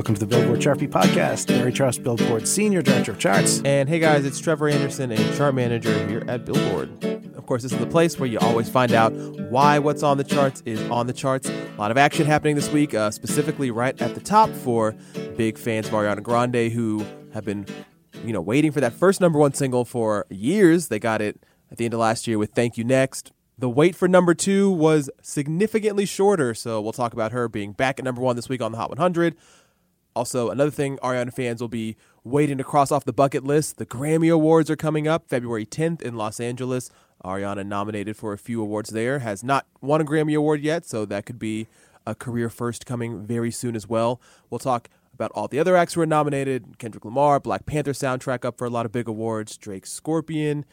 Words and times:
welcome 0.00 0.14
to 0.14 0.20
the 0.20 0.26
Billboard 0.26 0.62
Chart 0.62 0.78
Beat 0.78 0.88
Podcast. 0.88 1.48
Gary 1.48 1.70
Trust, 1.70 2.02
Billboard 2.02 2.48
Senior 2.48 2.80
Director 2.80 3.12
of 3.12 3.18
Charts. 3.18 3.60
And 3.66 3.86
hey 3.86 3.98
guys, 3.98 4.24
it's 4.24 4.40
Trevor 4.40 4.70
Anderson, 4.70 5.12
a 5.12 5.36
chart 5.36 5.54
manager 5.54 5.92
here 6.08 6.24
at 6.26 6.46
Billboard. 6.46 7.04
Of 7.36 7.44
course, 7.44 7.62
this 7.64 7.70
is 7.70 7.78
the 7.78 7.86
place 7.86 8.18
where 8.18 8.26
you 8.26 8.38
always 8.38 8.66
find 8.66 8.92
out 8.92 9.12
why 9.50 9.78
what's 9.78 10.02
on 10.02 10.16
the 10.16 10.24
charts 10.24 10.62
is 10.64 10.80
on 10.88 11.06
the 11.06 11.12
charts. 11.12 11.50
A 11.50 11.74
lot 11.76 11.90
of 11.90 11.98
action 11.98 12.24
happening 12.24 12.56
this 12.56 12.70
week, 12.70 12.94
uh, 12.94 13.10
specifically 13.10 13.70
right 13.70 14.00
at 14.00 14.14
the 14.14 14.22
top 14.22 14.48
for 14.48 14.92
big 15.36 15.58
fans 15.58 15.88
of 15.88 15.92
Ariana 15.92 16.22
Grande 16.22 16.72
who 16.72 17.04
have 17.34 17.44
been, 17.44 17.66
you 18.24 18.32
know, 18.32 18.40
waiting 18.40 18.72
for 18.72 18.80
that 18.80 18.94
first 18.94 19.20
number 19.20 19.38
one 19.38 19.52
single 19.52 19.84
for 19.84 20.24
years. 20.30 20.88
They 20.88 20.98
got 20.98 21.20
it 21.20 21.44
at 21.70 21.76
the 21.76 21.84
end 21.84 21.92
of 21.92 22.00
last 22.00 22.26
year 22.26 22.38
with 22.38 22.52
Thank 22.52 22.78
You 22.78 22.84
Next. 22.84 23.32
The 23.58 23.68
wait 23.68 23.94
for 23.94 24.08
number 24.08 24.32
two 24.32 24.70
was 24.70 25.10
significantly 25.20 26.06
shorter, 26.06 26.54
so 26.54 26.80
we'll 26.80 26.94
talk 26.94 27.12
about 27.12 27.32
her 27.32 27.46
being 27.46 27.72
back 27.72 27.98
at 27.98 28.06
number 28.06 28.22
one 28.22 28.34
this 28.34 28.48
week 28.48 28.62
on 28.62 28.72
the 28.72 28.78
Hot 28.78 28.88
100. 28.88 29.36
Also, 30.14 30.50
another 30.50 30.70
thing 30.70 30.98
Ariana 30.98 31.32
fans 31.32 31.60
will 31.60 31.68
be 31.68 31.96
waiting 32.24 32.58
to 32.58 32.64
cross 32.64 32.90
off 32.90 33.04
the 33.04 33.12
bucket 33.12 33.44
list. 33.44 33.78
The 33.78 33.86
Grammy 33.86 34.32
Awards 34.32 34.70
are 34.70 34.76
coming 34.76 35.06
up 35.06 35.28
February 35.28 35.64
10th 35.64 36.02
in 36.02 36.16
Los 36.16 36.40
Angeles. 36.40 36.90
Ariana 37.24 37.66
nominated 37.66 38.16
for 38.16 38.32
a 38.32 38.38
few 38.38 38.60
awards 38.62 38.90
there, 38.90 39.20
has 39.20 39.44
not 39.44 39.66
won 39.80 40.00
a 40.00 40.04
Grammy 40.04 40.36
Award 40.36 40.62
yet, 40.62 40.84
so 40.86 41.04
that 41.04 41.26
could 41.26 41.38
be 41.38 41.68
a 42.06 42.14
career 42.14 42.48
first 42.48 42.86
coming 42.86 43.26
very 43.26 43.50
soon 43.50 43.76
as 43.76 43.88
well. 43.88 44.20
We'll 44.48 44.58
talk 44.58 44.88
about 45.14 45.30
all 45.32 45.48
the 45.48 45.58
other 45.58 45.76
acts 45.76 45.94
who 45.94 46.00
are 46.00 46.06
nominated 46.06 46.78
Kendrick 46.78 47.04
Lamar, 47.04 47.38
Black 47.38 47.66
Panther 47.66 47.92
soundtrack 47.92 48.44
up 48.44 48.56
for 48.56 48.66
a 48.66 48.70
lot 48.70 48.86
of 48.86 48.92
big 48.92 49.06
awards, 49.06 49.56
Drake 49.58 49.86
Scorpion. 49.86 50.64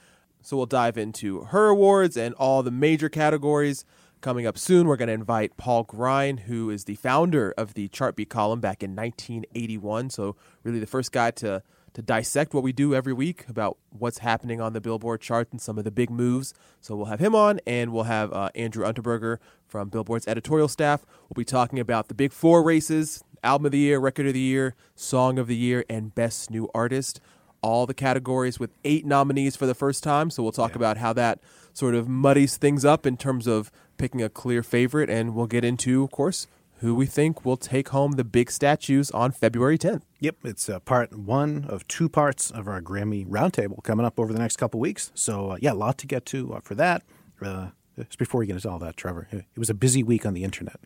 So 0.42 0.56
we'll 0.56 0.68
dive 0.68 0.98
into 0.98 1.42
her 1.42 1.68
awards 1.68 2.16
and 2.16 2.34
all 2.36 2.64
the 2.64 2.72
major 2.72 3.10
categories. 3.10 3.84
Coming 4.20 4.48
up 4.48 4.58
soon, 4.58 4.88
we're 4.88 4.98
going 4.98 5.10
to 5.10 5.14
invite 5.14 5.58
Paul 5.58 5.84
Grein, 5.84 6.38
who 6.42 6.72
is 6.72 6.86
the 6.86 6.96
founder 6.96 7.54
of 7.56 7.76
the 7.76 7.88
Chartbeat 7.90 8.30
column 8.30 8.60
back 8.60 8.82
in 8.82 8.96
1981. 8.96 10.10
So, 10.10 10.36
really, 10.64 10.80
the 10.80 10.88
first 10.88 11.12
guy 11.12 11.30
to 11.32 11.62
to 11.94 12.02
dissect 12.02 12.54
what 12.54 12.64
we 12.64 12.72
do 12.72 12.94
every 12.94 13.14
week 13.14 13.48
about 13.48 13.78
what's 13.90 14.20
happening 14.20 14.62
on 14.62 14.74
the 14.74 14.82
Billboard 14.82 15.20
chart 15.22 15.48
and 15.52 15.60
some 15.62 15.78
of 15.78 15.84
the 15.84 15.92
big 15.92 16.10
moves. 16.10 16.56
So, 16.82 16.96
we'll 16.96 17.06
have 17.06 17.20
him 17.20 17.36
on, 17.36 17.60
and 17.68 17.94
we'll 17.94 18.06
have 18.06 18.34
uh, 18.34 18.50
Andrew 18.56 18.84
Unterberger 18.84 19.38
from 19.68 19.90
Billboard's 19.90 20.28
editorial 20.28 20.68
staff. 20.68 21.06
We'll 21.30 21.40
be 21.40 21.46
talking 21.46 21.80
about 21.80 22.08
the 22.08 22.16
big 22.16 22.34
four 22.34 22.64
races 22.64 23.24
album 23.44 23.68
of 23.68 23.72
the 23.72 23.78
year, 23.78 24.00
record 24.00 24.26
of 24.26 24.34
the 24.34 24.40
year, 24.40 24.74
song 24.96 25.38
of 25.38 25.46
the 25.46 25.56
year, 25.56 25.86
and 25.88 26.16
best 26.16 26.50
new 26.50 26.68
artist. 26.74 27.22
All 27.62 27.86
the 27.86 27.94
categories 27.94 28.60
with 28.60 28.72
eight 28.84 29.06
nominees 29.06 29.56
for 29.56 29.68
the 29.68 29.76
first 29.76 30.04
time. 30.04 30.32
So, 30.32 30.42
we'll 30.42 30.52
talk 30.52 30.76
about 30.76 30.98
how 30.98 31.14
that 31.14 31.40
sort 31.72 31.94
of 31.94 32.08
muddies 32.08 32.58
things 32.58 32.84
up 32.84 33.06
in 33.06 33.16
terms 33.18 33.46
of 33.46 33.72
picking 33.98 34.22
a 34.22 34.30
clear 34.30 34.64
favorite, 34.64 35.10
and 35.10 35.34
we'll 35.36 35.48
get 35.48 35.64
into, 35.64 36.04
of 36.04 36.12
course, 36.12 36.48
who 36.80 36.94
we 36.94 37.06
think 37.08 37.44
will 37.44 37.58
take 37.58 37.90
home 37.90 38.14
the 38.14 38.24
big 38.24 38.52
statues 38.52 39.10
on 39.12 39.32
February 39.32 39.78
10th. 39.78 40.04
Yep, 40.20 40.36
it's 40.44 40.70
uh, 40.70 40.80
part 40.80 41.18
one 41.18 41.66
of 41.68 41.88
two 41.88 42.08
parts 42.08 42.52
of 42.52 42.68
our 42.68 42.82
Grammy 42.82 43.26
Roundtable 43.26 43.84
coming 43.84 44.06
up 44.06 44.20
over 44.20 44.32
the 44.32 44.40
next 44.40 44.58
couple 44.58 44.80
weeks. 44.80 45.12
So, 45.16 45.52
uh, 45.52 45.58
yeah, 45.60 45.72
a 45.72 45.74
lot 45.74 45.98
to 46.00 46.08
get 46.08 46.26
to 46.28 46.54
uh, 46.54 46.60
for 46.60 46.76
that. 46.76 47.04
Uh, 47.42 47.70
just 47.98 48.20
before 48.20 48.40
we 48.40 48.46
get 48.46 48.54
into 48.56 48.70
all 48.70 48.78
that, 48.80 48.96
Trevor, 48.96 49.28
it 49.32 49.46
was 49.58 49.72
a 49.72 49.74
busy 49.74 50.04
week 50.04 50.26
on 50.26 50.34
the 50.36 50.44
internet. 50.44 50.80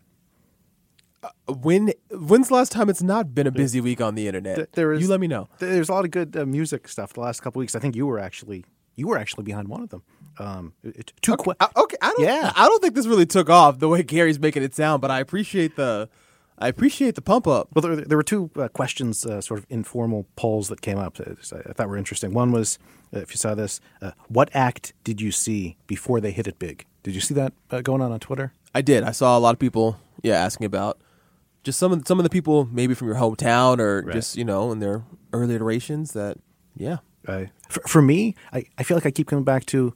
When 1.48 1.92
when's 2.10 2.48
the 2.48 2.56
last 2.56 2.72
time 2.72 2.90
it's 2.90 3.04
not 3.04 3.36
been 3.36 3.46
a 3.46 3.52
busy 3.52 3.80
week 3.80 4.02
on 4.02 4.16
the 4.16 4.28
internet? 4.28 4.56
Th- 4.56 4.70
there 4.74 4.92
is- 4.94 5.02
you 5.02 5.08
let 5.08 5.20
me 5.20 5.28
know. 5.28 5.50
There's 5.60 5.88
a 5.90 5.92
lot 5.94 6.04
of 6.06 6.12
good 6.12 6.36
uh, 6.36 6.46
music 6.46 6.88
stuff 6.88 7.14
the 7.14 7.20
last 7.20 7.42
couple 7.42 7.60
weeks. 7.60 7.76
I 7.76 7.80
think 7.80 7.96
you 7.96 8.08
were 8.08 8.18
actually 8.18 8.66
you 8.96 9.08
were 9.08 9.18
actually 9.18 9.44
behind 9.44 9.68
one 9.68 9.82
of 9.84 9.90
them. 9.90 10.02
Um, 10.42 10.74
two 11.22 11.38
que- 11.38 11.54
I, 11.60 11.68
okay, 11.78 11.98
I 12.02 12.08
don't. 12.12 12.22
Yeah. 12.26 12.52
I 12.56 12.68
don't 12.68 12.82
think 12.82 12.96
this 12.96 13.08
really 13.08 13.26
took 13.26 13.50
off 13.50 13.80
the 13.80 13.88
way 13.88 14.04
Gary's 14.04 14.40
making 14.40 14.64
it 14.64 14.76
sound, 14.76 15.02
but 15.02 15.12
I 15.12 15.20
appreciate 15.20 15.76
the, 15.76 16.10
I 16.58 16.68
appreciate 16.68 17.16
the 17.16 17.22
pump 17.22 17.48
up. 17.48 17.70
Well, 17.74 17.82
there, 17.82 17.96
there 17.98 18.18
were 18.18 18.24
two 18.24 18.50
uh, 18.56 18.68
questions, 18.70 19.26
uh, 19.26 19.42
sort 19.42 19.60
of 19.60 19.66
informal 19.70 20.26
polls 20.36 20.68
that 20.70 20.82
came 20.82 20.98
up. 20.98 21.16
that 21.16 21.64
I 21.68 21.74
thought 21.74 21.88
were 21.90 21.98
interesting. 21.98 22.34
One 22.34 22.52
was, 22.52 22.80
uh, 23.16 23.20
if 23.20 23.32
you 23.32 23.38
saw 23.38 23.56
this, 23.56 23.80
uh, 24.02 24.12
what 24.28 24.50
act 24.54 24.94
did 25.04 25.22
you 25.22 25.32
see 25.32 25.78
before 25.88 26.20
they 26.20 26.32
hit 26.32 26.48
it 26.48 26.58
big? 26.60 26.86
Did 27.04 27.16
you 27.16 27.22
see 27.22 27.34
that 27.36 27.54
uh, 27.72 27.82
going 27.82 28.02
on 28.02 28.12
on 28.12 28.20
Twitter? 28.20 28.54
I 28.74 28.82
did. 28.82 29.04
I 29.04 29.12
saw 29.12 29.38
a 29.38 29.40
lot 29.40 29.54
of 29.54 29.60
people, 29.60 29.98
yeah, 30.24 30.36
asking 30.36 30.66
about 30.66 31.00
just 31.64 31.78
some 31.78 31.92
of 31.92 32.08
some 32.08 32.20
of 32.20 32.24
the 32.24 32.30
people 32.30 32.68
maybe 32.72 32.94
from 32.96 33.08
your 33.08 33.18
hometown 33.18 33.80
or 33.80 34.02
Right. 34.04 34.14
just 34.14 34.36
you 34.38 34.44
know 34.46 34.72
in 34.72 34.80
their 34.80 35.04
early 35.34 35.54
iterations 35.56 36.14
that, 36.14 36.38
yeah, 36.76 36.98
Uh, 37.28 37.46
for, 37.70 37.82
for 37.88 38.02
me, 38.02 38.34
I, 38.54 38.66
I 38.78 38.84
feel 38.84 38.98
like 38.98 39.06
I 39.06 39.12
keep 39.12 39.28
coming 39.28 39.44
back 39.46 39.66
to 39.68 39.94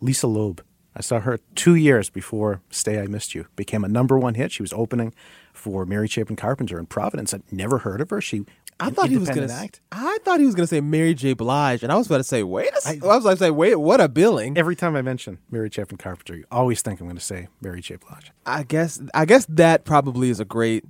Lisa 0.00 0.26
Loeb. 0.26 0.62
I 0.94 1.02
saw 1.02 1.20
her 1.20 1.38
two 1.54 1.74
years 1.76 2.10
before 2.10 2.62
"Stay 2.70 3.00
I 3.00 3.06
Missed 3.06 3.34
You" 3.34 3.46
became 3.56 3.84
a 3.84 3.88
number 3.88 4.18
one 4.18 4.34
hit. 4.34 4.50
She 4.52 4.62
was 4.62 4.72
opening 4.72 5.14
for 5.52 5.86
Mary 5.86 6.08
Chapin 6.08 6.36
Carpenter 6.36 6.78
in 6.78 6.86
Providence. 6.86 7.32
I'd 7.32 7.50
never 7.52 7.78
heard 7.78 8.00
of 8.00 8.10
her. 8.10 8.20
She 8.20 8.44
I 8.80 8.90
thought 8.90 9.08
he 9.10 9.18
was 9.18 9.28
gonna. 9.28 9.52
act. 9.52 9.80
I 9.92 10.18
thought 10.24 10.40
he 10.40 10.46
was 10.46 10.54
gonna 10.54 10.66
say 10.66 10.80
Mary 10.80 11.14
J. 11.14 11.34
Blige, 11.34 11.82
and 11.82 11.92
I 11.92 11.96
was 11.96 12.06
about 12.06 12.16
to 12.18 12.24
say, 12.24 12.42
wait. 12.42 12.70
A, 12.70 12.76
s- 12.76 12.86
I, 13.02 13.06
was 13.06 13.24
like, 13.24 13.38
say, 13.38 13.50
wait, 13.50 13.76
what 13.76 14.00
a 14.00 14.08
billing. 14.08 14.56
Every 14.58 14.74
time 14.74 14.96
I 14.96 15.02
mention 15.02 15.38
Mary 15.50 15.68
Chapin 15.70 15.96
Carpenter, 15.98 16.34
you 16.36 16.44
always 16.50 16.80
think 16.82 16.98
I'm 17.00 17.06
going 17.06 17.16
to 17.18 17.22
say 17.24 17.48
Mary 17.60 17.82
J. 17.82 17.96
Blige. 17.96 18.32
I 18.46 18.62
guess. 18.64 19.00
I 19.14 19.26
guess 19.26 19.46
that 19.50 19.84
probably 19.84 20.30
is 20.30 20.40
a 20.40 20.44
great 20.46 20.84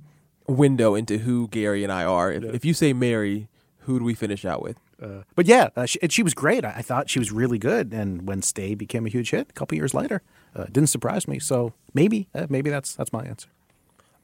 window 0.47 0.95
into 0.95 1.19
who 1.19 1.47
Gary 1.49 1.83
and 1.83 1.91
I 1.91 2.05
are. 2.05 2.31
If, 2.31 2.43
if 2.45 2.65
you 2.65 2.73
say 2.73 2.93
Mary, 2.93 3.49
who 3.79 3.99
do 3.99 4.05
we 4.05 4.13
finish 4.13 4.45
out 4.45 4.61
with? 4.63 4.77
Uh, 5.01 5.23
but 5.35 5.45
yeah, 5.45 5.69
uh, 5.75 5.85
she, 5.85 5.99
and 6.01 6.11
she 6.11 6.23
was 6.23 6.33
great. 6.33 6.63
I, 6.63 6.75
I 6.77 6.81
thought 6.81 7.09
she 7.09 7.19
was 7.19 7.31
really 7.31 7.57
good. 7.57 7.93
And 7.93 8.27
when 8.27 8.41
"Stay" 8.41 8.75
became 8.75 9.05
a 9.05 9.09
huge 9.09 9.31
hit 9.31 9.49
a 9.49 9.53
couple 9.53 9.75
years 9.75 9.93
later, 9.93 10.21
uh, 10.55 10.65
didn't 10.65 10.87
surprise 10.87 11.27
me. 11.27 11.39
So 11.39 11.73
maybe, 11.93 12.27
uh, 12.35 12.47
maybe 12.49 12.69
that's 12.69 12.93
that's 12.95 13.11
my 13.11 13.23
answer. 13.23 13.49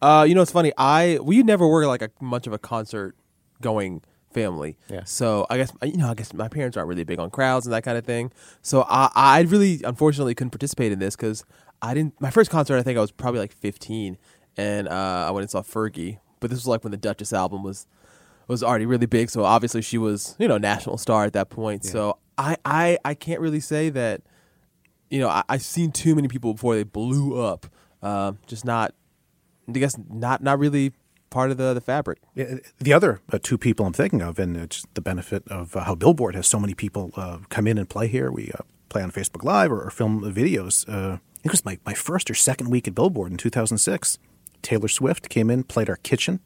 Uh, 0.01 0.25
you 0.27 0.35
know, 0.35 0.41
it's 0.41 0.51
funny. 0.51 0.71
I 0.77 1.19
we 1.21 1.41
never 1.43 1.67
were 1.67 1.87
like 1.87 2.01
a 2.01 2.09
much 2.21 2.47
of 2.47 2.53
a 2.53 2.59
concert 2.59 3.15
going 3.61 4.01
family. 4.31 4.77
Yeah. 4.89 5.03
So 5.05 5.47
I 5.49 5.57
guess 5.57 5.71
you 5.83 5.97
know, 5.97 6.09
I 6.09 6.13
guess 6.13 6.33
my 6.33 6.47
parents 6.47 6.77
aren't 6.77 6.89
really 6.89 7.03
big 7.03 7.19
on 7.19 7.29
crowds 7.31 7.65
and 7.65 7.73
that 7.73 7.83
kind 7.83 7.97
of 7.97 8.05
thing. 8.05 8.31
So 8.61 8.85
I 8.87 9.09
I 9.15 9.41
really 9.41 9.81
unfortunately 9.83 10.35
couldn't 10.35 10.51
participate 10.51 10.91
in 10.91 10.99
this 10.99 11.15
because 11.15 11.43
I 11.81 11.93
didn't. 11.93 12.19
My 12.21 12.29
first 12.29 12.49
concert, 12.49 12.77
I 12.77 12.83
think 12.83 12.97
I 12.97 13.01
was 13.01 13.11
probably 13.11 13.39
like 13.39 13.53
15, 13.53 14.17
and 14.57 14.87
uh, 14.87 15.25
I 15.27 15.31
went 15.31 15.43
and 15.43 15.49
saw 15.49 15.61
Fergie. 15.61 16.19
But 16.39 16.51
this 16.51 16.59
was 16.59 16.67
like 16.67 16.83
when 16.83 16.91
the 16.91 16.97
Duchess 16.97 17.33
album 17.33 17.63
was 17.63 17.87
was 18.47 18.63
already 18.63 18.85
really 18.85 19.05
big. 19.05 19.29
So 19.29 19.43
obviously 19.43 19.81
she 19.81 19.97
was 19.97 20.35
you 20.39 20.47
know 20.47 20.57
national 20.57 20.97
star 20.97 21.25
at 21.25 21.33
that 21.33 21.49
point. 21.49 21.85
So 21.85 22.17
I 22.37 22.57
I 22.65 22.97
I 23.03 23.13
can't 23.13 23.39
really 23.39 23.59
say 23.59 23.89
that. 23.89 24.21
You 25.09 25.21
know, 25.21 25.29
I, 25.29 25.43
I've 25.47 25.61
seen 25.61 25.93
too 25.93 26.15
many 26.15 26.27
people 26.27 26.53
before 26.53 26.75
they 26.75 26.83
blew 26.83 27.39
up. 27.39 27.67
Um, 28.01 28.39
just 28.45 28.65
not 28.65 28.93
I 29.67 29.71
guess 29.71 29.97
not 30.09 30.43
not 30.43 30.59
really 30.59 30.93
part 31.29 31.51
of 31.51 31.57
the 31.57 31.73
the 31.73 31.81
fabric. 31.81 32.19
The 32.79 32.93
other 32.93 33.21
uh, 33.31 33.39
two 33.41 33.57
people 33.57 33.85
I'm 33.85 33.93
thinking 33.93 34.21
of, 34.21 34.39
and 34.39 34.57
it's 34.57 34.85
the 34.93 35.01
benefit 35.01 35.43
of 35.47 35.75
uh, 35.75 35.83
how 35.83 35.95
Billboard 35.95 36.35
has 36.35 36.47
so 36.47 36.59
many 36.59 36.73
people 36.73 37.11
uh, 37.15 37.39
come 37.49 37.67
in 37.67 37.77
and 37.77 37.89
play 37.89 38.07
here. 38.07 38.31
We 38.31 38.51
uh, 38.53 38.63
play 38.89 39.01
on 39.01 39.11
Facebook 39.11 39.43
Live 39.43 39.71
or, 39.71 39.81
or 39.81 39.89
film 39.89 40.21
videos. 40.33 40.87
Uh, 40.87 41.15
I 41.15 41.39
think 41.41 41.45
it 41.45 41.51
was 41.51 41.65
my, 41.65 41.79
my 41.85 41.93
first 41.93 42.29
or 42.29 42.33
second 42.33 42.69
week 42.69 42.87
at 42.87 42.95
Billboard 42.95 43.31
in 43.31 43.37
2006. 43.37 44.17
Taylor 44.61 44.87
Swift 44.87 45.29
came 45.29 45.49
in, 45.49 45.63
played 45.63 45.89
our 45.89 45.97
kitchen. 45.97 46.39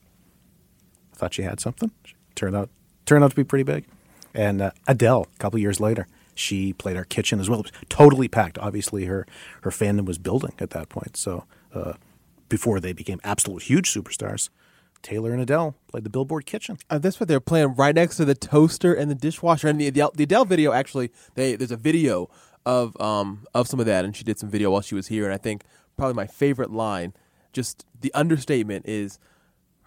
Thought 1.21 1.35
she 1.35 1.43
had 1.43 1.59
something. 1.59 1.91
Turned 2.33 2.55
out 2.55 2.71
turned 3.05 3.23
out 3.23 3.29
to 3.29 3.35
be 3.35 3.43
pretty 3.43 3.61
big. 3.61 3.85
And 4.33 4.59
uh, 4.59 4.71
Adele, 4.87 5.27
a 5.35 5.37
couple 5.37 5.59
years 5.59 5.79
later, 5.79 6.07
she 6.33 6.73
played 6.73 6.97
our 6.97 7.03
kitchen 7.03 7.39
as 7.39 7.47
well. 7.47 7.59
It 7.59 7.71
was 7.71 7.81
totally 7.89 8.27
packed. 8.27 8.57
Obviously, 8.57 9.05
her 9.05 9.27
her 9.61 9.69
fandom 9.69 10.05
was 10.05 10.17
building 10.17 10.53
at 10.57 10.71
that 10.71 10.89
point. 10.89 11.15
So 11.15 11.43
uh, 11.75 11.93
before 12.49 12.79
they 12.79 12.91
became 12.91 13.19
absolute 13.23 13.61
huge 13.61 13.93
superstars, 13.93 14.49
Taylor 15.03 15.31
and 15.31 15.39
Adele 15.39 15.75
played 15.89 16.05
the 16.05 16.09
Billboard 16.09 16.47
kitchen. 16.47 16.79
Uh, 16.89 16.97
that's 16.97 17.19
what 17.19 17.29
they're 17.29 17.39
playing 17.39 17.75
right 17.75 17.93
next 17.93 18.17
to 18.17 18.25
the 18.25 18.33
toaster 18.33 18.91
and 18.91 19.11
the 19.11 19.13
dishwasher. 19.13 19.67
And 19.67 19.79
the 19.79 19.85
Adele, 19.85 20.13
the 20.15 20.23
Adele 20.23 20.45
video 20.45 20.71
actually, 20.71 21.11
they 21.35 21.55
there's 21.55 21.69
a 21.69 21.77
video 21.77 22.31
of 22.65 22.99
um 22.99 23.45
of 23.53 23.67
some 23.67 23.79
of 23.79 23.85
that, 23.85 24.05
and 24.05 24.15
she 24.15 24.23
did 24.23 24.39
some 24.39 24.49
video 24.49 24.71
while 24.71 24.81
she 24.81 24.95
was 24.95 25.09
here. 25.09 25.25
And 25.25 25.35
I 25.35 25.37
think 25.37 25.65
probably 25.97 26.15
my 26.15 26.25
favorite 26.25 26.71
line, 26.71 27.13
just 27.53 27.85
the 27.99 28.11
understatement, 28.15 28.87
is 28.87 29.19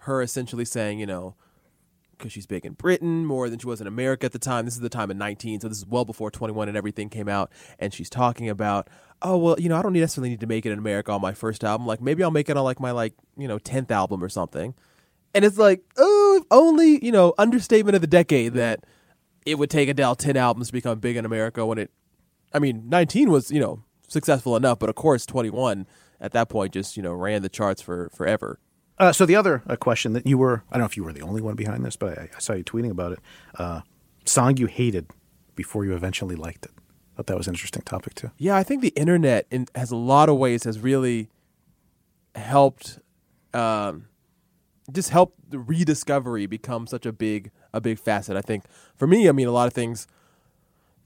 her 0.05 0.21
essentially 0.21 0.65
saying, 0.65 0.99
you 0.99 1.05
know, 1.05 1.35
because 2.17 2.31
she's 2.31 2.45
big 2.45 2.65
in 2.65 2.73
Britain 2.73 3.25
more 3.25 3.49
than 3.49 3.59
she 3.59 3.67
was 3.67 3.81
in 3.81 3.87
America 3.87 4.25
at 4.25 4.31
the 4.31 4.39
time. 4.39 4.65
This 4.65 4.75
is 4.75 4.79
the 4.79 4.89
time 4.89 5.11
of 5.11 5.17
19, 5.17 5.59
so 5.59 5.67
this 5.67 5.79
is 5.79 5.85
well 5.85 6.05
before 6.05 6.31
21 6.31 6.67
and 6.67 6.77
everything 6.77 7.09
came 7.09 7.27
out. 7.27 7.51
And 7.79 7.93
she's 7.93 8.09
talking 8.09 8.49
about, 8.49 8.89
oh 9.21 9.37
well, 9.37 9.59
you 9.59 9.69
know, 9.69 9.77
I 9.77 9.81
don't 9.81 9.93
necessarily 9.93 10.29
need 10.29 10.39
to 10.39 10.47
make 10.47 10.65
it 10.65 10.71
in 10.71 10.79
America 10.79 11.11
on 11.11 11.21
my 11.21 11.33
first 11.33 11.63
album. 11.63 11.85
Like 11.85 12.01
maybe 12.01 12.23
I'll 12.23 12.31
make 12.31 12.49
it 12.49 12.57
on 12.57 12.63
like 12.63 12.79
my 12.79 12.91
like 12.91 13.13
you 13.37 13.47
know 13.47 13.59
10th 13.59 13.91
album 13.91 14.23
or 14.23 14.29
something. 14.29 14.73
And 15.33 15.43
it's 15.43 15.57
like, 15.57 15.83
oh, 15.97 16.45
only 16.51 17.03
you 17.03 17.11
know, 17.11 17.33
understatement 17.37 17.95
of 17.95 18.01
the 18.01 18.07
decade 18.07 18.53
that 18.53 18.85
it 19.45 19.59
would 19.59 19.69
take 19.69 19.89
Adele 19.89 20.15
10 20.15 20.37
albums 20.37 20.67
to 20.67 20.73
become 20.73 20.99
big 20.99 21.17
in 21.17 21.25
America 21.25 21.65
when 21.65 21.77
it. 21.77 21.91
I 22.53 22.59
mean, 22.59 22.87
19 22.87 23.31
was 23.31 23.51
you 23.51 23.59
know 23.59 23.83
successful 24.07 24.55
enough, 24.55 24.79
but 24.79 24.89
of 24.89 24.95
course 24.95 25.25
21 25.25 25.87
at 26.21 26.31
that 26.31 26.47
point 26.47 26.71
just 26.71 26.95
you 26.95 27.03
know 27.03 27.13
ran 27.13 27.41
the 27.41 27.49
charts 27.49 27.81
for 27.81 28.09
forever. 28.13 28.59
Uh, 28.97 29.11
so 29.11 29.25
the 29.25 29.35
other 29.35 29.61
uh, 29.67 29.75
question 29.75 30.13
that 30.13 30.25
you 30.25 30.37
were, 30.37 30.63
I 30.71 30.75
don't 30.75 30.81
know 30.81 30.85
if 30.85 30.95
you 30.95 31.03
were 31.03 31.13
the 31.13 31.21
only 31.21 31.41
one 31.41 31.55
behind 31.55 31.85
this, 31.85 31.95
but 31.95 32.17
I, 32.17 32.29
I 32.35 32.39
saw 32.39 32.53
you 32.53 32.63
tweeting 32.63 32.91
about 32.91 33.13
it. 33.13 33.19
Uh, 33.57 33.81
song 34.25 34.57
you 34.57 34.67
hated 34.67 35.07
before 35.55 35.85
you 35.85 35.93
eventually 35.93 36.35
liked 36.35 36.65
it. 36.65 36.71
Thought 37.15 37.27
that 37.27 37.37
was 37.37 37.47
an 37.47 37.53
interesting 37.53 37.83
topic 37.83 38.13
too. 38.15 38.31
Yeah, 38.37 38.57
I 38.57 38.63
think 38.63 38.81
the 38.81 38.89
internet 38.89 39.47
in, 39.49 39.67
has 39.73 39.91
a 39.91 39.95
lot 39.95 40.27
of 40.27 40.37
ways 40.37 40.65
has 40.65 40.79
really 40.79 41.29
helped, 42.35 42.99
um, 43.53 44.07
just 44.91 45.09
helped 45.09 45.49
the 45.49 45.59
rediscovery 45.59 46.45
become 46.45 46.87
such 46.87 47.05
a 47.05 47.13
big 47.13 47.51
a 47.73 47.81
big 47.81 47.99
facet. 47.99 48.37
I 48.37 48.41
think 48.41 48.63
for 48.95 49.05
me, 49.05 49.27
I 49.27 49.33
mean, 49.33 49.47
a 49.47 49.51
lot 49.51 49.67
of 49.67 49.73
things 49.73 50.07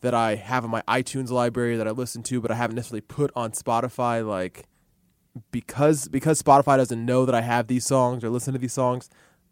that 0.01 0.13
I 0.13 0.35
have 0.35 0.63
in 0.63 0.69
my 0.69 0.81
iTunes 0.87 1.29
library 1.29 1.75
that 1.75 1.87
I 1.87 1.91
listen 1.91 2.23
to, 2.23 2.39
but 2.39 2.51
I 2.51 2.55
haven't 2.55 2.75
necessarily 2.75 3.01
put 3.01 3.31
on 3.35 3.51
Spotify, 3.51 4.25
like 4.25 4.65
because 5.51 6.07
because 6.07 6.41
Spotify 6.41 6.77
doesn't 6.77 7.05
know 7.05 7.25
that 7.25 7.35
I 7.35 7.41
have 7.41 7.67
these 7.67 7.85
songs 7.85 8.23
or 8.23 8.29
listen 8.29 8.53
to 8.53 8.59
these 8.59 8.73
songs. 8.73 9.09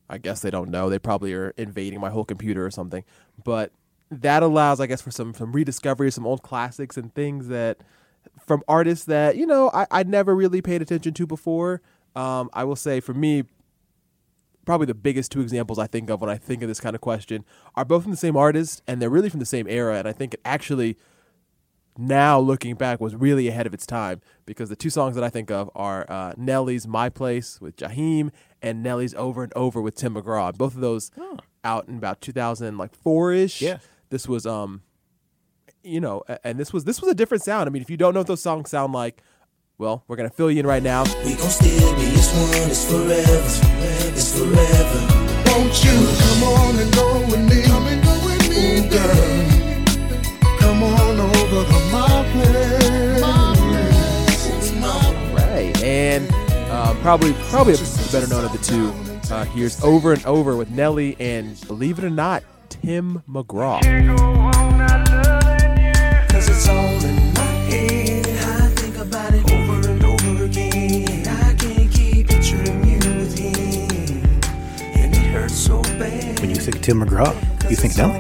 I 0.10 0.18
guess 0.18 0.42
they 0.42 0.52
don't 0.52 0.70
know. 0.70 0.90
They 0.90 1.00
probably 1.00 1.34
are 1.34 1.54
invading 1.58 2.00
my 2.00 2.10
whole 2.10 2.24
computer 2.24 2.66
or 2.66 2.72
something. 2.72 3.04
But 3.44 3.72
that 4.10 4.42
allows, 4.42 4.80
I 4.80 4.88
guess, 4.88 5.02
for 5.02 5.12
some 5.12 5.34
some 5.34 5.52
rediscovery, 5.52 6.12
some 6.12 6.26
old 6.26 6.42
classics 6.42 6.98
and 6.98 7.14
things 7.14 7.48
that 7.50 7.78
from 8.46 8.64
artists 8.68 9.06
that 9.06 9.38
you 9.38 9.46
know 9.46 9.70
I 9.74 9.88
I 9.92 10.04
never 10.04 10.36
really 10.36 10.62
paid 10.62 10.82
attention 10.82 11.14
to 11.14 11.28
before. 11.28 11.82
Um, 12.16 12.50
I 12.54 12.64
will 12.64 12.76
say 12.76 13.00
for 13.00 13.14
me, 13.14 13.44
probably 14.66 14.86
the 14.86 14.96
biggest 14.96 15.32
two 15.32 15.42
examples 15.42 15.80
I 15.80 15.88
think 15.88 16.10
of 16.10 16.22
when 16.22 16.30
I 16.30 16.38
think 16.38 16.62
of 16.62 16.68
this 16.68 16.80
kind 16.80 16.96
of 16.96 17.02
question 17.02 17.46
are 17.76 17.86
both 17.86 18.04
from 18.04 18.12
the 18.12 18.18
same 18.18 18.36
artist 18.36 18.82
and 18.88 19.02
they're 19.02 19.10
really 19.10 19.30
from 19.30 19.40
the 19.40 19.46
same 19.46 19.68
era. 19.68 19.98
And 19.98 20.08
I 20.08 20.14
think 20.14 20.34
it 20.34 20.42
actually 20.46 20.98
now 21.98 22.40
looking 22.40 22.76
back 22.76 23.00
was 23.00 23.16
really 23.16 23.48
ahead 23.48 23.66
of 23.68 23.74
its 23.74 23.86
time 23.86 24.22
because 24.46 24.70
the 24.70 24.76
two 24.76 24.90
songs 24.90 25.16
that 25.16 25.24
I 25.24 25.30
think 25.30 25.52
of 25.52 25.70
are 25.76 26.06
uh, 26.10 26.34
Nelly's 26.38 26.88
"My 26.88 27.10
Place" 27.10 27.60
with 27.62 27.76
Jaheim 27.78 28.32
and 28.62 28.84
Nelly's 28.84 29.14
"Over 29.16 29.44
and 29.44 29.54
Over" 29.56 29.82
with 29.82 29.96
Tim 29.96 30.16
McGraw. 30.16 30.56
Both 30.56 30.76
of 30.76 30.82
those 30.82 31.12
out 31.64 31.88
in 31.88 31.98
about 31.98 32.22
2000 32.22 32.78
like 32.78 32.96
four 32.96 33.32
ish. 33.32 33.62
Yeah. 33.62 33.80
This 34.10 34.28
was 34.28 34.46
um, 34.46 34.84
you 35.84 36.00
know, 36.00 36.24
and 36.44 36.60
this 36.60 36.74
was 36.74 36.84
this 36.84 37.02
was 37.02 37.12
a 37.12 37.16
different 37.16 37.44
sound. 37.44 37.68
I 37.68 37.72
mean, 37.72 37.82
if 37.82 37.90
you 37.90 37.98
don't 37.98 38.14
know 38.14 38.20
what 38.22 38.28
those 38.28 38.42
songs 38.42 38.70
sound 38.70 38.94
like, 38.94 39.22
well, 39.78 40.04
we're 40.08 40.16
gonna 40.16 40.30
fill 40.30 40.52
you 40.52 40.60
in 40.60 40.68
right 40.68 40.84
now. 40.84 41.04
We 41.26 41.36
gon' 41.36 41.50
still 41.50 41.96
be 41.96 42.06
as 42.14 42.32
one, 42.34 42.70
it's 42.70 42.90
forever, 42.90 43.44
it's 44.16 44.38
forever. 44.38 45.14
Won't 45.48 45.84
you 45.84 46.07
probably 57.08 57.32
probably 57.48 57.72
the 57.72 58.10
better 58.12 58.28
known 58.28 58.44
of 58.44 58.52
the 58.52 58.58
two. 58.58 58.92
Uh, 59.34 59.46
here's 59.46 59.82
"Over 59.82 60.12
and 60.12 60.26
Over" 60.26 60.58
with 60.58 60.70
Nelly 60.72 61.16
and 61.22 61.58
believe 61.66 62.00
it 62.00 62.04
or 62.04 62.10
not, 62.10 62.44
Tim 62.68 63.24
McGraw. 63.30 63.80
Cause 66.30 66.50
it's 66.50 66.68
all 66.68 67.06
in 67.06 67.34
my 67.34 67.42
head. 67.72 68.28
I 68.28 68.68
think 68.76 68.98
about 68.98 69.34
it 69.34 69.50
over 69.50 69.90
and 69.90 70.04
over 70.04 70.44
again. 70.44 71.26
I 71.30 71.54
can't 71.54 71.90
keep 71.90 72.28
picturing 72.28 72.86
you 72.86 72.98
with 72.98 73.38
him. 73.38 74.42
And 74.82 75.16
it 75.16 75.28
hurts 75.32 75.54
so 75.54 75.82
bad. 75.82 76.42
When 76.42 76.50
you 76.50 76.58
think 76.58 76.82
Tim 76.82 77.00
McGraw, 77.00 77.34
you 77.70 77.78
think 77.78 77.96
Nelly. 77.96 78.20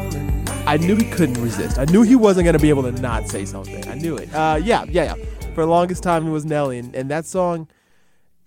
I 0.65 0.77
knew 0.77 0.95
he 0.95 1.03
couldn't 1.11 1.41
resist. 1.43 1.77
I 1.77 1.83
knew 1.83 2.03
he 2.03 2.15
wasn't 2.15 2.45
going 2.45 2.55
to 2.55 2.61
be 2.61 2.69
able 2.69 2.83
to 2.83 2.93
not 2.93 3.27
say 3.27 3.43
something. 3.43 3.85
I 3.89 3.95
knew 3.95 4.15
it. 4.15 4.33
Uh, 4.33 4.61
yeah, 4.63 4.85
yeah, 4.85 5.13
yeah. 5.13 5.25
For 5.55 5.65
the 5.65 5.69
longest 5.69 6.03
time, 6.03 6.25
it 6.25 6.31
was 6.31 6.45
Nelly. 6.45 6.77
And, 6.79 6.95
and 6.95 7.11
that 7.11 7.25
song, 7.25 7.67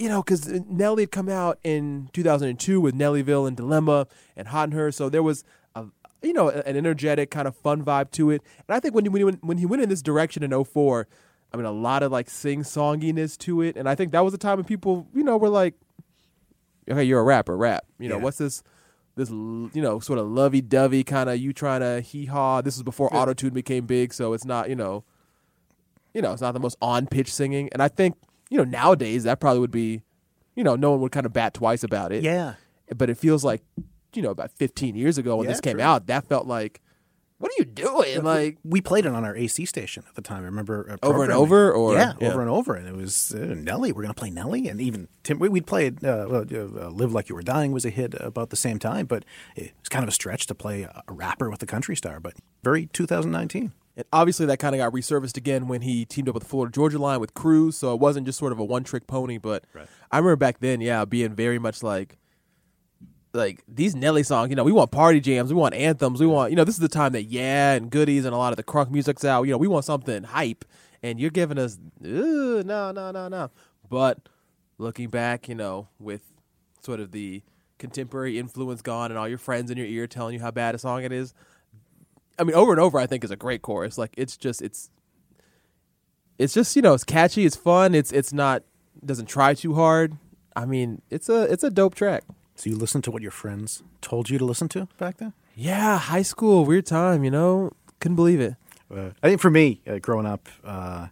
you 0.00 0.08
know, 0.08 0.22
because 0.22 0.48
uh, 0.48 0.60
Nelly 0.66 1.02
had 1.02 1.12
come 1.12 1.28
out 1.28 1.58
in 1.62 2.08
2002 2.14 2.80
with 2.80 2.94
Nellyville 2.94 3.46
and 3.46 3.56
Dilemma 3.56 4.06
and 4.34 4.48
Hot 4.48 4.64
and 4.64 4.72
Her. 4.72 4.90
So 4.90 5.10
there 5.10 5.22
was, 5.22 5.44
a, 5.74 5.84
you 6.22 6.32
know, 6.32 6.48
an 6.48 6.74
energetic 6.76 7.30
kind 7.30 7.46
of 7.46 7.54
fun 7.54 7.84
vibe 7.84 8.10
to 8.12 8.30
it. 8.30 8.42
And 8.66 8.74
I 8.74 8.80
think 8.80 8.94
when 8.94 9.04
he, 9.04 9.10
when 9.10 9.20
he, 9.20 9.24
went, 9.24 9.44
when 9.44 9.58
he 9.58 9.66
went 9.66 9.82
in 9.82 9.90
this 9.90 10.00
direction 10.00 10.42
in 10.42 10.64
04, 10.64 11.06
I 11.52 11.56
mean, 11.58 11.66
a 11.66 11.70
lot 11.70 12.02
of 12.02 12.10
like 12.10 12.30
sing 12.30 12.62
songiness 12.62 13.36
to 13.38 13.60
it. 13.60 13.76
And 13.76 13.88
I 13.88 13.94
think 13.94 14.12
that 14.12 14.24
was 14.24 14.32
a 14.32 14.38
time 14.38 14.56
when 14.56 14.64
people, 14.64 15.06
you 15.14 15.22
know, 15.22 15.36
were 15.36 15.50
like, 15.50 15.74
okay, 16.90 17.04
you're 17.04 17.20
a 17.20 17.24
rapper, 17.24 17.54
rap. 17.56 17.84
You 17.98 18.08
know, 18.08 18.16
Yeah. 18.16 18.22
what's 18.22 18.38
this? 18.38 18.62
This 19.16 19.28
you 19.28 19.70
know 19.74 19.98
sort 19.98 20.18
of 20.20 20.28
lovey 20.28 20.62
dovey 20.62 21.02
kind 21.04 21.28
of 21.28 21.36
you 21.36 21.52
trying 21.52 21.80
to 21.80 22.00
hee 22.00 22.26
haw. 22.26 22.62
This 22.62 22.76
is 22.76 22.84
before 22.84 23.14
auto 23.14 23.34
tune 23.34 23.52
became 23.52 23.84
big, 23.84 24.14
so 24.14 24.32
it's 24.32 24.44
not 24.46 24.70
you 24.70 24.76
know, 24.76 25.04
you 26.14 26.22
know 26.22 26.32
it's 26.32 26.40
not 26.40 26.52
the 26.54 26.60
most 26.60 26.78
on 26.80 27.06
pitch 27.08 27.30
singing. 27.30 27.68
And 27.72 27.82
I 27.82 27.88
think 27.88 28.14
you 28.50 28.58
know 28.58 28.64
nowadays 28.64 29.24
that 29.24 29.40
probably 29.40 29.60
would 29.60 29.70
be, 29.70 30.02
you 30.54 30.62
know, 30.64 30.76
no 30.76 30.90
one 30.90 31.00
would 31.00 31.12
kind 31.12 31.24
of 31.26 31.32
bat 31.32 31.54
twice 31.54 31.82
about 31.82 32.12
it. 32.12 32.22
Yeah. 32.22 32.54
But 32.94 33.08
it 33.08 33.16
feels 33.16 33.44
like, 33.44 33.62
you 34.14 34.20
know, 34.22 34.30
about 34.30 34.50
15 34.52 34.96
years 34.96 35.16
ago 35.16 35.36
when 35.36 35.44
Yeah, 35.44 35.52
this 35.52 35.60
came 35.60 35.74
true. 35.76 35.82
out, 35.82 36.06
that 36.08 36.24
felt 36.26 36.46
like, 36.46 36.80
what 37.38 37.50
are 37.52 37.54
you 37.58 37.64
doing? 37.64 38.22
Like 38.22 38.58
we 38.64 38.82
played 38.82 39.06
it 39.06 39.12
on 39.12 39.24
our 39.24 39.34
AC 39.34 39.64
station 39.64 40.02
at 40.08 40.14
the 40.14 40.20
time. 40.20 40.42
I 40.42 40.46
remember 40.46 40.90
uh, 41.02 41.06
Over 41.06 41.22
and 41.22 41.32
over, 41.32 41.72
or- 41.72 41.94
yeah, 41.94 42.12
yeah. 42.20 42.28
over 42.28 42.42
and 42.42 42.50
over, 42.50 42.74
and 42.74 42.86
it 42.86 42.94
was 42.94 43.32
uh, 43.34 43.54
Nelly. 43.56 43.92
We're 43.92 44.02
gonna 44.02 44.12
play 44.12 44.28
Nelly, 44.28 44.68
and 44.68 44.78
even 44.78 45.08
Tim. 45.22 45.38
We, 45.38 45.48
we'd 45.48 45.66
played 45.66 46.04
uh, 46.04 46.26
uh, 46.28 46.88
"Live 46.90 47.14
Like 47.14 47.30
You 47.30 47.36
Were 47.36 47.42
Dying" 47.42 47.72
was 47.72 47.86
a 47.86 47.90
hit 47.90 48.14
about 48.20 48.50
the 48.50 48.56
same 48.56 48.78
time, 48.78 49.06
but 49.06 49.24
it 49.56 49.72
was 49.80 49.88
kind 49.88 50.02
of 50.02 50.10
a 50.10 50.12
stretch 50.12 50.48
to 50.48 50.54
play 50.54 50.82
a, 50.82 51.02
a 51.08 51.12
rapper 51.14 51.48
with 51.48 51.62
a 51.62 51.66
country 51.66 51.96
star. 51.96 52.20
But 52.20 52.34
very 52.62 52.86
2019. 52.92 53.72
And 54.00 54.06
obviously, 54.14 54.46
that 54.46 54.58
kind 54.58 54.74
of 54.74 54.78
got 54.78 54.94
resurfaced 54.94 55.36
again 55.36 55.68
when 55.68 55.82
he 55.82 56.06
teamed 56.06 56.26
up 56.30 56.34
with 56.34 56.44
the 56.44 56.48
Florida 56.48 56.72
Georgia 56.72 56.98
Line 56.98 57.20
with 57.20 57.34
Cruise. 57.34 57.76
So 57.76 57.92
it 57.92 58.00
wasn't 58.00 58.24
just 58.24 58.38
sort 58.38 58.50
of 58.50 58.58
a 58.58 58.64
one 58.64 58.82
trick 58.82 59.06
pony. 59.06 59.36
But 59.36 59.64
I 60.10 60.16
remember 60.16 60.36
back 60.36 60.60
then, 60.60 60.80
yeah, 60.80 61.04
being 61.04 61.34
very 61.34 61.58
much 61.58 61.82
like, 61.82 62.16
like 63.34 63.62
these 63.68 63.94
Nelly 63.94 64.22
songs. 64.22 64.48
You 64.48 64.56
know, 64.56 64.64
we 64.64 64.72
want 64.72 64.90
party 64.90 65.20
jams, 65.20 65.52
we 65.52 65.60
want 65.60 65.74
anthems, 65.74 66.18
we 66.18 66.26
want. 66.26 66.50
You 66.50 66.56
know, 66.56 66.64
this 66.64 66.76
is 66.76 66.80
the 66.80 66.88
time 66.88 67.12
that 67.12 67.24
yeah 67.24 67.74
and 67.74 67.90
goodies 67.90 68.24
and 68.24 68.34
a 68.34 68.38
lot 68.38 68.54
of 68.54 68.56
the 68.56 68.64
crunk 68.64 68.90
music's 68.90 69.22
out. 69.22 69.42
You 69.42 69.50
know, 69.50 69.58
we 69.58 69.68
want 69.68 69.84
something 69.84 70.22
hype, 70.22 70.64
and 71.02 71.20
you're 71.20 71.28
giving 71.28 71.58
us 71.58 71.78
"Ugh, 72.02 72.64
no, 72.64 72.92
no, 72.92 73.10
no, 73.10 73.28
no. 73.28 73.50
But 73.86 74.30
looking 74.78 75.10
back, 75.10 75.46
you 75.46 75.54
know, 75.54 75.88
with 75.98 76.22
sort 76.80 77.00
of 77.00 77.12
the 77.12 77.42
contemporary 77.78 78.38
influence 78.38 78.80
gone 78.80 79.10
and 79.10 79.18
all 79.18 79.28
your 79.28 79.36
friends 79.36 79.70
in 79.70 79.76
your 79.76 79.86
ear 79.86 80.06
telling 80.06 80.32
you 80.32 80.40
how 80.40 80.50
bad 80.50 80.74
a 80.74 80.78
song 80.78 81.04
it 81.04 81.12
is. 81.12 81.34
I 82.40 82.44
mean, 82.44 82.56
over 82.56 82.72
and 82.72 82.80
over, 82.80 82.98
I 82.98 83.06
think 83.06 83.22
is 83.22 83.30
a 83.30 83.36
great 83.36 83.60
chorus. 83.60 83.98
Like 83.98 84.14
it's 84.16 84.36
just 84.36 84.62
it's 84.62 84.90
it's 86.38 86.54
just 86.54 86.74
you 86.74 86.82
know 86.82 86.94
it's 86.94 87.04
catchy, 87.04 87.44
it's 87.44 87.56
fun, 87.56 87.94
it's 87.94 88.12
it's 88.12 88.32
not 88.32 88.62
doesn't 89.04 89.26
try 89.26 89.54
too 89.54 89.74
hard. 89.74 90.16
I 90.56 90.64
mean, 90.64 91.02
it's 91.10 91.28
a 91.28 91.42
it's 91.42 91.62
a 91.62 91.70
dope 91.70 91.94
track. 91.94 92.24
So 92.54 92.70
you 92.70 92.76
listened 92.76 93.04
to 93.04 93.10
what 93.10 93.22
your 93.22 93.30
friends 93.30 93.82
told 94.00 94.30
you 94.30 94.38
to 94.38 94.44
listen 94.44 94.68
to 94.70 94.88
back 94.98 95.18
then. 95.18 95.34
Yeah, 95.54 95.98
high 95.98 96.22
school, 96.22 96.64
weird 96.64 96.86
time, 96.86 97.24
you 97.24 97.30
know. 97.30 97.72
Couldn't 98.00 98.16
believe 98.16 98.40
it. 98.40 98.54
Uh, 98.94 99.10
I 99.22 99.28
think 99.28 99.40
for 99.40 99.50
me, 99.50 99.82
uh, 99.86 99.98
growing 99.98 100.26
up, 100.26 100.48
uh, 100.64 101.08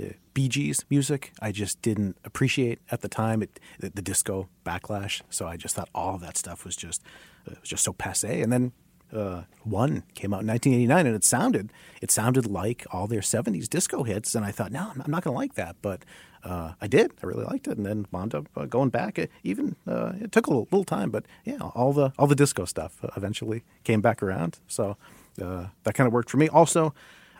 uh, 0.00 0.04
Bee 0.34 0.48
Gees 0.48 0.84
music, 0.88 1.32
I 1.42 1.52
just 1.52 1.82
didn't 1.82 2.16
appreciate 2.24 2.78
at 2.90 3.00
the 3.00 3.08
time. 3.08 3.42
It 3.42 3.58
the, 3.80 3.90
the 3.90 4.02
disco 4.02 4.48
backlash, 4.64 5.22
so 5.30 5.46
I 5.46 5.56
just 5.56 5.74
thought 5.74 5.88
all 5.94 6.14
of 6.14 6.20
that 6.20 6.36
stuff 6.36 6.64
was 6.64 6.76
just 6.76 7.02
uh, 7.48 7.54
was 7.60 7.68
just 7.68 7.82
so 7.82 7.92
passe. 7.92 8.40
And 8.40 8.52
then 8.52 8.72
uh, 9.12 9.42
one 9.64 10.02
came 10.14 10.32
out 10.32 10.42
in 10.42 10.46
1989, 10.46 11.06
and 11.06 11.16
it 11.16 11.24
sounded 11.24 11.72
it 12.00 12.10
sounded 12.10 12.46
like 12.46 12.86
all 12.92 13.06
their 13.06 13.20
70s 13.20 13.68
disco 13.68 14.02
hits, 14.04 14.34
and 14.34 14.44
I 14.44 14.50
thought, 14.50 14.72
no, 14.72 14.90
I'm 14.92 15.10
not 15.10 15.22
going 15.22 15.34
to 15.34 15.38
like 15.38 15.54
that, 15.54 15.76
but 15.82 16.02
uh, 16.42 16.72
I 16.80 16.86
did. 16.86 17.12
I 17.22 17.26
really 17.26 17.44
liked 17.44 17.68
it, 17.68 17.76
and 17.76 17.84
then 17.84 18.06
wound 18.10 18.34
up 18.34 18.48
uh, 18.56 18.64
going 18.64 18.88
back. 18.88 19.18
It 19.18 19.30
even 19.42 19.76
uh, 19.86 20.12
it 20.20 20.32
took 20.32 20.46
a 20.46 20.50
little, 20.50 20.68
little, 20.70 20.84
time, 20.84 21.10
but 21.10 21.24
yeah, 21.44 21.58
all 21.60 21.92
the 21.92 22.12
all 22.18 22.26
the 22.26 22.34
disco 22.34 22.64
stuff 22.64 22.98
eventually 23.16 23.62
came 23.84 24.00
back 24.00 24.22
around. 24.22 24.58
So 24.66 24.96
uh, 25.42 25.66
that 25.84 25.94
kind 25.94 26.06
of 26.06 26.12
worked 26.12 26.30
for 26.30 26.38
me. 26.38 26.48
Also, 26.48 26.94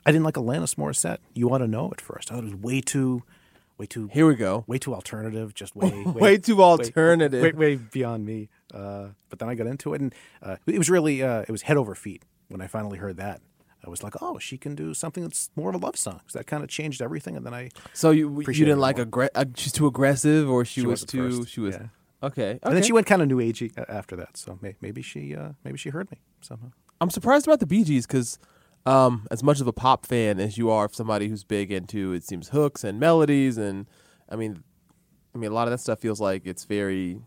I 0.04 0.12
didn't 0.12 0.24
like 0.24 0.34
Alanis 0.34 0.74
Morissette. 0.74 1.18
You 1.34 1.48
want 1.48 1.62
to 1.62 1.68
know 1.68 1.90
at 1.92 2.00
first? 2.00 2.30
I 2.30 2.34
thought 2.34 2.44
it 2.44 2.52
was 2.52 2.62
way 2.62 2.80
too. 2.80 3.22
Way 3.78 3.86
too. 3.86 4.10
Here 4.12 4.26
we 4.26 4.34
go. 4.34 4.64
Way 4.66 4.78
too 4.78 4.94
alternative. 4.94 5.54
Just 5.54 5.74
way. 5.76 5.88
way, 5.90 6.04
way 6.04 6.38
too 6.38 6.62
alternative. 6.62 7.42
way, 7.42 7.52
Way, 7.52 7.76
way, 7.76 7.82
beyond 7.90 8.26
me. 8.26 8.48
Uh, 8.72 9.08
but 9.28 9.38
then 9.38 9.48
I 9.48 9.54
got 9.54 9.66
into 9.66 9.94
it, 9.94 10.00
and 10.00 10.14
uh, 10.42 10.56
it 10.66 10.78
was 10.78 10.90
really 10.90 11.20
it 11.20 11.50
was 11.50 11.62
head 11.62 11.76
over 11.76 11.94
feet 11.94 12.24
when 12.48 12.60
I 12.60 12.66
finally 12.66 12.98
heard 12.98 13.16
that. 13.16 13.40
I 13.84 13.88
was 13.88 14.02
like, 14.02 14.14
oh, 14.20 14.38
she 14.38 14.58
can 14.58 14.74
do 14.74 14.92
something 14.92 15.22
that's 15.22 15.50
more 15.56 15.70
of 15.70 15.74
a 15.74 15.78
love 15.78 15.96
song. 15.96 16.20
So 16.26 16.38
that 16.38 16.46
kind 16.46 16.62
of 16.62 16.68
changed 16.68 17.00
everything. 17.00 17.36
And 17.36 17.46
then 17.46 17.54
I 17.54 17.70
so 17.92 18.10
you 18.10 18.40
you 18.40 18.52
didn't 18.52 18.78
like 18.78 18.96
aggra- 18.96 19.30
uh, 19.34 19.46
she's 19.54 19.72
too 19.72 19.86
aggressive 19.86 20.50
or 20.50 20.64
she, 20.64 20.82
she 20.82 20.86
was 20.86 21.04
too 21.04 21.38
first. 21.38 21.48
she 21.50 21.60
was 21.60 21.76
yeah. 21.76 21.86
okay, 22.22 22.42
okay. 22.42 22.58
And 22.62 22.76
then 22.76 22.82
she 22.82 22.92
went 22.92 23.06
kind 23.06 23.22
of 23.22 23.28
new 23.28 23.38
agey 23.38 23.72
after 23.88 24.16
that. 24.16 24.36
So 24.36 24.58
may, 24.60 24.76
maybe 24.80 25.02
she 25.02 25.34
uh, 25.34 25.50
maybe 25.64 25.78
she 25.78 25.90
heard 25.90 26.10
me 26.10 26.18
somehow. 26.40 26.72
I'm 27.00 27.10
surprised 27.10 27.46
about 27.46 27.60
the 27.60 27.66
Bee 27.66 27.84
Gees 27.84 28.06
because 28.06 28.38
um, 28.84 29.26
as 29.30 29.42
much 29.42 29.60
of 29.60 29.66
a 29.66 29.72
pop 29.72 30.04
fan 30.04 30.38
as 30.38 30.58
you 30.58 30.70
are, 30.70 30.88
somebody 30.92 31.28
who's 31.28 31.44
big 31.44 31.72
into 31.72 32.12
it 32.12 32.24
seems 32.24 32.50
hooks 32.50 32.84
and 32.84 33.00
melodies 33.00 33.56
and 33.56 33.86
I 34.28 34.36
mean, 34.36 34.62
I 35.34 35.38
mean 35.38 35.50
a 35.50 35.54
lot 35.54 35.68
of 35.68 35.70
that 35.70 35.78
stuff 35.78 36.00
feels 36.00 36.20
like 36.20 36.42
it's 36.44 36.64
very. 36.64 37.20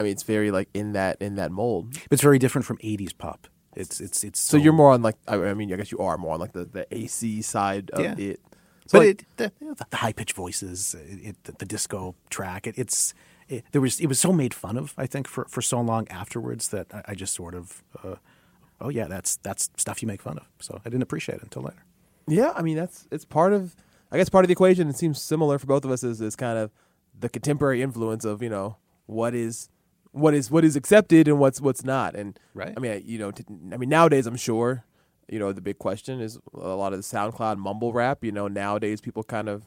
I 0.00 0.04
mean, 0.04 0.12
it's 0.12 0.22
very 0.22 0.50
like 0.50 0.70
in 0.72 0.94
that 0.94 1.20
in 1.20 1.36
that 1.36 1.52
mold. 1.52 1.94
It's 2.10 2.22
very 2.22 2.38
different 2.38 2.64
from 2.64 2.78
'80s 2.78 3.16
pop. 3.16 3.46
It's 3.76 4.00
it's 4.00 4.24
it's. 4.24 4.40
So, 4.40 4.56
so 4.56 4.62
you're 4.62 4.72
more 4.72 4.92
on 4.92 5.02
like 5.02 5.16
I 5.28 5.52
mean 5.52 5.72
I 5.72 5.76
guess 5.76 5.92
you 5.92 5.98
are 5.98 6.16
more 6.16 6.34
on 6.34 6.40
like 6.40 6.52
the, 6.52 6.64
the 6.64 6.86
AC 6.90 7.42
side 7.42 7.90
of 7.90 8.00
yeah. 8.00 8.14
it. 8.16 8.40
So 8.86 8.98
but 8.98 9.06
like, 9.06 9.08
it, 9.08 9.26
the, 9.36 9.52
you 9.60 9.68
know, 9.68 9.74
the, 9.74 9.86
the 9.90 9.98
high 9.98 10.12
pitched 10.12 10.34
voices, 10.34 10.96
it, 10.98 11.36
the, 11.44 11.52
the, 11.52 11.64
disco 11.64 12.16
track, 12.28 12.66
it, 12.66 12.76
it's 12.76 13.14
it, 13.48 13.64
there 13.70 13.80
was 13.80 14.00
it 14.00 14.06
was 14.06 14.18
so 14.18 14.32
made 14.32 14.54
fun 14.54 14.76
of. 14.76 14.94
I 14.96 15.06
think 15.06 15.28
for, 15.28 15.44
for 15.48 15.62
so 15.62 15.80
long 15.80 16.08
afterwards 16.08 16.68
that 16.68 16.86
I, 16.92 17.02
I 17.08 17.14
just 17.14 17.34
sort 17.34 17.54
of, 17.54 17.84
uh, 18.02 18.16
oh 18.80 18.88
yeah, 18.88 19.06
that's 19.06 19.36
that's 19.36 19.70
stuff 19.76 20.02
you 20.02 20.08
make 20.08 20.22
fun 20.22 20.38
of. 20.38 20.46
So 20.58 20.80
I 20.84 20.88
didn't 20.88 21.02
appreciate 21.02 21.36
it 21.36 21.42
until 21.42 21.62
later. 21.62 21.84
Yeah, 22.26 22.52
I 22.56 22.62
mean 22.62 22.76
that's 22.76 23.06
it's 23.12 23.26
part 23.26 23.52
of 23.52 23.76
I 24.10 24.16
guess 24.16 24.28
part 24.28 24.44
of 24.44 24.48
the 24.48 24.52
equation. 24.52 24.88
It 24.88 24.96
seems 24.96 25.20
similar 25.20 25.58
for 25.58 25.66
both 25.66 25.84
of 25.84 25.90
us 25.90 26.02
is 26.02 26.20
is 26.20 26.34
kind 26.34 26.58
of 26.58 26.72
the 27.16 27.28
contemporary 27.28 27.82
influence 27.82 28.24
of 28.24 28.42
you 28.42 28.48
know 28.48 28.76
what 29.06 29.34
is 29.34 29.68
what 30.12 30.34
is 30.34 30.50
what 30.50 30.64
is 30.64 30.76
accepted 30.76 31.28
and 31.28 31.38
what's 31.38 31.60
what's 31.60 31.84
not. 31.84 32.14
And 32.14 32.38
right. 32.54 32.72
I 32.76 32.80
mean, 32.80 33.02
you 33.04 33.18
know, 33.18 33.30
t- 33.30 33.44
I 33.72 33.76
mean 33.76 33.88
nowadays 33.88 34.26
I'm 34.26 34.36
sure, 34.36 34.84
you 35.28 35.38
know, 35.38 35.52
the 35.52 35.60
big 35.60 35.78
question 35.78 36.20
is 36.20 36.38
a 36.54 36.58
lot 36.58 36.92
of 36.92 36.98
the 36.98 37.04
SoundCloud 37.04 37.58
mumble 37.58 37.92
rap. 37.92 38.24
You 38.24 38.32
know, 38.32 38.48
nowadays 38.48 39.00
people 39.00 39.22
kind 39.22 39.48
of 39.48 39.64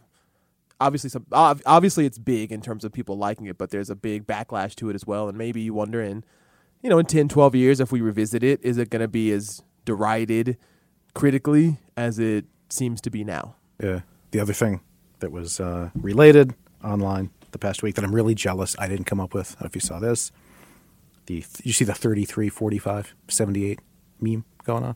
obviously 0.80 1.10
some 1.10 1.26
obviously 1.32 2.06
it's 2.06 2.18
big 2.18 2.52
in 2.52 2.62
terms 2.62 2.84
of 2.84 2.92
people 2.92 3.18
liking 3.18 3.46
it, 3.48 3.58
but 3.58 3.70
there's 3.70 3.90
a 3.90 3.96
big 3.96 4.28
backlash 4.28 4.76
to 4.76 4.90
it 4.90 4.96
as 4.96 5.06
well. 5.06 5.30
And 5.30 5.38
maybe 5.38 5.62
you 5.62 5.74
wonder 5.74 6.02
in 6.02 6.24
you 6.82 6.90
know 6.90 7.00
in 7.00 7.06
10, 7.06 7.30
12 7.30 7.56
years 7.56 7.80
if 7.80 7.92
we 7.92 8.02
revisit 8.02 8.44
it, 8.44 8.60
is 8.64 8.78
it 8.78 8.90
going 8.90 9.02
to 9.02 9.08
be 9.08 9.32
as 9.32 9.62
derided 9.86 10.58
critically 11.14 11.78
as 11.96 12.20
it 12.20 12.46
seems 12.70 13.00
to 13.02 13.10
be 13.10 13.24
now? 13.24 13.56
Yeah. 13.82 14.02
The 14.32 14.40
other 14.40 14.54
thing 14.54 14.82
that 15.20 15.32
was 15.32 15.60
uh, 15.60 15.92
related 15.96 16.54
online 16.84 17.30
the 17.54 17.60
past 17.60 17.82
week 17.82 17.96
that 17.96 18.04
I'm 18.04 18.14
really 18.14 18.36
jealous 18.36 18.76
I 18.78 18.88
didn't 18.88 19.06
come 19.06 19.20
up 19.20 19.34
with. 19.34 19.52
I 19.52 19.54
don't 19.54 19.62
know 19.62 19.68
if 19.68 19.76
you 19.76 19.82
saw 19.82 20.00
this. 20.00 20.32
The 21.28 21.46
you 21.64 21.72
see 21.72 21.86
the 21.86 21.94
33, 21.94 22.50
45, 22.50 23.16
78 23.30 23.80
meme 24.20 24.44
going 24.66 24.84
on? 24.84 24.96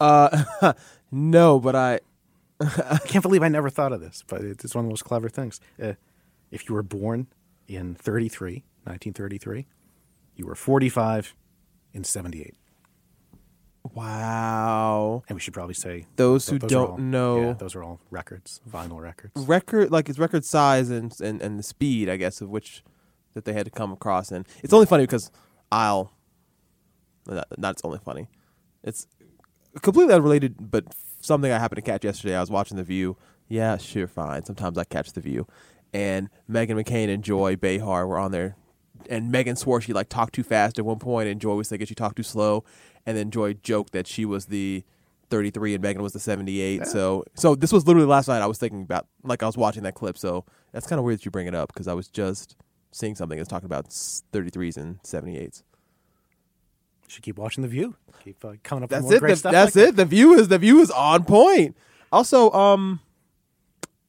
Uh, 0.00 0.72
no, 1.12 1.60
but 1.60 1.76
I 1.76 2.00
I 2.60 2.98
can't 3.06 3.22
believe 3.22 3.42
I 3.42 3.48
never 3.48 3.70
thought 3.70 3.92
of 3.92 4.00
this, 4.00 4.24
but 4.26 4.42
it's 4.42 4.74
one 4.74 4.84
of 4.84 4.88
the 4.88 4.92
most 4.92 5.04
clever 5.04 5.28
things. 5.28 5.60
Uh, 5.80 5.94
if 6.50 6.68
you 6.68 6.74
were 6.74 6.82
born 6.82 7.28
in 7.68 7.94
33, 7.94 8.64
1933, 8.84 9.66
you 10.34 10.46
were 10.46 10.54
45 10.54 11.34
in 11.92 12.04
78. 12.04 12.54
Wow. 13.82 15.22
And 15.28 15.36
we 15.36 15.40
should 15.40 15.54
probably 15.54 15.74
say 15.74 16.06
those 16.16 16.48
who 16.48 16.58
those 16.58 16.70
don't 16.70 16.90
all, 16.90 16.98
know. 16.98 17.40
Yeah, 17.40 17.52
those 17.54 17.74
are 17.74 17.82
all 17.82 18.00
records, 18.10 18.60
vinyl 18.68 19.00
records. 19.00 19.32
Record 19.46 19.90
like 19.90 20.08
it's 20.08 20.18
record 20.18 20.44
size 20.44 20.90
and, 20.90 21.14
and 21.20 21.40
and 21.40 21.58
the 21.58 21.62
speed, 21.62 22.08
I 22.08 22.16
guess, 22.16 22.40
of 22.40 22.50
which 22.50 22.82
that 23.34 23.44
they 23.44 23.52
had 23.52 23.64
to 23.64 23.70
come 23.70 23.92
across. 23.92 24.30
And 24.30 24.46
it's 24.62 24.72
only 24.72 24.86
funny 24.86 25.04
because 25.04 25.30
I'll 25.72 26.12
not, 27.26 27.46
not 27.58 27.72
it's 27.72 27.84
only 27.84 27.98
funny. 27.98 28.28
It's 28.82 29.06
completely 29.82 30.14
unrelated, 30.14 30.70
but 30.70 30.84
something 31.20 31.50
I 31.50 31.58
happened 31.58 31.76
to 31.76 31.90
catch 31.90 32.04
yesterday. 32.04 32.36
I 32.36 32.40
was 32.40 32.50
watching 32.50 32.76
The 32.76 32.84
View. 32.84 33.16
Yeah, 33.48 33.76
sure, 33.78 34.06
fine. 34.06 34.44
Sometimes 34.44 34.78
I 34.78 34.84
catch 34.84 35.12
The 35.12 35.20
View, 35.20 35.46
and 35.92 36.28
Meghan 36.48 36.80
McCain 36.80 37.12
and 37.12 37.24
Joy 37.24 37.56
Behar 37.56 38.06
were 38.06 38.18
on 38.18 38.30
there, 38.30 38.56
and 39.08 39.32
Meghan 39.32 39.58
swore 39.58 39.80
she 39.80 39.92
like 39.92 40.08
talked 40.08 40.34
too 40.34 40.42
fast 40.42 40.78
at 40.78 40.84
one 40.84 40.98
point, 40.98 41.28
and 41.28 41.40
Joy 41.40 41.54
was 41.54 41.68
thinking 41.68 41.86
she 41.86 41.94
talked 41.94 42.16
too 42.16 42.22
slow, 42.22 42.64
and 43.06 43.16
then 43.16 43.30
Joy 43.30 43.54
joked 43.54 43.92
that 43.92 44.06
she 44.06 44.24
was 44.24 44.46
the 44.46 44.84
33 45.30 45.74
and 45.76 45.84
Meghan 45.84 45.98
was 46.00 46.12
the 46.12 46.20
78. 46.20 46.78
Yeah. 46.80 46.84
So, 46.84 47.24
so 47.34 47.54
this 47.54 47.72
was 47.72 47.86
literally 47.86 48.06
last 48.08 48.28
night. 48.28 48.42
I 48.42 48.46
was 48.46 48.58
thinking 48.58 48.82
about 48.82 49.06
like 49.22 49.42
I 49.42 49.46
was 49.46 49.56
watching 49.56 49.82
that 49.84 49.94
clip. 49.94 50.18
So 50.18 50.44
that's 50.72 50.86
kind 50.86 50.98
of 50.98 51.04
weird 51.04 51.20
that 51.20 51.24
you 51.24 51.30
bring 51.30 51.46
it 51.46 51.54
up 51.54 51.72
because 51.72 51.86
I 51.88 51.94
was 51.94 52.08
just 52.08 52.56
seeing 52.92 53.14
something 53.14 53.38
that's 53.38 53.48
talking 53.48 53.66
about 53.66 53.86
33s 53.88 54.76
and 54.76 55.00
78s. 55.02 55.62
Should 57.08 57.22
keep 57.22 57.38
watching 57.38 57.62
The 57.62 57.68
View. 57.68 57.96
Keep 58.24 58.44
uh, 58.44 58.52
coming 58.62 58.84
up 58.84 58.90
That's 58.90 59.02
with 59.02 59.10
more 59.10 59.16
it. 59.16 59.20
great 59.20 59.30
The, 59.30 59.36
stuff. 59.36 59.52
that's 59.52 59.74
like 59.76 59.88
it. 59.88 59.96
The 59.96 60.04
view 60.04 60.34
is 60.34 60.48
the 60.48 60.58
view 60.58 60.80
is 60.80 60.90
on 60.90 61.24
point. 61.24 61.76
Also, 62.12 62.50
um, 62.52 63.00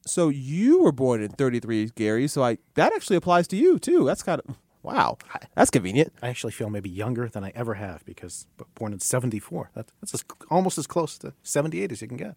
so 0.06 0.28
you 0.28 0.82
were 0.82 0.92
born 0.92 1.22
in 1.22 1.30
33, 1.30 1.90
Gary. 1.94 2.28
So 2.28 2.42
I 2.44 2.58
that 2.74 2.92
actually 2.92 3.16
applies 3.16 3.48
to 3.48 3.56
you 3.56 3.78
too. 3.78 4.04
That's 4.04 4.22
kind 4.22 4.40
of 4.46 4.56
wow. 4.82 5.18
That's 5.54 5.70
convenient. 5.70 6.12
I 6.22 6.28
actually 6.28 6.52
feel 6.52 6.70
maybe 6.70 6.90
younger 6.90 7.28
than 7.28 7.44
I 7.44 7.52
ever 7.54 7.74
have 7.74 8.04
because 8.04 8.46
born 8.74 8.92
in 8.92 9.00
74. 9.00 9.70
That, 9.74 9.86
that's 10.00 10.14
as, 10.14 10.24
almost 10.50 10.78
as 10.78 10.86
close 10.86 11.18
to 11.18 11.32
78 11.42 11.92
as 11.92 12.02
you 12.02 12.08
can 12.08 12.16
get. 12.16 12.36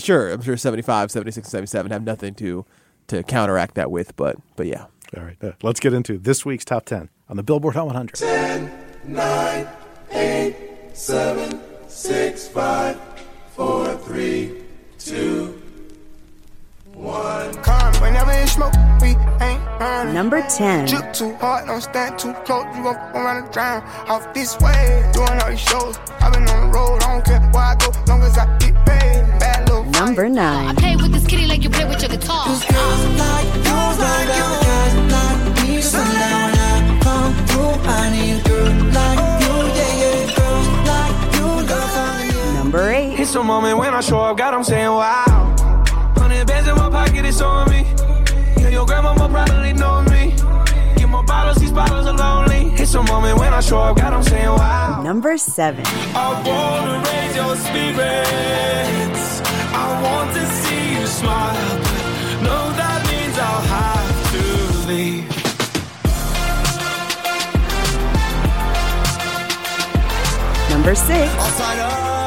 Sure, 0.00 0.30
I'm 0.30 0.42
sure 0.42 0.56
75, 0.56 1.10
76, 1.10 1.48
77 1.48 1.90
have 1.90 2.02
nothing 2.04 2.34
to 2.34 2.64
to 3.08 3.22
counteract 3.22 3.74
that 3.74 3.90
with, 3.90 4.14
but 4.16 4.36
but 4.56 4.66
yeah. 4.66 4.86
All 5.16 5.24
right, 5.24 5.36
uh, 5.42 5.52
let's 5.62 5.80
get 5.80 5.92
into 5.92 6.16
this 6.18 6.44
week's 6.44 6.64
top 6.64 6.86
10 6.86 7.08
on 7.28 7.36
the 7.36 7.42
Billboard 7.42 7.74
Hot 7.74 7.86
100. 7.86 8.14
10, 8.14 8.72
9, 9.04 9.68
8, 10.12 10.56
7, 10.92 11.60
6, 11.88 12.48
5, 12.48 13.00
4, 13.54 13.96
3, 13.96 14.62
2, 14.98 15.62
Number 20.14 20.42
10. 20.48 20.86
Shoot 20.86 21.12
too 21.12 21.34
hard, 21.34 21.66
don't 21.66 21.80
stand 21.80 22.16
too 22.18 22.32
close. 22.46 22.64
You 22.76 22.84
gon' 22.84 22.94
around 23.14 23.44
and 23.44 23.52
drown. 23.52 23.82
Off 24.08 24.32
this 24.32 24.56
way, 24.60 25.10
doing 25.12 25.28
all 25.42 25.50
these 25.50 25.58
shows. 25.58 25.98
i 26.20 26.30
been 26.30 26.46
on 26.48 26.70
the 26.70 26.78
road, 26.78 27.02
I 27.02 27.14
don't 27.14 27.24
care 27.24 27.40
where 27.50 27.62
I 27.62 27.74
go, 27.74 27.90
long 28.06 28.22
as 28.22 28.38
I 28.38 28.46
get 28.58 28.74
paid. 28.86 29.26
Bad 29.40 29.68
little 29.68 29.84
Number 29.84 30.28
9. 30.28 30.76
Play 30.76 30.94
with 30.94 31.12
this 31.12 31.26
kitty 31.26 31.46
like 31.46 31.64
you 31.64 31.68
play 31.68 31.84
with 31.84 32.00
your 32.00 32.10
guitar. 32.10 32.46
Girls 32.46 32.62
like 32.62 33.44
you, 33.66 33.74
like 34.00 34.28
you, 34.38 34.50
guys 34.62 34.94
like 35.12 35.68
me. 35.68 35.80
Sundown 35.82 36.52
when 36.52 36.58
I 36.58 37.00
come 37.02 37.46
through, 37.48 37.90
I 37.90 38.10
need 38.14 38.38
a 38.38 38.48
girl 38.48 38.70
like 38.94 39.18
you, 39.42 39.54
yeah, 39.74 40.00
yeah. 40.00 40.36
Girls 40.38 40.68
like 40.88 41.16
you, 41.34 41.46
love 41.68 41.90
finding 41.90 42.36
you. 42.36 42.54
Number 42.54 42.88
8. 42.88 43.18
It's 43.18 43.34
a 43.34 43.42
moment 43.42 43.78
when 43.78 43.92
I 43.92 44.00
show 44.00 44.20
up, 44.20 44.38
God, 44.38 44.54
I'm 44.54 44.62
saying 44.62 44.86
wow. 44.86 45.63
In 46.74 46.80
my 46.80 46.90
pocket, 46.90 47.24
it's 47.24 47.40
on 47.40 47.70
me. 47.70 47.86
Yeah, 48.58 48.68
your 48.68 48.86
grandma 48.86 49.14
probably 49.14 49.72
know 49.72 50.02
me. 50.02 50.34
Get 50.96 51.08
more 51.08 51.22
bottles, 51.22 51.58
these 51.58 51.72
bottles 51.72 52.06
are 52.06 52.16
lonely. 52.16 52.72
It's 52.74 52.94
a 52.94 53.02
moment 53.02 53.38
when 53.38 53.54
I 53.54 53.60
show 53.60 53.78
up, 53.78 53.96
God, 53.96 54.12
I'm 54.12 54.22
saying 54.22 54.48
wow. 54.48 55.02
Number 55.02 55.36
7. 55.38 55.84
I 55.86 56.28
wanna 56.48 57.02
raise 57.08 57.36
your 57.36 57.56
spirits. 57.56 59.42
I 59.72 60.02
want 60.02 60.34
to 60.34 60.44
see 60.46 60.98
you 60.98 61.06
smile, 61.06 61.78
no, 62.42 62.72
that 62.80 63.00
means 63.10 63.38
I'll 63.38 63.66
have 63.78 64.10
to 64.34 64.42
leave. 64.88 65.28
Number 70.70 70.94
6. 70.94 72.23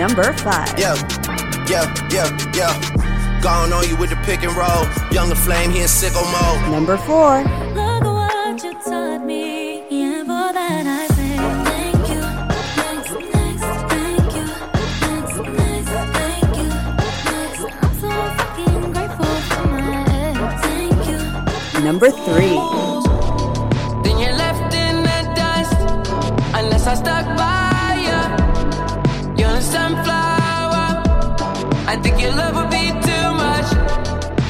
Number 0.00 0.32
five. 0.32 0.78
Yeah, 0.78 0.94
yeah, 1.68 1.84
yeah, 2.10 2.26
yeah. 2.54 3.40
Gone 3.42 3.70
on 3.70 3.86
you 3.86 3.96
with 3.96 4.08
the 4.08 4.16
pick 4.24 4.42
and 4.42 4.56
roll. 4.56 4.86
Younger 5.12 5.34
flame, 5.34 5.72
here 5.72 5.82
in 5.82 5.88
sicko 5.88 6.24
mode. 6.32 6.72
Number 6.72 6.96
four. 6.96 7.44
Look 7.74 8.04
what 8.04 8.64
you 8.64 8.72
taught 8.82 9.22
me, 9.22 9.82
and 9.90 10.26
for 10.26 10.52
that 10.54 10.86
I 10.86 11.06
say 11.16 11.36
thank 11.68 12.08
you. 12.08 12.22
Thanks, 12.80 13.10
thanks, 13.30 13.62
thank 13.92 14.34
you. 14.36 14.46
Thanks, 15.04 15.32
thanks, 15.58 15.90
thank 16.16 16.56
you. 16.56 16.70
Thanks. 17.28 17.60
I'm 17.82 17.94
so 18.00 18.08
fucking 18.38 18.92
grateful 18.94 19.36
for 19.52 19.66
my 19.68 19.82
ex. 20.16 20.38
Thank 20.64 21.74
you. 21.76 21.82
Number 21.84 22.08
three. 22.10 22.89
Your 32.20 32.34
love 32.36 32.54
would 32.56 32.70
be 32.70 32.86
too 33.08 33.26
much, 33.44 33.68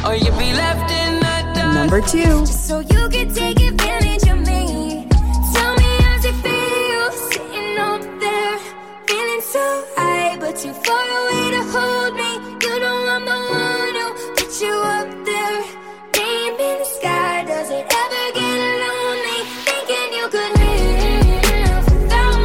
or 0.05 0.15
you'd 0.17 0.39
be 0.39 0.53
left 0.53 0.91
in 0.91 1.21
the 1.25 1.37
dust. 1.55 1.75
Number 1.75 2.01
two. 2.01 2.41
Just 2.47 2.67
so 2.69 2.81
you 2.81 3.09
can 3.09 3.33
take 3.33 3.61
advantage 3.61 4.27
of 4.29 4.39
me. 4.51 5.07
Tell 5.55 5.73
me 5.81 5.91
how's 6.05 6.25
it 6.25 6.37
feel 6.45 7.11
sitting 7.31 7.79
up 7.79 8.03
there, 8.25 8.59
feeling 9.07 9.43
so 9.55 9.65
high, 9.97 10.37
but 10.41 10.57
too 10.57 10.73
far 10.85 11.07
away 11.21 11.45
to 11.57 11.63
hold 11.73 12.13
me. 12.15 12.31
You 12.65 12.75
know 12.83 12.99
I'm 13.15 13.25
the 13.25 13.39
one 13.63 13.95
who 14.01 14.07
put 14.37 14.53
you 14.61 14.75
up 14.99 15.09
there. 15.29 15.61
Name 16.17 16.55
in 16.69 16.77
the 16.83 16.89
sky, 16.97 17.45
does 17.47 17.71
it 17.71 17.87
ever 18.03 18.25
get 18.39 18.59
lonely? 18.83 19.41
Thinking 19.67 20.11
you 20.19 20.27
could 20.35 20.53
live 20.59 21.85
without 21.93 22.41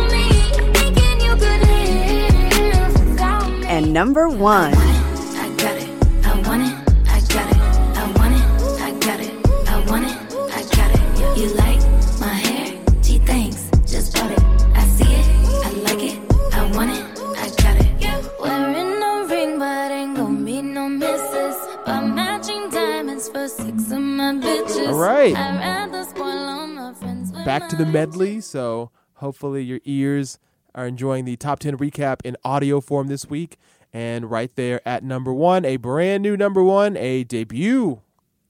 To 27.69 27.75
the 27.75 27.85
medley. 27.85 28.41
So 28.41 28.91
hopefully 29.15 29.63
your 29.63 29.79
ears 29.85 30.39
are 30.75 30.85
enjoying 30.85 31.25
the 31.25 31.35
top 31.35 31.59
10 31.59 31.77
recap 31.77 32.19
in 32.23 32.37
audio 32.43 32.79
form 32.79 33.07
this 33.07 33.25
week. 33.27 33.57
And 33.91 34.29
right 34.29 34.55
there 34.55 34.87
at 34.87 35.03
number 35.03 35.33
one, 35.33 35.65
a 35.65 35.77
brand 35.77 36.21
new 36.21 36.37
number 36.37 36.61
one, 36.61 36.95
a 36.97 37.23
debut 37.23 38.01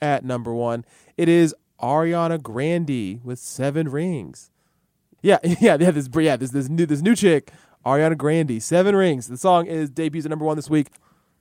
at 0.01 0.25
number 0.25 0.53
one. 0.53 0.84
It 1.15 1.29
is 1.29 1.55
Ariana 1.81 2.41
Grande 2.41 3.22
with 3.24 3.39
seven 3.39 3.89
rings. 3.89 4.51
Yeah, 5.22 5.39
yeah, 5.43 5.77
yeah. 5.79 5.91
This, 5.91 6.10
yeah, 6.13 6.36
this 6.36 6.51
this 6.51 6.67
new 6.67 6.86
this 6.86 7.01
new 7.01 7.15
chick, 7.15 7.51
Ariana 7.86 8.17
Grande, 8.17 8.62
seven 8.62 8.95
rings. 8.95 9.27
The 9.27 9.38
song 9.38 9.67
is 9.67 9.89
debuts 9.89 10.25
at 10.25 10.29
number 10.29 10.45
one 10.45 10.55
this 10.57 10.69
week. 10.69 10.89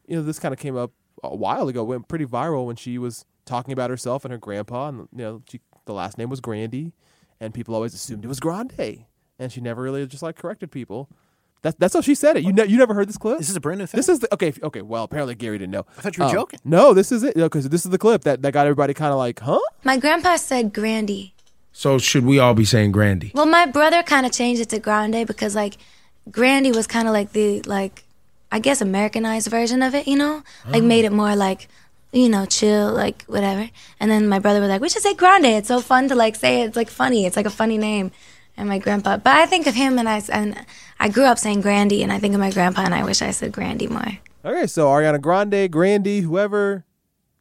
You 0.07 0.16
know, 0.16 0.23
this 0.23 0.38
kind 0.38 0.52
of 0.52 0.61
came 0.61 0.76
up 0.76 0.93
a 1.23 1.35
while 1.35 1.69
ago, 1.69 1.83
went 1.83 2.09
pretty 2.09 2.26
viral 2.26 2.66
when 2.66 2.76
she 2.76 2.99
was 2.99 3.25
talking 3.45 3.73
about 3.73 3.90
herself 3.90 4.25
and 4.25 4.33
her 4.33 4.38
grandpa, 4.38 4.88
and 4.88 5.09
you 5.12 5.19
know, 5.19 5.43
she, 5.49 5.61
the 5.87 5.93
last 5.93 6.19
name 6.19 6.31
was 6.31 6.40
Grandy, 6.40 6.93
and 7.41 7.53
people 7.55 7.75
always 7.75 7.95
assumed 7.95 8.25
it 8.25 8.29
was 8.29 8.41
Grande, 8.41 9.05
and 9.38 9.53
she 9.53 9.61
never 9.61 9.83
really 9.83 10.07
just 10.07 10.23
like 10.23 10.37
corrected 10.37 10.71
people. 10.71 11.09
That's 11.62 11.76
that's 11.79 11.95
how 11.95 12.00
she 12.03 12.14
said 12.14 12.37
it. 12.37 12.45
You 12.45 12.53
ne- 12.53 12.67
you 12.67 12.76
never 12.76 12.93
heard 12.95 13.09
this 13.09 13.17
clip? 13.17 13.38
This 13.38 13.49
is 13.49 13.57
a 13.57 13.61
brand 13.61 13.79
new 13.81 13.87
thing. 13.87 13.99
This 13.99 14.09
is 14.11 14.21
the, 14.21 14.33
okay. 14.35 14.53
Okay. 14.62 14.83
Well, 14.83 15.05
apparently 15.05 15.35
Gary 15.35 15.57
didn't 15.59 15.73
know. 15.73 15.87
I 15.97 16.00
thought 16.03 16.17
you 16.19 16.23
were 16.25 16.29
Um, 16.29 16.35
joking. 16.35 16.61
No, 16.62 16.93
this 16.93 17.11
is 17.11 17.23
it. 17.23 17.35
Because 17.37 17.69
this 17.71 17.87
is 17.87 17.91
the 17.91 17.97
clip 17.99 18.25
that, 18.25 18.43
that 18.43 18.53
got 18.53 18.67
everybody 18.67 18.93
kind 18.93 19.12
of 19.12 19.19
like, 19.19 19.41
huh? 19.41 19.59
My 19.83 19.97
grandpa 19.97 20.37
said 20.37 20.75
Grandy. 20.75 21.33
So 21.73 21.97
should 21.99 22.26
we 22.26 22.38
all 22.38 22.53
be 22.55 22.67
saying 22.67 22.93
Grandy? 22.93 23.33
Well, 23.35 23.47
my 23.47 23.64
brother 23.67 24.03
kind 24.03 24.26
of 24.26 24.33
changed 24.33 24.61
it 24.61 24.69
to 24.71 24.79
Grande 24.79 25.26
because 25.26 25.55
like 25.55 25.79
Grandy 26.31 26.71
was 26.71 26.87
kind 26.87 27.09
of 27.09 27.14
like 27.14 27.33
the 27.33 27.62
like 27.62 28.05
I 28.53 28.59
guess 28.59 28.81
Americanized 28.83 29.49
version 29.49 29.82
of 29.82 29.95
it, 29.95 30.06
you 30.06 30.17
know, 30.17 30.43
like 30.69 30.82
Oh. 30.82 30.87
made 30.87 31.04
it 31.06 31.13
more 31.13 31.35
like 31.35 31.69
you 32.15 32.29
know 32.29 32.47
chill, 32.47 32.93
like 32.93 33.25
whatever. 33.25 33.69
And 34.00 34.11
then 34.11 34.29
my 34.29 34.39
brother 34.39 34.61
was 34.61 34.69
like, 34.69 34.81
we 34.81 34.89
should 34.89 35.03
say 35.03 35.15
Grande. 35.15 35.47
It's 35.47 35.69
so 35.69 35.81
fun 35.81 36.09
to 36.09 36.15
like 36.15 36.37
say 36.37 36.63
it. 36.63 36.67
It's 36.67 36.77
like 36.77 36.89
funny. 36.89 37.27
It's 37.27 37.37
like 37.37 37.47
a 37.47 37.50
funny 37.50 37.79
name. 37.79 38.13
And 38.57 38.69
my 38.69 38.79
grandpa, 38.79 39.17
but 39.17 39.35
I 39.35 39.47
think 39.47 39.67
of 39.67 39.75
him 39.75 39.99
and 39.99 40.09
I 40.09 40.23
and 40.29 40.65
I 41.00 41.09
grew 41.09 41.25
up 41.25 41.39
saying 41.39 41.63
Grandy, 41.63 42.05
and 42.05 42.13
I 42.13 42.21
think 42.21 42.35
of 42.35 42.41
my 42.41 42.53
grandpa, 42.53 42.83
and 42.83 42.95
I 42.95 43.03
wish 43.03 43.21
I 43.21 43.33
said 43.33 43.50
Grandy 43.50 43.89
more. 43.89 44.19
Okay, 44.45 44.69
so 44.69 44.87
Ariana 44.87 45.21
Grande, 45.21 45.69
Grandy, 45.73 46.21
whoever, 46.21 46.85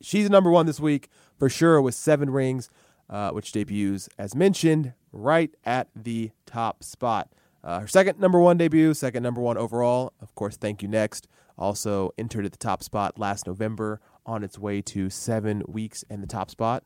she's 0.02 0.28
number 0.28 0.50
one 0.50 0.66
this 0.66 0.80
week 0.80 1.10
for 1.38 1.50
sure 1.50 1.80
with 1.82 1.94
seven 1.94 2.32
rings, 2.32 2.72
uh, 3.12 3.30
which 3.30 3.52
debuts, 3.52 4.10
as 4.18 4.34
mentioned, 4.34 4.94
right 5.12 5.54
at 5.66 5.90
the 5.96 6.32
top 6.48 6.84
spot. 6.84 7.30
Uh, 7.64 7.82
her 7.82 7.88
second 7.88 8.20
number 8.20 8.40
one 8.40 8.58
debut, 8.58 8.96
second 8.96 9.22
number 9.22 9.40
one 9.40 9.56
overall. 9.56 10.14
Of 10.20 10.34
course, 10.34 10.58
Thank 10.58 10.82
You 10.82 10.88
Next 10.88 11.28
also 11.58 12.14
entered 12.18 12.46
at 12.46 12.52
the 12.52 12.58
top 12.58 12.84
spot 12.84 13.20
last 13.20 13.48
November 13.48 14.02
on 14.26 14.44
its 14.44 14.58
way 14.58 14.82
to 14.82 15.10
seven 15.10 15.64
weeks 15.68 16.04
in 16.10 16.22
the 16.22 16.28
top 16.28 16.50
spot. 16.50 16.84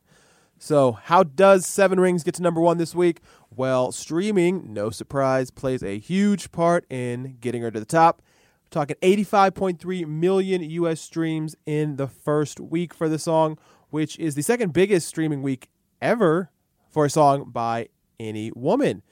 So, 0.60 0.92
how 0.92 1.22
does 1.22 1.66
Seven 1.66 2.00
Rings 2.00 2.24
get 2.24 2.34
to 2.34 2.42
number 2.42 2.60
one 2.60 2.78
this 2.78 2.94
week? 2.94 3.20
Well, 3.54 3.92
streaming, 3.92 4.72
no 4.72 4.90
surprise, 4.90 5.52
plays 5.52 5.84
a 5.84 5.98
huge 5.98 6.50
part 6.50 6.84
in 6.90 7.36
getting 7.40 7.62
her 7.62 7.70
to 7.70 7.78
the 7.78 7.86
top. 7.86 8.22
We're 8.64 8.80
talking 8.80 8.96
85.3 9.00 10.06
million 10.06 10.62
US 10.62 11.00
streams 11.00 11.54
in 11.64 11.96
the 11.96 12.08
first 12.08 12.58
week 12.58 12.92
for 12.92 13.08
the 13.08 13.20
song, 13.20 13.56
which 13.90 14.18
is 14.18 14.34
the 14.34 14.42
second 14.42 14.72
biggest 14.72 15.06
streaming 15.06 15.42
week 15.42 15.68
ever 16.02 16.50
for 16.90 17.04
a 17.04 17.10
song 17.10 17.50
by 17.50 17.88
any 18.18 18.50
woman. 18.56 19.02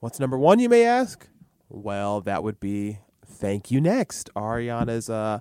What's 0.00 0.18
number 0.18 0.38
one, 0.38 0.58
you 0.58 0.70
may 0.70 0.84
ask? 0.84 1.28
Well, 1.68 2.22
that 2.22 2.42
would 2.42 2.60
be 2.60 2.98
Thank 3.26 3.70
You 3.70 3.80
Next. 3.80 4.30
Ariana's 4.34 5.10
uh, 5.10 5.40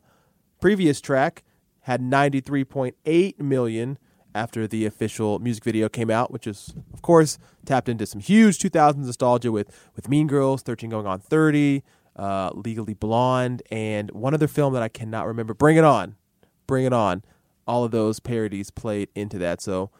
previous 0.59 0.99
track 0.99 1.43
had 1.81 2.01
93.8 2.01 3.39
million 3.39 3.97
after 4.33 4.67
the 4.67 4.85
official 4.85 5.39
music 5.39 5.63
video 5.63 5.89
came 5.89 6.09
out, 6.09 6.31
which 6.31 6.47
is, 6.47 6.73
of 6.93 7.01
course, 7.01 7.37
tapped 7.65 7.89
into 7.89 8.05
some 8.05 8.21
huge 8.21 8.59
2000s 8.59 8.97
nostalgia 8.97 9.51
with, 9.51 9.89
with 9.95 10.07
Mean 10.07 10.27
Girls, 10.27 10.61
13 10.61 10.89
Going 10.89 11.05
on 11.05 11.19
30, 11.19 11.83
uh, 12.15 12.51
Legally 12.53 12.93
Blonde, 12.93 13.61
and 13.71 14.09
one 14.11 14.33
other 14.33 14.47
film 14.47 14.73
that 14.73 14.83
I 14.83 14.89
cannot 14.89 15.27
remember. 15.27 15.53
Bring 15.53 15.77
It 15.77 15.83
On. 15.83 16.15
Bring 16.67 16.85
It 16.85 16.93
On. 16.93 17.23
All 17.67 17.83
of 17.83 17.91
those 17.91 18.19
parodies 18.19 18.71
played 18.71 19.09
into 19.15 19.37
that. 19.39 19.61
So, 19.61 19.91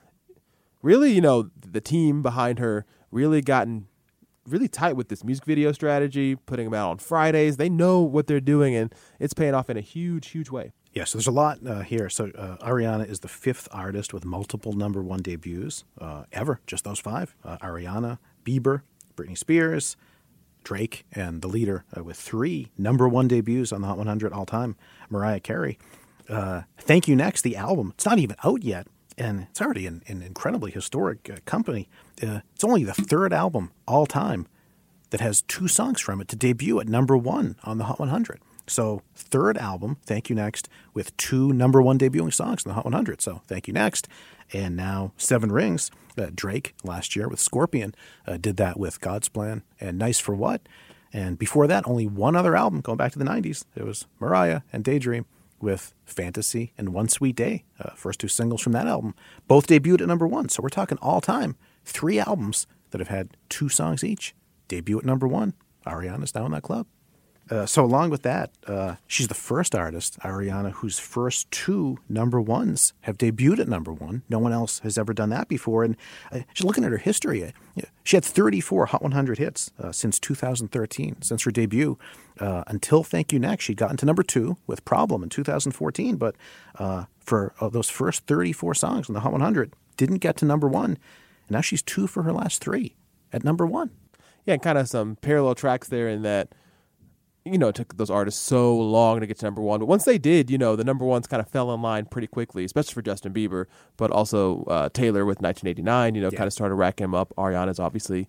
really, 0.82 1.12
you 1.12 1.22
know, 1.22 1.50
the 1.60 1.82
team 1.82 2.22
behind 2.22 2.60
her 2.60 2.86
really 3.12 3.42
gotten 3.42 3.88
really 4.48 4.68
tight 4.68 4.96
with 4.96 5.10
this 5.10 5.24
music 5.24 5.46
video 5.46 5.72
strategy, 5.72 6.36
putting 6.36 6.66
them 6.66 6.74
out 6.74 6.90
on 6.90 6.98
Fridays. 6.98 7.58
They 7.58 7.70
know 7.70 8.02
what 8.02 8.28
they're 8.28 8.40
doing, 8.40 8.76
and 8.76 8.94
it's 9.20 9.34
paying 9.34 9.54
off 9.54 9.70
in 9.70 9.78
a 9.78 9.82
huge, 9.82 10.30
huge 10.30 10.50
way. 10.50 10.72
Yeah, 10.94 11.06
so 11.06 11.18
there's 11.18 11.28
a 11.28 11.32
lot 11.32 11.60
uh, 11.66 11.82
here. 11.82 12.10
So 12.10 12.32
uh, 12.38 12.58
Ariana 12.58 13.10
is 13.10 13.22
the 13.22 13.30
fifth 13.30 13.68
artist 13.72 14.14
with 14.14 14.26
multiple 14.26 14.74
number 14.74 15.02
one 15.02 15.22
debuts 15.22 15.86
uh, 16.00 16.24
ever. 16.34 16.60
Just 16.68 16.84
those 16.84 17.00
five: 17.00 17.34
uh, 17.46 17.58
Ariana, 17.60 18.20
Bieber, 18.44 18.82
Britney 19.16 19.38
Spears, 19.38 19.96
Drake, 20.64 21.06
and 21.14 21.42
the 21.42 21.48
leader 21.48 21.86
uh, 21.96 22.04
with 22.04 22.18
three 22.18 22.72
number 22.78 23.08
one 23.08 23.28
debuts 23.30 23.72
on 23.72 23.82
the 23.82 23.88
Hot 23.88 23.98
100 23.98 24.34
all 24.34 24.46
time, 24.46 24.76
Mariah 25.10 25.40
Carey. 25.40 25.80
Uh, 26.28 26.64
Thank 26.78 27.08
You 27.08 27.16
Next, 27.16 27.42
the 27.42 27.56
album. 27.56 27.92
It's 27.96 28.06
not 28.06 28.20
even 28.20 28.36
out 28.44 28.64
yet, 28.64 28.88
and 29.18 29.48
it's 29.50 29.62
already 29.62 29.88
an, 29.88 30.04
an 30.08 30.22
incredibly 30.22 30.72
historic 30.72 31.46
company. 31.46 31.88
It's 32.18 32.64
only 32.64 32.84
the 32.84 32.94
third 32.94 33.34
album 33.34 33.72
all 33.88 34.06
time 34.06 34.48
that 35.10 35.22
has 35.22 35.42
two 35.42 35.68
songs 35.68 36.02
from 36.02 36.22
it 36.22 36.28
to 36.30 36.36
debut 36.36 36.80
at 36.80 36.88
number 36.88 37.18
one 37.18 37.56
on 37.64 37.78
the 37.78 37.86
Hot 37.86 38.00
100. 38.00 38.40
So, 38.68 39.02
third 39.16 39.58
album, 39.58 39.98
Thank 40.06 40.30
You 40.30 40.36
Next, 40.36 40.70
with 40.94 41.16
two 41.18 41.52
number 41.54 41.82
one 41.82 41.98
debuting 41.98 42.34
songs 42.34 42.66
in 42.66 42.70
the 42.70 42.76
Hot 42.76 42.86
100. 42.86 43.22
So, 43.22 43.42
Thank 43.48 43.68
You 43.68 43.74
Next, 43.74 44.08
and 44.54 44.76
now 44.76 45.14
Seven 45.18 45.52
Rings. 45.52 45.92
Uh, 46.18 46.30
Drake 46.34 46.76
last 46.84 47.16
year 47.16 47.30
with 47.30 47.40
Scorpion 47.40 47.96
uh, 48.28 48.36
did 48.36 48.58
that 48.58 48.78
with 48.78 49.00
God's 49.00 49.30
Plan 49.30 49.64
and 49.80 49.98
Nice 49.98 50.20
for 50.20 50.36
What. 50.36 50.62
And 51.14 51.40
before 51.40 51.68
that, 51.68 51.88
only 51.88 52.06
one 52.06 52.36
other 52.36 52.56
album 52.56 52.82
going 52.82 52.98
back 52.98 53.14
to 53.14 53.20
the 53.20 53.26
90s. 53.26 53.64
It 53.76 53.86
was 53.86 54.08
Mariah 54.20 54.62
and 54.72 54.84
Daydream 54.84 55.26
with 55.62 55.94
Fantasy 56.06 56.74
and 56.78 56.90
One 56.90 57.08
Sweet 57.08 57.36
Day, 57.36 57.64
uh, 57.80 57.92
first 57.96 58.20
two 58.20 58.28
singles 58.28 58.62
from 58.62 58.74
that 58.74 58.88
album. 58.88 59.16
Both 59.48 59.68
debuted 59.68 60.02
at 60.02 60.08
number 60.08 60.28
one. 60.28 60.50
So, 60.50 60.62
we're 60.62 60.70
talking 60.70 60.98
all 61.02 61.22
time 61.22 61.56
three 61.86 62.20
albums 62.20 62.68
that 62.92 63.00
have 63.00 63.08
had 63.08 63.38
two 63.50 63.70
songs 63.70 64.04
each 64.04 64.36
debut 64.68 65.00
at 65.00 65.06
number 65.06 65.28
one. 65.28 65.54
Ariana's 65.86 66.36
now 66.36 66.46
in 66.46 66.52
that 66.52 66.64
club. 66.64 66.88
Uh, 67.50 67.66
so 67.66 67.84
along 67.84 68.10
with 68.10 68.22
that, 68.22 68.52
uh, 68.68 68.96
she's 69.08 69.28
the 69.28 69.34
first 69.34 69.76
artist, 69.76 70.18
Ariana, 70.20 70.72
whose 70.72 71.00
first 71.00 71.52
two 71.52 71.98
number 72.08 72.40
ones 72.40 72.94
have 73.02 73.18
debuted 73.18 73.60
at 73.60 73.68
number 73.68 73.92
one. 73.92 74.24
No 74.30 74.40
one 74.40 74.54
else 74.54 74.80
has 74.80 74.98
ever 74.98 75.14
done 75.14 75.30
that 75.32 75.48
before. 75.48 75.84
And 75.84 75.98
uh, 76.32 76.40
she's 76.54 76.66
looking 76.66 76.86
at 76.86 76.92
her 76.92 76.98
history. 76.98 77.44
Uh, 77.44 77.82
she 78.04 78.16
had 78.16 78.24
34 78.24 78.88
Hot 78.88 79.02
100 79.02 79.38
hits 79.38 79.72
uh, 79.80 79.92
since 79.92 80.20
2013, 80.20 81.22
since 81.22 81.44
her 81.44 81.52
debut. 81.52 81.98
Uh, 82.40 82.64
until 82.68 83.04
Thank 83.04 83.34
You 83.34 83.40
Next, 83.40 83.66
she'd 83.66 83.78
gotten 83.78 83.98
to 83.98 84.06
number 84.06 84.24
two 84.24 84.58
with 84.66 84.86
Problem 84.86 85.22
in 85.22 85.30
2014. 85.30 86.16
But 86.16 86.36
for 87.20 87.54
those 87.62 87.90
first 87.90 88.26
34 88.28 88.76
songs 88.76 89.10
on 89.10 89.14
the 89.14 89.20
Hot 89.20 89.32
100, 89.32 89.74
didn't 89.98 90.18
get 90.18 90.38
to 90.38 90.46
number 90.46 90.68
one. 90.68 90.92
And 91.48 91.52
now 91.52 91.62
she's 91.62 91.82
two 91.82 92.08
for 92.08 92.24
her 92.24 92.32
last 92.32 92.64
three 92.64 92.96
at 93.34 93.44
number 93.44 93.66
one. 93.66 93.92
Yeah, 94.46 94.58
kind 94.58 94.78
of 94.78 94.88
some 94.88 95.18
parallel 95.18 95.54
tracks 95.54 95.88
there 95.88 96.08
in 96.08 96.24
that 96.24 96.50
you 97.46 97.58
know, 97.58 97.70
it 97.70 97.76
took 97.76 97.98
those 97.98 98.10
artists 98.10 98.40
so 98.42 98.76
long 98.78 99.20
to 99.20 99.26
get 99.28 99.40
to 99.40 99.46
number 99.46 99.62
one. 99.62 99.80
But 99.80 99.88
once 99.88 100.06
they 100.06 100.18
did, 100.18 100.52
you 100.52 100.58
know, 100.58 100.76
the 100.76 100.84
number 100.84 101.06
ones 101.06 101.26
kind 101.28 101.42
of 101.42 101.48
fell 101.50 101.74
in 101.74 101.82
line 101.82 102.06
pretty 102.06 102.28
quickly, 102.28 102.64
especially 102.66 102.94
for 102.94 103.02
Justin 103.02 103.34
Bieber, 103.34 103.66
but 103.98 104.12
also 104.12 104.64
uh, 104.66 104.90
Taylor 104.90 105.26
with 105.26 105.42
1989, 105.42 106.16
you 106.16 106.22
know, 106.22 106.30
Yeah. 106.32 106.38
kind 106.38 106.48
of 106.48 106.54
started 106.54 106.76
racking 106.76 107.06
him 107.06 107.16
up. 107.16 107.34
Ariana's 107.38 107.80
obviously, 107.80 108.28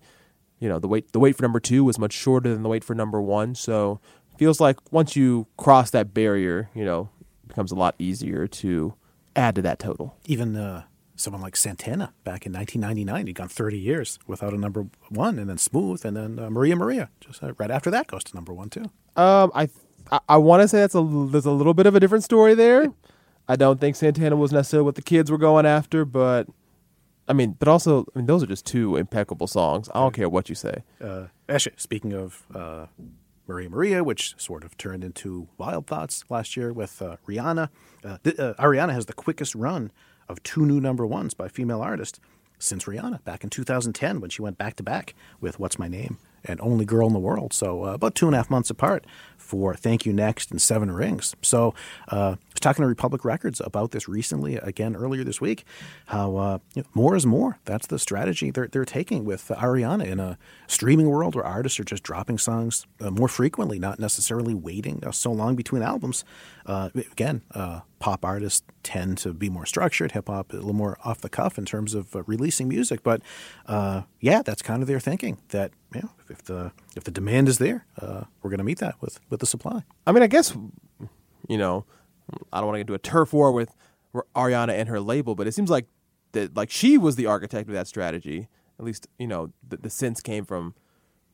you 0.59 0.67
know, 0.67 0.79
the 0.79 0.87
wait 0.87 1.11
the 1.11 1.19
wait 1.19 1.35
for 1.35 1.43
number 1.43 1.59
two 1.59 1.83
was 1.83 1.99
much 1.99 2.13
shorter 2.13 2.51
than 2.53 2.63
the 2.63 2.69
wait 2.69 2.83
for 2.83 2.95
number 2.95 3.21
one. 3.21 3.53
So 3.53 3.99
feels 4.37 4.59
like 4.59 4.77
once 4.91 5.15
you 5.15 5.45
cross 5.57 5.91
that 5.91 6.13
barrier, 6.13 6.69
you 6.73 6.83
know, 6.85 7.09
it 7.43 7.49
becomes 7.49 7.71
a 7.71 7.75
lot 7.75 7.93
easier 7.99 8.47
to 8.47 8.95
add 9.35 9.53
to 9.55 9.61
that 9.61 9.77
total. 9.77 10.15
even 10.25 10.55
uh, 10.55 10.83
someone 11.15 11.41
like 11.43 11.55
Santana 11.55 12.13
back 12.23 12.45
in 12.47 12.51
1999, 12.53 13.27
he'd 13.27 13.33
gone 13.35 13.47
30 13.47 13.77
years 13.77 14.17
without 14.25 14.53
a 14.53 14.57
number 14.57 14.87
one, 15.09 15.37
and 15.37 15.47
then 15.49 15.57
Smooth, 15.59 16.03
and 16.03 16.17
then 16.17 16.39
uh, 16.39 16.49
Maria 16.49 16.75
Maria. 16.75 17.09
Just 17.21 17.43
uh, 17.43 17.53
right 17.59 17.69
after 17.69 17.91
that 17.91 18.07
goes 18.07 18.23
to 18.23 18.35
number 18.35 18.51
one 18.53 18.69
too. 18.69 18.85
Um, 19.15 19.51
I 19.53 19.69
I, 20.11 20.19
I 20.29 20.37
want 20.37 20.61
to 20.61 20.67
say 20.67 20.79
that's 20.79 20.95
a 20.95 21.27
there's 21.29 21.45
a 21.45 21.51
little 21.51 21.73
bit 21.73 21.85
of 21.85 21.95
a 21.95 21.99
different 21.99 22.23
story 22.23 22.53
there. 22.53 22.93
I 23.47 23.55
don't 23.55 23.79
think 23.79 23.95
Santana 23.95 24.35
was 24.35 24.51
necessarily 24.51 24.85
what 24.85 24.95
the 24.95 25.01
kids 25.01 25.29
were 25.29 25.37
going 25.37 25.65
after, 25.65 26.05
but 26.05 26.47
I 27.27 27.33
mean, 27.33 27.55
but 27.57 27.67
also, 27.67 28.05
I 28.15 28.19
mean, 28.19 28.25
those 28.25 28.43
are 28.43 28.47
just 28.47 28.65
two 28.65 28.95
impeccable 28.95 29.47
songs. 29.47 29.89
I 29.93 29.99
don't 29.99 30.13
care 30.13 30.29
what 30.29 30.49
you 30.49 30.55
say. 30.55 30.83
Uh, 31.01 31.27
actually, 31.49 31.75
speaking 31.77 32.13
of 32.13 32.43
uh, 32.53 32.87
Maria 33.47 33.69
Maria, 33.69 34.03
which 34.03 34.35
sort 34.37 34.63
of 34.63 34.77
turned 34.77 35.03
into 35.03 35.47
Wild 35.57 35.87
Thoughts 35.87 36.23
last 36.29 36.55
year 36.55 36.71
with 36.71 37.01
uh, 37.01 37.17
Rihanna, 37.27 37.69
uh, 38.03 38.17
th- 38.23 38.39
uh, 38.39 38.53
Ariana 38.59 38.93
has 38.93 39.05
the 39.05 39.13
quickest 39.13 39.55
run 39.55 39.91
of 40.29 40.41
two 40.43 40.65
new 40.65 40.79
number 40.79 41.05
ones 41.05 41.33
by 41.33 41.47
female 41.47 41.81
artists 41.81 42.19
since 42.63 42.85
Rihanna 42.85 43.23
back 43.23 43.43
in 43.43 43.49
2010 43.49 44.21
when 44.21 44.29
she 44.29 44.41
went 44.41 44.57
back 44.57 44.75
to 44.77 44.83
back 44.83 45.13
with 45.41 45.59
What's 45.59 45.77
My 45.77 45.87
Name 45.87 46.17
and 46.45 46.59
Only 46.61 46.85
Girl 46.85 47.07
in 47.07 47.13
the 47.13 47.19
World. 47.19 47.53
So 47.53 47.85
uh, 47.85 47.93
about 47.93 48.15
two 48.15 48.27
and 48.27 48.35
a 48.35 48.37
half 48.37 48.49
months 48.49 48.69
apart 48.69 49.05
for 49.43 49.75
Thank 49.75 50.05
You 50.05 50.13
Next 50.13 50.49
and 50.51 50.61
Seven 50.61 50.89
Rings. 50.91 51.35
So 51.41 51.75
uh, 52.11 52.35
I 52.39 52.53
was 52.53 52.59
talking 52.61 52.83
to 52.83 52.87
Republic 52.87 53.25
Records 53.25 53.61
about 53.63 53.91
this 53.91 54.07
recently, 54.07 54.55
again 54.55 54.95
earlier 54.95 55.23
this 55.23 55.41
week, 55.41 55.65
how 56.07 56.37
uh, 56.37 56.57
you 56.73 56.81
know, 56.81 56.87
more 56.93 57.15
is 57.15 57.25
more. 57.25 57.59
That's 57.65 57.87
the 57.87 57.99
strategy 57.99 58.49
they're, 58.51 58.67
they're 58.67 58.85
taking 58.85 59.25
with 59.25 59.49
Ariana 59.49 60.05
in 60.05 60.19
a 60.19 60.37
streaming 60.67 61.09
world 61.09 61.35
where 61.35 61.45
artists 61.45 61.79
are 61.79 61.83
just 61.83 62.03
dropping 62.03 62.37
songs 62.37 62.85
uh, 63.01 63.11
more 63.11 63.27
frequently, 63.27 63.79
not 63.79 63.99
necessarily 63.99 64.53
waiting 64.53 65.03
uh, 65.05 65.11
so 65.11 65.31
long 65.31 65.55
between 65.55 65.83
albums. 65.83 66.23
Uh, 66.65 66.89
again, 66.95 67.41
uh, 67.51 67.81
pop 67.99 68.23
artists 68.23 68.63
tend 68.83 69.17
to 69.17 69.33
be 69.33 69.49
more 69.49 69.65
structured, 69.65 70.13
hip 70.13 70.27
hop 70.27 70.53
a 70.53 70.55
little 70.55 70.73
more 70.73 70.97
off 71.03 71.19
the 71.19 71.29
cuff 71.29 71.57
in 71.57 71.65
terms 71.65 71.93
of 71.93 72.15
releasing 72.27 72.67
music. 72.67 73.03
But 73.03 73.21
yeah, 74.19 74.41
that's 74.41 74.61
kind 74.61 74.81
of 74.81 74.87
their 74.87 75.01
thinking 75.01 75.39
that 75.49 75.71
you 75.95 76.01
know, 76.01 76.11
if 76.29 76.43
the 76.43 76.71
if 76.95 77.03
the 77.03 77.11
demand 77.11 77.47
is 77.49 77.57
there, 77.57 77.85
uh, 78.01 78.23
we're 78.41 78.49
going 78.49 78.57
to 78.59 78.63
meet 78.63 78.79
that 78.79 78.95
with 79.01 79.19
with 79.29 79.39
the 79.39 79.45
supply. 79.45 79.83
I 80.07 80.11
mean, 80.11 80.23
I 80.23 80.27
guess, 80.27 80.55
you 81.47 81.57
know, 81.57 81.85
I 82.51 82.57
don't 82.59 82.67
want 82.67 82.75
to 82.75 82.79
get 82.79 82.81
into 82.81 82.93
a 82.93 82.99
turf 82.99 83.33
war 83.33 83.51
with 83.51 83.75
Ariana 84.35 84.73
and 84.73 84.89
her 84.89 84.99
label, 84.99 85.35
but 85.35 85.47
it 85.47 85.53
seems 85.53 85.69
like 85.69 85.87
that, 86.33 86.55
like 86.55 86.69
she 86.69 86.97
was 86.97 87.15
the 87.15 87.25
architect 87.25 87.67
of 87.69 87.73
that 87.75 87.87
strategy. 87.87 88.47
At 88.79 88.85
least, 88.85 89.07
you 89.19 89.27
know, 89.27 89.51
the, 89.67 89.77
the 89.77 89.89
sense 89.89 90.19
came 90.21 90.45
from 90.45 90.73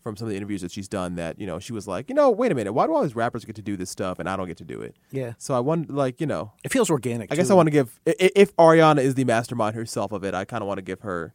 from 0.02 0.16
some 0.16 0.28
of 0.28 0.30
the 0.32 0.38
interviews 0.38 0.62
that 0.62 0.72
she's 0.72 0.88
done 0.88 1.16
that 1.16 1.38
you 1.42 1.46
know 1.46 1.60
she 1.60 1.74
was 1.74 1.86
like, 1.88 2.08
you 2.10 2.16
know, 2.16 2.30
wait 2.32 2.52
a 2.52 2.56
minute, 2.56 2.72
why 2.74 2.86
do 2.88 2.94
all 2.96 3.04
these 3.04 3.16
rappers 3.16 3.44
get 3.46 3.56
to 3.58 3.62
do 3.62 3.76
this 3.76 3.90
stuff 3.90 4.18
and 4.20 4.30
I 4.30 4.36
don't 4.38 4.48
get 4.48 4.58
to 4.58 4.64
do 4.66 4.82
it? 4.82 4.96
Yeah. 5.12 5.34
So 5.38 5.54
I 5.54 5.60
want 5.60 5.90
like, 5.94 6.22
you 6.22 6.28
know, 6.28 6.54
It 6.64 6.72
feels 6.72 6.90
organic. 6.90 7.32
I 7.32 7.36
guess 7.36 7.48
too. 7.48 7.54
I 7.54 7.56
want 7.58 7.68
to 7.68 7.72
give 7.72 8.00
i- 8.08 8.16
i- 8.20 8.32
if 8.36 8.56
Ariana 8.56 9.00
is 9.00 9.16
the 9.16 9.26
mastermind 9.26 9.76
herself 9.76 10.12
of 10.14 10.24
it, 10.24 10.34
I 10.34 10.46
kind 10.46 10.62
of 10.64 10.68
want 10.68 10.78
to 10.78 10.82
give 10.84 11.02
her 11.02 11.34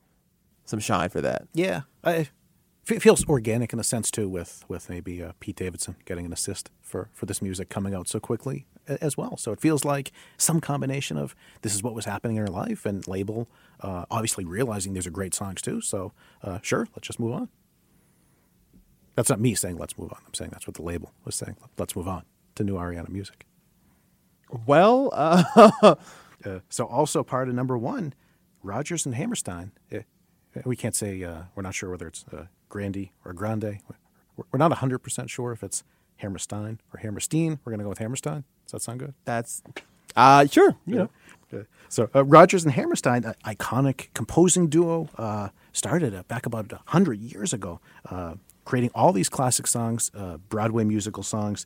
some 0.65 0.79
shine 0.81 1.11
for 1.11 1.21
that. 1.21 1.47
Yeah, 1.53 1.83
I, 2.03 2.29
it 2.89 3.03
feels 3.03 3.27
organic 3.29 3.73
in 3.73 3.79
a 3.79 3.85
sense 3.85 4.11
too, 4.11 4.29
with 4.29 4.65
with 4.69 4.89
maybe 4.89 5.23
uh, 5.23 5.33
Pete 5.41 5.57
Davidson 5.57 5.97
getting 6.05 6.27
an 6.27 6.33
assist 6.33 6.71
for 6.83 7.09
for 7.13 7.27
this 7.27 7.41
music 7.43 7.69
coming 7.69 7.95
out 7.95 8.09
so 8.09 8.21
quickly 8.21 8.67
as 8.87 9.17
well. 9.17 9.37
So 9.37 9.53
it 9.53 9.61
feels 9.61 9.85
like 9.85 10.13
some 10.37 10.61
combination 10.61 11.17
of 11.17 11.35
this 11.63 11.75
is 11.75 11.83
what 11.83 11.95
was 11.95 12.05
happening 12.05 12.37
in 12.37 12.43
her 12.43 12.53
life, 12.53 12.85
and 12.87 13.07
label 13.09 13.49
uh, 13.81 14.05
obviously 14.11 14.45
realizing 14.45 14.93
these 14.95 15.07
are 15.07 15.11
great 15.11 15.35
songs 15.35 15.63
too. 15.63 15.81
So 15.81 16.13
uh, 16.43 16.59
sure, 16.63 16.89
let's 16.95 17.07
just 17.07 17.19
move 17.21 17.33
on. 17.33 17.49
That's 19.15 19.31
not 19.31 19.41
me 19.41 19.55
saying 19.55 19.79
let's 19.79 19.97
move 19.99 20.13
on. 20.13 20.19
I'm 20.27 20.35
saying 20.35 20.51
that's 20.53 20.67
what 20.67 20.75
the 20.75 20.83
label 20.83 21.13
was 21.25 21.35
saying. 21.35 21.57
Let's 21.79 21.95
move 21.97 22.09
on 22.09 22.25
to 22.57 22.65
new 22.65 22.75
Ariana 22.75 23.09
music. 23.09 23.47
Well, 24.67 25.11
uh, 25.15 25.95
Uh, 26.45 26.61
so 26.69 26.85
also 26.85 27.23
part 27.23 27.49
of 27.49 27.55
number 27.55 27.79
one, 27.79 28.13
Rodgers 28.63 29.07
and 29.07 29.15
Hammerstein. 29.15 29.73
Uh, 30.55 30.61
we 30.65 30.77
can't 30.77 30.95
say 30.95 31.23
uh, 31.25 31.45
we're 31.55 31.63
not 31.63 31.75
sure 31.75 31.91
whether 31.91 32.07
it's 32.07 32.25
uh, 32.33 32.47
Grandy 32.75 33.13
or 33.25 33.33
Grande. 33.33 33.79
We're 34.37 34.59
not 34.59 34.73
hundred 34.73 34.99
percent 34.99 35.31
sure 35.31 35.53
if 35.53 35.63
it's 35.63 35.85
Hammerstein 36.17 36.81
or 36.93 36.99
Hammerstein. 36.99 37.61
We're 37.65 37.71
gonna 37.71 37.85
go 37.85 37.89
with 37.89 37.99
Hammerstein. 37.99 38.43
Does 38.67 38.73
that 38.73 38.83
sound 38.83 38.99
good? 38.99 39.15
that's 39.25 39.63
uh 40.17 40.45
sure, 40.47 40.75
you 40.85 40.97
know. 40.97 41.11
Uh, 41.53 41.59
So 41.89 42.11
uh, 42.13 42.25
Rodgers 42.25 42.65
and 42.65 42.75
Hammerstein, 42.75 43.23
an 43.25 43.35
iconic 43.45 44.09
composing 44.13 44.67
duo, 44.69 45.09
uh, 45.17 45.51
started 45.73 46.13
uh, 46.13 46.25
back 46.25 46.47
about 46.47 46.73
hundred 46.87 47.21
years 47.21 47.53
ago, 47.53 47.79
uh, 48.11 48.35
creating 48.65 48.91
all 48.93 49.13
these 49.13 49.29
classic 49.29 49.69
songs, 49.69 50.11
uh, 50.17 50.39
Broadway 50.49 50.83
musical 50.83 51.23
songs. 51.23 51.65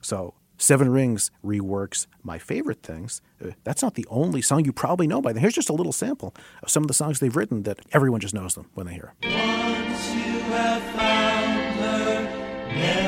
So 0.00 0.34
Seven 0.56 0.88
Rings 0.90 1.30
reworks 1.44 2.08
my 2.24 2.38
favorite 2.40 2.82
things. 2.82 3.22
Uh, 3.40 3.50
that's 3.62 3.80
not 3.80 3.94
the 3.94 4.06
only 4.10 4.42
song 4.42 4.64
you 4.64 4.72
probably 4.72 5.06
know 5.06 5.20
by 5.22 5.32
them. 5.32 5.40
Here's 5.40 5.54
just 5.54 5.70
a 5.70 5.72
little 5.80 5.92
sample 5.92 6.34
of 6.64 6.68
some 6.68 6.82
of 6.82 6.88
the 6.88 6.94
songs 6.94 7.20
they've 7.20 7.36
written 7.36 7.62
that 7.62 7.78
everyone 7.92 8.18
just 8.20 8.34
knows 8.34 8.54
them 8.56 8.66
when 8.74 8.86
they 8.88 8.94
hear. 8.94 9.12
'em. 9.22 9.57
Have 10.50 10.82
found 10.82 11.80
her, 11.80 12.74
never 12.74 13.07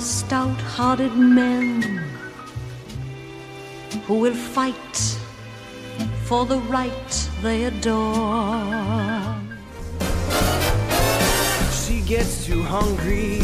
are 0.00 0.02
stout 0.02 0.60
hearted 0.76 1.14
men 1.14 1.82
who 4.06 4.14
will 4.14 4.34
fight 4.34 4.96
for 6.24 6.46
the 6.46 6.58
right 6.76 7.30
they 7.42 7.64
adore. 7.64 9.36
She 11.82 12.00
gets 12.00 12.46
too 12.46 12.62
hungry 12.62 13.40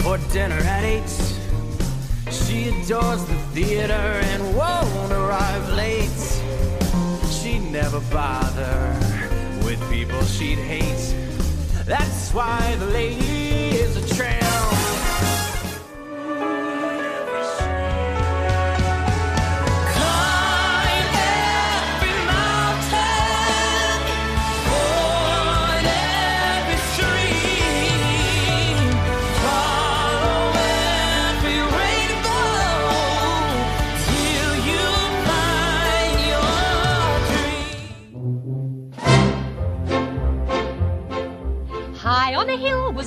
for 0.00 0.16
dinner 0.32 0.62
at 0.76 0.84
eight. 0.84 1.16
She 2.30 2.68
adores 2.68 3.22
the 3.26 3.38
theater 3.54 4.06
and 4.30 4.42
won't 4.56 5.12
arrive 5.12 5.68
late. 5.74 6.22
She'd 7.30 7.70
never 7.70 8.00
bother 8.10 8.96
with 9.66 9.80
people 9.90 10.22
she'd 10.24 10.62
hate. 10.74 11.14
That's 11.84 12.32
why 12.32 12.76
the 12.78 12.86
lady 12.86 13.76
is 13.84 13.96
a 13.98 14.14
tramp. 14.14 14.39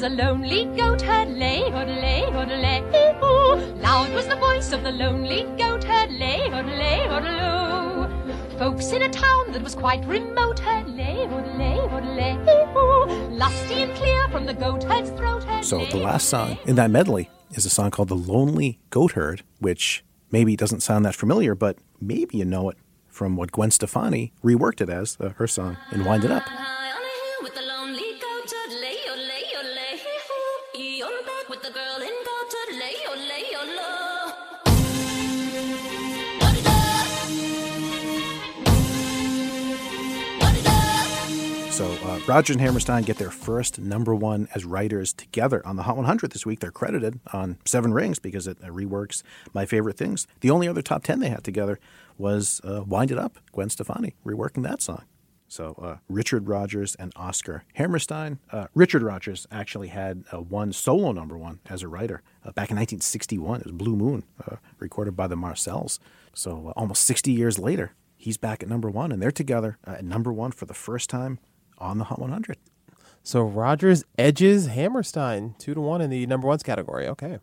A 0.04 0.10
lonely 0.10 0.66
goat 0.76 1.02
herd, 1.02 1.30
lay, 1.30 1.62
hoodlay, 1.72 2.24
hoodlay, 2.30 2.82
ooh. 3.24 3.56
Loud 3.82 4.14
was 4.14 4.28
the 4.28 4.36
voice 4.36 4.74
of 4.74 4.84
the 4.84 4.92
lonely 4.92 5.44
goat 5.58 5.82
herd, 5.86 6.12
lay, 6.12 6.50
hoodlay, 6.50 7.08
hoodloo. 7.08 8.58
Folks 8.60 8.92
in 8.92 9.04
a 9.04 9.10
town 9.10 9.54
that 9.54 9.64
was 9.64 9.76
quite 9.76 10.04
remote 10.06 10.60
heard, 10.60 10.90
lay, 10.90 11.26
hoodlay, 11.28 11.78
hoodlay, 11.88 12.36
ooh. 12.76 13.30
Lusty 13.30 13.84
and 13.84 13.96
clear 13.96 14.28
from 14.28 14.46
the 14.46 14.54
goat 14.54 14.84
herd's 14.84 15.10
throat, 15.12 15.46
heard, 15.46 15.64
So 15.64 15.86
the 15.86 15.98
last 15.98 16.28
song 16.28 16.58
in 16.66 16.76
that 16.76 16.92
medley 16.92 17.30
is 17.52 17.66
a 17.66 17.70
song 17.70 17.90
called 17.90 18.10
"The 18.10 18.16
Lonely 18.16 18.80
Goat 18.90 19.14
Herd," 19.14 19.44
which 19.60 20.04
maybe 20.32 20.58
doesn't 20.58 20.82
sound 20.82 21.06
that 21.06 21.16
familiar, 21.16 21.56
but 21.56 21.78
maybe 22.02 22.40
you 22.40 22.46
know 22.46 22.70
it 22.70 22.78
from 23.08 23.38
what 23.38 23.54
Gwen 23.54 23.72
Stefani 23.72 24.34
reworked 24.44 24.82
it 24.82 24.90
as 24.90 25.16
uh, 25.22 25.30
her 25.38 25.48
song 25.48 25.78
in 25.94 26.04
"Wind 26.04 26.26
It 26.26 26.32
Up." 26.32 26.44
Roger 42.26 42.54
and 42.54 42.62
Hammerstein 42.62 43.04
get 43.04 43.18
their 43.18 43.30
first 43.30 43.80
number 43.80 44.16
one 44.16 44.48
as 44.56 44.64
writers 44.64 45.12
together 45.12 45.66
on 45.68 45.76
the 45.76 45.84
Hot 45.84 45.98
100 45.98 46.32
this 46.32 46.46
week. 46.46 46.62
They're 46.62 46.72
credited 46.72 47.20
on 47.34 47.58
Seven 47.66 47.94
Rings 47.94 48.18
because 48.18 48.48
it 48.48 48.62
reworks 48.62 49.24
My 49.54 49.66
Favorite 49.66 49.98
Things. 49.98 50.26
The 50.40 50.50
only 50.50 50.70
other 50.70 50.82
top 50.82 51.04
10 51.04 51.20
they 51.20 51.28
had 51.28 51.44
together 51.44 51.80
was 52.18 52.62
uh, 52.64 52.84
Wind 52.88 53.12
It 53.12 53.20
Up, 53.20 53.40
Gwen 53.52 53.70
Stefani, 53.70 54.16
reworking 54.26 54.64
that 54.64 54.82
song. 54.82 55.04
So 55.50 55.76
uh, 55.82 55.98
Richard 56.08 56.48
Rodgers 56.48 56.96
and 56.96 57.12
Oscar 57.18 57.66
Hammerstein. 57.74 58.40
Uh, 58.50 58.68
Richard 58.74 59.04
Rodgers 59.04 59.46
actually 59.52 59.90
had 59.90 60.24
uh, 60.32 60.38
one 60.38 60.72
solo 60.72 61.12
number 61.12 61.38
one 61.38 61.60
as 61.70 61.84
a 61.84 61.90
writer 61.90 62.22
uh, 62.46 62.54
back 62.54 62.72
in 62.72 62.78
1961. 62.78 63.60
It 63.60 63.66
was 63.66 63.74
Blue 63.74 63.98
Moon, 63.98 64.24
uh, 64.50 64.56
recorded 64.80 65.18
by 65.18 65.28
the 65.28 65.36
Marcels. 65.36 66.00
So 66.34 66.70
uh, 66.70 66.80
almost 66.80 67.04
60 67.04 67.34
years 67.34 67.60
later, 67.60 67.92
he's 68.16 68.38
back 68.38 68.64
at 68.64 68.70
number 68.70 68.90
one, 68.90 69.12
and 69.12 69.22
they're 69.22 69.30
together 69.30 69.78
at 69.84 70.06
number 70.06 70.32
one 70.32 70.54
for 70.54 70.66
the 70.66 70.74
first 70.74 71.10
time 71.10 71.38
on 71.84 71.98
the 71.98 72.06
Hot 72.06 72.20
100. 72.20 72.58
So 73.22 73.44
Rodgers 73.44 74.04
edges 74.18 74.68
Hammerstein 74.68 75.56
two 75.58 75.74
to 75.74 75.82
one 75.82 76.02
in 76.02 76.10
the 76.10 76.26
number 76.28 76.48
ones 76.48 76.64
category. 76.64 77.08
Okay. 77.08 77.40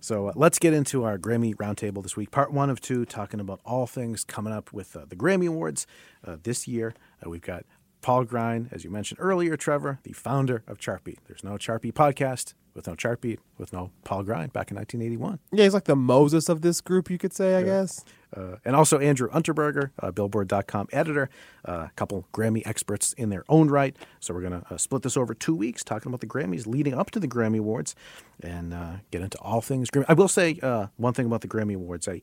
So 0.00 0.28
uh, 0.28 0.32
let's 0.36 0.58
get 0.58 0.72
into 0.72 1.04
our 1.04 1.18
Grammy 1.18 1.54
roundtable 1.56 2.02
this 2.02 2.16
week. 2.16 2.30
Part 2.30 2.52
one 2.52 2.70
of 2.70 2.80
two, 2.80 3.04
talking 3.04 3.40
about 3.40 3.60
all 3.64 3.86
things 3.86 4.24
coming 4.24 4.52
up 4.52 4.72
with 4.72 4.96
uh, 4.96 5.04
the 5.08 5.16
Grammy 5.16 5.48
Awards 5.48 5.86
uh, 6.24 6.36
this 6.42 6.68
year. 6.68 6.94
Uh, 7.24 7.30
we've 7.30 7.42
got 7.42 7.64
Paul 8.00 8.24
Grein, 8.24 8.68
as 8.72 8.84
you 8.84 8.90
mentioned 8.90 9.18
earlier, 9.20 9.56
Trevor, 9.56 9.98
the 10.04 10.12
founder 10.12 10.62
of 10.68 10.78
Chartbeat. 10.78 11.18
There's 11.26 11.42
no 11.42 11.58
Chartbeat 11.58 11.94
podcast 11.94 12.54
with 12.74 12.86
no 12.86 12.94
Chartbeat, 12.94 13.40
with 13.58 13.72
no 13.72 13.90
Paul 14.04 14.22
Grein 14.22 14.52
back 14.52 14.70
in 14.70 14.76
1981. 14.76 15.40
Yeah, 15.52 15.64
he's 15.64 15.74
like 15.74 15.84
the 15.84 15.96
Moses 15.96 16.48
of 16.48 16.62
this 16.62 16.80
group, 16.80 17.10
you 17.10 17.18
could 17.18 17.32
say, 17.32 17.56
I 17.56 17.64
guess. 17.64 18.04
Uh, 18.36 18.56
and 18.64 18.76
also 18.76 18.98
Andrew 18.98 19.30
Unterberger, 19.30 19.90
uh, 20.00 20.10
Billboard.com 20.10 20.88
editor, 20.92 21.30
uh, 21.66 21.86
a 21.88 21.90
couple 21.96 22.26
Grammy 22.32 22.66
experts 22.66 23.12
in 23.14 23.30
their 23.30 23.44
own 23.48 23.68
right. 23.68 23.96
So 24.20 24.34
we're 24.34 24.42
going 24.42 24.60
to 24.60 24.74
uh, 24.74 24.76
split 24.76 25.02
this 25.02 25.16
over 25.16 25.34
two 25.34 25.54
weeks, 25.54 25.82
talking 25.82 26.10
about 26.10 26.20
the 26.20 26.26
Grammys 26.26 26.66
leading 26.66 26.94
up 26.94 27.10
to 27.12 27.20
the 27.20 27.28
Grammy 27.28 27.58
Awards, 27.58 27.94
and 28.42 28.74
uh, 28.74 28.96
get 29.10 29.22
into 29.22 29.38
all 29.38 29.60
things 29.60 29.90
Grammy. 29.90 30.04
I 30.08 30.14
will 30.14 30.28
say 30.28 30.58
uh, 30.62 30.88
one 30.96 31.14
thing 31.14 31.26
about 31.26 31.40
the 31.40 31.48
Grammy 31.48 31.74
Awards. 31.74 32.06
I, 32.06 32.20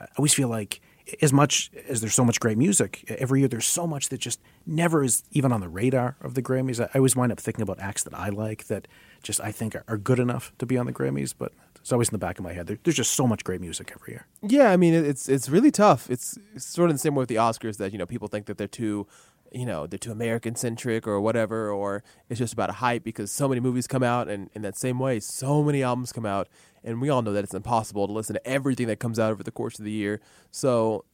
I 0.00 0.06
always 0.16 0.32
feel 0.32 0.48
like 0.48 0.80
as 1.22 1.32
much 1.32 1.70
as 1.88 2.00
there's 2.00 2.14
so 2.14 2.24
much 2.24 2.40
great 2.40 2.56
music 2.56 3.04
every 3.18 3.40
year, 3.40 3.48
there's 3.48 3.66
so 3.66 3.86
much 3.86 4.08
that 4.08 4.18
just 4.18 4.40
never 4.66 5.02
is 5.02 5.24
even 5.32 5.52
on 5.52 5.60
the 5.60 5.68
radar 5.68 6.16
of 6.20 6.34
the 6.34 6.42
Grammys. 6.42 6.80
I, 6.80 6.84
I 6.94 6.98
always 6.98 7.16
wind 7.16 7.32
up 7.32 7.40
thinking 7.40 7.62
about 7.62 7.80
acts 7.80 8.02
that 8.04 8.14
I 8.14 8.28
like 8.28 8.66
that 8.68 8.88
just 9.22 9.40
I 9.40 9.52
think 9.52 9.74
are, 9.74 9.84
are 9.88 9.98
good 9.98 10.18
enough 10.18 10.52
to 10.58 10.66
be 10.66 10.78
on 10.78 10.86
the 10.86 10.92
Grammys, 10.92 11.34
but 11.36 11.52
it's 11.80 11.92
always 11.92 12.08
in 12.08 12.12
the 12.12 12.18
back 12.18 12.38
of 12.38 12.44
my 12.44 12.52
head. 12.52 12.66
There, 12.66 12.78
there's 12.82 12.96
just 12.96 13.14
so 13.14 13.26
much 13.26 13.44
great 13.44 13.60
music 13.60 13.92
every 13.94 14.12
year. 14.12 14.26
Yeah, 14.42 14.70
I 14.70 14.76
mean 14.76 14.94
it's 14.94 15.28
it's 15.28 15.48
really 15.48 15.70
tough. 15.70 16.10
It's, 16.10 16.38
sort 16.56 16.90
of 16.90 16.94
the 16.94 16.98
same 16.98 17.14
way 17.14 17.22
with 17.22 17.28
the 17.28 17.36
Oscars 17.36 17.78
that 17.78 17.92
you 17.92 17.98
know 17.98 18.06
people 18.06 18.28
think 18.28 18.46
that 18.46 18.58
they're 18.58 18.68
too, 18.68 19.06
you 19.52 19.64
know, 19.64 19.86
they're 19.86 19.98
too 19.98 20.12
American 20.12 20.54
centric 20.54 21.06
or 21.06 21.20
whatever, 21.20 21.70
or 21.70 22.02
it's 22.28 22.38
just 22.38 22.52
about 22.52 22.70
a 22.70 22.74
hype 22.74 23.02
because 23.02 23.32
so 23.32 23.48
many 23.48 23.60
movies 23.60 23.86
come 23.86 24.02
out, 24.02 24.28
and 24.28 24.50
in 24.54 24.62
that 24.62 24.76
same 24.76 24.98
way, 24.98 25.20
so 25.20 25.62
many 25.62 25.82
albums 25.82 26.12
come 26.12 26.26
out, 26.26 26.48
and 26.84 27.00
we 27.00 27.08
all 27.08 27.22
know 27.22 27.32
that 27.32 27.44
it's 27.44 27.54
impossible 27.54 28.06
to 28.06 28.12
listen 28.12 28.34
to 28.34 28.46
everything 28.46 28.86
that 28.88 29.00
comes 29.00 29.18
out 29.18 29.32
over 29.32 29.42
the 29.42 29.50
course 29.50 29.78
of 29.78 29.84
the 29.84 29.90
year. 29.90 30.20
So, 30.50 31.04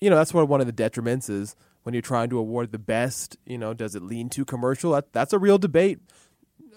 you 0.00 0.10
know, 0.10 0.16
that's 0.16 0.32
what 0.32 0.48
one 0.48 0.60
of 0.60 0.66
the 0.66 0.72
detriments 0.72 1.28
is 1.28 1.54
when 1.82 1.94
you're 1.94 2.02
trying 2.02 2.30
to 2.30 2.38
award 2.38 2.72
the 2.72 2.78
best. 2.78 3.36
You 3.46 3.58
know, 3.58 3.74
does 3.74 3.94
it 3.94 4.02
lean 4.02 4.28
too 4.28 4.44
commercial? 4.44 4.92
That, 4.92 5.12
that's 5.12 5.32
a 5.32 5.38
real 5.38 5.58
debate. 5.58 6.00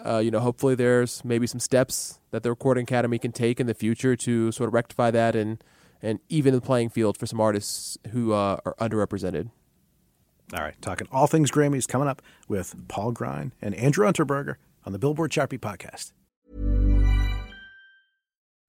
Uh, 0.03 0.17
you 0.17 0.31
know, 0.31 0.39
hopefully 0.39 0.75
there's 0.75 1.23
maybe 1.23 1.45
some 1.45 1.59
steps 1.59 2.19
that 2.31 2.43
the 2.43 2.49
Recording 2.49 2.83
Academy 2.83 3.19
can 3.19 3.31
take 3.31 3.59
in 3.59 3.67
the 3.67 3.73
future 3.73 4.15
to 4.15 4.51
sort 4.51 4.67
of 4.67 4.73
rectify 4.73 5.11
that 5.11 5.35
and 5.35 5.63
and 6.01 6.19
even 6.29 6.53
the 6.53 6.61
playing 6.61 6.89
field 6.89 7.15
for 7.17 7.27
some 7.27 7.39
artists 7.39 7.97
who 8.09 8.33
uh, 8.33 8.57
are 8.65 8.73
underrepresented. 8.79 9.51
All 10.53 10.61
right, 10.61 10.75
talking 10.81 11.07
all 11.11 11.27
things 11.27 11.51
Grammys 11.51 11.87
coming 11.87 12.07
up 12.07 12.21
with 12.47 12.75
Paul 12.87 13.11
Grein 13.11 13.51
and 13.61 13.75
Andrew 13.75 14.05
Unterberger 14.05 14.55
on 14.85 14.93
the 14.93 14.99
Billboard 14.99 15.31
Chartbeat 15.31 15.61
podcast. 15.61 16.11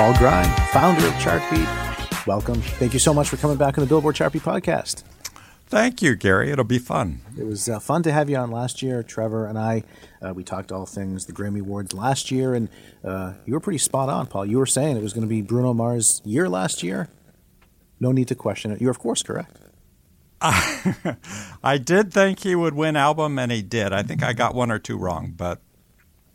Paul 0.00 0.14
Grein, 0.14 0.46
founder 0.68 1.06
of 1.06 1.18
Chartbeat. 1.20 2.26
Welcome. 2.26 2.62
Thank 2.62 2.94
you 2.94 2.98
so 2.98 3.12
much 3.12 3.28
for 3.28 3.36
coming 3.36 3.58
back 3.58 3.76
on 3.76 3.84
the 3.84 3.86
Billboard 3.86 4.14
Chartbeat 4.14 4.40
podcast. 4.40 5.02
Thank 5.66 6.00
you, 6.00 6.16
Gary. 6.16 6.50
It'll 6.50 6.64
be 6.64 6.78
fun. 6.78 7.20
It 7.38 7.44
was 7.44 7.68
uh, 7.68 7.78
fun 7.80 8.02
to 8.04 8.12
have 8.12 8.30
you 8.30 8.36
on 8.36 8.50
last 8.50 8.80
year. 8.80 9.02
Trevor 9.02 9.44
and 9.44 9.58
I, 9.58 9.82
uh, 10.22 10.32
we 10.32 10.42
talked 10.42 10.72
all 10.72 10.86
things 10.86 11.26
the 11.26 11.34
Grammy 11.34 11.60
Awards 11.60 11.92
last 11.92 12.30
year, 12.30 12.54
and 12.54 12.70
uh, 13.04 13.34
you 13.44 13.52
were 13.52 13.60
pretty 13.60 13.76
spot 13.76 14.08
on, 14.08 14.26
Paul. 14.26 14.46
You 14.46 14.56
were 14.56 14.64
saying 14.64 14.96
it 14.96 15.02
was 15.02 15.12
going 15.12 15.20
to 15.20 15.28
be 15.28 15.42
Bruno 15.42 15.74
Mars' 15.74 16.22
year 16.24 16.48
last 16.48 16.82
year. 16.82 17.10
No 18.00 18.10
need 18.10 18.28
to 18.28 18.34
question 18.34 18.70
it. 18.70 18.80
You're, 18.80 18.92
of 18.92 18.98
course, 18.98 19.22
correct. 19.22 19.54
I 20.40 21.76
did 21.76 22.10
think 22.10 22.38
he 22.38 22.54
would 22.54 22.72
win 22.72 22.96
album, 22.96 23.38
and 23.38 23.52
he 23.52 23.60
did. 23.60 23.92
I 23.92 24.02
think 24.02 24.22
I 24.22 24.32
got 24.32 24.54
one 24.54 24.70
or 24.70 24.78
two 24.78 24.96
wrong, 24.96 25.34
but 25.36 25.60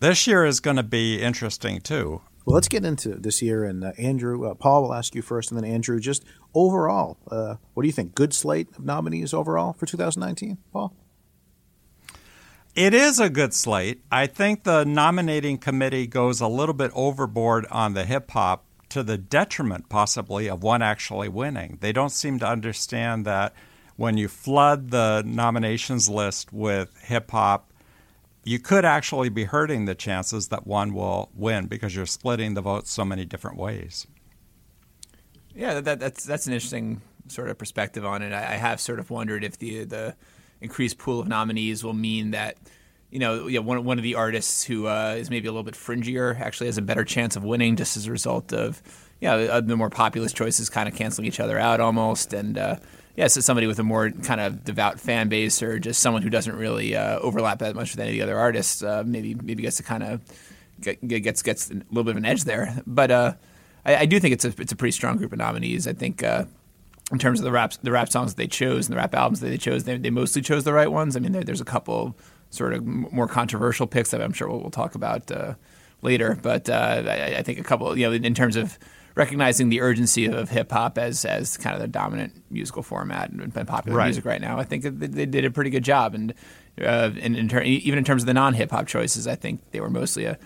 this 0.02 0.28
year 0.28 0.46
is 0.46 0.60
going 0.60 0.78
to 0.78 0.84
be 0.84 1.20
interesting 1.20 1.82
too. 1.82 2.22
Well, 2.46 2.54
let's 2.54 2.68
get 2.68 2.86
into 2.86 3.10
this 3.16 3.42
year. 3.42 3.64
And 3.64 3.84
uh, 3.84 3.92
Andrew, 3.98 4.48
uh, 4.48 4.54
Paul 4.54 4.84
will 4.84 4.94
ask 4.94 5.16
you 5.16 5.22
first, 5.22 5.52
and 5.52 5.60
then 5.60 5.70
Andrew, 5.70 6.00
just 6.00 6.24
overall, 6.54 7.18
uh, 7.30 7.56
what 7.74 7.84
do 7.84 7.88
you 7.88 7.94
think? 7.94 8.14
Good 8.14 8.34
slate 8.34 8.70
of 8.78 8.86
nominees 8.86 9.34
overall 9.34 9.74
for 9.74 9.86
2019, 9.86 10.60
Paul? 10.72 10.96
It 12.76 12.94
is 12.94 13.20
a 13.20 13.30
good 13.30 13.54
slate. 13.54 14.02
I 14.12 14.28
think 14.28 14.64
the 14.64 14.84
nominating 14.84 15.58
committee 15.58 16.08
goes 16.08 16.42
a 16.42 16.48
little 16.48 16.74
bit 16.74 16.92
overboard 16.94 17.66
on 17.72 17.94
the 17.94 18.06
hip 18.06 18.30
hop 18.32 18.66
to 18.90 19.02
the 19.02 19.18
detriment, 19.18 19.90
possibly, 19.90 20.48
of 20.50 20.62
one 20.62 20.82
actually 20.82 21.30
winning. 21.30 21.78
They 21.82 21.94
don't 21.94 22.10
seem 22.10 22.38
to 22.40 22.48
understand 22.48 23.26
that 23.26 23.54
when 23.96 24.18
you 24.18 24.28
flood 24.28 24.92
the 24.92 25.24
nominations 25.26 26.10
list 26.10 26.52
with 26.52 26.96
hip 27.02 27.32
hop, 27.32 27.72
you 28.46 28.60
could 28.60 28.86
actually 28.86 29.30
be 29.30 29.44
hurting 29.46 29.86
the 29.86 29.96
chances 29.96 30.48
that 30.50 30.66
one 30.66 30.94
will 30.94 31.30
win 31.34 31.66
because 31.66 31.96
you're 31.96 32.06
splitting 32.06 32.54
the 32.54 32.62
vote 32.62 32.88
so 32.88 33.04
many 33.04 33.26
different 33.26 33.58
ways. 33.58 34.06
Yeah, 35.56 35.82
that, 35.82 36.00
that's 36.00 36.24
that's 36.24 36.48
an 36.48 36.54
interesting 36.54 37.02
sort 37.28 37.50
of 37.50 37.58
perspective 37.58 38.06
on 38.06 38.22
it. 38.22 38.32
I, 38.32 38.54
I 38.54 38.58
have 38.58 38.80
sort 38.80 39.00
of 39.00 39.10
wondered 39.10 39.44
if 39.44 39.58
the 39.58 39.84
the 39.84 40.16
increased 40.62 41.00
pool 41.00 41.20
of 41.20 41.28
nominees 41.28 41.84
will 41.84 41.94
mean 41.94 42.32
that 42.32 42.58
you 43.10 43.20
know, 43.20 43.48
yeah, 43.48 43.60
one 43.60 43.84
one 43.84 43.98
of 43.98 44.04
the 44.04 44.16
artists 44.16 44.64
who 44.64 44.88
uh, 44.88 45.16
is 45.18 45.30
maybe 45.30 45.48
a 45.48 45.52
little 45.52 45.64
bit 45.64 45.74
fringier 45.74 46.40
actually 46.40 46.68
has 46.68 46.78
a 46.78 46.82
better 46.82 47.04
chance 47.04 47.36
of 47.36 47.44
winning 47.44 47.76
just 47.78 47.98
as 47.98 48.08
a 48.08 48.12
result 48.12 48.54
of 48.54 48.82
yeah, 49.22 49.36
uh, 49.36 49.62
the 49.62 49.78
more 49.78 49.90
populist 49.90 50.36
choices 50.36 50.70
kind 50.70 50.88
of 50.88 50.96
canceling 50.96 51.26
each 51.28 51.40
other 51.40 51.58
out 51.58 51.80
almost, 51.80 52.34
and 52.34 52.58
uh, 52.58 52.76
yeah, 53.16 53.28
so 53.28 53.40
somebody 53.42 53.68
with 53.68 53.80
a 53.80 53.84
more 53.84 54.10
kind 54.10 54.42
of 54.42 54.64
devout 54.64 55.00
fan 55.00 55.30
base 55.30 55.64
or 55.64 55.80
just 55.80 56.02
someone 56.02 56.22
who 56.22 56.30
doesn't 56.30 56.56
really 56.56 56.96
uh, 56.96 57.20
overlap 57.20 57.60
that 57.60 57.76
much 57.76 57.92
with 57.92 58.00
any 58.00 58.10
of 58.10 58.16
the 58.16 58.22
other 58.22 58.38
artists, 58.38 58.84
uh, 58.84 59.04
maybe 59.06 59.36
maybe 59.36 59.64
gets 59.64 59.78
to 59.78 59.84
kind 59.84 60.04
of 60.04 60.22
get, 60.82 61.08
gets 61.08 61.42
gets 61.42 61.72
a 61.72 61.76
little 61.90 62.04
bit 62.04 62.12
of 62.12 62.18
an 62.18 62.26
edge 62.26 62.44
there. 62.44 62.82
But 62.86 63.12
uh, 63.12 63.34
I, 63.86 63.96
I, 63.98 64.06
do 64.06 64.20
think 64.20 64.34
it's 64.34 64.44
a 64.44 64.54
it's 64.60 64.74
a 64.74 64.76
pretty 64.76 64.92
strong 64.92 65.18
group 65.18 65.32
of 65.32 65.38
nominees. 65.38 65.88
I 65.88 65.94
think 65.94 66.24
uh, 66.24 66.46
in 67.12 67.20
terms 67.20 67.40
of 67.40 67.46
the 67.46 67.52
rap 67.52 67.74
the 67.82 67.92
rap 67.92 68.10
songs 68.10 68.34
they 68.34 68.48
chose 68.48 68.88
and 68.88 68.94
the 68.94 68.98
rap 68.98 69.16
albums 69.16 69.40
that 69.40 69.48
they 69.48 69.58
chose, 69.58 69.86
they, 69.86 69.98
they 69.98 70.10
mostly 70.10 70.42
chose 70.42 70.66
the 70.66 70.74
right 70.74 70.92
ones. 70.92 71.16
I 71.16 71.20
mean, 71.20 71.32
there, 71.32 71.44
there's 71.44 71.62
a 71.62 71.66
couple 71.66 72.18
sort 72.50 72.74
of 72.74 72.86
more 72.86 73.28
controversial 73.28 73.88
picks 73.88 74.12
that 74.12 74.22
I'm 74.22 74.34
sure 74.34 74.50
we'll, 74.50 74.60
we'll 74.60 74.72
talk 74.72 74.96
about 74.96 75.32
uh, 75.32 75.56
later. 76.02 76.38
But 76.42 76.70
uh, 76.70 77.04
I, 77.06 77.36
I, 77.38 77.44
think 77.44 77.60
a 77.60 77.64
couple, 77.64 77.98
you 77.98 78.08
know, 78.08 78.14
in 78.14 78.34
terms 78.34 78.56
of 78.56 78.78
recognizing 79.16 79.70
the 79.70 79.82
urgency 79.82 80.26
of 80.26 80.50
hip 80.50 80.72
hop 80.72 80.98
as 80.98 81.26
as 81.26 81.58
kind 81.58 81.76
of 81.76 81.82
the 81.82 81.88
dominant 81.88 82.44
musical 82.52 82.84
format 82.84 83.32
and 83.32 83.54
popular 83.68 83.98
right. 83.98 84.06
music 84.06 84.26
right 84.26 84.42
now, 84.42 84.60
I 84.60 84.64
think 84.64 84.84
they 84.84 85.26
did 85.26 85.46
a 85.46 85.52
pretty 85.52 85.70
good 85.70 85.84
job. 85.84 86.14
And 86.14 86.34
uh, 86.80 87.12
in, 87.16 87.36
in 87.36 87.48
ter- 87.48 87.62
even 87.62 87.98
in 87.98 88.04
terms 88.04 88.24
of 88.24 88.28
the 88.28 88.34
non 88.34 88.54
hip 88.54 88.72
hop 88.72 88.88
choices, 88.88 89.28
I 89.28 89.36
think 89.36 89.62
they 89.72 89.80
were 89.80 89.90
mostly 89.90 90.26
a 90.26 90.38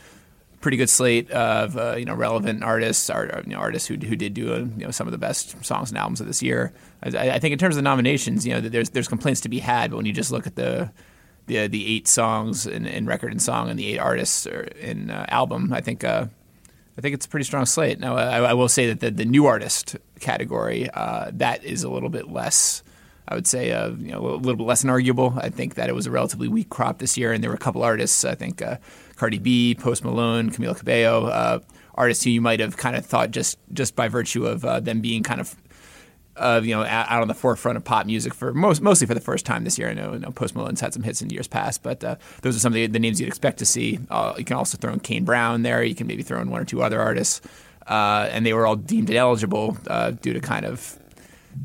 pretty 0.62 0.78
good 0.78 0.90
slate 0.90 1.32
of 1.32 1.78
uh, 1.78 1.96
you 1.98 2.06
know 2.06 2.14
relevant 2.14 2.64
artists, 2.64 3.10
art, 3.10 3.46
you 3.46 3.54
know, 3.54 3.60
artists 3.60 3.88
who 3.88 3.96
who 3.96 4.16
did 4.16 4.34
do 4.34 4.54
a, 4.54 4.58
uh, 4.58 4.60
you 4.60 4.86
know 4.86 4.92
some 4.92 5.08
of 5.08 5.12
the 5.12 5.18
best 5.18 5.64
songs 5.66 5.90
and 5.90 5.98
albums 5.98 6.22
of 6.22 6.28
this 6.28 6.44
year. 6.44 6.72
I, 7.02 7.32
I, 7.32 7.40
think 7.40 7.54
in 7.54 7.60
terms 7.60 7.76
of 7.76 7.78
the 7.78 7.90
nominations, 7.90 8.46
you 8.46 8.54
know, 8.54 8.62
there's 8.62 8.92
there's 8.92 9.08
complaints 9.08 9.42
to 9.42 9.50
be 9.50 9.60
had, 9.60 9.92
but 9.92 9.98
when 9.98 10.06
you 10.06 10.14
just 10.14 10.32
look 10.32 10.46
at 10.46 10.56
the 10.56 10.92
the 11.48 11.68
the 11.68 11.96
eight 11.96 12.08
songs 12.08 12.66
in, 12.66 12.86
in 12.86 13.06
record 13.06 13.32
and 13.32 13.42
song 13.42 13.70
and 13.70 13.78
the 13.78 13.88
eight 13.88 13.98
artists 13.98 14.46
in 14.80 15.10
uh, 15.10 15.26
album. 15.28 15.74
I 15.74 15.82
think 15.82 16.04
uh, 16.04 16.28
I 17.00 17.02
think 17.02 17.14
it's 17.14 17.26
a 17.26 17.30
pretty 17.30 17.46
strong 17.46 17.66
slate. 17.66 17.98
Now 17.98 18.18
I, 18.18 18.40
I 18.50 18.54
will 18.54 18.68
say 18.68 18.88
that 18.88 19.00
the, 19.00 19.10
the 19.10 19.24
new 19.24 19.46
artist 19.46 19.96
category 20.20 20.90
uh, 20.90 21.32
that 21.36 21.64
is 21.64 21.84
a 21.84 21.90
little 21.90 22.10
bit 22.10 22.30
less. 22.30 22.84
I 23.26 23.36
would 23.36 23.48
say 23.48 23.72
uh, 23.72 23.92
you 23.92 24.12
know 24.12 24.20
a 24.20 24.36
little 24.36 24.58
bit 24.58 24.66
less 24.66 24.84
inarguable. 24.84 25.42
I 25.42 25.48
think 25.48 25.76
that 25.76 25.88
it 25.88 25.96
was 25.96 26.08
a 26.08 26.12
relatively 26.12 26.50
weak 26.50 26.70
crop 26.70 26.98
this 26.98 27.18
year, 27.18 27.32
and 27.32 27.42
there 27.42 27.50
were 27.52 27.56
a 27.56 27.60
couple 27.60 27.84
artists. 27.84 28.26
I 28.26 28.36
think 28.36 28.62
uh, 28.62 28.80
Cardi 29.16 29.40
B, 29.40 29.76
Post 29.76 30.04
Malone, 30.04 30.50
Camila 30.50 30.78
Cabello, 30.78 31.28
uh, 31.28 31.60
artists 31.96 32.26
who 32.26 32.32
you 32.32 32.42
might 32.42 32.60
have 32.60 32.76
kind 32.76 32.98
of 32.98 33.06
thought 33.06 33.32
just 33.32 33.58
just 33.72 33.96
by 33.96 34.10
virtue 34.10 34.46
of 34.46 34.84
them 34.84 35.00
being 35.00 35.24
kind 35.24 35.40
of 35.40 35.56
uh, 36.40 36.62
you 36.64 36.74
know, 36.74 36.84
out 36.84 37.22
on 37.22 37.28
the 37.28 37.34
forefront 37.34 37.78
of 37.78 37.84
pop 37.84 38.06
music 38.06 38.34
for 38.34 38.54
most, 38.54 38.82
mostly 38.82 39.06
for 39.06 39.14
the 39.14 39.22
first 39.22 39.46
time 39.46 39.64
this 39.64 39.78
year. 39.78 39.90
I 39.90 39.94
know, 39.94 40.14
you 40.14 40.20
know 40.20 40.32
Post 40.32 40.56
Malone's 40.56 40.80
had 40.80 40.94
some 40.94 41.04
hits 41.04 41.22
in 41.22 41.30
years 41.30 41.48
past, 41.48 41.84
but 41.84 42.04
uh, 42.04 42.16
those 42.42 42.56
are 42.56 42.60
some 42.60 42.72
of 42.72 42.76
the, 42.76 42.88
the, 42.88 43.00
names 43.00 43.20
you'd 43.20 43.28
expect 43.28 43.60
to 43.60 43.66
see. 43.66 44.00
Uh, 44.10 44.34
you 44.38 44.46
can 44.46 44.56
also 44.56 44.78
throw 44.78 44.94
in 44.94 45.00
Kane 45.00 45.26
Brown 45.26 45.64
there. 45.64 45.84
You 45.84 45.96
can 45.96 46.08
maybe 46.08 46.24
throw 46.24 46.42
in 46.42 46.50
one 46.50 46.62
or 46.62 46.66
two 46.66 46.82
other 46.82 47.00
artists, 47.00 47.42
uh, 47.88 48.30
and 48.32 48.46
they 48.46 48.54
were 48.54 48.66
all 48.66 48.76
deemed 48.76 49.10
ineligible 49.10 49.78
uh, 49.88 50.12
due 50.12 50.34
to 50.34 50.40
kind 50.40 50.66
of. 50.66 50.98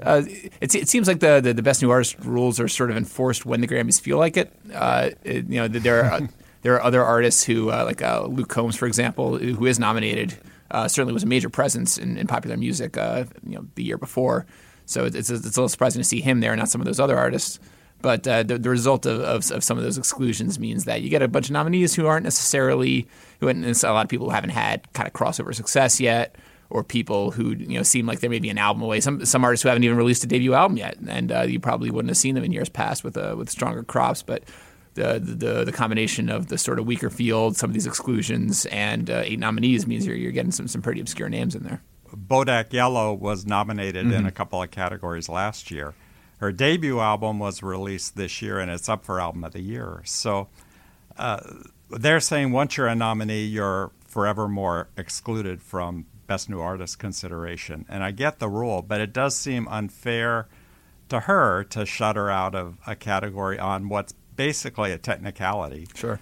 Uh, 0.03 0.23
it, 0.61 0.75
it, 0.75 0.89
seems 0.89 1.07
like 1.07 1.21
the, 1.21 1.41
the, 1.41 1.55
the 1.55 1.63
best 1.63 1.81
new 1.81 1.91
artist 1.91 2.17
rules 2.21 2.59
are 2.59 2.67
sort 2.67 2.91
of 2.91 2.97
enforced 2.97 3.47
when 3.47 3.61
the 3.61 3.69
Grammys 3.69 4.01
feel 4.01 4.19
like 4.19 4.37
it. 4.37 4.53
it 4.73 5.49
you 5.49 5.61
know, 5.61 5.69
there 5.69 6.05
are 6.05 6.21
there 6.63 6.75
are 6.75 6.83
other 6.83 7.05
artists 7.05 7.45
who, 7.45 7.71
like 7.71 8.01
Luke 8.01 8.49
Combs, 8.49 8.77
for 8.77 8.87
example, 8.87 9.39
who 9.39 9.67
is 9.67 9.79
nominated. 9.79 10.37
Uh, 10.71 10.89
certainly 10.89 11.13
was 11.13 11.23
a 11.23 11.27
major 11.27 11.49
presence 11.49 11.99
in, 11.99 12.17
in 12.17 12.27
popular 12.27 12.57
music, 12.57 12.97
uh, 12.97 13.25
you 13.47 13.55
know, 13.55 13.67
the 13.77 13.85
year 13.85 13.97
before. 13.97 14.45
So 14.87 15.05
it's, 15.05 15.17
it's, 15.17 15.31
a 15.31 15.35
little 15.35 15.69
surprising 15.69 16.01
to 16.01 16.09
see 16.09 16.21
him 16.21 16.41
there, 16.41 16.53
and 16.53 16.59
not 16.59 16.69
some 16.69 16.81
of 16.81 16.87
those 16.87 17.01
other 17.01 17.17
artists. 17.17 17.59
But 18.03 18.29
uh, 18.29 18.43
the, 18.43 18.59
the, 18.59 18.69
result 18.69 19.07
of, 19.07 19.21
of, 19.21 19.51
of, 19.51 19.65
some 19.65 19.79
of 19.79 19.85
those 19.85 19.97
exclusions 19.97 20.59
means 20.59 20.85
that 20.85 21.01
you 21.01 21.09
get 21.09 21.23
a 21.23 21.29
bunch 21.29 21.47
of 21.47 21.53
nominees 21.53 21.95
who 21.95 22.07
aren't 22.07 22.25
necessarily, 22.25 23.09
who 23.41 23.49
a 23.49 23.73
lot 23.73 24.05
of 24.05 24.09
people 24.09 24.27
who 24.27 24.35
haven't 24.35 24.51
had 24.51 24.93
kind 24.93 25.07
of 25.07 25.15
crossover 25.15 25.55
success 25.55 26.01
yet, 26.01 26.37
or 26.69 26.83
people 26.83 27.31
who 27.31 27.55
you 27.55 27.79
know 27.79 27.83
seem 27.83 28.05
like 28.05 28.21
they 28.21 28.29
may 28.29 28.41
be 28.41 28.51
an 28.51 28.59
album 28.59 28.83
away. 28.83 29.01
Some 29.01 29.25
some 29.25 29.45
artists 29.45 29.63
who 29.63 29.69
haven't 29.69 29.85
even 29.85 29.97
released 29.97 30.25
a 30.25 30.27
debut 30.27 30.53
album 30.55 30.77
yet, 30.77 30.99
and 31.09 31.33
uh, 31.33 31.43
you 31.43 31.61
probably 31.61 31.91
wouldn't 31.91 32.11
have 32.11 32.17
seen 32.17 32.35
them 32.35 32.45
in 32.45 32.53
years 32.53 32.69
past 32.69 33.05
with 33.05 33.17
uh, 33.17 33.35
with 33.39 33.49
stronger 33.49 33.83
crops. 33.83 34.23
But 34.23 34.45
the, 34.95 35.19
the 35.19 35.65
the 35.65 35.73
combination 35.73 36.29
of 36.29 36.49
the 36.49 36.59
sort 36.59 36.79
of 36.79 36.87
weaker 36.87 37.11
field, 37.11 37.57
some 37.57 37.71
of 37.71 37.75
these 37.75 37.87
exclusions, 37.87 38.67
and 38.67 39.09
uh, 39.09 39.23
eight 39.25 39.39
nominees 39.39 39.87
means 39.87 40.07
you're, 40.07 40.17
you're 40.17 40.33
getting 40.33 40.53
some 40.53 40.69
some 40.69 40.83
pretty 40.83 41.01
obscure 41.01 41.29
names 41.29 41.55
in 41.55 41.63
there. 41.63 41.81
Bodak 42.15 42.73
Yellow 42.73 43.13
was 43.13 43.47
nominated 43.47 44.07
mm-hmm. 44.07 44.15
in 44.15 44.27
a 44.27 44.31
couple 44.31 44.63
of 44.63 44.71
categories 44.71 45.29
last 45.29 45.71
year. 45.71 45.95
Her 46.39 46.53
debut 46.53 47.01
album 47.01 47.39
was 47.39 47.63
released 47.63 48.17
this 48.17 48.43
year, 48.43 48.59
and 48.59 48.71
it's 48.71 48.89
up 48.89 49.05
for 49.05 49.21
Album 49.21 49.45
of 49.45 49.53
the 49.53 49.63
Year. 49.63 50.03
So 50.05 50.49
uh, 51.17 51.41
they're 51.91 52.21
saying 52.21 52.53
once 52.53 52.77
you're 52.77 52.87
a 52.87 52.95
nominee, 52.95 53.45
you're 53.45 53.93
forevermore 54.07 54.89
excluded 54.97 55.63
from 55.63 56.07
Best 56.27 56.49
New 56.51 56.61
Artist 56.61 56.99
consideration. 56.99 57.85
And 57.89 58.03
I 58.03 58.11
get 58.11 58.39
the 58.39 58.49
rule, 58.49 58.83
but 58.83 59.01
it 59.01 59.13
does 59.13 59.37
seem 59.37 59.69
unfair 59.69 60.49
to 61.09 61.21
her 61.21 61.65
to 61.65 61.85
shut 61.85 62.17
her 62.17 62.31
out 62.31 62.55
of 62.55 62.79
a 62.87 62.97
category 62.97 63.59
on 63.59 63.89
what's 63.89 64.13
basically 64.37 64.93
a 64.93 64.99
technicality. 64.99 65.87
Sure. 65.95 66.21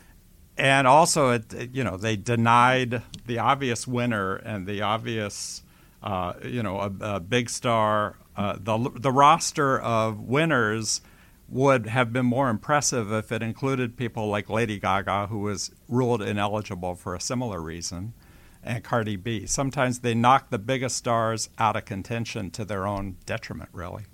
And 0.56 0.86
also, 0.86 1.30
it, 1.30 1.70
you 1.72 1.82
know, 1.82 1.96
they 1.96 2.16
denied 2.16 3.02
the 3.26 3.38
obvious 3.38 3.86
winner 3.86 4.36
and 4.36 4.66
the 4.66 4.82
obvious 4.82 5.62
uh, 6.02 6.34
you 6.44 6.62
know, 6.62 6.78
a, 6.78 6.92
a 7.00 7.20
big 7.20 7.48
star. 7.48 8.16
Uh, 8.36 8.56
the 8.58 8.90
the 8.96 9.12
roster 9.12 9.78
of 9.80 10.20
winners 10.20 11.02
would 11.48 11.86
have 11.86 12.12
been 12.12 12.24
more 12.24 12.48
impressive 12.48 13.12
if 13.12 13.30
it 13.30 13.42
included 13.42 13.96
people 13.96 14.28
like 14.28 14.48
Lady 14.48 14.78
Gaga, 14.78 15.26
who 15.26 15.40
was 15.40 15.70
ruled 15.86 16.22
ineligible 16.22 16.94
for 16.94 17.14
a 17.14 17.20
similar 17.20 17.60
reason, 17.60 18.14
and 18.62 18.82
Cardi 18.82 19.16
B. 19.16 19.46
Sometimes 19.46 20.00
they 20.00 20.14
knock 20.14 20.48
the 20.48 20.58
biggest 20.58 20.96
stars 20.96 21.50
out 21.58 21.76
of 21.76 21.84
contention 21.84 22.50
to 22.52 22.64
their 22.64 22.86
own 22.86 23.16
detriment, 23.26 23.68
really. 23.72 24.04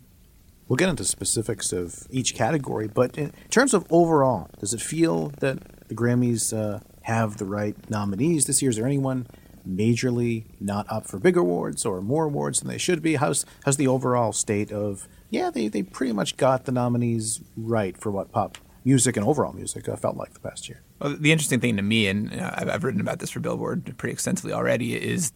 We'll 0.66 0.76
get 0.76 0.88
into 0.88 1.04
specifics 1.04 1.72
of 1.72 2.06
each 2.10 2.34
category, 2.34 2.88
but 2.88 3.16
in 3.16 3.32
terms 3.50 3.72
of 3.72 3.86
overall, 3.88 4.50
does 4.58 4.74
it 4.74 4.82
feel 4.82 5.28
that 5.38 5.88
the 5.88 5.94
Grammys 5.94 6.52
uh, 6.52 6.80
have 7.02 7.38
the 7.38 7.46
right 7.46 7.74
nominees 7.88 8.46
this 8.46 8.60
year? 8.60 8.70
Is 8.70 8.76
there 8.76 8.84
anyone 8.84 9.28
majorly 9.66 10.44
not 10.60 10.86
up 10.90 11.06
for 11.06 11.18
big 11.18 11.36
awards 11.36 11.86
or 11.86 12.00
more 12.00 12.24
awards 12.24 12.60
than 12.60 12.68
they 12.68 12.78
should 12.78 13.02
be? 13.02 13.16
How's 13.16 13.46
how's 13.64 13.76
the 13.76 13.88
overall 13.88 14.32
state 14.32 14.72
of 14.72 15.08
yeah, 15.30 15.50
they, 15.50 15.68
they 15.68 15.82
pretty 15.82 16.12
much 16.12 16.36
got 16.36 16.64
the 16.64 16.72
nominees 16.72 17.40
right 17.56 17.96
for 17.96 18.10
what 18.10 18.32
pop 18.32 18.58
music 18.84 19.16
and 19.16 19.26
overall 19.26 19.52
music 19.52 19.88
uh, 19.88 19.96
felt 19.96 20.16
like 20.16 20.32
the 20.32 20.40
past 20.40 20.68
year. 20.68 20.82
Well, 20.98 21.16
the 21.16 21.32
interesting 21.32 21.60
thing 21.60 21.76
to 21.76 21.82
me, 21.82 22.08
and 22.08 22.32
uh, 22.32 22.52
I've, 22.54 22.68
I've 22.70 22.84
written 22.84 23.00
about 23.00 23.18
this 23.18 23.30
for 23.30 23.40
Billboard 23.40 23.94
pretty 23.98 24.12
extensively 24.12 24.52
already, 24.52 24.94
is 24.94 25.32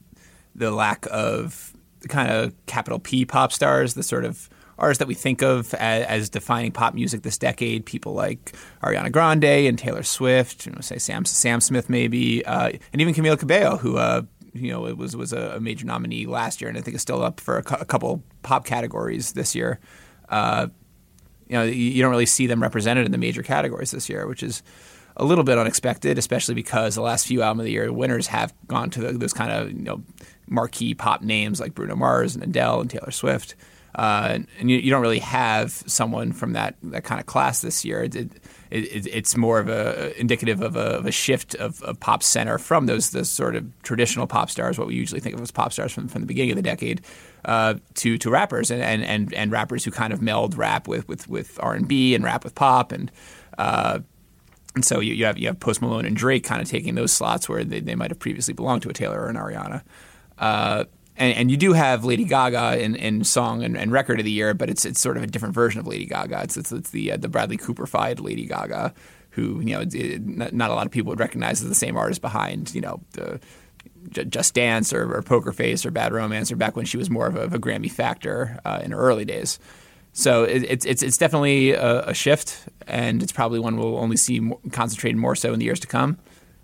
the 0.55 0.71
lack 0.71 1.07
of 1.11 1.75
kind 2.09 2.31
of 2.31 2.55
capital 2.67 2.99
P 2.99 3.25
pop 3.25 3.53
stars, 3.53 3.95
the 3.95 4.03
sort 4.03 4.25
of 4.25 4.49
artists 4.83 4.99
that 4.99 5.09
we 5.09 5.15
think 5.15 5.43
of 5.43 5.73
as, 5.75 6.05
as, 6.07 6.29
defining 6.29 6.73
pop 6.73 6.93
music 6.93 7.23
this 7.23 7.39
decade, 7.39 7.87
people 7.87 8.13
like 8.13 8.55
Ariana 8.83 9.13
Grande 9.13 9.45
and 9.45 9.79
Taylor 9.79 10.03
Swift, 10.03 10.67
you 10.67 10.73
know, 10.73 10.81
say 10.81 10.99
Sam 10.99 11.25
Sam 11.25 11.61
Smith 11.61 11.89
maybe, 11.89 12.45
uh, 12.45 12.73
and 12.93 13.01
even 13.01 13.15
Camila 13.15 13.39
Cabello, 13.39 13.77
who 13.77 13.97
uh, 13.97 14.23
you 14.53 14.71
know 14.71 14.87
it 14.87 14.99
was 14.99 15.17
was 15.17 15.33
a 15.33 15.61
major 15.61 15.87
nominee 15.87 16.27
last 16.27 16.61
year, 16.61 16.69
and 16.69 16.77
I 16.77 16.83
think 16.83 16.97
is 16.97 17.03
still 17.03 17.23
up 17.23 17.41
for 17.41 17.59
a, 17.59 17.81
a 17.81 17.85
couple 17.85 18.23
pop 18.43 18.67
categories 18.67 19.33
this 19.33 19.55
year. 19.55 19.79
Uh, 20.29 20.67
you 21.49 21.57
know, 21.57 21.65
you, 21.65 22.03
don't 22.03 22.11
really 22.11 22.27
see 22.27 22.47
them 22.47 22.63
represented 22.63 23.05
in 23.05 23.13
the 23.13 23.19
major 23.19 23.43
categories 23.43 23.91
this 23.91 24.09
year, 24.09 24.27
which 24.27 24.43
is 24.43 24.63
a 25.19 25.25
little 25.25 25.45
bit 25.45 25.59
unexpected, 25.59 26.17
especially 26.17 26.55
because 26.55 26.95
the 26.95 27.03
last 27.03 27.27
few 27.27 27.43
album 27.43 27.61
of 27.61 27.67
the 27.67 27.73
year 27.73 27.93
winners 27.93 28.27
have 28.29 28.55
gone 28.67 28.89
to 28.91 29.13
those 29.13 29.35
kind 29.35 29.53
of 29.53 29.71
you 29.71 29.83
know 29.83 30.03
marquee 30.49 30.95
pop 30.95 31.23
names 31.23 31.61
like 31.61 31.75
Bruno 31.75 31.95
Mars 31.95 32.35
and 32.35 32.43
Adele 32.43 32.81
and 32.81 32.91
Taylor 32.91 33.11
Swift. 33.11 33.55
Uh, 33.95 34.39
and 34.59 34.71
you, 34.71 34.79
you, 34.79 34.91
don't 34.91 35.03
really 35.03 35.19
have 35.19 35.71
someone 35.71 36.33
from 36.33 36.55
that, 36.55 36.77
that 36.83 37.05
kind 37.05 37.21
of 37.21 37.27
class 37.27 37.61
this 37.61 37.85
year. 37.85 38.05
It, 38.05 38.15
it, 38.15 38.31
it, 38.71 39.07
it's 39.07 39.37
more 39.37 39.59
of 39.59 39.69
a 39.69 40.19
indicative 40.19 40.63
of 40.63 40.77
a, 40.77 40.97
of 40.97 41.07
a 41.07 41.13
shift 41.13 41.55
of, 41.57 41.83
of, 41.83 42.01
pop 42.01 42.23
center 42.23 42.57
from 42.57 42.87
those, 42.87 43.11
those 43.11 43.29
sort 43.29 43.55
of 43.55 43.67
traditional 43.83 44.27
pop 44.27 44.51
stars, 44.51 44.79
what 44.79 44.87
we 44.87 44.95
usually 44.95 45.21
think 45.21 45.35
of 45.35 45.43
as 45.43 45.51
pop 45.51 45.75
stars 45.75 45.93
from, 45.93 46.09
from 46.09 46.23
the 46.23 46.27
beginning 46.27 46.53
of 46.53 46.57
the 46.57 46.63
decade, 46.63 47.03
uh, 47.45 47.75
to 47.95 48.17
to 48.17 48.31
rappers 48.31 48.71
and, 48.71 48.83
and, 48.83 49.05
and, 49.05 49.35
and, 49.35 49.53
rappers 49.53 49.85
who 49.85 49.91
kind 49.91 50.13
of 50.15 50.23
meld 50.23 50.57
rap 50.57 50.89
with 50.89 51.07
with, 51.07 51.29
with 51.29 51.59
R 51.63 51.75
and 51.75 51.87
B 51.87 52.15
and 52.15 52.25
rap 52.25 52.45
with 52.45 52.55
pop 52.55 52.93
and. 52.93 53.11
Uh, 53.59 54.01
and 54.75 54.87
so 54.87 55.01
you, 55.01 55.13
you, 55.13 55.27
have 55.27 55.37
you 55.37 55.49
have 55.49 55.61
Post 55.61 55.83
Malone 55.83 56.07
and 56.07 56.17
Drake 56.17 56.45
kind 56.45 56.63
of 56.63 56.69
taking 56.69 56.95
those 56.95 57.13
slots 57.13 57.47
where 57.47 57.63
they, 57.63 57.81
they 57.81 57.95
might 57.95 58.11
have 58.11 58.19
previously 58.19 58.55
belonged 58.55 58.81
to 58.83 58.89
a 58.89 58.95
Taylor 58.95 59.21
or 59.21 59.29
an 59.29 59.37
Ariana. 59.37 59.83
And, 61.17 61.37
and, 61.37 61.51
you 61.51 61.59
do 61.59 61.75
have 61.75 62.07
Lady 62.07 62.25
Gaga 62.25 62.83
in, 62.83 62.95
in 62.97 63.23
song 63.23 63.63
and, 63.63 63.77
and, 63.77 63.93
record 63.93 64.19
of 64.19 64.25
the 64.25 64.31
year, 64.31 64.55
but 64.55 64.71
it's 64.71 64.87
it's 64.87 64.99
sort 64.99 65.19
of 65.19 65.23
a 65.23 65.27
different 65.27 65.55
version 65.55 65.79
of 65.79 65.87
Lady 65.87 66.07
Gaga. 66.07 66.43
It's 66.45 66.57
it's, 66.57 66.73
it's 66.73 66.91
the 66.91 67.13
uh, 67.13 67.17
the 67.19 67.29
Bradley 67.29 67.59
Cooper-fied 67.59 68.19
Lady 68.19 68.47
Gaga, 68.47 68.95
who 69.31 69.61
you 69.61 69.75
know 69.75 69.85
it, 69.93 70.27
not 70.27 70.71
a 70.71 70.75
lot 70.75 70.87
of 70.87 70.93
people 70.93 71.11
would 71.11 71.21
recognize 71.21 71.61
as 71.61 71.69
the 71.69 71.75
same 71.75 71.99
artist 71.99 72.23
behind 72.23 72.75
you 72.75 72.81
know 72.81 73.03
the 73.13 73.39
Just 74.11 74.55
Dance 74.55 74.93
or, 74.93 75.15
or 75.15 75.23
Poker 75.23 75.53
Face 75.53 75.85
or 75.85 75.91
Bad 75.91 76.15
Romance, 76.15 76.51
or 76.51 76.57
back 76.57 76.77
when 76.77 76.87
she 76.87 76.97
was 76.97 77.11
more 77.11 77.27
of 77.27 77.37
a, 77.37 77.41
of 77.41 77.53
a 77.53 77.59
Grammy 77.59 77.91
factor 77.91 78.59
uh, 78.65 78.81
in 78.83 78.93
her 78.93 78.99
early 78.99 79.27
days. 79.27 79.59
So 80.15 80.45
it, 80.45 80.65
it's 80.65 80.87
it's 80.87 81.03
it's 81.03 81.19
definitely 81.19 81.73
a, 81.73 82.09
a 82.09 82.15
shift, 82.15 82.69
and 82.87 83.23
it's 83.23 83.33
probably 83.33 83.59
one 83.59 83.77
we'll 83.77 83.99
only 83.99 84.17
see 84.17 84.41
more, 84.41 84.61
concentrated 84.71 85.19
more 85.19 85.37
so 85.37 85.53
in 85.53 85.59
the 85.59 85.65
years 85.65 85.81
to 85.81 85.87
come. 85.87 86.19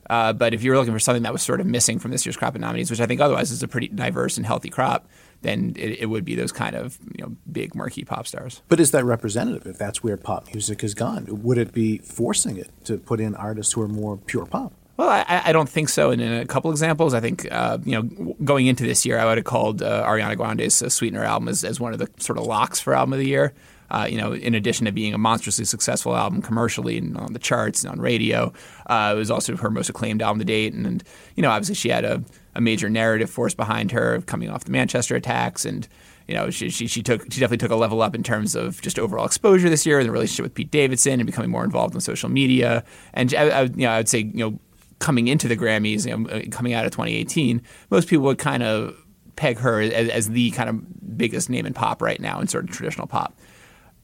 Uh, 0.09 0.33
but 0.33 0.55
if 0.55 0.63
you're 0.63 0.77
looking 0.77 0.93
for 0.93 0.99
something 0.99 1.23
that 1.23 1.33
was 1.33 1.43
sort 1.43 1.61
of 1.61 1.67
missing 1.67 1.99
from 1.99 2.11
this 2.11 2.25
year's 2.25 2.37
crop 2.37 2.55
of 2.55 2.61
nominees, 2.61 2.91
which 2.91 3.01
I 3.01 3.07
think 3.07 3.21
otherwise 3.21 3.51
is 3.51 3.63
a 3.63 3.69
pretty 3.69 3.89
diverse 3.89 4.37
and 4.37 4.47
healthy 4.47 4.71
crop, 4.71 5.09
then 5.43 5.75
it, 5.77 6.01
it 6.01 6.07
would 6.07 6.25
be 6.25 6.35
those 6.35 6.53
kind 6.53 6.75
of 6.75 6.99
you 7.17 7.25
know 7.25 7.37
big 7.51 7.75
marquee 7.75 8.05
pop 8.05 8.27
stars. 8.27 8.63
But 8.69 8.81
is 8.81 8.91
that 8.93 9.05
representative 9.05 9.67
if 9.67 9.79
that's 9.79 10.03
where 10.03 10.17
pop 10.17 10.47
music 10.53 10.81
has 10.83 10.95
gone? 10.95 11.27
Would 11.29 11.59
it 11.59 11.73
be 11.73 11.99
forcing 11.99 12.57
it 12.57 12.71
to 12.85 12.99
put 12.99 13.21
in 13.21 13.35
artists 13.35 13.73
who 13.73 13.83
are 13.83 13.89
more 13.89 14.17
pure 14.17 14.47
pop? 14.47 14.73
Well, 14.97 15.09
I, 15.09 15.43
I 15.47 15.53
don't 15.53 15.69
think 15.69 15.91
so. 15.91 16.11
And 16.11 16.21
in 16.21 16.33
a 16.33 16.45
couple 16.45 16.73
examples, 16.73 17.15
I 17.15 17.21
think 17.21 17.47
uh, 17.53 17.79
you 17.85 17.93
know 17.93 18.35
going 18.45 18.67
into 18.67 18.85
this 18.85 19.07
year, 19.07 19.19
I 19.19 19.27
would 19.27 19.39
have 19.39 19.45
called 19.45 19.81
uh, 19.81 20.05
Ariana 20.05 20.37
Grande's 20.37 20.83
uh, 20.83 20.89
"Sweetener" 20.89 21.23
album 21.23 21.49
as, 21.49 21.65
as 21.65 21.79
one 21.79 21.93
of 21.93 22.01
the 22.01 22.11
sort 22.19 22.39
of 22.39 22.47
locks 22.47 22.81
for 22.81 22.95
album 22.95 23.13
of 23.13 23.21
the 23.21 23.29
year. 23.29 23.55
Uh, 23.91 24.07
you 24.09 24.19
know, 24.19 24.33
in 24.35 24.55
addition 24.55 24.87
to 24.87 24.93
being 24.93 25.15
a 25.15 25.19
monstrously 25.19 25.65
successful 25.65 26.17
album 26.17 26.43
commercially 26.43 26.99
and 26.99 27.17
on 27.17 27.33
the 27.33 27.39
charts 27.39 27.83
and 27.83 27.93
on 27.93 28.01
radio, 28.01 28.53
uh, 28.87 29.13
it 29.15 29.19
was 29.19 29.31
also 29.31 29.57
her 29.57 29.71
most 29.71 29.89
acclaimed 29.89 30.21
album 30.21 30.39
to 30.39 30.45
date. 30.45 30.75
And, 30.75 30.87
and 30.87 31.05
you 31.37 31.43
know, 31.43 31.51
obviously 31.51 31.75
she 31.75 31.89
had 31.89 32.05
a, 32.05 32.23
a 32.55 32.61
major 32.61 32.91
narrative 32.91 33.31
force 33.31 33.55
behind 33.55 33.93
her 33.93 34.21
coming 34.23 34.51
off 34.51 34.65
the 34.65 34.73
Manchester 34.73 35.17
attacks 35.17 35.65
and 35.65 35.89
you 36.27 36.35
know, 36.35 36.51
she, 36.51 36.69
she, 36.69 36.87
she 36.87 37.03
took 37.03 37.23
she 37.33 37.41
definitely 37.41 37.57
took 37.57 37.71
a 37.71 37.77
level 37.77 38.03
up 38.03 38.15
in 38.15 38.23
terms 38.23 38.55
of 38.55 38.83
just 38.83 38.99
overall 38.99 39.25
exposure 39.25 39.71
this 39.71 39.87
year 39.87 39.99
and 39.99 40.07
the 40.07 40.13
relationship 40.13 40.43
with 40.43 40.55
Pete 40.55 40.71
Davidson 40.71 41.15
and 41.15 41.27
becoming 41.27 41.51
more 41.51 41.65
involved 41.65 41.95
in 41.95 42.03
social 42.03 42.29
media. 42.29 42.85
And 43.15 43.35
I, 43.35 43.49
I, 43.49 43.63
you 43.63 43.77
know, 43.79 43.91
I 43.91 43.97
would 43.97 44.11
say, 44.11 44.19
you 44.19 44.51
know, 44.51 44.61
coming 44.99 45.29
into 45.29 45.49
the 45.49 45.57
Grammys, 45.57 46.07
you 46.07 46.17
know, 46.17 46.43
coming 46.51 46.75
out 46.75 46.85
of 46.85 46.93
2018, 46.93 47.63
most 47.91 48.09
people 48.09 48.27
would 48.27 48.39
kind 48.39 48.63
of 48.63 48.95
peg 49.37 49.59
her 49.59 49.81
as, 49.81 50.11
as 50.11 50.29
the 50.29 50.51
kind 50.51 50.69
of 50.69 51.17
biggest 51.17 51.49
name 51.49 51.65
in 51.65 51.73
pop 51.73 52.03
right 52.03 52.21
now 52.21 52.41
in 52.41 52.47
sort 52.47 52.65
of 52.65 52.71
traditional 52.71 53.07
pop. 53.07 53.35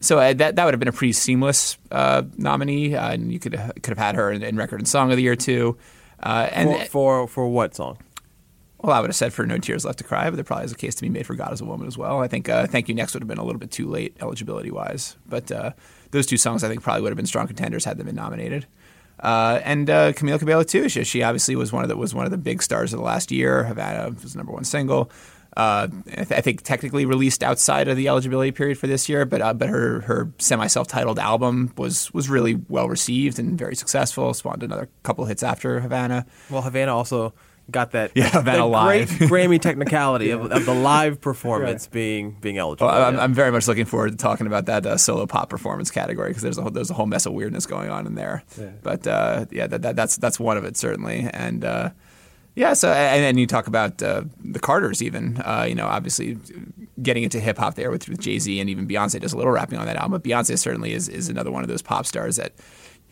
So 0.05 0.19
uh, 0.19 0.35
that 0.35 0.57
that 0.57 0.65
would 0.65 0.75
have 0.75 0.81
been 0.81 0.89
a 0.89 0.93
pretty 0.93 1.13
seamless 1.13 1.79
uh, 1.91 2.23
nominee, 2.37 2.95
uh, 2.95 3.13
and 3.13 3.33
you 3.33 3.39
could 3.39 3.53
could 3.83 3.97
have 3.97 3.99
had 3.99 4.15
her 4.17 4.31
in, 4.31 4.43
in 4.43 4.57
record 4.57 4.81
and 4.81 4.89
song 4.89 5.11
of 5.11 5.17
the 5.17 5.23
year 5.23 5.37
too. 5.37 5.79
Uh, 6.23 6.49
and 6.53 6.71
for, 6.89 7.27
for 7.27 7.29
for 7.29 7.49
what 7.49 7.75
song? 7.75 7.99
Well, 8.83 8.95
I 8.95 9.01
would 9.01 9.09
have 9.09 9.17
said 9.17 9.33
for 9.33 9.47
No 9.47 9.57
Tears 9.57 9.87
Left 9.87 9.97
to 9.99 10.05
Cry, 10.05 10.29
but 10.29 10.37
there 10.37 10.45
probably 10.45 10.67
is 10.67 10.73
a 10.73 10.77
case 10.77 10.95
to 10.97 11.03
be 11.03 11.09
made 11.09 11.27
for 11.27 11.35
God 11.35 11.53
as 11.53 11.63
a 11.63 11.65
Woman 11.65 11.87
as 11.87 11.97
well. 11.97 12.21
I 12.21 12.29
think 12.29 12.51
uh, 12.51 12.67
Thank 12.67 12.87
You 12.91 12.95
Next 12.95 13.15
would 13.15 13.23
have 13.23 13.29
been 13.29 13.39
a 13.39 13.45
little 13.45 13.59
bit 13.59 13.71
too 13.71 13.89
late 13.89 14.15
eligibility 14.21 14.71
wise, 14.71 15.17
but 15.27 15.51
uh, 15.51 15.73
those 16.11 16.27
two 16.27 16.37
songs 16.37 16.63
I 16.63 16.69
think 16.69 16.83
probably 16.83 17.01
would 17.01 17.09
have 17.09 17.17
been 17.17 17.25
strong 17.25 17.47
contenders 17.47 17.87
had 17.87 17.97
they 17.97 18.05
been 18.05 18.15
nominated. 18.15 18.67
Uh, 19.21 19.61
and 19.65 19.89
uh, 19.89 20.13
Camila 20.13 20.39
Cabello 20.39 20.65
too. 20.65 20.91
She, 20.91 21.03
she 21.05 21.23
obviously 21.23 21.57
was 21.57 21.73
one 21.73 21.83
of 21.83 21.89
the 21.89 21.97
was 21.97 22.15
one 22.15 22.27
of 22.27 22.31
the 22.31 22.37
big 22.37 22.63
stars 22.63 22.93
of 22.93 22.99
the 22.99 23.05
last 23.05 23.33
year. 23.33 23.65
Havana 23.65 24.11
was 24.11 24.35
the 24.35 24.39
number 24.39 24.53
one 24.53 24.65
single. 24.65 25.11
Uh, 25.57 25.89
I, 26.09 26.15
th- 26.25 26.33
I 26.33 26.41
think 26.41 26.63
technically 26.63 27.07
released 27.07 27.43
outside 27.43 27.87
of 27.89 27.97
the 27.97 28.09
eligibility 28.09 28.51
period 28.51 28.77
for 28.79 28.87
this 28.89 29.09
year, 29.09 29.25
but 29.25 29.41
uh, 29.41 29.55
but 29.55 29.69
her 29.69 30.01
her 30.01 30.31
semi 30.39 30.67
self 30.67 30.89
titled 30.89 31.19
album 31.19 31.73
was 31.77 32.13
was 32.13 32.29
really 32.29 32.57
well 32.69 32.89
received 32.89 33.39
and 33.39 33.57
very 33.57 33.77
successful. 33.77 34.35
Spawned 34.35 34.63
another 34.63 34.89
couple 35.05 35.25
hits 35.27 35.43
after 35.43 35.81
Havana. 35.81 36.27
Well, 36.51 36.63
Havana 36.63 36.95
also 36.95 37.35
got 37.71 37.93
that 37.93 38.11
Yeah, 38.15 38.25
that 38.25 38.33
Havana 38.35 38.67
Live. 38.67 39.09
great 39.19 39.31
Grammy 39.31 39.59
technicality 39.61 40.31
of, 40.31 40.53
of 40.53 40.67
the 40.67 40.75
live 40.75 41.21
performance 41.23 41.87
being 41.87 42.37
being 42.41 42.59
eligible. 42.59 42.89
Well, 42.89 43.03
I'm, 43.05 43.15
Yeah. 43.15 43.23
I'm 43.23 43.33
very 43.33 43.53
much 43.53 43.67
looking 43.69 43.87
forward 43.87 44.11
to 44.11 44.17
talking 44.17 44.47
about 44.47 44.67
that 44.67 44.85
uh, 44.85 44.97
solo 44.99 45.25
pop 45.27 45.49
performance 45.49 45.91
category 45.91 46.29
because 46.31 46.43
there's 46.43 46.59
a 46.59 46.63
whole, 46.63 46.71
there's 46.71 46.91
a 46.91 46.95
whole 46.95 47.07
mess 47.07 47.25
of 47.27 47.33
weirdness 47.33 47.65
going 47.65 47.89
on 47.91 48.07
in 48.07 48.17
there. 48.17 48.43
Yeah. 48.61 48.71
But 48.83 49.07
uh, 49.07 49.47
yeah, 49.51 49.67
that, 49.69 49.81
that, 49.83 49.97
that's 49.97 50.17
that's 50.19 50.39
one 50.39 50.57
of 50.59 50.65
it 50.65 50.77
certainly, 50.77 51.27
and 51.33 51.65
uh, 51.65 51.91
yeah. 52.55 52.75
So 52.75 52.93
and 52.93 53.23
then 53.23 53.39
you 53.39 53.47
talk 53.47 53.67
about 53.67 54.03
uh, 54.03 54.25
the 54.43 54.59
Carters 54.59 55.03
even. 55.03 55.41
Uh, 55.45 55.67
you 55.69 55.75
know, 55.75 55.87
obviously 55.87 56.39
getting 57.03 57.23
into 57.25 57.41
hip 57.41 57.59
hop 57.59 57.75
there 57.75 57.91
with, 57.91 58.09
with 58.09 58.21
Jay 58.21 58.39
Z 58.39 58.61
and 58.61 58.71
even 58.71 58.87
Beyonce 58.87 59.21
does 59.21 59.33
a 59.33 59.37
little 59.37 59.53
rapping 59.53 59.79
on 59.79 59.87
that 59.87 59.97
album. 59.97 60.13
But 60.13 60.25
Beyonce 60.25 60.59
certainly 60.59 60.93
is 60.93 61.09
is 61.09 61.29
another 61.29 61.51
one 61.51 61.63
of 61.63 61.69
those 61.69 61.83
pop 61.83 62.07
stars 62.07 62.37
that. 62.37 62.53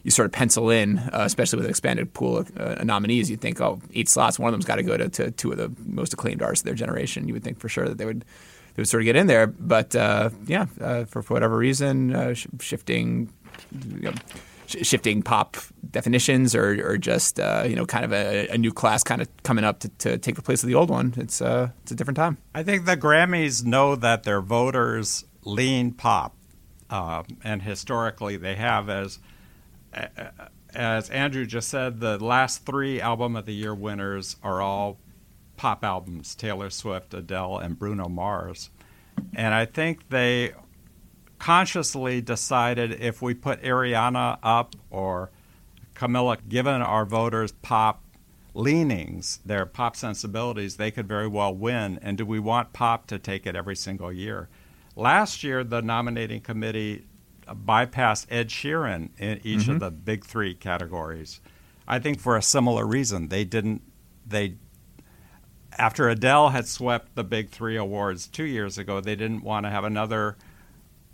You 0.04 0.10
sort 0.10 0.26
of 0.26 0.32
pencil 0.32 0.68
in, 0.68 0.98
uh, 0.98 1.20
especially 1.20 1.58
with 1.58 1.66
an 1.66 1.70
expanded 1.70 2.12
pool 2.12 2.38
of 2.38 2.50
uh, 2.58 2.82
nominees. 2.82 3.30
You 3.30 3.36
think, 3.36 3.60
oh, 3.60 3.80
eight 3.94 4.08
slots. 4.08 4.36
One 4.36 4.48
of 4.48 4.52
them's 4.52 4.64
got 4.64 4.74
to 4.74 4.82
go 4.82 4.96
to, 4.96 5.08
to 5.08 5.30
two 5.30 5.52
of 5.52 5.58
the 5.58 5.72
most 5.86 6.12
acclaimed 6.12 6.42
artists 6.42 6.62
of 6.62 6.66
their 6.66 6.74
generation. 6.74 7.28
You 7.28 7.34
would 7.34 7.44
think 7.44 7.60
for 7.60 7.68
sure 7.68 7.86
that 7.86 7.98
they 7.98 8.04
would 8.04 8.24
they 8.74 8.80
would 8.80 8.88
sort 8.88 9.02
of 9.02 9.04
get 9.04 9.14
in 9.14 9.28
there. 9.28 9.46
But 9.46 9.94
uh, 9.94 10.30
yeah, 10.46 10.66
uh, 10.80 11.04
for, 11.04 11.22
for 11.22 11.34
whatever 11.34 11.56
reason, 11.56 12.16
uh, 12.16 12.34
sh- 12.34 12.48
shifting 12.58 13.32
you 13.70 14.10
know, 14.10 14.14
sh- 14.72 14.86
shifting 14.86 15.22
pop 15.22 15.56
definitions 15.90 16.54
or, 16.54 16.92
or 16.92 16.98
just 16.98 17.38
uh, 17.38 17.64
you 17.66 17.76
know 17.76 17.86
kind 17.86 18.04
of 18.04 18.12
a, 18.12 18.48
a 18.48 18.58
new 18.58 18.72
class 18.72 19.02
kind 19.02 19.22
of 19.22 19.28
coming 19.42 19.64
up 19.64 19.80
to, 19.80 19.88
to 19.88 20.18
take 20.18 20.36
the 20.36 20.42
place 20.42 20.62
of 20.62 20.68
the 20.68 20.74
old 20.74 20.90
one. 20.90 21.14
It's 21.16 21.40
uh, 21.40 21.70
it's 21.82 21.92
a 21.92 21.94
different 21.94 22.16
time. 22.16 22.38
I 22.54 22.62
think 22.62 22.84
the 22.84 22.96
Grammys 22.96 23.64
know 23.64 23.96
that 23.96 24.24
their 24.24 24.40
voters 24.40 25.24
lean 25.44 25.92
pop, 25.92 26.34
uh, 26.90 27.22
and 27.44 27.62
historically 27.62 28.36
they 28.36 28.54
have. 28.54 28.88
As 28.88 29.18
as 30.74 31.10
Andrew 31.10 31.44
just 31.44 31.68
said, 31.68 32.00
the 32.00 32.18
last 32.18 32.64
three 32.64 33.00
album 33.00 33.36
of 33.36 33.46
the 33.46 33.54
year 33.54 33.74
winners 33.74 34.36
are 34.42 34.60
all 34.60 34.98
pop 35.56 35.84
albums: 35.84 36.34
Taylor 36.34 36.70
Swift, 36.70 37.14
Adele, 37.14 37.58
and 37.58 37.78
Bruno 37.78 38.08
Mars. 38.08 38.70
And 39.34 39.52
I 39.54 39.66
think 39.66 40.08
they 40.08 40.52
consciously 41.42 42.20
decided 42.20 42.92
if 43.00 43.20
we 43.20 43.34
put 43.34 43.60
Ariana 43.64 44.38
up 44.44 44.76
or 44.90 45.28
Camila, 45.96 46.38
given 46.48 46.80
our 46.80 47.04
voters 47.04 47.50
pop 47.50 48.00
leanings, 48.54 49.40
their 49.44 49.66
pop 49.66 49.96
sensibilities, 49.96 50.76
they 50.76 50.92
could 50.92 51.08
very 51.08 51.26
well 51.26 51.52
win. 51.52 51.98
And 52.00 52.16
do 52.16 52.24
we 52.24 52.38
want 52.38 52.72
pop 52.72 53.08
to 53.08 53.18
take 53.18 53.44
it 53.44 53.56
every 53.56 53.74
single 53.74 54.12
year? 54.12 54.48
Last 54.94 55.42
year, 55.42 55.64
the 55.64 55.82
nominating 55.82 56.42
committee 56.42 57.06
bypassed 57.48 58.26
Ed 58.30 58.48
Sheeran 58.48 59.08
in 59.18 59.40
each 59.42 59.62
Mhm. 59.66 59.74
of 59.74 59.80
the 59.80 59.90
big 59.90 60.24
three 60.24 60.54
categories. 60.54 61.40
I 61.88 61.98
think 61.98 62.20
for 62.20 62.36
a 62.36 62.42
similar 62.42 62.86
reason. 62.86 63.28
They 63.30 63.42
didn't. 63.44 63.82
They 64.24 64.54
after 65.76 66.08
Adele 66.08 66.50
had 66.50 66.68
swept 66.68 67.16
the 67.16 67.24
big 67.24 67.48
three 67.50 67.76
awards 67.76 68.28
two 68.28 68.44
years 68.44 68.78
ago, 68.78 69.00
they 69.00 69.16
didn't 69.16 69.42
want 69.42 69.66
to 69.66 69.70
have 69.70 69.82
another 69.82 70.36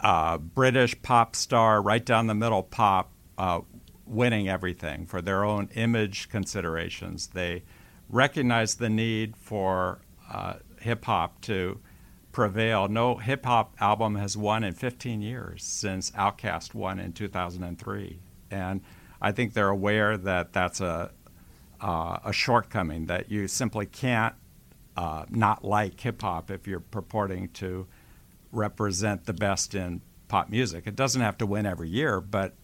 uh, 0.00 0.38
British 0.38 1.00
pop 1.02 1.34
star, 1.34 1.82
right 1.82 2.04
down 2.04 2.26
the 2.26 2.34
middle 2.34 2.62
pop, 2.62 3.12
uh, 3.36 3.60
winning 4.06 4.48
everything 4.48 5.06
for 5.06 5.20
their 5.20 5.44
own 5.44 5.68
image 5.74 6.28
considerations. 6.28 7.28
They 7.28 7.64
recognized 8.08 8.78
the 8.78 8.88
need 8.88 9.36
for 9.36 10.00
uh, 10.32 10.54
hip 10.80 11.04
hop 11.04 11.40
to 11.42 11.80
prevail. 12.32 12.88
No 12.88 13.16
hip 13.16 13.44
hop 13.44 13.74
album 13.80 14.14
has 14.16 14.36
won 14.36 14.64
in 14.64 14.74
15 14.74 15.20
years 15.20 15.64
since 15.64 16.10
Outkast 16.12 16.74
won 16.74 16.98
in 16.98 17.12
2003, 17.12 18.20
and 18.50 18.80
I 19.20 19.32
think 19.32 19.52
they're 19.52 19.68
aware 19.68 20.16
that 20.16 20.52
that's 20.52 20.80
a 20.80 21.10
uh, 21.80 22.18
a 22.24 22.32
shortcoming 22.32 23.06
that 23.06 23.30
you 23.30 23.46
simply 23.46 23.86
can't 23.86 24.34
uh, 24.96 25.24
not 25.30 25.64
like 25.64 26.00
hip 26.00 26.20
hop 26.22 26.50
if 26.50 26.66
you're 26.66 26.80
purporting 26.80 27.48
to 27.50 27.86
represent 28.52 29.26
the 29.26 29.32
best 29.32 29.74
in 29.74 30.00
pop 30.28 30.48
music. 30.48 30.86
It 30.86 30.96
doesn't 30.96 31.20
have 31.20 31.38
to 31.38 31.46
win 31.46 31.66
every 31.66 31.88
year, 31.88 32.20
but 32.20 32.54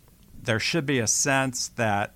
there 0.43 0.61
should 0.61 0.87
be 0.87 0.99
a 0.99 1.07
sense 1.07 1.69
that 1.69 2.15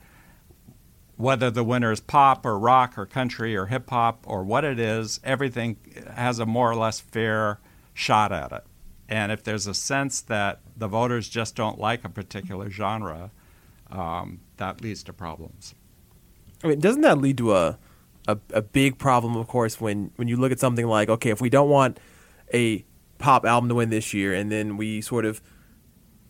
whether 1.17 1.51
the 1.51 1.65
winner 1.65 1.91
is 1.91 2.01
pop 2.01 2.47
or 2.47 2.59
rock 2.59 2.97
or 2.97 3.05
country 3.05 3.57
or 3.57 3.67
hip 3.67 3.91
hop 3.91 4.25
or 4.27 4.45
what 4.45 4.65
it 4.65 4.79
is, 4.79 5.19
everything 5.25 5.77
has 6.15 6.39
a 6.39 6.47
more 6.47 6.71
or 6.71 6.77
less 6.77 7.01
fair 7.01 7.59
shot 7.93 8.31
at 8.31 8.53
it. 8.53 8.65
And 9.09 9.33
if 9.33 9.43
there's 9.43 9.67
a 9.67 9.75
sense 9.75 10.21
that 10.23 10.61
the 10.77 10.87
voters 10.87 11.29
just 11.29 11.57
don't 11.57 11.79
like 11.79 12.05
a 12.05 12.09
particular 12.09 12.71
genre, 12.71 13.31
um, 13.91 14.41
that 14.59 14.81
leads 14.81 15.03
to 15.05 15.13
problems. 15.13 15.75
I 16.63 16.69
mean, 16.69 16.81
doesn't 16.81 17.03
that 17.03 17.19
lead 17.19 17.39
to 17.39 17.55
a, 17.55 17.79
a 18.27 18.39
a 18.53 18.63
big 18.63 18.99
problem? 18.99 19.37
Of 19.37 19.47
course, 19.49 19.81
when 19.81 20.11
when 20.17 20.29
you 20.29 20.37
look 20.37 20.53
at 20.53 20.61
something 20.61 20.87
like, 20.87 21.09
okay, 21.09 21.31
if 21.31 21.41
we 21.41 21.49
don't 21.49 21.71
want 21.71 21.99
a 22.53 22.85
pop 23.19 23.45
album 23.45 23.69
to 23.69 23.75
win 23.75 23.91
this 23.91 24.15
year, 24.15 24.33
and 24.33 24.51
then 24.51 24.77
we 24.77 25.01
sort 25.01 25.25
of, 25.25 25.41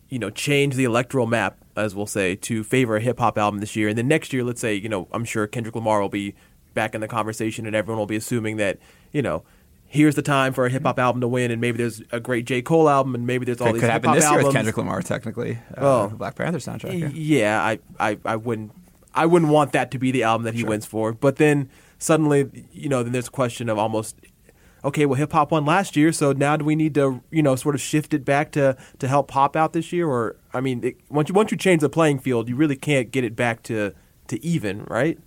you 0.08 0.18
know, 0.18 0.30
change 0.30 0.74
the 0.74 0.84
electoral 0.84 1.26
map, 1.26 1.58
as 1.76 1.94
we'll 1.94 2.06
say, 2.06 2.34
to 2.36 2.64
favor 2.64 2.96
a 2.96 3.00
hip 3.00 3.18
hop 3.18 3.38
album 3.38 3.60
this 3.60 3.76
year, 3.76 3.88
and 3.88 3.96
then 3.96 4.08
next 4.08 4.32
year, 4.32 4.44
let's 4.44 4.60
say, 4.60 4.74
you 4.74 4.88
know, 4.88 5.08
I'm 5.12 5.24
sure 5.24 5.46
Kendrick 5.46 5.74
Lamar 5.74 6.00
will 6.00 6.08
be 6.08 6.34
back 6.74 6.94
in 6.94 7.00
the 7.00 7.08
conversation, 7.08 7.66
and 7.66 7.74
everyone 7.76 7.98
will 7.98 8.06
be 8.06 8.16
assuming 8.16 8.56
that, 8.56 8.78
you 9.12 9.22
know. 9.22 9.44
Here's 9.90 10.16
the 10.16 10.22
time 10.22 10.52
for 10.52 10.66
a 10.66 10.70
hip 10.70 10.82
hop 10.82 10.98
album 10.98 11.22
to 11.22 11.28
win, 11.28 11.50
and 11.50 11.62
maybe 11.62 11.78
there's 11.78 12.02
a 12.12 12.20
great 12.20 12.44
J. 12.44 12.60
Cole 12.60 12.90
album, 12.90 13.14
and 13.14 13.26
maybe 13.26 13.46
there's 13.46 13.58
all 13.58 13.68
Could, 13.68 13.76
these 13.76 13.80
could 13.80 13.90
hip 13.90 14.04
happen 14.04 14.20
this 14.20 14.30
year 14.30 14.44
with 14.44 14.52
Kendrick 14.52 14.76
Lamar, 14.76 15.00
technically. 15.00 15.58
Uh. 15.74 16.08
Black 16.08 16.34
Panther 16.34 16.58
soundtrack. 16.58 16.92
yeah. 16.92 17.08
Yeah, 17.08 17.62
I, 17.62 17.78
I, 17.98 18.18
I 18.22 18.36
wouldn't 18.36 18.72
I 19.14 19.26
wouldn't 19.26 19.50
want 19.50 19.72
that 19.72 19.90
to 19.92 19.98
be 19.98 20.10
the 20.10 20.22
album 20.24 20.44
that 20.44 20.54
he 20.54 20.62
wins 20.62 20.86
for. 20.86 21.12
But 21.12 21.36
then 21.36 21.70
suddenly, 21.98 22.66
you 22.70 22.88
know, 22.88 23.02
then 23.02 23.12
there's 23.12 23.28
a 23.28 23.32
question 23.32 23.68
of 23.68 23.78
almost 23.78 24.16
okay, 24.84 25.06
well 25.06 25.16
hip 25.16 25.32
hop 25.32 25.50
won 25.50 25.64
last 25.64 25.96
year, 25.96 26.12
so 26.12 26.32
now 26.32 26.56
do 26.56 26.64
we 26.64 26.76
need 26.76 26.94
to, 26.94 27.22
you 27.30 27.42
know, 27.42 27.56
sort 27.56 27.74
of 27.74 27.80
shift 27.80 28.14
it 28.14 28.24
back 28.24 28.52
to 28.52 28.76
to 28.98 29.08
help 29.08 29.28
pop 29.28 29.56
out 29.56 29.72
this 29.72 29.92
year 29.92 30.08
or 30.08 30.36
I 30.52 30.60
mean, 30.60 30.84
it, 30.84 30.96
once 31.10 31.28
you 31.28 31.34
once 31.34 31.50
you 31.50 31.56
change 31.56 31.80
the 31.80 31.88
playing 31.88 32.20
field, 32.20 32.48
you 32.48 32.56
really 32.56 32.76
can't 32.76 33.10
get 33.10 33.24
it 33.24 33.36
back 33.36 33.62
to 33.64 33.92
to 34.28 34.44
even, 34.44 34.84
right? 34.84 35.18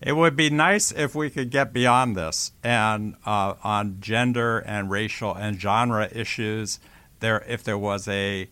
It 0.00 0.16
would 0.16 0.34
be 0.34 0.48
nice 0.48 0.92
if 0.92 1.14
we 1.14 1.28
could 1.28 1.50
get 1.50 1.74
beyond 1.74 2.16
this 2.16 2.52
and 2.64 3.16
uh, 3.26 3.54
on 3.62 3.98
gender 4.00 4.58
and 4.60 4.90
racial 4.90 5.34
and 5.34 5.60
genre 5.60 6.08
issues. 6.10 6.80
There, 7.20 7.44
if 7.46 7.62
there 7.62 7.76
was 7.76 8.08
a 8.08 8.48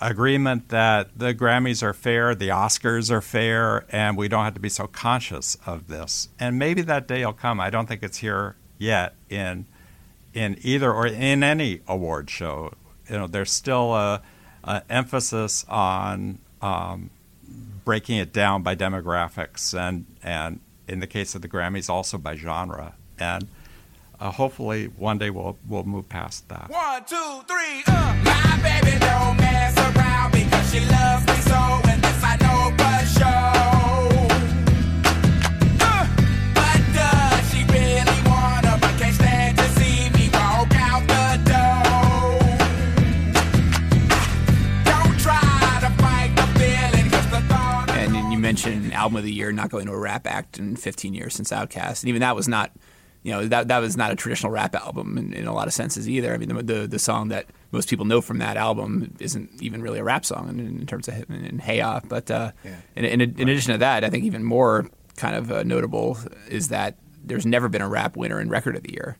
agreement 0.00 0.70
that 0.70 1.16
the 1.16 1.34
Grammys 1.34 1.84
are 1.84 1.92
fair, 1.92 2.34
the 2.34 2.48
Oscars 2.48 3.12
are 3.12 3.20
fair, 3.20 3.86
and 3.90 4.16
we 4.16 4.26
don't 4.26 4.44
have 4.44 4.54
to 4.54 4.60
be 4.60 4.68
so 4.68 4.88
conscious 4.88 5.56
of 5.66 5.86
this. 5.86 6.30
And 6.38 6.58
maybe 6.58 6.82
that 6.82 7.06
day 7.06 7.24
will 7.24 7.32
come. 7.32 7.60
I 7.60 7.70
don't 7.70 7.86
think 7.86 8.02
it's 8.02 8.18
here 8.18 8.56
yet 8.78 9.14
in 9.28 9.66
in 10.34 10.56
either 10.62 10.92
or 10.92 11.06
in 11.06 11.42
any 11.42 11.80
award 11.88 12.30
show. 12.30 12.72
You 13.08 13.18
know, 13.18 13.26
there's 13.26 13.50
still 13.50 13.94
a, 13.94 14.22
a 14.64 14.82
emphasis 14.90 15.64
on 15.68 16.38
um, 16.62 17.10
breaking 17.84 18.18
it 18.18 18.32
down 18.32 18.62
by 18.62 18.76
demographics 18.76 19.78
and 19.78 20.06
and 20.22 20.60
in 20.86 21.00
the 21.00 21.06
case 21.06 21.34
of 21.34 21.42
the 21.42 21.48
Grammys, 21.48 21.90
also 21.90 22.16
by 22.18 22.34
genre. 22.36 22.94
And 23.18 23.48
uh, 24.20 24.30
hopefully, 24.30 24.86
one 24.86 25.18
day 25.18 25.30
we'll 25.30 25.58
we'll 25.68 25.84
move 25.84 26.08
past 26.08 26.48
that. 26.48 26.70
One, 26.70 27.04
two, 27.04 27.40
three, 27.46 27.82
uh. 27.86 28.16
My 28.24 28.58
baby 28.62 28.98
don't 28.98 29.36
mess 29.36 29.76
around 29.78 30.32
because 30.32 30.72
she 30.72 30.80
loves 30.80 31.26
me 31.26 31.37
And 48.64 48.74
you- 48.74 48.76
you 48.76 48.82
mentioned 48.82 48.94
album 48.94 49.16
of 49.16 49.24
the 49.24 49.32
year 49.32 49.52
not 49.52 49.70
going 49.70 49.86
to 49.86 49.92
a 49.92 49.98
rap 49.98 50.26
act 50.26 50.58
in 50.58 50.76
15 50.76 51.14
years 51.14 51.34
since 51.34 51.50
Outkast, 51.50 52.02
and 52.02 52.08
even 52.08 52.20
that 52.20 52.34
was 52.36 52.48
not, 52.48 52.72
you 53.22 53.32
know, 53.32 53.46
that 53.48 53.68
that 53.68 53.78
was 53.78 53.96
not 53.96 54.10
a 54.12 54.16
traditional 54.16 54.52
rap 54.52 54.74
album 54.74 55.18
in, 55.18 55.32
in 55.32 55.46
a 55.46 55.52
lot 55.54 55.66
of 55.66 55.72
senses 55.74 56.08
either. 56.08 56.32
I 56.34 56.36
mean, 56.38 56.48
the, 56.48 56.62
the 56.62 56.86
the 56.86 56.98
song 56.98 57.28
that 57.28 57.46
most 57.72 57.88
people 57.90 58.04
know 58.06 58.20
from 58.20 58.38
that 58.38 58.56
album 58.56 59.14
isn't 59.20 59.50
even 59.62 59.82
really 59.82 59.98
a 59.98 60.04
rap 60.04 60.24
song 60.24 60.48
in, 60.48 60.60
in 60.60 60.86
terms 60.86 61.08
of 61.08 61.14
in, 61.30 61.44
in 61.44 61.58
Hey 61.58 61.78
Ya. 61.78 62.00
But 62.08 62.30
uh, 62.30 62.52
in, 62.96 63.04
in, 63.04 63.20
in 63.20 63.48
addition 63.48 63.72
to 63.72 63.78
that, 63.78 64.04
I 64.04 64.10
think 64.10 64.24
even 64.24 64.44
more 64.44 64.88
kind 65.16 65.34
of 65.36 65.50
uh, 65.52 65.62
notable 65.64 66.16
is 66.48 66.68
that 66.68 66.96
there's 67.24 67.44
never 67.44 67.68
been 67.68 67.82
a 67.82 67.88
rap 67.88 68.16
winner 68.16 68.40
in 68.40 68.48
Record 68.48 68.76
of 68.76 68.82
the 68.84 68.92
Year. 68.92 69.18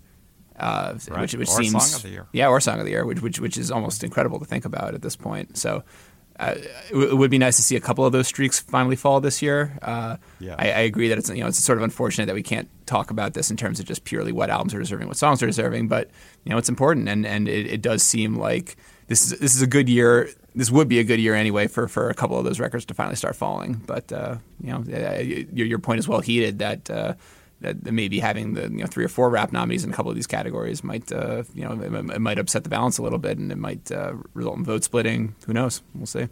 Uh, 0.58 0.96
Right. 1.08 1.20
which, 1.20 1.34
which 1.36 1.48
Or 1.50 1.62
seems 1.62 1.72
Song 1.90 1.96
of 1.98 2.02
the 2.02 2.08
Year. 2.08 2.26
yeah, 2.32 2.48
or 2.48 2.60
song 2.60 2.78
of 2.80 2.84
the 2.84 2.90
year, 2.90 3.04
which 3.06 3.20
which 3.22 3.38
which 3.38 3.56
is 3.56 3.70
almost 3.70 4.02
incredible 4.02 4.38
to 4.40 4.44
think 4.44 4.64
about 4.64 4.94
at 4.94 5.02
this 5.02 5.14
point. 5.16 5.56
So. 5.58 5.84
Uh, 6.38 6.54
it, 6.56 6.90
w- 6.90 7.08
it 7.10 7.14
would 7.16 7.30
be 7.30 7.38
nice 7.38 7.56
to 7.56 7.62
see 7.62 7.74
a 7.76 7.80
couple 7.80 8.04
of 8.06 8.12
those 8.12 8.28
streaks 8.28 8.60
finally 8.60 8.94
fall 8.96 9.20
this 9.20 9.42
year. 9.42 9.76
Uh, 9.82 10.16
Yeah. 10.38 10.54
I, 10.58 10.66
I 10.66 10.80
agree 10.80 11.08
that 11.08 11.18
it's 11.18 11.28
you 11.30 11.40
know 11.42 11.48
it's 11.48 11.58
sort 11.58 11.78
of 11.78 11.84
unfortunate 11.84 12.26
that 12.26 12.34
we 12.34 12.42
can't 12.42 12.68
talk 12.86 13.10
about 13.10 13.34
this 13.34 13.50
in 13.50 13.56
terms 13.56 13.80
of 13.80 13.86
just 13.86 14.04
purely 14.04 14.30
what 14.32 14.48
albums 14.50 14.72
are 14.74 14.78
deserving, 14.78 15.08
what 15.08 15.16
songs 15.16 15.42
are 15.42 15.46
deserving, 15.46 15.88
but 15.88 16.10
you 16.44 16.50
know 16.52 16.58
it's 16.58 16.68
important, 16.68 17.08
and 17.08 17.26
and 17.26 17.48
it, 17.48 17.66
it 17.66 17.82
does 17.82 18.02
seem 18.02 18.36
like 18.36 18.76
this 19.08 19.30
is 19.32 19.38
this 19.40 19.54
is 19.54 19.62
a 19.62 19.66
good 19.66 19.88
year. 19.88 20.28
This 20.54 20.70
would 20.70 20.88
be 20.88 20.98
a 20.98 21.04
good 21.04 21.20
year 21.20 21.34
anyway 21.34 21.68
for, 21.68 21.86
for 21.86 22.10
a 22.10 22.14
couple 22.14 22.36
of 22.38 22.44
those 22.44 22.58
records 22.58 22.84
to 22.86 22.94
finally 22.94 23.14
start 23.16 23.36
falling. 23.36 23.74
But 23.86 24.10
uh, 24.12 24.36
you 24.62 24.72
know, 24.72 24.84
uh, 24.92 25.18
your, 25.20 25.66
your 25.66 25.78
point 25.78 25.98
is 26.00 26.08
well 26.08 26.20
heated 26.20 26.58
that. 26.60 26.90
That 27.60 27.90
maybe 27.90 28.20
having 28.20 28.54
the 28.54 28.62
you 28.62 28.68
know 28.82 28.86
three 28.86 29.04
or 29.04 29.08
four 29.08 29.30
rap 29.30 29.50
nominees 29.52 29.82
in 29.82 29.90
a 29.90 29.92
couple 29.92 30.10
of 30.10 30.14
these 30.16 30.28
categories 30.28 30.84
might 30.84 31.10
uh, 31.10 31.42
you 31.54 31.64
know 31.64 31.72
it, 31.72 31.92
it 32.14 32.20
might 32.20 32.38
upset 32.38 32.62
the 32.62 32.70
balance 32.70 32.98
a 32.98 33.02
little 33.02 33.18
bit 33.18 33.36
and 33.36 33.50
it 33.50 33.58
might 33.58 33.90
uh, 33.90 34.14
result 34.32 34.58
in 34.58 34.64
vote 34.64 34.84
splitting. 34.84 35.34
Who 35.46 35.52
knows? 35.52 35.82
We'll 35.94 36.06
see. 36.06 36.28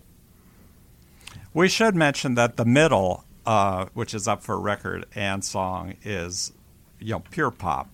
We 1.52 1.68
should 1.68 1.96
mention 1.96 2.34
that 2.36 2.56
the 2.56 2.64
middle, 2.64 3.24
uh, 3.44 3.86
which 3.94 4.14
is 4.14 4.28
up 4.28 4.42
for 4.44 4.58
record 4.60 5.06
and 5.16 5.44
song, 5.44 5.94
is 6.04 6.52
you 7.00 7.12
know 7.12 7.20
pure 7.30 7.50
pop, 7.50 7.88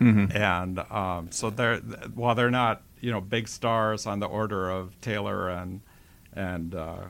Mhm. 0.00 0.34
and 0.34 0.78
um, 0.90 1.30
so 1.30 1.50
they're 1.50 1.78
while 2.14 2.34
they're 2.34 2.50
not 2.50 2.80
you 3.00 3.10
know 3.10 3.20
big 3.20 3.46
stars 3.48 4.06
on 4.06 4.20
the 4.20 4.26
order 4.26 4.70
of 4.70 4.98
Taylor 5.02 5.50
and 5.50 5.80
and 6.32 6.74
uh, 6.74 7.04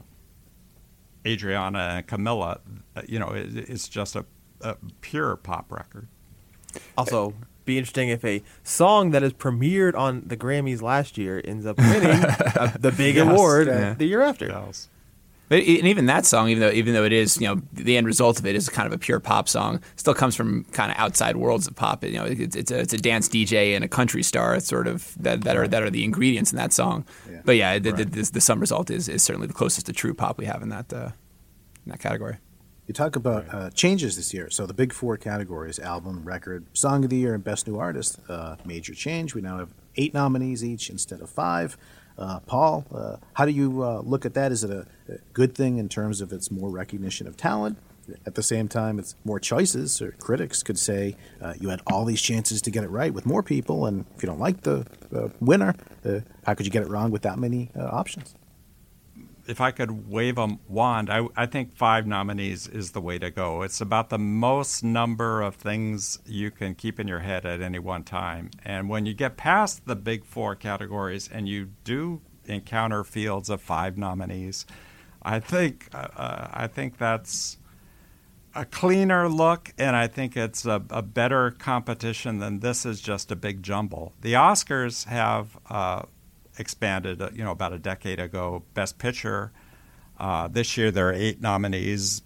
Adriana 1.26 1.78
and 1.78 2.06
Camila, 2.08 2.58
uh, 2.96 3.02
you 3.06 3.18
know 3.20 3.28
it, 3.28 3.54
it's 3.68 3.88
just 3.88 4.16
a, 4.16 4.24
a 4.62 4.76
pure 5.00 5.36
pop 5.36 5.70
record. 5.72 6.08
Also, 6.96 7.34
be 7.64 7.78
interesting 7.78 8.08
if 8.08 8.24
a 8.24 8.42
song 8.62 9.10
that 9.10 9.22
is 9.22 9.32
premiered 9.32 9.94
on 9.96 10.22
the 10.26 10.36
Grammys 10.36 10.82
last 10.82 11.18
year 11.18 11.40
ends 11.44 11.66
up 11.66 11.78
winning 11.78 12.10
uh, 12.24 12.72
the 12.78 12.92
big 12.92 13.16
Yes. 13.16 13.28
award 13.28 13.66
Yeah. 13.68 13.94
the 13.94 14.06
year 14.06 14.22
after. 14.22 14.48
But 15.48 15.60
e- 15.64 15.78
and 15.80 15.88
even 15.88 16.06
that 16.06 16.24
song, 16.26 16.48
even 16.48 16.60
though 16.60 16.70
even 16.70 16.94
though 16.94 17.02
it 17.04 17.12
is, 17.12 17.40
you 17.40 17.48
know, 17.48 17.60
the 17.72 17.96
end 17.96 18.06
result 18.06 18.38
of 18.38 18.46
it 18.46 18.54
is 18.54 18.68
kind 18.68 18.86
of 18.86 18.92
a 18.92 18.98
pure 18.98 19.18
pop 19.18 19.48
song, 19.48 19.80
still 19.96 20.14
comes 20.14 20.36
from 20.36 20.62
kind 20.72 20.92
of 20.92 20.96
outside 20.98 21.36
worlds 21.36 21.66
of 21.66 21.74
pop. 21.74 22.04
You 22.04 22.12
know, 22.12 22.24
it's, 22.24 22.54
it's 22.54 22.70
a 22.70 22.78
it's 22.78 22.92
a 22.92 22.98
dance 22.98 23.28
DJ 23.28 23.74
and 23.74 23.82
a 23.84 23.88
country 23.88 24.22
star, 24.22 24.60
sort 24.60 24.86
of 24.86 25.12
that, 25.20 25.42
that 25.42 25.56
are 25.56 25.66
that 25.66 25.82
are 25.82 25.90
the 25.90 26.04
ingredients 26.04 26.52
in 26.52 26.56
that 26.58 26.72
song. 26.72 27.04
But 27.44 27.56
yeah, 27.56 27.80
the, 27.80 27.90
the, 27.90 28.04
the, 28.04 28.30
the 28.34 28.40
sum 28.40 28.60
result 28.60 28.90
is 28.90 29.08
is 29.08 29.24
certainly 29.24 29.48
the 29.48 29.52
closest 29.54 29.86
to 29.86 29.92
true 29.92 30.14
pop 30.14 30.38
we 30.38 30.44
have 30.46 30.62
in 30.62 30.68
that 30.68 30.92
uh, 30.92 31.10
in 31.84 31.90
that 31.90 31.98
category. 31.98 32.36
You 32.90 32.94
talk 32.94 33.14
about 33.14 33.54
uh, 33.54 33.70
changes 33.70 34.16
this 34.16 34.34
year. 34.34 34.50
So 34.50 34.66
the 34.66 34.74
big 34.74 34.92
four 34.92 35.16
categories: 35.16 35.78
album, 35.78 36.24
record, 36.24 36.64
song 36.72 37.04
of 37.04 37.10
the 37.10 37.18
year, 37.18 37.34
and 37.34 37.44
best 37.44 37.68
new 37.68 37.78
artist. 37.78 38.18
Uh, 38.28 38.56
major 38.64 38.94
change. 38.94 39.32
We 39.32 39.40
now 39.40 39.58
have 39.58 39.68
eight 39.94 40.12
nominees 40.12 40.64
each 40.64 40.90
instead 40.90 41.20
of 41.20 41.30
five. 41.30 41.76
Uh, 42.18 42.40
Paul, 42.40 42.84
uh, 42.92 43.18
how 43.34 43.44
do 43.44 43.52
you 43.52 43.84
uh, 43.84 44.00
look 44.00 44.26
at 44.26 44.34
that? 44.34 44.50
Is 44.50 44.64
it 44.64 44.72
a, 44.72 44.88
a 45.08 45.18
good 45.34 45.54
thing 45.54 45.78
in 45.78 45.88
terms 45.88 46.20
of 46.20 46.32
it's 46.32 46.50
more 46.50 46.68
recognition 46.68 47.28
of 47.28 47.36
talent? 47.36 47.78
At 48.26 48.34
the 48.34 48.42
same 48.42 48.66
time, 48.66 48.98
it's 48.98 49.14
more 49.24 49.38
choices. 49.38 50.02
Or 50.02 50.10
critics 50.18 50.64
could 50.64 50.76
say 50.76 51.14
uh, 51.40 51.54
you 51.60 51.68
had 51.68 51.82
all 51.86 52.04
these 52.04 52.20
chances 52.20 52.60
to 52.62 52.72
get 52.72 52.82
it 52.82 52.90
right 52.90 53.14
with 53.14 53.24
more 53.24 53.44
people, 53.44 53.86
and 53.86 54.04
if 54.16 54.24
you 54.24 54.26
don't 54.26 54.40
like 54.40 54.62
the 54.62 54.84
uh, 55.14 55.28
winner, 55.38 55.76
uh, 56.04 56.22
how 56.44 56.54
could 56.54 56.66
you 56.66 56.72
get 56.72 56.82
it 56.82 56.88
wrong 56.88 57.12
with 57.12 57.22
that 57.22 57.38
many 57.38 57.70
uh, 57.78 57.84
options? 57.84 58.34
If 59.50 59.60
I 59.60 59.72
could 59.72 60.08
wave 60.08 60.38
a 60.38 60.58
wand, 60.68 61.10
I, 61.10 61.26
I 61.36 61.46
think 61.46 61.74
five 61.74 62.06
nominees 62.06 62.68
is 62.68 62.92
the 62.92 63.00
way 63.00 63.18
to 63.18 63.30
go. 63.30 63.62
It's 63.62 63.80
about 63.80 64.08
the 64.08 64.18
most 64.18 64.84
number 64.84 65.42
of 65.42 65.56
things 65.56 66.20
you 66.24 66.52
can 66.52 66.76
keep 66.76 67.00
in 67.00 67.08
your 67.08 67.18
head 67.18 67.44
at 67.44 67.60
any 67.60 67.80
one 67.80 68.04
time. 68.04 68.50
And 68.64 68.88
when 68.88 69.06
you 69.06 69.12
get 69.12 69.36
past 69.36 69.86
the 69.86 69.96
big 69.96 70.24
four 70.24 70.54
categories 70.54 71.28
and 71.30 71.48
you 71.48 71.70
do 71.82 72.20
encounter 72.44 73.02
fields 73.02 73.50
of 73.50 73.60
five 73.60 73.98
nominees, 73.98 74.66
I 75.20 75.40
think 75.40 75.88
uh, 75.92 76.08
uh, 76.16 76.48
I 76.52 76.68
think 76.68 76.96
that's 76.96 77.58
a 78.54 78.64
cleaner 78.64 79.28
look, 79.28 79.72
and 79.78 79.96
I 79.96 80.06
think 80.06 80.36
it's 80.36 80.64
a, 80.64 80.82
a 80.90 81.02
better 81.02 81.50
competition 81.50 82.38
than 82.38 82.60
this 82.60 82.86
is 82.86 83.00
just 83.00 83.32
a 83.32 83.36
big 83.36 83.64
jumble. 83.64 84.14
The 84.20 84.34
Oscars 84.34 85.06
have. 85.06 85.58
Uh, 85.68 86.02
expanded, 86.60 87.20
uh, 87.20 87.30
you 87.32 87.42
know, 87.42 87.50
about 87.50 87.72
a 87.72 87.78
decade 87.78 88.20
ago. 88.20 88.62
Best 88.74 88.98
Picture. 88.98 89.50
Uh, 90.18 90.46
this 90.46 90.76
year 90.76 90.90
there 90.90 91.08
are 91.08 91.12
eight 91.12 91.40
nominees. 91.40 92.22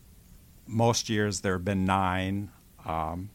Most 0.67 1.09
years 1.09 1.41
there 1.41 1.55
have 1.55 1.65
been 1.65 1.85
nine. 1.85 2.51
Um, 2.85 3.31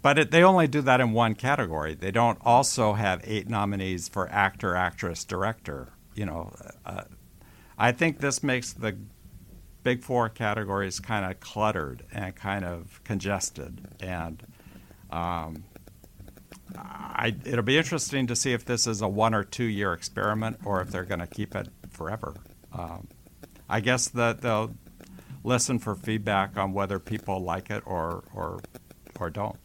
but 0.00 0.18
it, 0.18 0.30
they 0.32 0.42
only 0.42 0.66
do 0.66 0.80
that 0.82 1.00
in 1.00 1.12
one 1.12 1.34
category. 1.34 1.94
They 1.94 2.10
don't 2.10 2.38
also 2.42 2.94
have 2.94 3.20
eight 3.24 3.48
nominees 3.48 4.08
for 4.08 4.28
actor, 4.30 4.74
actress, 4.74 5.24
director. 5.24 5.92
You 6.14 6.26
know, 6.26 6.52
uh, 6.84 7.04
I 7.78 7.92
think 7.92 8.18
this 8.18 8.42
makes 8.42 8.72
the 8.72 8.96
big 9.84 10.02
four 10.02 10.28
categories 10.28 10.98
kind 11.00 11.24
of 11.30 11.40
cluttered 11.40 12.04
and 12.12 12.34
kind 12.34 12.64
of 12.64 13.00
congested. 13.04 13.88
And 14.00 14.42
um, 15.10 15.64
I, 16.76 17.34
it'll 17.44 17.62
be 17.62 17.78
interesting 17.78 18.26
to 18.28 18.36
see 18.36 18.52
if 18.52 18.64
this 18.64 18.86
is 18.86 19.02
a 19.02 19.08
one 19.08 19.34
or 19.34 19.44
two 19.44 19.64
year 19.64 19.92
experiment 19.92 20.58
or 20.64 20.80
if 20.80 20.90
they're 20.90 21.04
going 21.04 21.20
to 21.20 21.26
keep 21.26 21.54
it 21.54 21.68
forever. 21.90 22.34
Um, 22.72 23.08
I 23.68 23.80
guess 23.80 24.08
that 24.08 24.40
they'll 24.40 24.74
listen 25.44 25.78
for 25.78 25.94
feedback 25.94 26.56
on 26.56 26.72
whether 26.72 26.98
people 26.98 27.40
like 27.40 27.70
it 27.70 27.82
or 27.86 28.24
or 28.34 28.60
or 29.18 29.30
don't. 29.30 29.56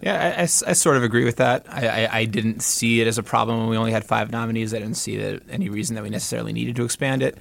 Yeah, 0.00 0.34
I 0.40 0.46
sort 0.46 0.96
of 0.96 1.04
agree 1.04 1.24
with 1.24 1.36
that. 1.36 1.64
I, 1.68 2.06
I, 2.06 2.18
I 2.18 2.24
didn't 2.24 2.60
see 2.60 3.00
it 3.00 3.06
as 3.06 3.18
a 3.18 3.22
problem 3.22 3.60
when 3.60 3.68
we 3.68 3.76
only 3.76 3.92
had 3.92 4.04
five 4.04 4.32
nominees. 4.32 4.74
I 4.74 4.80
didn't 4.80 4.96
see 4.96 5.16
that 5.18 5.44
any 5.48 5.68
reason 5.68 5.94
that 5.94 6.02
we 6.02 6.10
necessarily 6.10 6.52
needed 6.52 6.74
to 6.74 6.84
expand 6.84 7.22
it. 7.22 7.38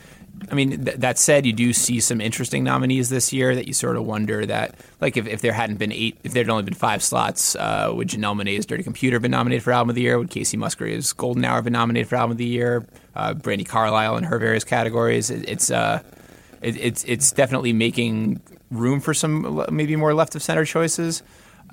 I 0.49 0.55
mean, 0.55 0.86
th- 0.86 0.97
that 0.97 1.17
said, 1.17 1.45
you 1.45 1.53
do 1.53 1.71
see 1.71 1.99
some 1.99 2.19
interesting 2.19 2.63
nominees 2.63 3.09
this 3.09 3.32
year 3.32 3.55
that 3.55 3.67
you 3.67 3.73
sort 3.73 3.95
of 3.95 4.05
wonder 4.05 4.45
that, 4.45 4.75
like, 4.99 5.15
if, 5.15 5.27
if 5.27 5.41
there 5.41 5.53
hadn't 5.53 5.77
been 5.77 5.91
eight, 5.91 6.17
if 6.23 6.34
there 6.34 6.43
had 6.43 6.49
only 6.49 6.63
been 6.63 6.73
five 6.73 7.01
slots, 7.01 7.55
uh, 7.55 7.91
would 7.93 8.09
Janelle 8.09 8.36
Monae's 8.36 8.65
Dirty 8.65 8.84
Computer 8.84 9.15
have 9.15 9.21
been 9.21 9.32
nominated 9.32 9.63
for 9.63 9.71
Album 9.71 9.89
of 9.89 9.95
the 9.95 10.01
Year? 10.01 10.17
Would 10.17 10.29
Kacey 10.29 10.57
Musgraves' 10.57 11.13
Golden 11.13 11.45
Hour 11.45 11.55
have 11.55 11.63
been 11.63 11.73
nominated 11.73 12.09
for 12.09 12.15
Album 12.15 12.32
of 12.32 12.38
the 12.38 12.45
Year? 12.45 12.86
Uh, 13.15 13.34
Brandi 13.34 13.67
Carlile 13.67 14.17
in 14.17 14.23
her 14.25 14.39
various 14.39 14.63
categories. 14.63 15.29
It, 15.29 15.47
it's 15.47 15.71
uh, 15.71 16.01
it, 16.61 16.77
it's 16.77 17.03
it's 17.05 17.32
definitely 17.32 17.73
making 17.73 18.41
room 18.71 18.99
for 18.99 19.13
some 19.13 19.65
maybe 19.71 19.95
more 19.95 20.13
left 20.13 20.36
of 20.36 20.41
center 20.41 20.65
choices. 20.65 21.23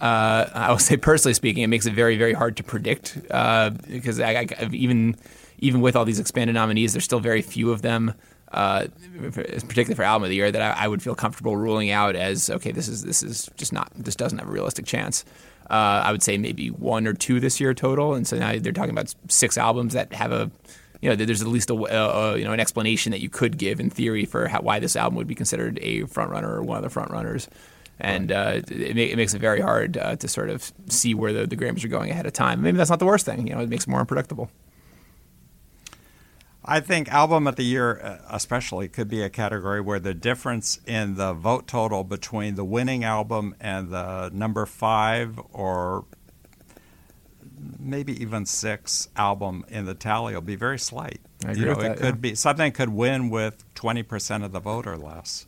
Uh, 0.00 0.46
I 0.52 0.70
would 0.70 0.80
say 0.80 0.96
personally 0.96 1.34
speaking, 1.34 1.62
it 1.62 1.68
makes 1.68 1.86
it 1.86 1.94
very 1.94 2.16
very 2.16 2.32
hard 2.32 2.56
to 2.59 2.62
predict 2.62 3.18
uh, 3.30 3.70
because 3.70 4.20
I, 4.20 4.46
I, 4.61 4.68
even 4.72 5.16
even 5.59 5.80
with 5.80 5.96
all 5.96 6.04
these 6.04 6.20
expanded 6.20 6.54
nominees, 6.54 6.92
there's 6.92 7.04
still 7.04 7.20
very 7.20 7.42
few 7.42 7.72
of 7.72 7.82
them 7.82 8.14
uh, 8.53 8.86
particularly 9.20 9.94
for 9.94 10.03
album 10.03 10.24
of 10.24 10.30
the 10.30 10.36
year, 10.36 10.51
that 10.51 10.62
I, 10.62 10.84
I, 10.84 10.88
would 10.88 11.03
feel 11.03 11.14
comfortable 11.14 11.57
ruling 11.57 11.90
out 11.90 12.16
as 12.16 12.49
okay. 12.49 12.72
This 12.72 12.88
is 12.88 13.05
this 13.05 13.22
is 13.22 13.51
just 13.57 13.72
not 13.72 13.90
this 13.94 14.16
doesn't 14.16 14.38
have 14.38 14.49
a 14.49 14.51
realistic 14.51 14.86
chance. 14.86 15.24
Uh, 15.68 16.03
I 16.05 16.12
would 16.12 16.22
say 16.22 16.38
maybe 16.38 16.68
one 16.68 17.07
or 17.07 17.12
two 17.12 17.40
this 17.40 17.61
year 17.61 17.74
total, 17.74 18.14
and 18.14 18.26
so 18.26 18.38
now 18.38 18.59
they're 18.59 18.72
talking 18.72 18.90
about 18.90 19.14
six 19.28 19.59
albums 19.59 19.92
that 19.92 20.14
have 20.14 20.32
a 20.32 20.51
you 21.01 21.09
know, 21.09 21.14
there's 21.14 21.42
at 21.42 21.49
least 21.49 21.70
a, 21.70 21.74
uh, 21.74 22.34
you 22.34 22.44
know 22.44 22.53
an 22.53 22.61
explanation 22.61 23.12
that 23.12 23.20
you 23.20 23.28
could 23.28 23.59
give 23.59 23.80
in 23.80 23.90
theory 23.90 24.24
for 24.24 24.49
how, 24.49 24.61
why 24.61 24.78
this 24.78 24.96
album 24.96 25.16
would 25.16 25.28
be 25.28 25.34
considered 25.34 25.78
a 25.80 26.05
front 26.07 26.30
runner 26.30 26.53
or 26.53 26.62
one 26.62 26.76
of 26.78 26.82
the 26.82 26.90
front 26.90 27.11
runners, 27.11 27.49
and 28.01 28.32
uh, 28.32 28.62
it, 28.68 28.99
it, 28.99 29.16
makes 29.16 29.34
it 29.34 29.38
very 29.40 29.61
hard 29.61 29.96
uh, 29.96 30.16
to 30.16 30.26
sort 30.26 30.51
of 30.51 30.72
see 30.88 31.14
where 31.14 31.32
the, 31.32 31.46
the 31.46 31.57
Grammys 31.57 31.84
are 31.84 31.88
going 31.88 32.11
ahead 32.11 32.26
of 32.26 32.32
time. 32.32 32.62
Maybe 32.62 32.76
that's 32.76 32.90
not 32.90 32.99
the 32.99 33.07
worst 33.07 33.26
thing. 33.26 33.46
You 33.46 33.55
know, 33.55 33.61
it 33.61 33.68
makes 33.68 33.84
it 33.84 33.90
more 33.90 34.01
unpredictable. 34.01 34.51
I 36.71 36.81
think 36.81 37.09
album 37.11 37.47
of 37.47 37.57
the 37.57 37.64
year, 37.64 37.99
uh, 37.99 38.19
especially, 38.31 38.89
could 38.89 39.09
be 39.09 39.23
a 39.23 39.31
category 39.31 39.81
where 39.81 39.99
the 39.99 40.12
difference 40.12 40.81
in 40.87 41.14
the 41.14 41.33
vote 41.33 41.66
total 41.66 42.05
between 42.05 42.57
the 42.57 42.64
winning 42.64 43.05
album 43.05 43.55
and 43.59 43.89
the 43.89 44.29
number 44.35 44.66
five 44.66 45.41
or 45.55 46.05
maybe 47.79 48.21
even 48.23 48.45
six 48.45 49.09
album 49.16 49.64
in 49.69 49.87
the 49.87 49.95
tally 49.95 50.35
will 50.35 50.43
be 50.43 50.57
very 50.57 50.79
slight. 50.79 51.21
I 51.47 51.53
agree 51.53 51.61
you 51.62 51.66
know, 51.71 51.77
with 51.77 51.87
it 51.87 51.89
that, 51.89 51.97
could 51.97 52.14
yeah. 52.16 52.21
be 52.21 52.35
something 52.35 52.73
could 52.73 52.91
win 52.91 53.31
with 53.31 53.64
twenty 53.75 54.03
percent 54.03 54.45
of 54.45 54.53
the 54.53 54.61
vote 54.61 54.87
or 54.87 54.99
less, 54.99 55.47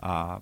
uh, 0.00 0.38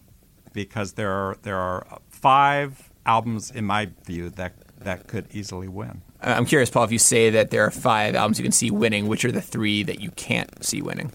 because 0.53 0.93
there 0.93 1.11
are 1.11 1.39
there 1.43 1.59
are 1.59 1.99
five 2.09 2.93
albums 3.05 3.51
in 3.51 3.64
my 3.64 3.89
view 4.05 4.31
that 4.31 4.55
that 4.81 5.07
could 5.07 5.26
easily 5.35 5.68
win. 5.68 6.03
I'm 6.20 6.45
curious, 6.47 6.70
Paul, 6.70 6.85
if 6.85 6.93
you 6.93 6.99
say 6.99 7.31
that 7.31 7.51
there 7.51 7.64
are 7.64 7.70
five 7.70 8.14
albums 8.14 8.39
you 8.39 8.43
can 8.43 8.53
see 8.53 8.70
winning, 8.70 9.09
which 9.09 9.24
are 9.24 9.33
the 9.33 9.41
three 9.43 9.83
that 9.85 10.01
you 10.01 10.11
can't 10.12 10.64
see 10.64 10.83
winning? 10.83 11.12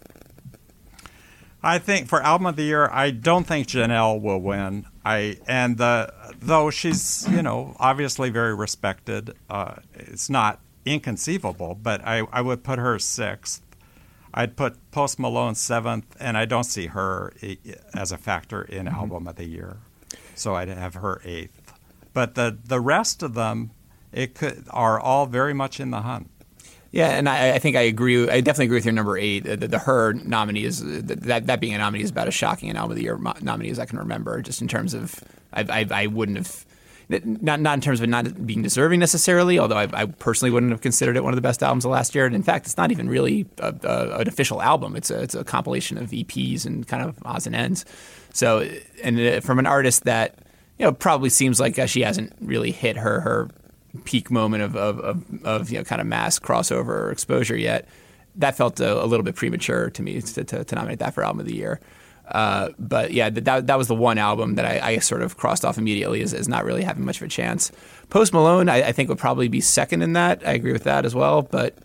I 1.64 1.80
think 1.80 2.08
for 2.08 2.22
album 2.22 2.46
of 2.46 2.56
the 2.56 2.64
year, 2.64 2.90
I 2.92 3.10
don't 3.10 3.46
think 3.48 3.68
Janelle 3.68 4.22
will 4.22 4.40
win. 4.40 4.86
I 5.04 5.38
and 5.48 5.78
the 5.78 6.14
though 6.40 6.70
she's 6.70 7.28
you 7.30 7.42
know 7.42 7.76
obviously 7.80 8.30
very 8.30 8.54
respected, 8.54 9.32
uh, 9.50 9.76
it's 9.96 10.30
not 10.30 10.60
inconceivable, 10.86 11.74
but 11.82 12.06
I, 12.06 12.20
I 12.32 12.42
would 12.42 12.64
put 12.64 12.78
her 12.78 13.00
sixth. 13.00 13.64
I'd 14.32 14.56
put 14.56 14.78
Post 14.92 15.18
Malone 15.18 15.56
seventh, 15.56 16.16
and 16.20 16.38
I 16.38 16.46
don't 16.46 16.66
see 16.66 16.88
her 16.88 17.34
as 17.96 18.12
a 18.12 18.18
factor 18.18 18.62
in 18.62 18.86
Mm-hmm. 18.86 18.96
album 18.96 19.28
of 19.28 19.36
the 19.38 19.46
year, 19.46 19.78
so 20.36 20.56
I'd 20.56 20.68
have 20.68 20.96
her 20.96 21.20
eighth. 21.26 21.65
But 22.16 22.36
the 22.36 22.58
the 22.64 22.80
rest 22.80 23.22
of 23.22 23.34
them, 23.34 23.72
it 24.14 24.34
could 24.36 24.64
are 24.72 24.98
all 25.00 25.26
very 25.26 25.54
much 25.54 25.82
in 25.82 25.92
the 25.92 26.02
hunt. 26.02 26.32
Yeah, 26.92 27.10
and 27.10 27.28
I, 27.28 27.56
I, 27.56 27.60
think 27.60 27.76
I 27.76 27.82
agree. 27.82 28.30
I 28.30 28.40
definitely 28.40 28.68
agree 28.68 28.78
with 28.78 28.86
your 28.86 28.94
number 28.94 29.18
eight. 29.18 29.44
The, 29.44 29.58
the, 29.58 29.76
H.E.R. 29.76 30.14
nominee 30.14 30.64
is 30.64 30.82
that 30.82 31.48
that 31.48 31.60
being 31.60 31.76
a 31.76 31.78
nominee 31.78 32.06
is 32.06 32.12
about 32.12 32.30
as 32.30 32.34
shocking 32.34 32.70
an 32.70 32.78
album 32.78 32.92
of 32.92 32.98
the 32.98 33.04
year 33.04 33.20
nominee 33.42 33.70
as 33.70 33.80
I 33.80 33.86
can 33.86 34.00
remember. 34.00 34.42
Just 34.42 34.62
in 34.62 34.70
terms 34.70 34.94
of, 34.94 35.22
I, 35.52 35.66
I, 35.70 35.88
I 35.92 36.08
wouldn't 36.08 36.38
have. 36.38 36.66
Not 37.10 37.60
not 37.60 37.74
in 37.74 37.82
terms 37.82 38.00
of 38.00 38.08
not 38.08 38.48
being 38.48 38.64
deserving 38.64 39.00
necessarily, 39.00 39.60
although 39.60 39.78
I, 39.78 39.90
I, 39.94 40.06
personally 40.06 40.52
wouldn't 40.52 40.72
have 40.72 40.82
considered 40.82 41.18
it 41.18 41.24
one 41.24 41.34
of 41.34 41.36
the 41.36 41.42
best 41.42 41.62
albums 41.62 41.86
of 41.86 41.92
last 41.92 42.16
year. 42.16 42.26
And 42.26 42.34
in 42.34 42.42
fact, 42.42 42.66
it's 42.66 42.78
not 42.78 42.92
even 42.92 43.10
really 43.10 43.46
a, 43.60 43.76
a, 43.84 44.20
an 44.22 44.28
official 44.28 44.60
album. 44.60 44.96
It's 44.96 45.12
a 45.12 45.22
it's 45.22 45.36
a 45.36 45.44
compilation 45.44 46.00
of 46.00 46.10
EPs 46.10 46.66
and 46.66 46.88
kind 46.88 47.04
of 47.04 47.18
odds 47.24 47.46
and 47.46 47.56
ends. 47.56 47.86
So, 48.34 48.68
and 49.04 49.20
uh, 49.20 49.42
from 49.42 49.60
an 49.60 49.68
artist 49.68 50.06
that 50.06 50.45
you 50.78 50.86
know 50.86 50.92
probably 50.92 51.30
seems 51.30 51.60
like 51.60 51.78
uh, 51.80 51.86
she 51.86 52.02
hasn't 52.02 52.34
really 52.42 52.72
hit 52.72 52.98
her 52.98 53.20
her 53.22 53.50
peak 54.04 54.30
moment 54.30 54.62
of, 54.62 54.76
of, 54.76 55.00
of, 55.00 55.46
of, 55.46 55.70
you 55.72 55.78
know 55.78 55.84
kind 55.84 56.02
of 56.02 56.08
mass 56.08 56.40
crossover 56.40 56.88
or 56.90 57.12
exposure 57.12 57.56
yet. 57.56 57.88
That 58.36 58.58
felt 58.58 58.80
a, 58.82 59.04
a 59.04 59.06
little 59.06 59.24
bit 59.24 59.36
premature 59.36 59.90
to 59.92 60.04
me 60.04 60.22
to, 60.22 60.44
to, 60.44 60.64
to, 60.66 60.76
nominate 60.76 61.00
that 61.00 61.14
for 61.14 61.24
album 61.24 61.40
of 61.40 61.46
the 61.46 61.56
year. 61.56 61.80
Uh, 62.28 62.70
but 62.78 63.14
yeah, 63.14 63.30
that, 63.30 63.68
that 63.68 63.78
was 63.78 63.88
the 63.88 63.96
one 63.96 64.18
album 64.18 64.56
that 64.56 64.66
I, 64.66 64.94
I 64.94 64.98
sort 64.98 65.22
of 65.22 65.38
crossed 65.38 65.64
off 65.64 65.78
immediately 65.78 66.22
as, 66.22 66.34
as, 66.34 66.50
not 66.50 66.66
really 66.66 66.84
having 66.84 67.06
much 67.06 67.18
of 67.18 67.24
a 67.24 67.28
chance. 67.28 67.72
Post 68.10 68.34
Malone, 68.34 68.68
I, 68.68 68.88
I, 68.88 68.92
think 68.92 69.10
would 69.10 69.20
probably 69.20 69.48
be 69.48 69.62
second 69.62 70.02
in 70.02 70.14
that. 70.14 70.46
I 70.46 70.54
agree 70.54 70.74
with 70.74 70.84
that 70.84 71.06
as 71.06 71.14
well, 71.14 71.44
but 71.44 71.78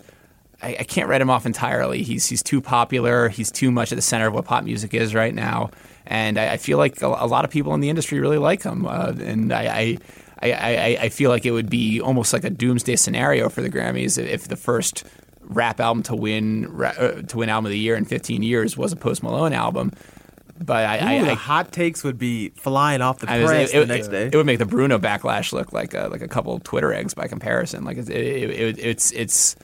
I, 0.63 0.77
I 0.81 0.85
can't 0.85 1.09
write 1.09 1.21
him 1.21 1.31
off 1.31 1.47
entirely. 1.47 2.03
He's 2.03 2.27
he's 2.27 2.43
too 2.43 2.61
popular. 2.61 3.29
He's 3.29 3.51
too 3.51 3.71
much 3.71 3.93
at 3.93 3.97
the 3.97 4.03
center 4.03 4.27
of 4.27 4.35
what 4.35 4.47
pop 4.47 4.65
music 4.65 4.95
is 4.95 5.15
right 5.15 5.35
now, 5.35 5.71
and 6.11 6.39
I, 6.39 6.57
feel 6.57 6.77
like 6.77 7.01
a, 7.03 7.07
a, 7.07 7.27
lot 7.27 7.45
of 7.45 7.53
people 7.53 7.73
in 7.73 7.81
the 7.81 7.89
industry 7.89 8.19
really 8.19 8.37
like 8.37 8.65
him. 8.65 8.85
Uh, 8.85 9.15
and 9.21 9.53
I, 9.53 9.97
I, 10.43 10.53
I, 10.53 10.99
I, 11.03 11.09
feel 11.09 11.31
like 11.31 11.47
it 11.47 11.53
would 11.53 11.71
be 11.71 12.01
almost 12.01 12.33
like 12.33 12.43
a 12.43 12.51
doomsday 12.51 12.97
scenario 12.97 13.49
for 13.49 13.63
the 13.63 13.71
Grammys 13.71 14.19
if 14.19 14.49
the 14.49 14.57
first 14.57 15.05
rap 15.43 15.79
album 15.79 16.03
to 16.03 16.17
win 16.17 16.83
uh, 16.83 17.23
to 17.23 17.39
win 17.39 17.49
album 17.49 17.67
of 17.67 17.71
the 17.71 17.79
year 17.79 17.95
in 17.95 18.05
15 18.05 18.43
years 18.43 18.77
was 18.77 18.93
a 18.93 18.97
Post 18.97 19.23
Malone 19.23 19.53
album. 19.53 19.93
But 20.59 20.85
I, 20.85 20.99
Ooh, 20.99 21.23
I, 21.23 21.25
the 21.27 21.31
I, 21.31 21.35
hot 21.35 21.71
takes 21.71 22.03
would 22.03 22.19
be 22.19 22.51
flying 22.51 23.03
off 23.03 23.21
the 23.21 23.31
I 23.31 23.45
press 23.45 23.71
it, 23.71 23.75
the 23.75 23.83
it- 23.83 23.89
next 23.89 24.09
day. 24.09 24.27
it 24.27 24.35
would 24.35 24.47
make 24.47 24.59
the 24.59 24.67
Bruno 24.67 24.99
backlash 24.99 25.53
look 25.53 25.73
like 25.73 25.95
a, 25.95 26.09
like 26.09 26.23
a 26.23 26.29
couple 26.29 26.55
of 26.55 26.65
Twitter 26.65 26.93
eggs 26.93 27.15
by 27.15 27.29
comparison. 27.29 27.85
Like 27.85 27.99
it, 27.99 28.11
it, 28.11 28.51
it, 28.51 28.79
it's 28.81 29.13
it's 29.13 29.55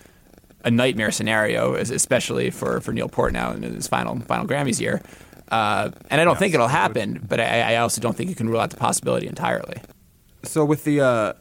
a 0.65 0.71
nightmare 0.71 1.11
scenario, 1.11 1.75
especially 1.75 2.51
for, 2.51 2.81
for 2.81 2.93
Neil 2.93 3.09
Portnow 3.09 3.57
in 3.57 3.63
his 3.65 3.89
final 3.89 4.21
final 4.21 4.47
Grammys 4.47 4.81
year. 4.81 5.03
Uh, 5.49 5.91
and 6.11 6.21
I 6.21 6.25
don't 6.25 6.39
think 6.39 6.55
it'll 6.55 6.69
happen, 6.69 7.25
but 7.27 7.41
I, 7.41 7.75
I 7.75 7.77
also 7.77 8.01
don't 8.01 8.17
think 8.17 8.31
you 8.31 8.37
can 8.37 8.49
rule 8.49 8.61
out 8.61 8.71
the 8.71 8.77
possibility 8.77 9.27
entirely. 9.27 9.81
So 10.43 10.65
with 10.65 10.85
the 10.85 11.01
uh, 11.01 11.33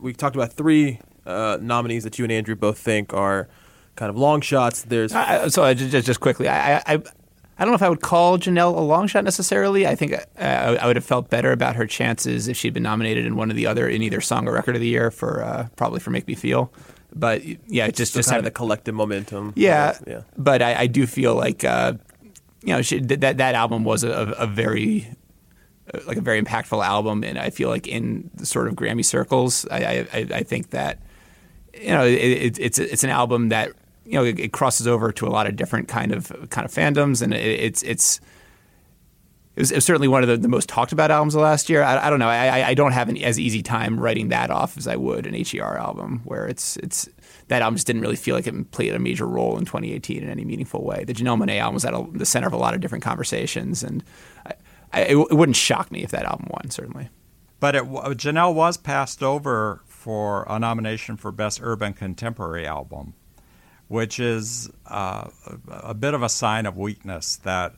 we 0.00 0.12
talked 0.12 0.36
about 0.36 0.52
three 0.52 1.00
uh, 1.24 1.58
nominees 1.60 2.04
that 2.04 2.18
you 2.18 2.24
and 2.24 2.32
Andrew 2.32 2.54
both 2.54 2.78
think 2.78 3.14
are 3.14 3.48
kind 3.96 4.10
of 4.10 4.16
long 4.16 4.40
shots. 4.40 4.82
There's 4.82 5.12
I, 5.14 5.48
so 5.48 5.64
I, 5.64 5.74
just, 5.74 6.06
just 6.06 6.20
quickly, 6.20 6.48
I, 6.48 6.76
I, 6.76 6.82
I 6.86 7.02
I 7.58 7.64
don't 7.64 7.72
know 7.72 7.76
if 7.76 7.82
I 7.82 7.88
would 7.88 8.00
call 8.00 8.38
Janelle 8.38 8.76
a 8.76 8.80
long 8.80 9.06
shot 9.06 9.24
necessarily. 9.24 9.86
I 9.86 9.94
think 9.94 10.14
uh, 10.14 10.18
I, 10.38 10.76
I 10.76 10.86
would 10.86 10.96
have 10.96 11.04
felt 11.04 11.30
better 11.30 11.52
about 11.52 11.76
her 11.76 11.86
chances 11.86 12.48
if 12.48 12.56
she'd 12.56 12.74
been 12.74 12.82
nominated 12.82 13.24
in 13.24 13.36
one 13.36 13.50
of 13.50 13.56
the 13.56 13.66
other 13.66 13.88
in 13.88 14.02
either 14.02 14.20
song 14.20 14.48
or 14.48 14.52
record 14.52 14.74
of 14.74 14.80
the 14.80 14.88
year 14.88 15.10
for 15.10 15.42
uh, 15.44 15.68
probably 15.76 16.00
for 16.00 16.10
Make 16.10 16.26
Me 16.26 16.34
Feel. 16.34 16.72
But 17.14 17.42
yeah, 17.68 17.88
just 17.90 18.14
So 18.14 18.18
just 18.18 18.30
kind 18.30 18.38
of 18.38 18.44
the 18.44 18.50
collective 18.50 18.94
momentum. 18.94 19.52
Yeah, 19.54 19.98
yeah. 20.06 20.22
But 20.36 20.62
I, 20.62 20.74
I 20.80 20.86
do 20.86 21.06
feel 21.06 21.34
like 21.34 21.62
uh, 21.62 21.94
you 22.62 22.68
know 22.74 22.82
she, 22.82 23.00
that 23.00 23.38
that 23.38 23.54
album 23.54 23.84
was 23.84 24.04
a, 24.04 24.10
a 24.38 24.46
very 24.46 25.08
uh, 25.92 25.98
like 26.06 26.16
a 26.16 26.20
very 26.22 26.40
impactful 26.40 26.84
album, 26.84 27.24
and 27.24 27.38
I 27.38 27.50
feel 27.50 27.68
like 27.68 27.86
in 27.88 28.30
the 28.34 28.46
sort 28.46 28.68
of 28.68 28.74
Grammy 28.74 29.04
circles, 29.04 29.66
I 29.70 30.06
I, 30.12 30.26
I 30.34 30.42
think 30.42 30.70
that 30.70 30.98
you 31.74 31.90
know 31.90 32.04
it, 32.04 32.14
it, 32.14 32.58
it's 32.58 32.78
it's 32.78 33.04
an 33.04 33.10
album 33.10 33.48
that 33.50 33.70
you 34.04 34.12
know 34.14 34.24
it, 34.24 34.38
it 34.38 34.52
crosses 34.52 34.86
over 34.86 35.12
to 35.12 35.26
a 35.26 35.30
lot 35.30 35.46
of 35.46 35.56
different 35.56 35.88
kind 35.88 36.12
of 36.12 36.32
kind 36.50 36.64
of 36.64 36.72
fandoms, 36.72 37.20
and 37.22 37.32
it, 37.34 37.60
it's 37.60 37.82
it's. 37.82 38.20
It 39.54 39.60
was, 39.60 39.70
it 39.70 39.74
was 39.74 39.84
certainly 39.84 40.08
one 40.08 40.22
of 40.22 40.30
the, 40.30 40.38
the 40.38 40.48
most 40.48 40.66
talked 40.66 40.92
about 40.92 41.10
albums 41.10 41.34
of 41.34 41.42
last 41.42 41.68
year. 41.68 41.82
I, 41.82 42.06
I 42.06 42.08
don't 42.08 42.18
know. 42.18 42.28
I, 42.28 42.46
I- 42.60 42.68
I 42.68 42.74
don't 42.74 42.92
have 42.92 43.10
an 43.10 43.18
as 43.18 43.38
easy 43.38 43.62
time 43.62 44.00
writing 44.00 44.28
that 44.30 44.50
off 44.50 44.78
as 44.78 44.86
I 44.88 44.96
would 44.96 45.26
an 45.26 45.34
H.E.R. 45.34 45.76
album, 45.76 46.22
where 46.24 46.46
it's 46.46 46.78
it's 46.78 47.06
that 47.52 47.60
album 47.60 47.76
just 47.76 47.86
didn't 47.86 48.00
really 48.00 48.16
feel 48.16 48.34
like 48.34 48.46
it 48.46 48.70
played 48.70 48.94
a 48.94 48.98
major 48.98 49.26
role 49.26 49.58
in 49.58 49.66
2018 49.66 50.22
in 50.22 50.30
any 50.30 50.44
meaningful 50.44 50.82
way. 50.84 51.04
The 51.04 51.12
Janelle 51.12 51.38
Monae 51.38 51.58
album 51.58 51.74
was 51.74 51.84
at 51.84 51.92
a, 51.92 52.06
the 52.12 52.24
center 52.24 52.46
of 52.46 52.54
a 52.54 52.56
lot 52.56 52.72
of 52.74 52.80
different 52.80 53.04
conversations, 53.04 53.82
and 53.82 54.02
I, 54.46 54.54
I, 54.92 55.00
it, 55.02 55.16
it 55.16 55.34
wouldn't 55.34 55.56
shock 55.56 55.92
me 55.92 56.02
if 56.02 56.10
that 56.12 56.24
album 56.24 56.48
won. 56.50 56.70
Certainly. 56.70 57.10
But 57.60 57.76
it, 57.76 57.84
Janelle 57.84 58.54
was 58.54 58.76
passed 58.78 59.22
over 59.22 59.82
for 59.86 60.44
a 60.48 60.58
nomination 60.58 61.16
for 61.18 61.30
Best 61.30 61.60
Urban 61.62 61.92
Contemporary 61.92 62.66
Album, 62.66 63.12
which 63.88 64.18
is 64.18 64.70
uh, 64.86 65.28
a, 65.46 65.90
a 65.90 65.94
bit 65.94 66.14
of 66.14 66.22
a 66.22 66.28
sign 66.30 66.64
of 66.64 66.76
weakness 66.78 67.36
that 67.36 67.74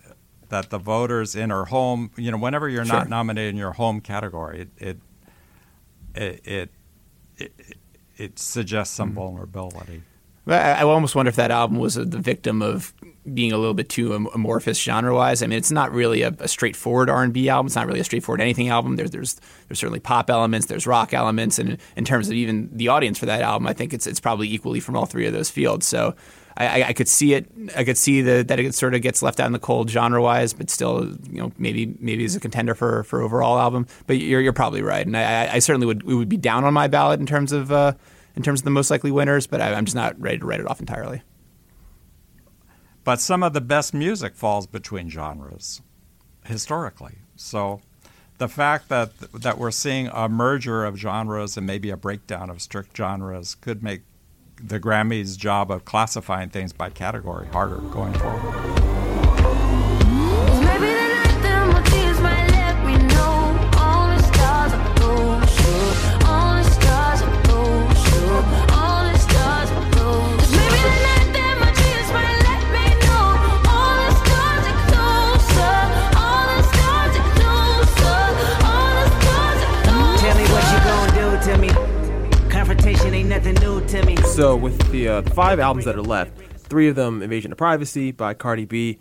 that 0.50 0.70
the 0.70 0.78
voters 0.78 1.34
in 1.34 1.50
her 1.50 1.64
home, 1.64 2.12
you 2.16 2.30
know, 2.30 2.38
whenever 2.38 2.68
you're 2.68 2.84
Sure. 2.84 2.94
not 2.98 3.08
nominated 3.08 3.50
in 3.50 3.56
your 3.58 3.72
home 3.72 4.00
category, 4.00 4.68
it 4.78 4.98
it 6.14 6.40
it 6.46 6.70
it, 7.38 7.76
it, 8.16 8.38
suggests 8.38 8.94
some 8.94 9.12
mm. 9.12 9.14
vulnerability. 9.14 10.02
But 10.46 10.62
I, 10.62 10.80
I 10.80 10.82
almost 10.82 11.14
wonder 11.14 11.28
if 11.28 11.36
that 11.36 11.50
album 11.50 11.78
was 11.78 11.94
the 11.94 12.04
victim 12.04 12.60
of 12.60 12.92
being 13.32 13.52
a 13.52 13.56
little 13.56 13.74
bit 13.74 13.88
too 13.88 14.12
amorphous 14.12 14.78
genre-wise. 14.78 15.42
I 15.42 15.46
mean, 15.46 15.56
it's 15.56 15.70
not 15.70 15.92
really 15.92 16.22
a, 16.22 16.28
a 16.38 16.48
straightforward 16.48 17.08
R&B 17.08 17.48
album. 17.48 17.66
It's 17.66 17.76
not 17.76 17.86
really 17.86 18.00
a 18.00 18.04
straightforward 18.04 18.42
anything 18.42 18.68
album. 18.68 18.96
There's 18.96 19.10
there's 19.10 19.40
there's 19.68 19.78
certainly 19.78 20.00
pop 20.00 20.28
elements, 20.28 20.66
there's 20.66 20.86
rock 20.86 21.14
elements, 21.14 21.58
and 21.58 21.78
in 21.96 22.04
terms 22.04 22.28
of 22.28 22.34
even 22.34 22.68
the 22.72 22.88
audience 22.88 23.18
for 23.18 23.26
that 23.26 23.40
album, 23.40 23.66
I 23.66 23.72
think 23.72 23.94
it's 23.94 24.06
it's 24.06 24.20
probably 24.20 24.52
equally 24.52 24.80
from 24.80 24.96
all 24.96 25.06
three 25.06 25.26
of 25.26 25.32
those 25.32 25.50
fields. 25.50 25.86
So. 25.86 26.14
I, 26.56 26.82
I- 26.84 26.92
could 26.92 27.08
see 27.08 27.34
it. 27.34 27.46
I 27.76 27.82
could 27.84 27.98
see 27.98 28.22
the, 28.22 28.44
that 28.44 28.60
it 28.60 28.74
sort 28.74 28.94
of 28.94 29.02
gets 29.02 29.22
left 29.22 29.40
out 29.40 29.46
in 29.46 29.52
the 29.52 29.58
cold 29.58 29.90
genre-wise, 29.90 30.52
but 30.52 30.70
still, 30.70 31.04
you 31.30 31.40
know, 31.40 31.52
maybe 31.58 31.96
maybe 31.98 32.22
is 32.24 32.36
a 32.36 32.40
contender 32.40 32.74
for 32.74 33.02
for 33.04 33.20
overall 33.22 33.58
album. 33.58 33.86
But 34.06 34.18
you're 34.18 34.40
you're 34.40 34.52
probably 34.52 34.80
right, 34.82 35.04
and 35.04 35.16
I, 35.16 35.54
I- 35.54 35.58
certainly 35.58 35.86
would 35.86 36.02
would 36.04 36.28
be 36.28 36.36
down 36.36 36.64
on 36.64 36.72
my 36.72 36.86
ballot 36.86 37.18
in 37.20 37.26
terms 37.26 37.50
of 37.52 37.72
uh, 37.72 37.92
in 38.36 38.42
terms 38.42 38.60
of 38.60 38.64
the 38.64 38.70
most 38.70 38.90
likely 38.90 39.10
winners. 39.10 39.46
But 39.48 39.60
I, 39.60 39.74
I'm 39.74 39.84
just 39.84 39.96
not 39.96 40.20
ready 40.20 40.38
to 40.38 40.46
write 40.46 40.60
it 40.60 40.68
off 40.68 40.78
entirely. 40.80 41.22
But 43.02 43.20
some 43.20 43.42
of 43.42 43.52
the 43.52 43.60
best 43.60 43.92
music 43.92 44.34
falls 44.34 44.66
between 44.66 45.10
genres 45.10 45.82
historically. 46.46 47.16
So 47.36 47.80
the 48.38 48.48
fact 48.48 48.88
that 48.88 49.10
that 49.32 49.58
we're 49.58 49.70
seeing 49.70 50.06
a 50.12 50.28
merger 50.28 50.84
of 50.84 50.96
genres 50.96 51.56
and 51.56 51.66
maybe 51.66 51.90
a 51.90 51.96
breakdown 51.96 52.48
of 52.48 52.62
strict 52.62 52.96
genres 52.96 53.54
could 53.56 53.82
make 53.82 54.02
the 54.62 54.80
Grammys' 54.80 55.36
job 55.36 55.70
of 55.70 55.84
classifying 55.84 56.48
things 56.48 56.72
by 56.72 56.90
category 56.90 57.46
harder 57.48 57.76
going 57.76 58.14
forward. 58.14 58.83
So 84.34 84.56
with 84.56 84.90
the 84.90 85.08
uh, 85.08 85.22
five 85.22 85.60
albums 85.60 85.84
that 85.84 85.94
are 85.94 86.02
left, 86.02 86.36
three 86.56 86.88
of 86.88 86.96
them 86.96 87.22
"Invasion 87.22 87.52
of 87.52 87.56
Privacy" 87.56 88.10
by 88.10 88.34
Cardi 88.34 88.64
B, 88.64 88.98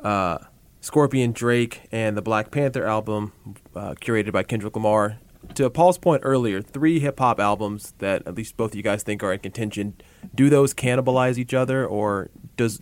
uh, 0.00 0.38
Scorpion, 0.80 1.30
Drake, 1.30 1.82
and 1.92 2.16
the 2.16 2.22
Black 2.22 2.50
Panther 2.50 2.84
album 2.84 3.32
uh, 3.76 3.94
curated 4.00 4.32
by 4.32 4.42
Kendrick 4.42 4.74
Lamar. 4.74 5.20
To 5.54 5.70
Paul's 5.70 5.96
point 5.96 6.22
earlier, 6.24 6.60
three 6.60 6.98
hip 6.98 7.20
hop 7.20 7.38
albums 7.38 7.94
that 7.98 8.26
at 8.26 8.34
least 8.34 8.56
both 8.56 8.72
of 8.72 8.74
you 8.74 8.82
guys 8.82 9.04
think 9.04 9.22
are 9.22 9.32
in 9.32 9.38
contention. 9.38 9.94
Do 10.34 10.50
those 10.50 10.74
cannibalize 10.74 11.38
each 11.38 11.54
other, 11.54 11.86
or 11.86 12.28
does 12.56 12.80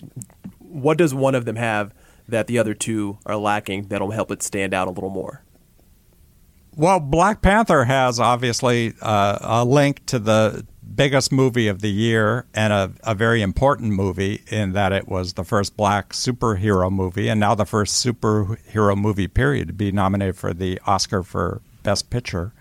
what 0.59 0.97
does 0.97 1.13
one 1.13 1.35
of 1.35 1.45
them 1.45 1.57
have 1.57 1.93
that 2.27 2.47
the 2.47 2.59
other 2.59 2.73
two 2.73 3.19
are 3.27 3.37
lacking 3.37 3.89
that'll 3.89 4.13
help 4.13 4.31
it 4.31 4.43
stand 4.43 4.73
out 4.73 4.89
a 4.89 4.93
little 4.93 5.11
more? 5.11 5.45
Well, 6.75 7.01
Black 7.01 7.43
Panther 7.43 7.85
has 7.85 8.19
obviously 8.19 8.95
uh, 9.03 9.39
a 9.41 9.65
link 9.65 10.05
to 10.07 10.19
the 10.19 10.67
biggest 10.95 11.33
movie 11.33 11.69
of 11.69 11.81
the 11.81 11.91
year 11.91 12.47
and 12.55 12.73
a, 12.73 12.93
a, 13.03 13.15
very 13.15 13.43
important 13.43 13.93
movie 13.93 14.43
in 14.49 14.73
that 14.73 14.93
it 14.93 15.09
was 15.09 15.33
the 15.33 15.45
first 15.45 15.77
black 15.77 16.13
superhero 16.13 16.91
movie 16.91 17.29
and 17.29 17.41
now 17.41 17.55
the 17.55 17.67
first 17.67 18.05
superhero 18.05 18.97
movie 18.97 19.29
period 19.29 19.69
to 19.69 19.75
be 19.75 19.91
nominated 19.91 20.37
for 20.37 20.55
the 20.55 20.81
Oscar 20.87 21.23
for 21.23 21.61
Best 21.83 22.09
Picture. 22.09 22.53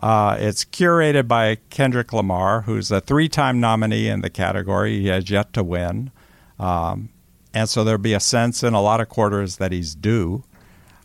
Uh, 0.00 0.36
it's 0.40 0.64
curated 0.64 1.28
by 1.28 1.56
Kendrick 1.70 2.12
Lamar, 2.12 2.62
who's 2.62 2.90
a 2.90 3.00
three 3.00 3.28
time 3.28 3.60
nominee 3.60 4.08
in 4.08 4.22
the 4.22 4.30
category. 4.30 5.00
He 5.00 5.06
has 5.08 5.30
yet 5.30 5.52
to 5.52 5.62
win. 5.62 6.10
Um, 6.58 7.10
and 7.52 7.68
so 7.68 7.84
there'll 7.84 8.00
be 8.00 8.14
a 8.14 8.20
sense 8.20 8.62
in 8.62 8.74
a 8.74 8.82
lot 8.82 9.00
of 9.00 9.08
quarters 9.08 9.58
that 9.58 9.70
he's 9.70 9.94
due. 9.94 10.44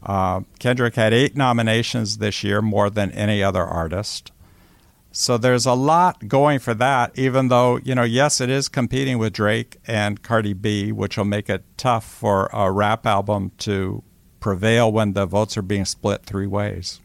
Uh, 0.01 0.41
Kendrick 0.57 0.95
had 0.95 1.13
eight 1.13 1.35
nominations 1.35 2.17
this 2.17 2.43
year, 2.43 2.61
more 2.61 2.89
than 2.89 3.11
any 3.11 3.43
other 3.43 3.63
artist. 3.63 4.31
So 5.11 5.37
there's 5.37 5.65
a 5.65 5.73
lot 5.73 6.27
going 6.27 6.59
for 6.59 6.73
that, 6.75 7.17
even 7.17 7.47
though, 7.47 7.77
you 7.77 7.95
know, 7.95 8.03
yes, 8.03 8.39
it 8.39 8.49
is 8.49 8.69
competing 8.69 9.17
with 9.17 9.33
Drake 9.33 9.77
and 9.87 10.21
Cardi 10.21 10.53
B, 10.53 10.91
which 10.91 11.17
will 11.17 11.25
make 11.25 11.49
it 11.49 11.63
tough 11.77 12.05
for 12.05 12.47
a 12.53 12.71
rap 12.71 13.07
album 13.07 13.51
to 13.59 14.03
prevail 14.39 14.91
when 14.91 15.13
the 15.13 15.25
votes 15.25 15.57
are 15.57 15.63
being 15.63 15.85
split 15.85 16.25
three 16.25 16.47
ways. 16.47 17.01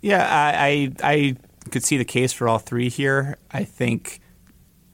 Yeah, 0.00 0.26
I, 0.26 0.94
I, 1.02 1.12
I 1.12 1.36
could 1.70 1.84
see 1.84 1.98
the 1.98 2.04
case 2.06 2.32
for 2.32 2.48
all 2.48 2.58
three 2.58 2.88
here. 2.88 3.36
I 3.50 3.64
think 3.64 4.20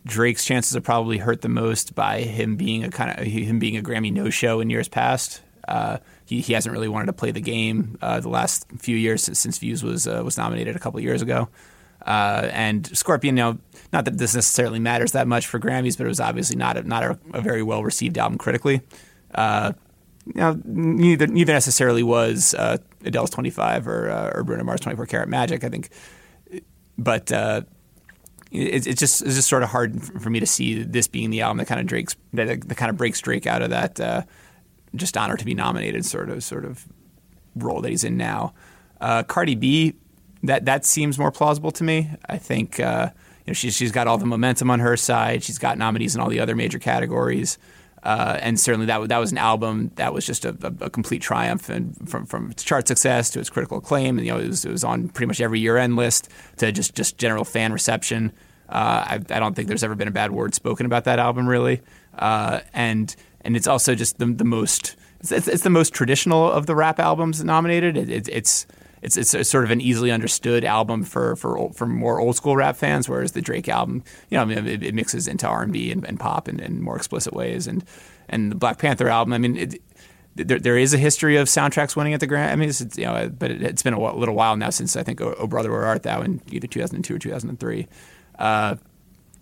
Drake's 0.04 0.44
chances 0.44 0.76
are 0.76 0.80
probably 0.80 1.18
hurt 1.18 1.42
the 1.42 1.48
most 1.48 1.94
by 1.94 2.22
him 2.22 2.56
being 2.56 2.82
a 2.82 2.90
kind 2.90 3.16
of 3.16 3.24
him 3.24 3.60
being 3.60 3.76
a 3.76 3.82
Grammy 3.82 4.12
no 4.12 4.30
show 4.30 4.60
in 4.60 4.70
years 4.70 4.88
past. 4.88 5.42
Uh, 5.68 5.98
he, 6.26 6.40
he 6.40 6.52
hasn't 6.52 6.72
really 6.72 6.88
wanted 6.88 7.06
to 7.06 7.12
play 7.12 7.30
the 7.30 7.40
game 7.40 7.96
uh, 8.02 8.20
the 8.20 8.28
last 8.28 8.66
few 8.78 8.96
years 8.96 9.22
since, 9.22 9.38
since 9.38 9.58
Views 9.58 9.82
was 9.82 10.06
uh, 10.06 10.22
was 10.24 10.36
nominated 10.36 10.76
a 10.76 10.78
couple 10.78 11.00
years 11.00 11.22
ago. 11.22 11.48
Uh, 12.04 12.48
and 12.52 12.86
Scorpion, 12.96 13.36
you 13.36 13.42
know, 13.42 13.58
not 13.92 14.04
that 14.04 14.18
this 14.18 14.34
necessarily 14.34 14.78
matters 14.78 15.12
that 15.12 15.26
much 15.26 15.46
for 15.46 15.58
Grammys, 15.58 15.96
but 15.96 16.04
it 16.04 16.08
was 16.08 16.20
obviously 16.20 16.56
not 16.56 16.76
a, 16.76 16.82
not 16.82 17.02
a, 17.02 17.18
a 17.32 17.40
very 17.40 17.62
well 17.62 17.82
received 17.82 18.18
album 18.18 18.38
critically. 18.38 18.82
Uh, 19.34 19.72
you 20.26 20.34
know, 20.34 20.60
neither 20.64 21.28
neither 21.28 21.52
necessarily 21.52 22.02
was 22.02 22.54
uh, 22.54 22.78
Adele's 23.04 23.30
25 23.30 23.86
or 23.86 24.32
or 24.34 24.42
Bruno 24.42 24.64
Mars 24.64 24.80
24 24.80 25.06
Karat 25.06 25.28
Magic. 25.28 25.62
I 25.62 25.68
think, 25.68 25.90
but 26.98 27.30
it's, 28.50 28.86
it's 28.86 29.00
just 29.00 29.22
it's 29.22 29.36
just 29.36 29.48
sort 29.48 29.62
of 29.62 29.68
hard 29.68 30.02
for 30.20 30.30
me 30.30 30.40
to 30.40 30.46
see 30.46 30.82
this 30.82 31.06
being 31.06 31.30
the 31.30 31.42
album 31.42 31.58
that 31.58 31.66
kind 31.66 31.80
of 31.80 31.86
Drake's 31.86 32.16
that, 32.32 32.68
that 32.68 32.74
kind 32.76 32.90
of 32.90 32.96
breaks 32.96 33.20
Drake 33.20 33.46
out 33.46 33.62
of 33.62 33.70
that 33.70 34.00
uh, 34.00 34.22
just 34.96 35.16
honor 35.16 35.36
to 35.36 35.44
be 35.44 35.54
nominated 35.54 36.04
sort 36.04 36.30
of 36.30 36.42
sort 36.42 36.64
of 36.64 36.86
role 37.54 37.80
that 37.80 37.90
he's 37.90 38.04
in 38.04 38.16
now. 38.16 38.54
Uh, 39.00 39.22
Cardi 39.22 39.54
B, 39.54 39.94
that 40.42 40.64
that 40.64 40.84
seems 40.84 41.18
more 41.18 41.30
plausible 41.30 41.70
to 41.72 41.84
me. 41.84 42.10
I 42.28 42.38
think 42.38 42.80
uh, 42.80 43.10
you 43.44 43.50
know 43.50 43.54
she's 43.54 43.76
she's 43.76 43.92
got 43.92 44.06
all 44.06 44.18
the 44.18 44.26
momentum 44.26 44.70
on 44.70 44.80
her 44.80 44.96
side. 44.96 45.42
She's 45.42 45.58
got 45.58 45.78
nominees 45.78 46.14
in 46.14 46.20
all 46.20 46.28
the 46.28 46.40
other 46.40 46.56
major 46.56 46.78
categories. 46.78 47.58
Uh, 48.02 48.38
and 48.40 48.60
certainly 48.60 48.86
that 48.86 49.08
that 49.08 49.18
was 49.18 49.32
an 49.32 49.38
album 49.38 49.90
that 49.96 50.14
was 50.14 50.24
just 50.24 50.44
a, 50.44 50.50
a, 50.62 50.84
a, 50.84 50.90
complete 50.90 51.20
triumph, 51.20 51.68
and 51.68 52.08
from 52.08 52.24
from 52.24 52.52
its 52.52 52.62
chart 52.62 52.86
success 52.86 53.30
to 53.30 53.40
its 53.40 53.50
critical 53.50 53.78
acclaim, 53.78 54.16
and 54.16 54.24
you 54.24 54.32
know 54.32 54.38
it 54.38 54.46
was, 54.46 54.64
it 54.64 54.70
was 54.70 54.84
on 54.84 55.08
pretty 55.08 55.26
much 55.26 55.40
every 55.40 55.58
year 55.58 55.76
end 55.76 55.96
list 55.96 56.28
to 56.58 56.70
just 56.70 56.94
just 56.94 57.18
general 57.18 57.44
fan 57.44 57.72
reception. 57.72 58.32
Uh, 58.68 59.04
I, 59.08 59.14
I, 59.30 59.40
don't 59.40 59.54
think 59.54 59.66
there's 59.66 59.82
ever 59.84 59.94
been 59.94 60.08
a 60.08 60.12
bad 60.12 60.30
word 60.30 60.54
spoken 60.54 60.86
about 60.86 61.04
that 61.04 61.18
album, 61.18 61.48
really. 61.48 61.82
Uh, 62.16 62.60
and 62.74 63.14
and 63.46 63.56
it's 63.56 63.68
also 63.68 63.94
just 63.94 64.18
the, 64.18 64.26
the 64.26 64.44
most 64.44 64.96
it's, 65.20 65.48
it's, 65.48 65.62
the 65.62 65.70
most 65.70 65.94
traditional 65.94 66.50
of 66.50 66.66
the 66.66 66.74
rap 66.74 66.98
albums 66.98 67.42
nominated. 67.42 67.96
It, 67.96 68.10
it, 68.10 68.28
it's 68.28 68.66
it's 69.02 69.16
it's 69.16 69.48
sort 69.48 69.64
of 69.64 69.70
an 69.70 69.80
easily 69.80 70.10
understood 70.10 70.64
album 70.64 71.04
for 71.04 71.36
for 71.36 71.70
for 71.72 71.86
more 71.86 72.20
old 72.20 72.36
school 72.36 72.56
rap 72.56 72.76
fans, 72.76 73.08
whereas 73.08 73.32
the 73.32 73.40
Drake 73.40 73.68
album, 73.68 74.02
you 74.30 74.36
know, 74.36 74.42
I 74.42 74.44
mean, 74.44 74.66
it, 74.66 74.82
it, 74.82 74.94
mixes 74.94 75.28
into 75.28 75.46
R 75.46 75.62
and 75.62 75.72
B 75.72 75.92
and 75.92 76.18
pop 76.18 76.48
in, 76.48 76.60
in 76.60 76.82
more 76.82 76.96
explicit 76.96 77.32
ways, 77.32 77.66
and 77.66 77.84
and 78.28 78.50
the 78.50 78.56
Black 78.56 78.78
Panther 78.78 79.08
album, 79.08 79.32
I 79.32 79.38
mean. 79.38 79.56
It, 79.56 79.82
there, 80.34 80.58
there 80.58 80.76
is 80.76 80.92
a 80.92 80.98
history 80.98 81.36
of 81.36 81.48
soundtracks 81.48 81.96
winning 81.96 82.12
at 82.12 82.20
the 82.20 82.28
Grammys, 82.28 82.82
it's, 82.82 82.98
you 82.98 83.06
know, 83.06 83.30
but 83.30 83.50
it, 83.50 83.62
has 83.62 83.82
been 83.82 83.94
a 83.94 84.14
little 84.14 84.34
while 84.34 84.54
now 84.54 84.68
since 84.68 84.94
I 84.94 85.02
think 85.02 85.18
"Oh, 85.22 85.34
oh 85.38 85.46
Brother 85.46 85.70
Where 85.70 85.86
Art 85.86 86.02
Thou" 86.02 86.20
in 86.20 86.42
either 86.52 86.66
2002 86.66 87.14
or 87.14 87.18
2003. 87.18 87.88
Uh, 88.38 88.76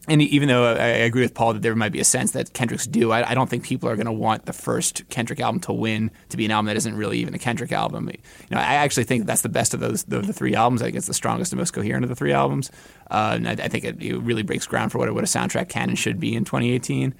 and 0.07 0.20
even 0.20 0.48
though 0.48 0.64
I, 0.64 0.86
agree 0.86 1.22
with 1.22 1.34
Paul 1.34 1.55
that 1.55 1.62
there 1.62 1.74
might 1.74 1.92
be 1.92 2.00
a 2.00 2.05
sense 2.05 2.32
that 2.32 2.52
Kendrick's 2.52 2.86
due, 2.86 3.11
I, 3.11 3.30
I 3.30 3.34
don't 3.34 3.48
think 3.48 3.64
people 3.64 3.88
are 3.88 3.96
going 3.96 4.07
to 4.07 4.12
want 4.12 4.44
the 4.44 4.52
first 4.52 5.09
Kendrick 5.09 5.40
album 5.40 5.61
to 5.62 5.72
win 5.72 6.11
to 6.28 6.36
be 6.36 6.44
an 6.44 6.50
album 6.50 6.66
that 6.66 6.76
isn't 6.76 6.94
really 6.94 7.18
even 7.18 7.32
a 7.32 7.38
Kendrick 7.38 7.72
album. 7.72 8.11
You 8.11 8.18
know, 8.50 8.59
I 8.59 8.74
actually 8.74 9.05
think 9.05 9.24
that's 9.24 9.40
the 9.40 9.48
best 9.48 9.72
of 9.72 9.80
those 9.80 10.05
the, 10.05 10.20
the 10.20 10.32
three 10.32 10.55
albums. 10.55 10.82
I 10.82 10.86
think 10.86 10.96
it's 10.96 11.07
the 11.07 11.14
strongest 11.14 11.52
and 11.52 11.59
most 11.59 11.72
coherent 11.72 12.05
of 12.05 12.11
the 12.11 12.16
three 12.16 12.32
albums, 12.32 12.70
uh, 13.11 13.32
and 13.36 13.48
I, 13.48 13.52
I 13.52 13.68
think 13.68 13.84
it, 13.84 14.02
it, 14.02 14.18
really 14.18 14.42
breaks 14.42 14.66
ground 14.66 14.92
for 14.92 14.98
what, 14.98 15.12
what 15.14 15.24
a 15.24 15.26
soundtrack 15.26 15.68
can 15.68 15.88
and 15.88 15.98
should 15.98 16.20
be 16.20 16.34
in 16.34 16.44
2018. 16.44 17.14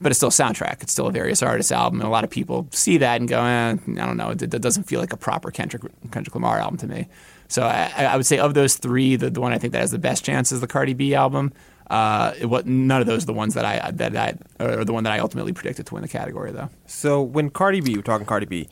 But 0.00 0.10
it's 0.10 0.18
still 0.18 0.28
a 0.28 0.32
soundtrack. 0.32 0.82
It's 0.82 0.90
still 0.90 1.06
a 1.06 1.12
various 1.12 1.40
artists 1.40 1.70
album, 1.70 2.00
and 2.00 2.08
a 2.08 2.10
lot 2.10 2.24
of 2.24 2.30
people 2.30 2.66
see 2.72 2.98
that 2.98 3.20
and 3.20 3.28
go, 3.28 3.40
eh, 3.40 3.70
I 3.70 3.76
don't 3.76 4.16
know, 4.16 4.30
it, 4.30 4.42
it 4.42 4.60
doesn't 4.60 4.84
feel 4.84 4.98
like 4.98 5.12
a 5.12 5.16
proper 5.16 5.52
Kendrick 5.52 5.84
Kendrick 6.10 6.34
Lamar 6.34 6.58
album 6.58 6.78
to 6.78 6.88
me. 6.88 7.08
So 7.46 7.62
I, 7.62 7.92
I 7.96 8.16
would 8.16 8.26
say 8.26 8.38
of 8.38 8.54
those 8.54 8.76
three, 8.76 9.14
the, 9.14 9.30
the 9.30 9.40
one 9.40 9.52
I 9.52 9.58
think 9.58 9.72
that 9.72 9.80
has 9.80 9.92
the 9.92 9.98
best 9.98 10.24
chance 10.24 10.50
is 10.50 10.60
the 10.60 10.66
Cardi 10.66 10.94
B 10.94 11.14
album. 11.14 11.52
Uh, 11.90 12.32
it, 12.40 12.66
none 12.66 13.00
of 13.00 13.06
those 13.06 13.24
are 13.24 13.26
the 13.26 13.32
ones 13.32 13.54
that 13.54 13.64
I 13.64 13.90
that 13.90 14.16
I 14.16 14.34
are 14.64 14.84
the 14.84 14.92
one 14.92 15.04
that 15.04 15.12
I 15.12 15.18
ultimately 15.18 15.52
predicted 15.52 15.86
to 15.86 15.94
win 15.94 16.02
the 16.02 16.08
category, 16.08 16.50
though. 16.50 16.70
So 16.86 17.22
when 17.22 17.50
Cardi 17.50 17.80
B, 17.80 17.96
we're 17.96 18.02
talking 18.02 18.26
Cardi 18.26 18.46
B, 18.46 18.68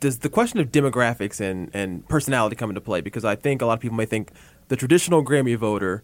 does 0.00 0.18
the 0.18 0.28
question 0.28 0.58
of 0.60 0.72
demographics 0.72 1.40
and, 1.40 1.70
and 1.72 2.06
personality 2.08 2.56
come 2.56 2.70
into 2.70 2.80
play? 2.80 3.00
Because 3.00 3.24
I 3.24 3.36
think 3.36 3.62
a 3.62 3.66
lot 3.66 3.74
of 3.74 3.80
people 3.80 3.96
may 3.96 4.06
think 4.06 4.30
the 4.68 4.76
traditional 4.76 5.24
Grammy 5.24 5.56
voter, 5.56 6.02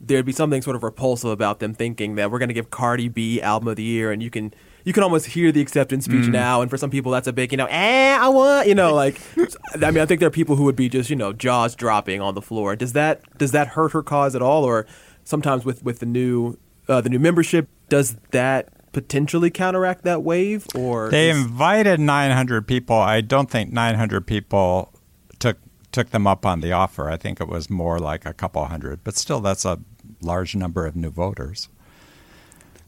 there'd 0.00 0.26
be 0.26 0.32
something 0.32 0.60
sort 0.62 0.74
of 0.74 0.82
repulsive 0.82 1.30
about 1.30 1.60
them 1.60 1.74
thinking 1.74 2.16
that 2.16 2.30
we're 2.30 2.38
going 2.38 2.48
to 2.48 2.54
give 2.54 2.70
Cardi 2.70 3.08
B 3.08 3.40
album 3.40 3.68
of 3.68 3.76
the 3.76 3.82
year, 3.82 4.10
and 4.10 4.22
you 4.22 4.30
can 4.30 4.52
you 4.84 4.92
can 4.92 5.02
almost 5.02 5.26
hear 5.26 5.52
the 5.52 5.60
acceptance 5.60 6.06
speech 6.06 6.24
mm. 6.24 6.32
now, 6.32 6.60
and 6.60 6.70
for 6.70 6.76
some 6.76 6.90
people 6.90 7.12
that's 7.12 7.28
a 7.28 7.32
big 7.32 7.52
you 7.52 7.58
know, 7.58 7.66
eh, 7.66 8.18
I 8.20 8.28
want 8.28 8.66
you 8.66 8.74
know 8.74 8.94
like. 9.02 9.20
I 9.74 9.90
mean, 9.90 10.02
I 10.02 10.06
think 10.06 10.20
there 10.20 10.26
are 10.26 10.30
people 10.30 10.56
who 10.56 10.64
would 10.64 10.76
be 10.76 10.88
just 10.88 11.08
you 11.08 11.16
know 11.16 11.32
jaws 11.32 11.74
dropping 11.76 12.20
on 12.20 12.34
the 12.34 12.42
floor. 12.42 12.74
Does 12.74 12.92
that 12.94 13.22
does 13.38 13.52
that 13.52 13.68
hurt 13.68 13.92
her 13.92 14.02
cause 14.02 14.34
at 14.34 14.42
all, 14.42 14.64
or 14.64 14.86
sometimes 15.24 15.64
with 15.64 15.82
with 15.84 15.98
the 15.98 16.06
new 16.06 16.58
uh, 16.88 17.00
the 17.00 17.08
new 17.08 17.18
membership, 17.18 17.68
does 17.88 18.16
that 18.30 18.68
potentially 18.92 19.50
counteract 19.50 20.04
that 20.04 20.22
wave? 20.22 20.66
Or 20.74 21.10
they 21.10 21.30
is... 21.30 21.38
invited 21.38 22.00
900 22.00 22.66
people. 22.66 22.96
I 22.96 23.20
don't 23.20 23.50
think 23.50 23.72
900 23.72 24.26
people 24.26 24.92
took 25.38 25.58
took 25.90 26.10
them 26.10 26.26
up 26.26 26.46
on 26.46 26.60
the 26.60 26.72
offer. 26.72 27.10
I 27.10 27.16
think 27.16 27.40
it 27.40 27.48
was 27.48 27.68
more 27.68 27.98
like 27.98 28.24
a 28.24 28.32
couple 28.32 28.64
hundred, 28.64 29.04
but 29.04 29.16
still, 29.16 29.40
that's 29.40 29.64
a 29.64 29.80
large 30.20 30.54
number 30.54 30.86
of 30.86 30.96
new 30.96 31.10
voters. 31.10 31.68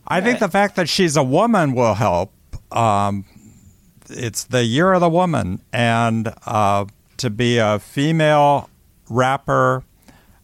I 0.06 0.20
think 0.20 0.38
the 0.38 0.48
fact 0.48 0.76
that 0.76 0.88
she's 0.88 1.16
a 1.16 1.22
woman 1.22 1.74
will 1.74 1.94
help. 1.94 2.32
Um, 2.70 3.24
it's 4.10 4.44
the 4.44 4.64
year 4.64 4.92
of 4.92 5.00
the 5.00 5.08
woman, 5.08 5.62
and 5.72 6.32
uh, 6.46 6.84
to 7.16 7.30
be 7.30 7.56
a 7.58 7.78
female 7.78 8.68
rapper 9.08 9.84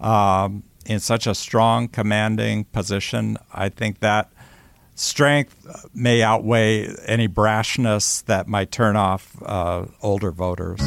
um, 0.00 0.62
in 0.90 0.98
such 0.98 1.28
a 1.28 1.36
strong, 1.36 1.86
commanding 1.86 2.64
position, 2.64 3.38
I 3.54 3.68
think 3.68 4.00
that 4.00 4.28
strength 4.96 5.54
may 5.94 6.20
outweigh 6.20 6.88
any 7.06 7.28
brashness 7.28 8.24
that 8.24 8.48
might 8.48 8.72
turn 8.72 8.96
off 8.96 9.40
uh, 9.46 9.86
older 10.02 10.32
voters. 10.32 10.80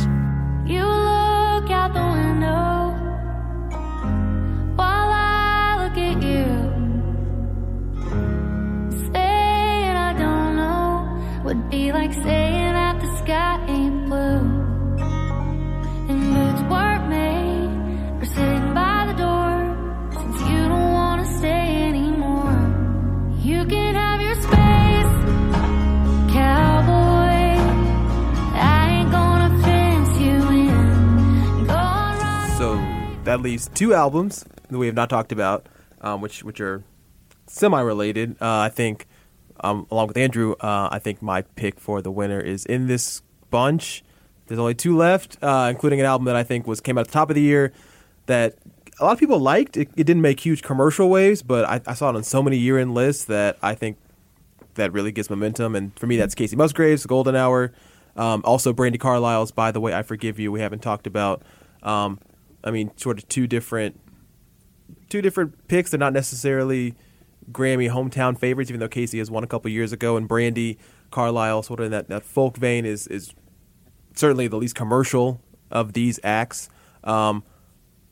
That 33.34 33.42
leaves 33.42 33.68
two 33.74 33.96
albums 33.96 34.46
that 34.70 34.78
we 34.78 34.86
have 34.86 34.94
not 34.94 35.10
talked 35.10 35.32
about, 35.32 35.66
um, 36.02 36.22
which 36.22 36.44
which 36.44 36.62
are 36.62 36.84
semi-related. 37.48 38.34
Uh, 38.40 38.60
I 38.60 38.70
think, 38.70 39.08
um, 39.62 39.88
along 39.90 40.10
with 40.10 40.18
Andrew, 40.18 40.54
uh, 40.62 40.90
I 40.92 41.00
think 41.00 41.20
my 41.20 41.42
pick 41.42 41.80
for 41.80 42.00
the 42.04 42.12
winner 42.12 42.40
is 42.40 42.64
in 42.64 42.86
this 42.86 43.24
bunch. 43.50 44.04
There's 44.46 44.60
only 44.60 44.76
two 44.76 44.96
left, 44.96 45.40
uh, 45.42 45.66
including 45.72 46.00
an 46.00 46.06
album 46.06 46.26
that 46.26 46.36
I 46.36 46.44
think 46.44 46.68
was 46.68 46.80
came 46.80 46.96
out 46.96 47.02
at 47.02 47.08
the 47.08 47.14
top 47.14 47.32
of 47.32 47.36
the 47.36 47.42
year 47.42 47.74
that 48.28 48.54
a 49.00 49.04
lot 49.04 49.14
of 49.14 49.20
people 49.20 49.40
liked. 49.40 49.78
It, 49.78 49.90
it 49.98 50.04
didn't 50.04 50.22
make 50.22 50.40
huge 50.40 50.62
commercial 50.62 51.10
waves, 51.10 51.42
but 51.42 51.66
I, 51.66 51.82
I 51.88 51.96
saw 51.96 52.12
it 52.12 52.16
on 52.16 52.22
so 52.22 52.44
many 52.44 52.58
year-end 52.58 52.94
lists 52.94 53.26
that 53.26 53.58
I 53.64 53.74
think 53.74 53.98
that 54.76 54.94
really 54.94 55.12
gives 55.12 55.32
momentum. 55.32 55.76
And 55.76 55.98
for 55.98 56.06
me, 56.06 56.18
that's 56.18 56.36
Kacey 56.36 56.56
Musgraves, 56.56 57.04
Golden 57.08 57.36
Hour. 57.36 57.74
Um, 58.16 58.44
also, 58.46 58.74
Brandi 58.74 59.00
Carlile's 59.00 59.50
"By 59.50 59.72
the 59.72 59.80
Way, 59.80 59.96
I 59.96 60.04
Forgive 60.04 60.38
You." 60.38 60.52
We 60.52 60.60
haven't 60.60 60.84
talked 60.84 61.08
about. 61.08 61.42
Um, 61.82 62.20
I 62.64 62.72
mean, 62.72 62.92
sort 62.98 63.18
of 63.18 63.28
two 63.28 63.48
different, 63.48 64.00
two 65.10 65.22
different 65.22 65.68
picks. 65.68 65.92
They're 65.92 66.00
not 66.00 66.14
necessarily 66.14 66.96
Grammy 67.52 67.90
hometown 67.90 68.38
favorites, 68.38 68.70
even 68.70 68.80
though 68.80 68.90
Kacey 68.90 69.20
has 69.20 69.30
won 69.30 69.44
a 69.44 69.48
couple 69.48 69.70
years 69.70 69.92
ago, 69.92 70.18
and 70.18 70.28
Brandi 70.28 70.78
Carlile, 71.12 71.64
sort 71.64 71.80
of 71.80 71.88
in 71.88 71.92
that, 71.92 72.08
that 72.10 72.24
folk 72.24 72.58
vein, 72.58 72.86
is 72.86 73.08
is 73.08 73.34
certainly 74.16 74.48
the 74.48 74.58
least 74.58 74.76
commercial 74.76 75.42
of 75.72 75.94
these 75.94 76.20
acts. 76.24 76.70
Um, 77.04 77.44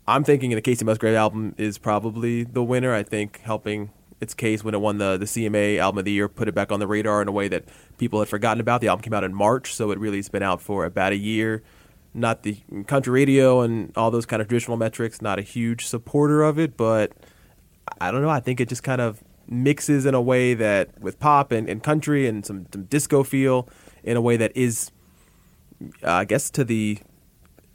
I'm 0.08 0.24
thinking 0.24 0.52
the 0.52 0.62
Kacey 0.62 0.84
Musgrave 0.84 1.16
album 1.16 1.56
is 1.58 1.78
probably 1.78 2.44
the 2.44 2.64
winner. 2.64 2.94
I 2.94 3.04
think 3.04 3.40
helping 3.42 3.92
its 4.20 4.34
case 4.34 4.64
when 4.64 4.74
it 4.74 4.82
won 4.82 5.00
the, 5.00 5.18
the 5.18 5.26
CMA 5.26 5.78
Album 5.78 6.00
of 6.00 6.06
the 6.06 6.12
Year 6.12 6.30
put 6.30 6.48
it 6.48 6.54
back 6.54 6.72
on 6.72 6.80
the 6.80 6.88
radar 6.88 7.22
in 7.22 7.28
a 7.28 7.32
way 7.32 7.48
that 7.48 7.66
people 7.98 8.20
had 8.20 8.30
forgotten 8.30 8.62
about. 8.62 8.82
The 8.82 8.88
album 8.88 9.02
came 9.02 9.14
out 9.14 9.24
in 9.24 9.34
March, 9.34 9.74
so 9.74 9.92
it 9.92 10.00
really 10.00 10.18
has 10.18 10.30
been 10.30 10.44
out 10.44 10.62
for 10.62 10.86
about 10.86 11.12
a 11.12 11.18
year. 11.18 11.64
Not 12.14 12.44
the 12.44 12.58
country 12.88 13.14
radio 13.14 13.62
and 13.62 13.96
all 13.96 14.12
those 14.12 14.26
kind 14.26 14.42
of 14.42 14.48
traditional 14.48 14.78
metrics, 14.78 15.22
not 15.22 15.40
a 15.40 15.42
huge 15.42 15.86
supporter 15.86 16.44
of 16.44 16.60
it, 16.60 16.76
but 16.76 17.14
I 18.00 18.12
don't 18.12 18.22
know. 18.22 18.30
I 18.30 18.40
think 18.40 18.60
it 18.60 18.68
just 18.68 18.84
kind 18.84 19.02
of 19.02 19.24
mixes 19.48 20.06
in 20.06 20.14
a 20.14 20.22
way 20.22 20.54
that 20.54 21.00
with 21.00 21.20
pop 21.20 21.52
and, 21.52 21.70
and 21.70 21.84
country 21.84 22.28
and 22.28 22.46
some, 22.46 22.68
some 22.74 22.84
disco 22.86 23.24
feel 23.24 23.68
in 24.04 24.18
a 24.18 24.22
way 24.22 24.38
that 24.38 24.52
is, 24.56 24.92
uh, 26.04 26.12
I 26.12 26.26
guess, 26.26 26.50
to 26.52 26.64
the 26.64 27.00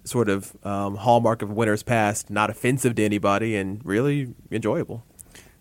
sort 0.05 0.28
of 0.28 0.57
um, 0.64 0.97
hallmark 0.97 1.43
of 1.43 1.51
Winners 1.51 1.82
Past, 1.82 2.30
not 2.30 2.51
offensive 2.51 2.95
to 2.97 3.05
anybody 3.05 3.57
and 3.57 3.84
really 3.84 4.34
enjoyable. 4.51 5.05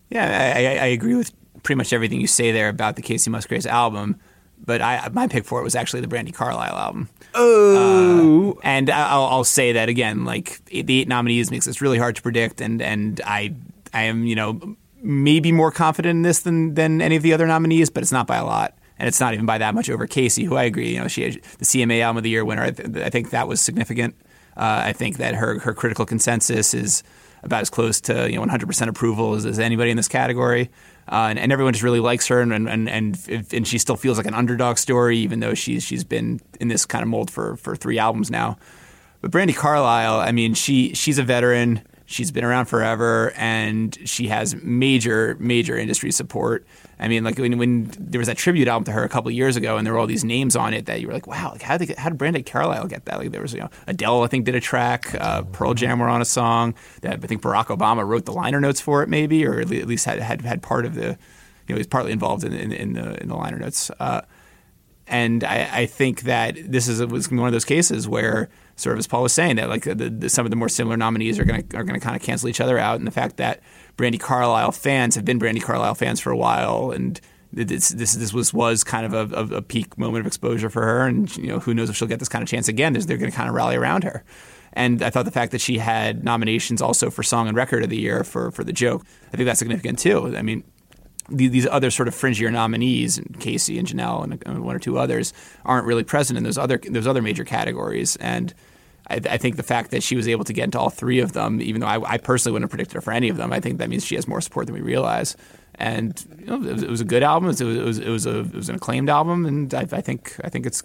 Yeah, 0.10 0.54
I, 0.56 0.60
I 0.60 0.88
agree 0.88 1.16
with 1.16 1.32
pretty 1.64 1.78
much 1.78 1.94
everything 1.94 2.22
you 2.22 2.28
say 2.28 2.52
there 2.52 2.70
about 2.70 2.96
the 2.96 3.02
Kacey 3.02 3.30
Musgraves 3.30 3.66
album. 3.66 4.20
But 4.64 4.82
I, 4.82 5.10
my 5.14 5.28
pick 5.28 5.46
for 5.46 5.60
it 5.60 5.64
was 5.64 5.76
actually 5.76 6.02
the 6.02 6.08
Brandi 6.08 6.34
Carlile 6.34 6.76
album. 6.76 7.10
Oh, 7.36 8.54
uh, 8.54 8.62
and 8.64 8.90
I'll, 8.90 9.26
I'll, 9.26 9.44
say 9.44 9.74
that 9.74 9.90
again. 9.90 10.26
Like 10.26 10.64
the 10.66 11.02
eight 11.02 11.08
nominees 11.08 11.52
makes 11.52 11.66
this 11.66 11.82
really 11.82 11.98
hard 11.98 12.16
to 12.16 12.22
predict, 12.22 12.62
and 12.62 12.82
and 12.82 13.22
I 13.26 13.54
I 13.94 14.04
am 14.04 14.26
you 14.26 14.36
know 14.36 14.76
maybe 15.02 15.52
more 15.52 15.72
confident 15.72 16.18
in 16.18 16.22
this 16.24 16.40
than 16.40 16.74
than 16.74 17.02
any 17.02 17.16
of 17.16 17.24
the 17.24 17.34
other 17.34 17.46
nominees, 17.46 17.90
but 17.90 18.02
it's 18.02 18.12
not 18.12 18.26
by 18.26 18.38
a 18.38 18.46
lot, 18.46 18.76
and 18.98 19.08
it's 19.08 19.20
not 19.20 19.34
even 19.34 19.46
by 19.46 19.58
that 19.58 19.76
much 19.76 19.90
over 19.90 20.08
Kacey, 20.08 20.46
who 20.46 20.56
I 20.56 20.64
agree. 20.64 20.94
You 20.94 21.02
know, 21.02 21.08
she 21.08 21.24
had 21.24 21.34
the 21.60 21.66
CMA 21.66 22.02
Album 22.02 22.18
of 22.18 22.24
the 22.24 22.30
Year 22.30 22.44
winner. 22.44 22.64
I, 22.64 22.72
th- 22.72 22.98
I 22.98 23.10
think 23.10 23.30
that 23.30 23.48
was 23.48 23.62
significant. 23.62 24.16
Uh, 24.58 24.84
I 24.86 24.94
think 24.94 25.18
that 25.18 25.36
her 25.36 25.60
her 25.60 25.74
critical 25.74 26.06
consensus 26.06 26.74
is 26.74 27.04
about 27.44 27.62
as 27.62 27.70
close 27.70 28.02
to 28.02 28.30
you 28.30 28.38
know 28.38 28.46
100% 28.46 28.88
approval 28.88 29.36
as, 29.36 29.46
as 29.46 29.60
anybody 29.60 29.92
in 29.92 29.98
this 29.98 30.08
category. 30.08 30.70
Uh, 31.08 31.28
and, 31.30 31.38
and, 31.38 31.52
everyone 31.52 31.72
just 31.72 31.84
really 31.84 32.00
likes 32.00 32.28
her, 32.28 32.42
and 32.42 32.52
and 32.52 32.90
and 32.90 33.48
and 33.54 33.68
she 33.68 33.78
still 33.78 33.96
feels 33.96 34.18
like 34.18 34.26
an 34.26 34.34
underdog 34.34 34.78
story, 34.78 35.20
even 35.20 35.40
though 35.40 35.54
she's 35.54 35.84
she's 35.84 36.04
been 36.04 36.40
in 36.60 36.68
this 36.68 36.86
kind 36.86 37.04
of 37.04 37.10
mold 37.10 37.30
for 37.30 37.58
for 37.58 37.76
three 37.76 38.00
albums 38.00 38.32
now. 38.32 38.58
But 39.22 39.30
Brandi 39.30 39.56
Carlile, 39.56 40.20
I 40.20 40.32
mean, 40.32 40.56
she 40.56 40.94
she's 40.96 41.20
a 41.20 41.24
veteran. 41.24 41.82
She's 42.08 42.32
been 42.32 42.44
around 42.44 42.66
forever, 42.66 43.34
and 43.36 43.98
she 44.08 44.28
has 44.28 44.56
major 44.62 45.36
major 45.40 45.76
industry 45.78 46.12
support. 46.12 46.66
I 47.00 47.08
mean, 47.08 47.24
like 47.24 47.38
when, 47.38 47.58
when 47.58 47.92
there 48.00 48.20
was 48.20 48.28
that 48.28 48.38
tribute 48.38 48.68
album 48.68 48.86
to 48.86 48.92
her 48.92 49.04
a 49.04 49.10
couple 49.10 49.32
years 49.32 49.56
ago, 49.56 49.78
and 49.78 49.86
there 49.86 49.94
were 49.94 50.00
all 50.00 50.08
these 50.08 50.24
names 50.24 50.56
on 50.56 50.74
it 50.74 50.86
that 50.86 51.02
you 51.02 51.08
were 51.08 51.14
like, 51.14 51.26
wow, 51.26 51.52
like 51.52 51.64
how 51.64 51.78
did 51.78 51.98
how 51.98 52.10
did 52.10 52.46
Carlile 52.46 52.88
get 52.88 53.06
that? 53.06 53.18
Like 53.18 53.32
there 53.32 53.42
was 53.42 53.54
you 53.54 53.62
know 53.62 53.70
Adele, 53.88 54.24
I 54.24 54.28
think, 54.28 54.46
did 54.46 54.56
a 54.56 54.62
track, 54.62 55.16
uh, 55.20 55.42
Pearl 55.44 55.74
Jam 55.74 56.00
were 56.00 56.08
on 56.08 56.22
a 56.22 56.26
song 56.26 56.76
that 57.02 57.24
I 57.24 57.28
think 57.28 57.42
Barack 57.42 57.68
Obama 57.68 58.06
wrote 58.06 58.26
the 58.26 58.34
liner 58.34 58.62
notes 58.62 58.80
for 58.80 59.02
it, 59.02 59.10
maybe, 59.10 59.46
or 59.46 59.60
at 59.60 59.68
least 59.70 60.06
had 60.06 60.20
had, 60.20 60.42
had 60.42 60.62
part 60.62 60.86
of 60.86 60.94
the, 60.94 61.18
you 61.68 61.74
know, 61.74 61.78
he's 61.78 61.88
partly 61.88 62.12
involved 62.12 62.44
in, 62.44 62.54
in, 62.54 62.72
in 62.72 62.94
the 62.94 63.22
in 63.22 63.30
the 63.30 63.36
liner 63.36 63.58
notes. 63.58 63.90
Uh, 64.00 64.22
and 65.08 65.44
I, 65.44 65.70
I, 65.72 65.86
think 65.86 66.22
that 66.22 66.58
this 66.66 66.88
is 66.88 67.06
was 67.06 67.30
one 67.30 67.46
of 67.48 67.52
those 67.52 67.66
cases 67.66 68.08
where 68.08 68.50
sort 68.76 68.94
of 68.94 69.00
as 69.00 69.08
Paul 69.08 69.24
was 69.24 69.34
saying 69.34 69.58
that 69.58 69.70
like 69.70 69.84
the, 69.84 70.10
the, 70.10 70.30
some 70.30 70.46
of 70.46 70.50
the 70.50 70.56
more 70.56 70.70
similar 70.70 70.98
nominees 70.98 71.38
are 71.38 71.46
going 71.46 71.68
to 71.68 71.78
are 71.78 71.84
going 71.84 72.00
to 72.00 72.04
kind 72.04 72.16
of 72.16 72.22
cancel 72.22 72.50
each 72.50 72.62
other 72.62 72.80
out, 72.80 72.98
and 72.98 73.08
the 73.08 73.12
fact 73.12 73.38
that 73.38 73.62
Brandi 73.98 74.20
Carlile 74.20 74.72
fans 74.72 75.16
have 75.16 75.26
been 75.26 75.40
Brandi 75.40 75.62
Carlile 75.62 75.96
fans 75.96 76.20
for 76.20 76.32
a 76.32 76.38
while, 76.38 76.92
and 76.92 77.20
this 77.54 77.90
this 77.90 78.14
this 78.14 78.34
was 78.34 78.54
was 78.54 78.84
kind 78.84 79.06
of 79.14 79.34
a, 79.34 79.56
a, 79.56 79.62
peak 79.62 79.98
moment 79.98 80.22
of 80.22 80.28
exposure 80.28 80.70
for 80.70 80.82
her, 80.82 81.06
and 81.06 81.36
you 81.38 81.48
know 81.48 81.60
who 81.60 81.74
knows 81.74 81.90
if 81.90 81.96
she'll 81.96 82.08
get 82.08 82.20
this 82.20 82.30
kind 82.30 82.42
of 82.42 82.50
chance 82.50 82.68
again? 82.68 82.94
They're 82.94 83.18
going 83.18 83.32
to 83.32 83.38
kind 83.38 83.50
of 83.50 83.56
rally 83.56 83.76
around 83.76 84.04
her. 84.04 84.24
And 84.74 85.02
I 85.02 85.10
thought 85.10 85.24
the 85.24 85.32
fact 85.32 85.54
that 85.54 85.62
she 85.62 85.78
had 85.78 86.26
nominations 86.26 86.82
also 86.82 87.10
for 87.10 87.24
Song 87.24 87.48
and 87.48 87.56
Record 87.56 87.84
of 87.84 87.90
the 87.90 87.98
Year 87.98 88.24
for 88.24 88.52
for 88.52 88.64
the 88.64 88.74
joke, 88.74 89.06
I 89.32 89.38
think 89.38 89.46
that's 89.46 89.60
significant 89.60 90.00
too. 90.00 90.36
I 90.36 90.42
mean, 90.42 90.64
these 91.30 91.68
other 91.68 91.92
sort 91.92 92.08
of 92.08 92.14
fringier 92.14 92.52
nominees, 92.52 93.20
Kacey 93.40 93.80
and 93.80 93.88
Janelle 93.88 94.42
and 94.46 94.64
one 94.64 94.76
or 94.76 94.80
two 94.80 94.98
others, 94.98 95.34
aren't 95.66 95.88
really 95.88 96.04
present 96.04 96.38
in 96.38 96.44
those 96.44 96.58
other 96.58 96.78
those 96.78 97.08
other 97.08 97.22
major 97.22 97.44
categories. 97.44 98.16
And 98.18 98.54
I, 99.08 99.16
I, 99.16 99.38
think 99.38 99.56
the 99.56 99.64
fact 99.64 99.92
that 99.92 100.04
she 100.04 100.16
was 100.16 100.28
able 100.28 100.46
to 100.46 100.54
get 100.54 100.64
into 100.64 100.80
all 100.80 100.90
three 100.90 101.20
of 101.20 101.34
them, 101.34 101.62
even 101.62 101.82
though 101.82 101.88
I, 101.88 102.14
I, 102.14 102.18
personally 102.18 102.54
wouldn't 102.54 102.66
have 102.66 102.72
predicted 102.72 102.96
her 102.96 103.02
for 103.02 103.12
any 103.12 103.30
of 103.30 103.38
them, 103.38 103.54
I 103.54 103.60
think 103.60 103.78
that 103.78 103.90
means 103.90 104.06
she 104.06 104.16
has 104.16 104.28
more 104.28 104.42
support 104.42 104.68
than 104.68 104.76
we 104.76 104.82
realize. 104.82 105.36
And 105.76 106.26
you 106.40 106.46
know, 106.46 106.56
it, 106.56 106.74
was, 106.74 106.84
it, 106.84 106.90
was, 106.90 107.02
a 107.02 107.06
good 107.06 107.22
album. 107.22 107.50
It 107.50 107.60
was, 107.60 107.62
it 107.62 107.66
was, 107.66 108.00
it 108.00 108.10
was, 108.10 108.26
a, 108.26 108.40
it 108.40 108.54
was 108.54 108.70
an 108.70 108.76
acclaimed 108.76 109.10
album, 109.10 109.46
and 109.46 109.74
I, 109.74 109.82
I 109.92 110.02
think 110.02 110.36
I 110.44 110.50
think 110.50 110.66
it's 110.66 110.82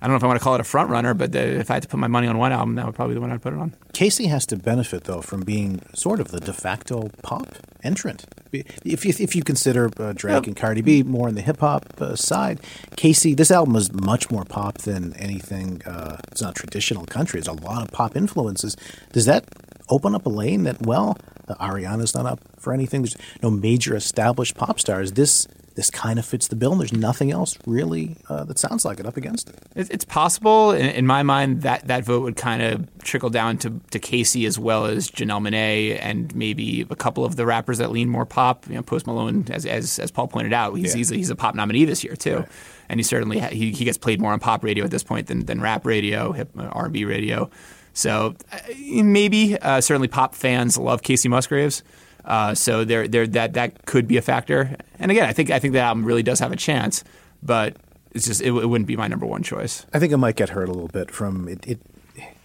I 0.00 0.06
don't 0.06 0.12
know 0.12 0.16
if 0.16 0.24
I 0.24 0.26
want 0.26 0.38
to 0.38 0.44
call 0.44 0.54
it 0.54 0.60
a 0.60 0.64
front 0.64 0.90
runner, 0.90 1.14
but 1.14 1.32
the, 1.32 1.40
if 1.60 1.70
I 1.70 1.74
had 1.74 1.82
to 1.84 1.88
put 1.88 1.98
my 1.98 2.06
money 2.06 2.26
on 2.26 2.36
one 2.38 2.52
album, 2.52 2.74
that 2.74 2.86
would 2.86 2.94
probably 2.94 3.14
be 3.14 3.16
the 3.16 3.20
one 3.22 3.32
I'd 3.32 3.42
put 3.42 3.52
it 3.52 3.58
on. 3.58 3.74
Kacey 3.92 4.28
has 4.28 4.46
to 4.46 4.56
benefit 4.56 5.04
though 5.04 5.20
from 5.20 5.42
being 5.42 5.80
sort 5.94 6.20
of 6.20 6.28
the 6.28 6.40
de 6.40 6.52
facto 6.52 7.10
pop 7.22 7.56
entrant. 7.82 8.24
If 8.52 9.04
if, 9.04 9.20
if 9.20 9.34
you 9.34 9.42
consider 9.42 9.90
uh, 9.98 10.12
Drake 10.14 10.46
and 10.46 10.56
Cardi 10.56 10.80
B 10.80 11.02
more 11.02 11.28
on 11.28 11.34
the 11.34 11.42
hip 11.42 11.60
hop 11.60 11.86
uh, 12.00 12.16
side, 12.16 12.60
Kacey, 12.96 13.36
this 13.36 13.50
album 13.50 13.76
is 13.76 13.92
much 13.92 14.30
more 14.30 14.44
pop 14.44 14.78
than 14.78 15.14
anything. 15.14 15.82
Uh, 15.84 16.18
it's 16.30 16.42
not 16.42 16.54
traditional 16.54 17.04
country. 17.06 17.38
It's 17.38 17.48
a 17.48 17.52
lot 17.52 17.82
of 17.82 17.90
pop 17.90 18.16
influences. 18.16 18.76
Does 19.12 19.26
that 19.26 19.44
open 19.88 20.14
up 20.14 20.26
a 20.26 20.30
lane 20.30 20.64
that 20.64 20.86
well? 20.86 21.16
Ariana's 21.48 22.14
not 22.14 22.26
up 22.26 22.40
for 22.58 22.72
anything. 22.72 23.02
There's 23.02 23.16
no 23.42 23.50
major 23.50 23.94
established 23.94 24.54
pop 24.56 24.80
stars. 24.80 25.12
This 25.12 25.46
this 25.74 25.90
kind 25.90 26.18
of 26.18 26.24
fits 26.24 26.48
the 26.48 26.56
bill, 26.56 26.72
and 26.72 26.80
there's 26.80 26.92
nothing 26.92 27.32
else 27.32 27.58
really 27.66 28.16
uh, 28.28 28.44
that 28.44 28.58
sounds 28.58 28.84
like 28.84 29.00
it 29.00 29.06
up 29.06 29.16
against 29.16 29.50
it. 29.50 29.56
It's 29.74 30.04
possible. 30.04 30.70
In, 30.70 30.86
in, 30.86 31.06
my 31.06 31.22
mind, 31.22 31.62
that, 31.62 31.86
that 31.88 32.04
vote 32.04 32.22
would 32.22 32.36
kind 32.36 32.62
of 32.62 32.98
trickle 33.00 33.30
down 33.30 33.58
to, 33.58 33.80
to 33.90 33.98
Kacey 33.98 34.46
as 34.46 34.58
well 34.58 34.86
as 34.86 35.10
Janelle 35.10 35.42
Monáe 35.42 35.98
and 36.00 36.34
maybe 36.34 36.86
a 36.88 36.96
couple 36.96 37.24
of 37.24 37.34
the 37.34 37.44
rappers 37.44 37.78
that 37.78 37.90
lean 37.90 38.08
more 38.08 38.24
pop. 38.24 38.68
You 38.68 38.76
know, 38.76 38.82
Post 38.82 39.06
Malone, 39.06 39.46
as, 39.50 39.66
as, 39.66 39.98
as 39.98 40.12
Paul 40.12 40.28
pointed 40.28 40.52
out, 40.52 40.74
he's, 40.74 40.94
yeah. 40.94 40.98
he's, 40.98 41.10
a, 41.10 41.14
he's 41.16 41.30
a 41.30 41.36
pop 41.36 41.56
nominee 41.56 41.84
this 41.84 42.04
year, 42.04 42.14
too. 42.14 42.38
Right. 42.38 42.48
And 42.88 43.00
he 43.00 43.04
certainly 43.04 43.40
ha- 43.40 43.48
he, 43.48 43.72
he 43.72 43.84
gets 43.84 43.98
played 43.98 44.20
more 44.20 44.32
on 44.32 44.38
pop 44.38 44.62
radio 44.62 44.84
at 44.84 44.92
this 44.92 45.02
point 45.02 45.26
than, 45.26 45.46
than 45.46 45.60
rap 45.60 45.84
radio, 45.84 46.32
hip 46.32 46.50
uh, 46.56 46.64
R&B 46.64 47.04
radio. 47.04 47.50
So 47.94 48.36
uh, 48.52 48.58
maybe, 49.02 49.58
uh, 49.58 49.80
certainly 49.80 50.08
pop 50.08 50.36
fans 50.36 50.78
love 50.78 51.02
Kacey 51.02 51.28
Musgraves. 51.28 51.82
Uh, 52.24 52.54
so 52.54 52.84
there, 52.84 53.06
there, 53.06 53.26
that 53.26 53.54
that 53.54 53.86
could 53.86 54.08
be 54.08 54.16
a 54.16 54.22
factor. 54.22 54.76
And 54.98 55.10
again, 55.10 55.26
I 55.28 55.32
think 55.32 55.50
I 55.50 55.58
think 55.58 55.74
that 55.74 55.84
album 55.84 56.04
really 56.04 56.22
does 56.22 56.40
have 56.40 56.52
a 56.52 56.56
chance, 56.56 57.04
but 57.42 57.76
it's 58.12 58.26
just 58.26 58.40
it, 58.40 58.46
it 58.46 58.66
wouldn't 58.66 58.86
be 58.86 58.96
my 58.96 59.08
number 59.08 59.26
one 59.26 59.42
choice. 59.42 59.84
I 59.92 59.98
think 59.98 60.12
it 60.12 60.16
might 60.16 60.36
get 60.36 60.50
hurt 60.50 60.68
a 60.68 60.72
little 60.72 60.88
bit 60.88 61.10
from 61.10 61.48
it. 61.48 61.66
it 61.66 61.80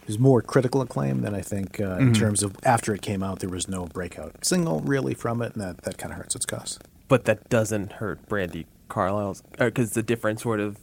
was 0.09 0.17
more 0.17 0.41
critical 0.41 0.82
acclaim 0.82 1.21
than 1.21 1.36
I 1.36 1.41
think 1.41 1.80
uh, 1.80 1.84
mm-hmm. 1.84 2.07
in 2.07 2.13
terms 2.15 2.41
of 2.41 2.57
after 2.63 2.95
it 2.95 3.03
came 3.03 3.21
out, 3.21 3.41
there 3.41 3.49
was 3.49 3.67
no 3.67 3.86
breakout 3.86 4.43
single 4.43 4.80
really 4.80 5.13
from 5.13 5.39
it, 5.43 5.53
and 5.53 5.61
that, 5.61 5.84
that 5.84 5.99
kind 5.99 6.11
of 6.11 6.17
hurts 6.17 6.36
its 6.36 6.47
cause. 6.47 6.80
But 7.07 7.25
that 7.25 7.47
doesn't 7.49 7.93
hurt 7.93 8.27
Brandi 8.27 8.65
Carlile's 8.88 9.43
because 9.57 9.89
it's 9.89 9.97
a 9.97 10.03
different 10.03 10.39
sort 10.39 10.59
of 10.59 10.77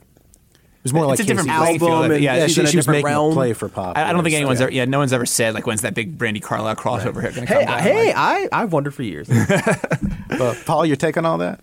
was 0.86 0.94
more 0.94 1.12
it's 1.12 1.20
like 1.20 1.20
a 1.20 1.24
different 1.24 1.50
album. 1.50 2.12
And, 2.12 2.22
yeah, 2.22 2.36
yeah 2.36 2.46
she, 2.46 2.64
she 2.66 2.76
was 2.76 2.86
making 2.86 3.04
realm. 3.04 3.32
a 3.32 3.34
play 3.34 3.52
for 3.52 3.68
pop. 3.68 3.96
I, 3.98 4.10
I 4.10 4.12
don't 4.12 4.22
think 4.22 4.34
anyone's 4.34 4.60
yeah. 4.60 4.66
ever. 4.66 4.72
Yeah, 4.72 4.84
no 4.84 4.98
one's 4.98 5.12
ever 5.12 5.26
said 5.26 5.54
like 5.54 5.66
when's 5.66 5.82
that 5.82 5.94
big 5.94 6.16
Brandi 6.16 6.42
Carlile 6.42 6.76
crossover 6.76 7.22
right. 7.22 7.34
hit? 7.34 7.48
Hey, 7.48 7.64
I, 7.64 7.80
hey, 7.80 8.06
like, 8.06 8.16
I 8.16 8.48
I've 8.52 8.72
wondered 8.72 8.94
for 8.94 9.02
years. 9.02 9.28
but 10.28 10.62
Paul, 10.64 10.86
your 10.86 10.96
take 10.96 11.16
on 11.16 11.26
all 11.26 11.38
that? 11.38 11.60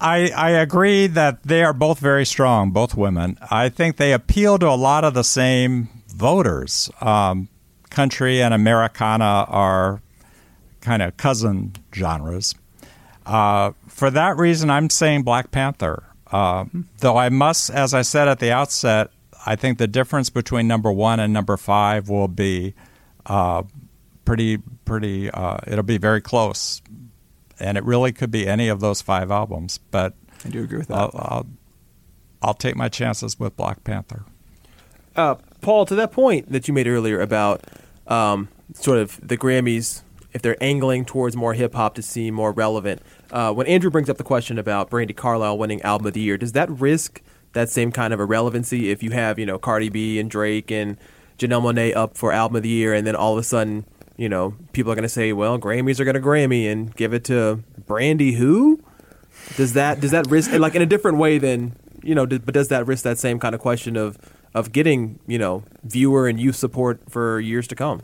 I, 0.00 0.30
I 0.36 0.50
agree 0.50 1.06
that 1.06 1.44
they 1.44 1.62
are 1.62 1.72
both 1.72 1.98
very 1.98 2.26
strong, 2.26 2.72
both 2.72 2.94
women. 2.94 3.38
I 3.50 3.68
think 3.68 3.96
they 3.96 4.12
appeal 4.12 4.58
to 4.58 4.68
a 4.68 4.76
lot 4.76 5.04
of 5.04 5.14
the 5.14 5.24
same 5.24 5.88
voters. 6.08 6.90
Um, 7.00 7.48
country 7.90 8.42
and 8.42 8.52
Americana 8.52 9.46
are 9.48 10.02
kind 10.80 11.00
of 11.00 11.16
cousin 11.16 11.72
genres. 11.94 12.54
Uh, 13.24 13.72
for 13.88 14.10
that 14.10 14.36
reason, 14.36 14.68
I'm 14.68 14.90
saying 14.90 15.22
Black 15.22 15.50
Panther. 15.50 16.02
Uh, 16.30 16.64
though 16.98 17.16
I 17.16 17.28
must, 17.28 17.70
as 17.70 17.94
I 17.94 18.02
said 18.02 18.28
at 18.28 18.38
the 18.38 18.50
outset, 18.50 19.10
I 19.46 19.56
think 19.56 19.78
the 19.78 19.86
difference 19.86 20.30
between 20.30 20.66
number 20.66 20.90
one 20.90 21.20
and 21.20 21.32
number 21.32 21.56
five 21.56 22.08
will 22.08 22.28
be 22.28 22.74
uh, 23.26 23.62
pretty 24.24 24.58
pretty. 24.84 25.30
Uh, 25.30 25.58
it'll 25.66 25.82
be 25.82 25.98
very 25.98 26.20
close, 26.20 26.82
and 27.60 27.76
it 27.76 27.84
really 27.84 28.12
could 28.12 28.30
be 28.30 28.46
any 28.46 28.68
of 28.68 28.80
those 28.80 29.02
five 29.02 29.30
albums. 29.30 29.78
But 29.90 30.14
I 30.44 30.48
do 30.48 30.62
agree 30.62 30.78
with 30.78 30.88
that. 30.88 30.96
I'll, 30.96 31.10
I'll, 31.14 31.46
I'll 32.42 32.54
take 32.54 32.76
my 32.76 32.88
chances 32.88 33.38
with 33.38 33.56
Black 33.56 33.84
Panther. 33.84 34.24
Uh, 35.16 35.36
Paul, 35.60 35.86
to 35.86 35.94
that 35.94 36.12
point 36.12 36.50
that 36.50 36.66
you 36.66 36.74
made 36.74 36.86
earlier 36.86 37.20
about 37.20 37.62
um, 38.06 38.48
sort 38.74 38.98
of 38.98 39.20
the 39.26 39.36
Grammys, 39.36 40.02
if 40.32 40.42
they're 40.42 40.62
angling 40.62 41.04
towards 41.04 41.36
more 41.36 41.54
hip 41.54 41.74
hop 41.74 41.94
to 41.94 42.02
seem 42.02 42.34
more 42.34 42.52
relevant, 42.52 43.02
uh, 43.34 43.52
when 43.52 43.66
Andrew 43.66 43.90
brings 43.90 44.08
up 44.08 44.16
the 44.16 44.24
question 44.24 44.58
about 44.58 44.90
Brandi 44.90 45.14
Carlile 45.14 45.58
winning 45.58 45.82
Album 45.82 46.06
of 46.06 46.12
the 46.12 46.20
Year, 46.20 46.38
does 46.38 46.52
that 46.52 46.70
risk 46.70 47.20
that 47.52 47.68
same 47.68 47.90
kind 47.90 48.14
of 48.14 48.20
irrelevancy 48.20 48.90
if 48.90 49.02
you 49.02 49.10
have 49.10 49.38
you 49.40 49.44
know 49.44 49.58
Cardi 49.58 49.88
B 49.88 50.20
and 50.20 50.30
Drake 50.30 50.70
and 50.70 50.96
Janelle 51.36 51.62
Monae 51.62 51.94
up 51.96 52.16
for 52.16 52.32
Album 52.32 52.56
of 52.56 52.62
the 52.62 52.68
Year, 52.68 52.94
and 52.94 53.04
then 53.04 53.16
all 53.16 53.32
of 53.32 53.38
a 53.38 53.42
sudden 53.42 53.86
you 54.16 54.28
know 54.28 54.54
people 54.72 54.92
are 54.92 54.94
going 54.94 55.02
to 55.02 55.08
say, 55.08 55.32
well, 55.32 55.58
Grammys 55.58 55.98
are 55.98 56.04
going 56.04 56.14
to 56.14 56.20
Grammy 56.20 56.70
and 56.70 56.94
give 56.94 57.12
it 57.12 57.24
to 57.24 57.64
Brandy 57.86 58.34
who? 58.34 58.80
Does 59.56 59.72
that 59.72 60.00
does 60.00 60.12
that 60.12 60.28
risk 60.28 60.52
like 60.52 60.76
in 60.76 60.82
a 60.82 60.86
different 60.86 61.18
way 61.18 61.38
than 61.38 61.74
you 62.04 62.14
know? 62.14 62.26
But 62.26 62.54
does 62.54 62.68
that 62.68 62.86
risk 62.86 63.02
that 63.02 63.18
same 63.18 63.40
kind 63.40 63.52
of 63.52 63.60
question 63.60 63.96
of 63.96 64.16
of 64.54 64.70
getting 64.70 65.18
you 65.26 65.38
know 65.38 65.64
viewer 65.82 66.28
and 66.28 66.40
youth 66.40 66.54
support 66.54 67.00
for 67.10 67.40
years 67.40 67.66
to 67.66 67.74
come? 67.74 68.02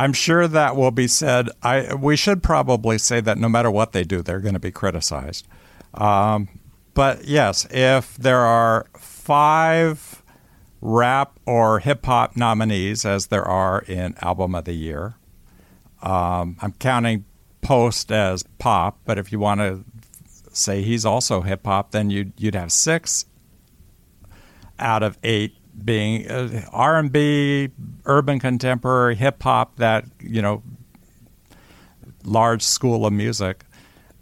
I'm 0.00 0.14
sure 0.14 0.48
that 0.48 0.76
will 0.76 0.92
be 0.92 1.06
said. 1.06 1.50
I 1.62 1.92
we 1.92 2.16
should 2.16 2.42
probably 2.42 2.96
say 2.96 3.20
that 3.20 3.36
no 3.36 3.50
matter 3.50 3.70
what 3.70 3.92
they 3.92 4.02
do, 4.02 4.22
they're 4.22 4.40
going 4.40 4.54
to 4.54 4.58
be 4.58 4.70
criticized. 4.70 5.46
Um, 5.92 6.48
but 6.94 7.26
yes, 7.26 7.66
if 7.70 8.16
there 8.16 8.40
are 8.40 8.86
five 8.96 10.22
rap 10.80 11.38
or 11.44 11.80
hip 11.80 12.06
hop 12.06 12.34
nominees, 12.34 13.04
as 13.04 13.26
there 13.26 13.44
are 13.44 13.80
in 13.82 14.14
Album 14.22 14.54
of 14.54 14.64
the 14.64 14.72
Year, 14.72 15.16
um, 16.00 16.56
I'm 16.62 16.72
counting 16.78 17.26
Post 17.60 18.10
as 18.10 18.42
pop. 18.58 19.00
But 19.04 19.18
if 19.18 19.30
you 19.30 19.38
want 19.38 19.60
to 19.60 19.84
say 20.50 20.80
he's 20.80 21.04
also 21.04 21.42
hip 21.42 21.66
hop, 21.66 21.90
then 21.90 22.08
you'd 22.08 22.32
you'd 22.38 22.54
have 22.54 22.72
six 22.72 23.26
out 24.78 25.02
of 25.02 25.18
eight 25.22 25.59
being 25.84 26.30
uh, 26.30 26.68
R&B, 26.72 27.70
urban 28.06 28.38
contemporary, 28.38 29.14
hip 29.16 29.42
hop, 29.42 29.76
that 29.76 30.04
you 30.20 30.42
know, 30.42 30.62
large 32.24 32.62
school 32.62 33.06
of 33.06 33.12
music, 33.12 33.64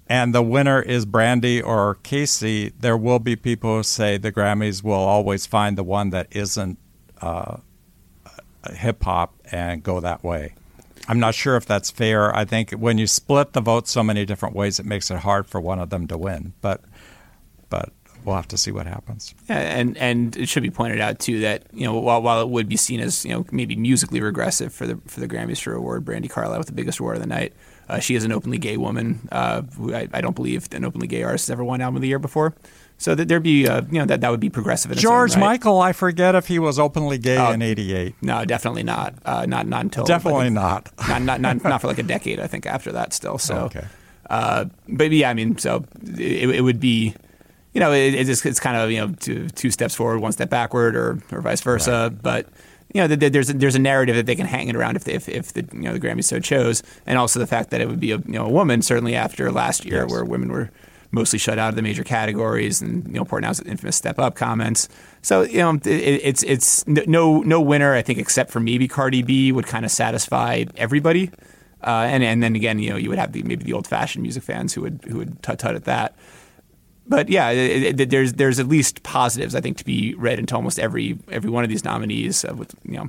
and 0.08 0.34
the 0.34 0.42
winner 0.42 0.80
is 0.80 1.04
Brandi 1.04 1.64
or 1.64 1.96
Kacey, 1.96 2.72
there 2.78 2.96
will 2.96 3.18
be 3.18 3.36
people 3.36 3.76
who 3.76 3.82
say 3.82 4.16
the 4.16 4.32
Grammys 4.32 4.82
will 4.82 4.94
always 4.94 5.44
find 5.44 5.76
the 5.76 5.84
one 5.84 6.10
that 6.10 6.28
isn't 6.30 6.78
uh, 7.20 7.58
hip 8.72 9.02
hop 9.02 9.34
and 9.52 9.82
go 9.82 10.00
that 10.00 10.24
way. 10.24 10.54
I'm 11.08 11.20
not 11.20 11.34
sure 11.34 11.56
if 11.56 11.66
that's 11.66 11.90
fair. 11.90 12.34
I 12.34 12.44
think 12.44 12.72
when 12.72 12.98
you 12.98 13.06
split 13.06 13.52
the 13.52 13.60
vote 13.60 13.88
so 13.88 14.02
many 14.02 14.24
different 14.24 14.54
ways, 14.54 14.78
it 14.78 14.86
makes 14.86 15.10
it 15.10 15.18
hard 15.18 15.46
for 15.46 15.60
one 15.60 15.78
of 15.78 15.90
them 15.90 16.06
to 16.08 16.18
win. 16.18 16.54
But, 16.60 16.82
but 17.70 17.92
we'll 18.28 18.36
have 18.36 18.48
to 18.48 18.56
see 18.56 18.70
what 18.70 18.86
happens. 18.86 19.34
Yeah, 19.48 19.58
and 19.58 19.96
and 19.98 20.36
it 20.36 20.48
should 20.48 20.62
be 20.62 20.70
pointed 20.70 21.00
out 21.00 21.18
too 21.18 21.40
that 21.40 21.64
you 21.72 21.84
know 21.84 21.98
while 21.98 22.22
while 22.22 22.40
it 22.42 22.48
would 22.48 22.68
be 22.68 22.76
seen 22.76 23.00
as 23.00 23.24
you 23.24 23.32
know 23.32 23.44
maybe 23.50 23.74
musically 23.74 24.20
regressive 24.20 24.72
for 24.72 24.86
the 24.86 24.98
for 25.06 25.20
the 25.20 25.26
Grammys 25.28 25.62
to 25.64 25.72
award 25.72 26.04
Brandi 26.04 26.30
Carlile 26.30 26.58
with 26.58 26.68
the 26.68 26.72
biggest 26.74 27.00
award 27.00 27.16
of 27.16 27.22
the 27.22 27.28
night, 27.28 27.52
uh, 27.88 27.98
she 27.98 28.14
is 28.14 28.24
an 28.24 28.32
openly 28.32 28.58
gay 28.58 28.76
woman. 28.76 29.28
Uh, 29.32 29.62
who 29.76 29.94
I, 29.94 30.08
I, 30.12 30.20
don't 30.20 30.36
believe 30.36 30.68
an 30.72 30.84
openly 30.84 31.06
gay 31.08 31.22
artist 31.22 31.46
has 31.46 31.52
ever 31.52 31.64
won 31.64 31.80
album 31.80 31.96
of 31.96 32.02
the 32.02 32.08
year 32.08 32.18
before. 32.18 32.54
So 33.00 33.14
that 33.14 33.28
there'd 33.28 33.44
be, 33.44 33.68
uh, 33.68 33.82
you 33.92 34.00
know, 34.00 34.06
that 34.06 34.22
that 34.22 34.30
would 34.30 34.40
be 34.40 34.50
progressive. 34.50 34.90
George 34.96 35.34
right. 35.34 35.40
Michael, 35.40 35.80
I 35.80 35.92
forget 35.92 36.34
if 36.34 36.48
he 36.48 36.58
was 36.58 36.80
openly 36.80 37.16
gay 37.16 37.38
Oh, 37.38 37.52
in 37.52 37.62
'88. 37.62 38.14
No, 38.22 38.44
definitely 38.44 38.82
not. 38.82 39.14
Uh, 39.24 39.46
not 39.46 39.68
not 39.68 39.82
until 39.82 40.04
Definitely 40.04 40.50
not. 40.64 40.90
not, 41.08 41.22
not 41.22 41.40
not 41.40 41.62
not 41.72 41.80
for 41.80 41.86
like 41.86 41.98
a 41.98 42.02
decade. 42.02 42.40
I 42.40 42.48
think 42.48 42.66
after 42.66 42.90
that 42.92 43.12
still. 43.12 43.38
So, 43.38 43.56
Okay. 43.66 43.86
uh, 44.28 44.64
but 44.88 45.12
yeah, 45.12 45.30
I 45.30 45.34
mean, 45.34 45.56
so 45.58 45.84
it, 46.18 46.50
it 46.50 46.62
would 46.62 46.80
be, 46.80 47.14
you 47.78 47.84
know, 47.84 47.92
it, 47.92 48.12
it's 48.12 48.44
it's 48.44 48.58
kind 48.58 48.76
of 48.76 48.90
you 48.90 48.98
know 48.98 49.14
two 49.20 49.48
two 49.50 49.70
steps 49.70 49.94
forward, 49.94 50.18
one 50.18 50.32
step 50.32 50.50
backward, 50.50 50.96
or 50.96 51.22
or 51.30 51.40
vice 51.40 51.60
versa. 51.60 52.12
But 52.22 52.48
you 52.92 53.00
know, 53.00 53.06
th- 53.06 53.20
th- 53.20 53.32
there's 53.32 53.50
a, 53.50 53.52
there's 53.52 53.76
a 53.76 53.78
narrative 53.78 54.16
that 54.16 54.26
they 54.26 54.34
can 54.34 54.46
hang 54.46 54.66
it 54.66 54.74
around 54.74 54.96
if 54.96 55.04
they, 55.04 55.12
if 55.12 55.28
if 55.28 55.52
the 55.52 55.64
you 55.72 55.82
know 55.82 55.92
the 55.92 56.00
Grammys 56.00 56.24
so 56.24 56.40
chose, 56.40 56.82
and 57.06 57.18
also 57.18 57.38
the 57.38 57.46
fact 57.46 57.70
that 57.70 57.80
it 57.80 57.86
would 57.86 58.00
be 58.00 58.10
a 58.10 58.16
you 58.18 58.32
know 58.32 58.46
a 58.46 58.50
woman 58.50 58.82
certainly 58.82 59.14
after 59.14 59.52
last 59.52 59.84
year 59.84 60.08
where 60.08 60.24
women 60.24 60.50
were 60.50 60.72
mostly 61.12 61.38
shut 61.38 61.56
out 61.56 61.68
of 61.68 61.76
the 61.76 61.82
major 61.82 62.02
categories, 62.02 62.82
and 62.82 63.06
you 63.06 63.14
know 63.14 63.24
Portnow's 63.24 63.60
infamous 63.60 63.94
step 63.94 64.18
up 64.18 64.34
comments. 64.34 64.88
So 65.22 65.42
you 65.42 65.58
know, 65.58 65.74
it, 65.74 65.86
it's 65.86 66.42
it's 66.42 66.84
no 66.88 67.42
no 67.42 67.60
winner 67.60 67.94
I 67.94 68.02
think 68.02 68.18
except 68.18 68.50
for 68.50 68.58
maybe 68.58 68.88
Cardi 68.88 69.22
B 69.22 69.52
would 69.52 69.68
kind 69.68 69.84
of 69.84 69.92
satisfy 69.92 70.64
everybody. 70.76 71.30
Uh, 71.80 72.08
and 72.10 72.24
and 72.24 72.42
then 72.42 72.56
again, 72.56 72.80
you 72.80 72.90
know, 72.90 72.96
you 72.96 73.08
would 73.08 73.20
have 73.20 73.30
the, 73.30 73.44
maybe 73.44 73.62
the 73.62 73.72
old 73.72 73.86
fashioned 73.86 74.24
music 74.24 74.42
fans 74.42 74.74
who 74.74 74.80
would 74.80 74.98
who 75.06 75.18
would 75.18 75.40
tut 75.44 75.60
tut 75.60 75.76
at 75.76 75.84
that. 75.84 76.16
But 77.08 77.28
yeah, 77.28 77.50
it, 77.50 78.00
it, 78.00 78.10
there's 78.10 78.34
there's 78.34 78.58
at 78.58 78.68
least 78.68 79.02
positives 79.02 79.54
I 79.54 79.60
think 79.60 79.78
to 79.78 79.84
be 79.84 80.14
read 80.14 80.38
into 80.38 80.54
almost 80.54 80.78
every 80.78 81.18
every 81.30 81.50
one 81.50 81.64
of 81.64 81.70
these 81.70 81.84
nominees. 81.84 82.44
Uh, 82.44 82.54
with 82.54 82.74
you 82.84 82.98
know, 82.98 83.08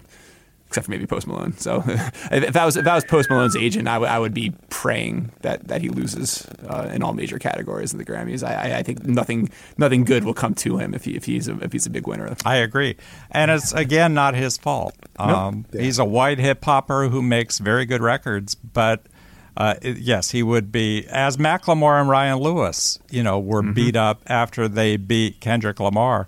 except 0.67 0.85
for 0.85 0.91
maybe 0.91 1.05
Post 1.05 1.27
Malone. 1.27 1.57
So 1.57 1.83
if 2.31 2.55
I 2.55 2.65
was 2.65 2.77
if 2.77 2.87
I 2.87 2.95
was 2.95 3.03
Post 3.03 3.29
Malone's 3.29 3.55
agent, 3.55 3.87
I, 3.87 3.95
w- 3.95 4.09
I 4.11 4.19
would 4.19 4.33
be 4.33 4.53
praying 4.69 5.31
that, 5.41 5.67
that 5.67 5.81
he 5.81 5.89
loses 5.89 6.45
uh, 6.69 6.91
in 6.93 7.03
all 7.03 7.13
major 7.13 7.39
categories 7.39 7.91
in 7.91 7.97
the 7.97 8.05
Grammys. 8.05 8.41
I, 8.47 8.69
I, 8.69 8.77
I 8.77 8.83
think 8.83 9.03
nothing 9.03 9.49
nothing 9.77 10.05
good 10.05 10.23
will 10.23 10.33
come 10.33 10.53
to 10.55 10.77
him 10.77 10.93
if 10.93 11.05
he 11.05 11.15
if 11.15 11.25
he's 11.25 11.47
a, 11.47 11.57
if 11.59 11.73
he's 11.73 11.85
a 11.85 11.89
big 11.89 12.07
winner. 12.07 12.35
I 12.45 12.57
agree, 12.57 12.95
and 13.31 13.51
it's 13.51 13.73
again 13.73 14.13
not 14.13 14.35
his 14.35 14.57
fault. 14.57 14.95
Um, 15.17 15.65
He's 15.73 15.99
a 15.99 16.05
white 16.05 16.39
hip 16.39 16.63
hopper 16.63 17.09
who 17.09 17.21
makes 17.21 17.59
very 17.59 17.85
good 17.85 18.01
records, 18.01 18.55
but 18.55 19.05
uh, 19.57 19.75
yes, 19.81 20.31
he 20.31 20.43
would 20.43 20.71
be 20.71 21.05
as 21.07 21.37
Macklemore 21.37 21.99
and 21.99 22.09
Ryan 22.09 22.39
Lewis. 22.39 22.99
You 23.09 23.23
know, 23.23 23.39
were 23.39 23.61
beat 23.61 23.95
up 23.95 24.21
after 24.27 24.67
they 24.67 24.97
beat 24.97 25.39
Kendrick 25.39 25.79
Lamar. 25.79 26.27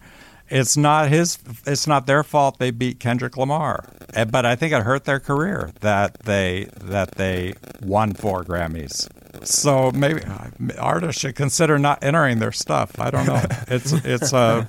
It's 0.50 0.76
not 0.76 1.10
his. 1.10 1.38
It's 1.66 1.88
not 1.88 2.08
their 2.08 2.24
fault 2.24 2.60
they 2.60 2.72
beat 2.72 3.00
Kendrick 3.00 3.38
Lamar, 3.38 3.86
but 4.30 4.46
I 4.46 4.56
think 4.56 4.74
it 4.74 4.84
hurt 4.84 5.06
their 5.06 5.20
career 5.20 5.72
that 5.80 6.20
they 6.20 6.68
that 6.82 7.12
they 7.12 7.54
won 7.82 8.14
four 8.14 8.44
Grammys. 8.44 9.08
So 9.46 9.92
maybe 9.92 10.22
uh, 10.24 10.50
artists 10.78 11.22
should 11.22 11.36
consider 11.36 11.80
not 11.80 12.04
entering 12.04 12.40
their 12.40 12.52
stuff. 12.52 13.00
I 13.00 13.12
don't 13.12 13.26
know. 13.26 13.42
It's 13.68 13.94
it's 13.94 14.34
a 14.34 14.68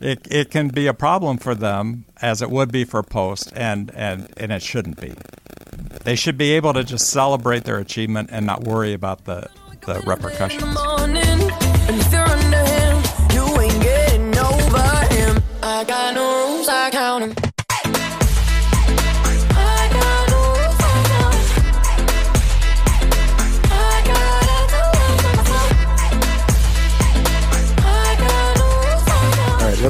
it, 0.00 0.26
it 0.30 0.50
can 0.50 0.68
be 0.68 0.86
a 0.86 0.94
problem 0.94 1.36
for 1.36 1.54
them 1.54 2.06
as 2.22 2.40
it 2.42 2.50
would 2.50 2.72
be 2.72 2.84
for 2.84 3.02
Post, 3.02 3.52
and, 3.54 3.90
and, 3.94 4.32
and 4.36 4.50
it 4.50 4.62
shouldn't 4.62 5.00
be. 5.00 5.12
They 6.04 6.16
should 6.16 6.38
be 6.38 6.52
able 6.52 6.72
to 6.72 6.84
just 6.84 7.08
celebrate 7.10 7.64
their 7.64 7.78
achievement 7.78 8.30
and 8.32 8.46
not 8.46 8.64
worry 8.64 8.92
about 8.92 9.24
the, 9.24 9.48
the 9.86 10.00
repercussions. 10.06 10.76
I 15.62 15.84
got 15.84 16.14
no 16.14 16.46
rules, 16.46 16.68
I 16.68 16.90
count 16.90 17.22
'em. 17.38 17.49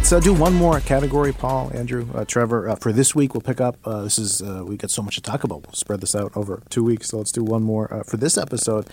Let's 0.00 0.12
uh, 0.12 0.20
do 0.20 0.32
one 0.32 0.54
more 0.54 0.80
category, 0.80 1.30
Paul, 1.30 1.70
Andrew, 1.74 2.08
uh, 2.14 2.24
Trevor. 2.24 2.70
Uh, 2.70 2.74
for 2.74 2.90
this 2.90 3.14
week, 3.14 3.34
we'll 3.34 3.42
pick 3.42 3.60
up. 3.60 3.76
Uh, 3.84 4.00
this 4.00 4.18
is 4.18 4.40
uh, 4.40 4.64
we 4.66 4.78
got 4.78 4.90
so 4.90 5.02
much 5.02 5.16
to 5.16 5.20
talk 5.20 5.44
about. 5.44 5.66
We'll 5.66 5.74
spread 5.74 6.00
this 6.00 6.14
out 6.14 6.34
over 6.34 6.62
two 6.70 6.82
weeks. 6.82 7.08
So 7.08 7.18
let's 7.18 7.30
do 7.30 7.44
one 7.44 7.62
more 7.62 7.92
uh, 7.92 8.02
for 8.04 8.16
this 8.16 8.38
episode. 8.38 8.88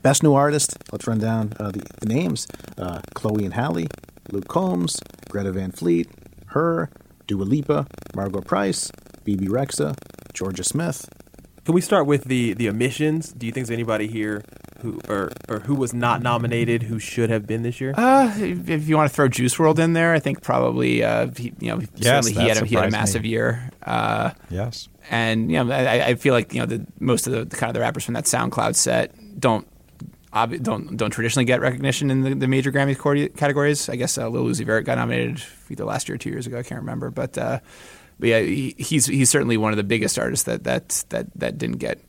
Best 0.00 0.22
new 0.22 0.32
artist. 0.32 0.78
Let's 0.90 1.06
run 1.06 1.18
down 1.18 1.50
the, 1.50 1.84
the 2.00 2.06
names: 2.06 2.46
Chloe 3.12 3.44
and 3.44 3.52
Halle, 3.52 3.86
Luke 4.32 4.48
Combs, 4.48 4.98
Greta 5.28 5.52
Van 5.52 5.72
Fleet, 5.72 6.08
H.E.R, 6.48 6.88
Dua 7.26 7.42
Lipa, 7.42 7.86
Margo 8.14 8.40
Price, 8.40 8.90
Bebe 9.24 9.48
Rexha, 9.48 9.94
Jorja 10.32 10.64
Smith. 10.64 11.06
Can 11.66 11.74
we 11.74 11.82
start 11.82 12.06
with 12.06 12.24
the 12.24 12.54
the 12.54 12.70
omissions? 12.70 13.30
Do 13.30 13.44
you 13.44 13.52
think 13.52 13.66
there's 13.66 13.74
anybody 13.74 14.06
here 14.06 14.42
who 14.80 15.00
or 15.08 15.30
or 15.48 15.60
who 15.60 15.74
was 15.74 15.92
not 15.94 16.22
nominated 16.22 16.82
who 16.84 16.98
should 16.98 17.30
have 17.30 17.46
been 17.46 17.62
this 17.62 17.80
year? 17.80 17.94
Uh, 17.96 18.32
if 18.38 18.68
if 18.68 18.88
you 18.88 18.96
want 18.96 19.10
to 19.10 19.14
throw 19.14 19.28
Juice 19.28 19.54
WRLD 19.56 19.78
in 19.80 19.92
there, 19.92 20.12
I 20.12 20.18
think 20.18 20.42
probably 20.42 21.02
uh, 21.04 21.28
he, 21.36 21.52
you 21.60 21.70
know 21.70 21.80
Yes, 21.96 22.26
certainly 22.26 22.32
that 22.32 22.40
he 22.42 22.48
had 22.48 22.56
a, 22.62 22.66
he 22.66 22.74
had 22.74 22.84
a 22.88 22.90
massive 22.90 23.22
me. 23.22 23.30
year. 23.30 23.70
Uh, 23.82 24.30
Yes. 24.50 24.88
and 25.10 25.50
you 25.50 25.62
know 25.62 25.72
I, 25.72 26.08
I 26.08 26.14
feel 26.16 26.34
like 26.34 26.52
you 26.54 26.60
know 26.60 26.66
the 26.66 26.86
most 27.00 27.26
of 27.26 27.32
the 27.50 27.56
kind 27.56 27.70
of 27.70 27.74
the 27.74 27.80
rappers 27.80 28.04
from 28.04 28.14
that 28.14 28.24
SoundCloud 28.24 28.74
set 28.74 29.14
don't 29.40 29.66
obvi- 30.32 30.62
don't 30.62 30.96
don't 30.96 31.10
traditionally 31.10 31.44
get 31.44 31.60
recognition 31.60 32.10
in 32.10 32.22
the, 32.22 32.34
the 32.34 32.48
major 32.48 32.70
Grammy 32.72 32.96
categories. 33.36 33.88
I 33.88 33.96
guess 33.96 34.18
uh, 34.18 34.28
Lil 34.28 34.44
Uzi 34.44 34.64
Vert 34.64 34.84
got 34.84 34.98
nominated 34.98 35.42
either 35.70 35.84
last 35.84 36.08
year 36.08 36.14
or 36.16 36.18
two 36.18 36.30
years 36.30 36.46
ago. 36.46 36.58
I 36.58 36.62
can't 36.62 36.80
remember, 36.80 37.10
but 37.10 37.36
uh, 37.38 37.60
but 38.18 38.28
yeah, 38.28 38.40
he, 38.40 38.74
he's 38.78 39.06
he's 39.06 39.30
certainly 39.30 39.56
one 39.56 39.72
of 39.72 39.76
the 39.76 39.84
biggest 39.84 40.18
artists 40.18 40.44
that 40.44 40.64
that 40.64 41.04
that 41.10 41.26
that 41.36 41.58
didn't 41.58 41.78
get 41.78 42.00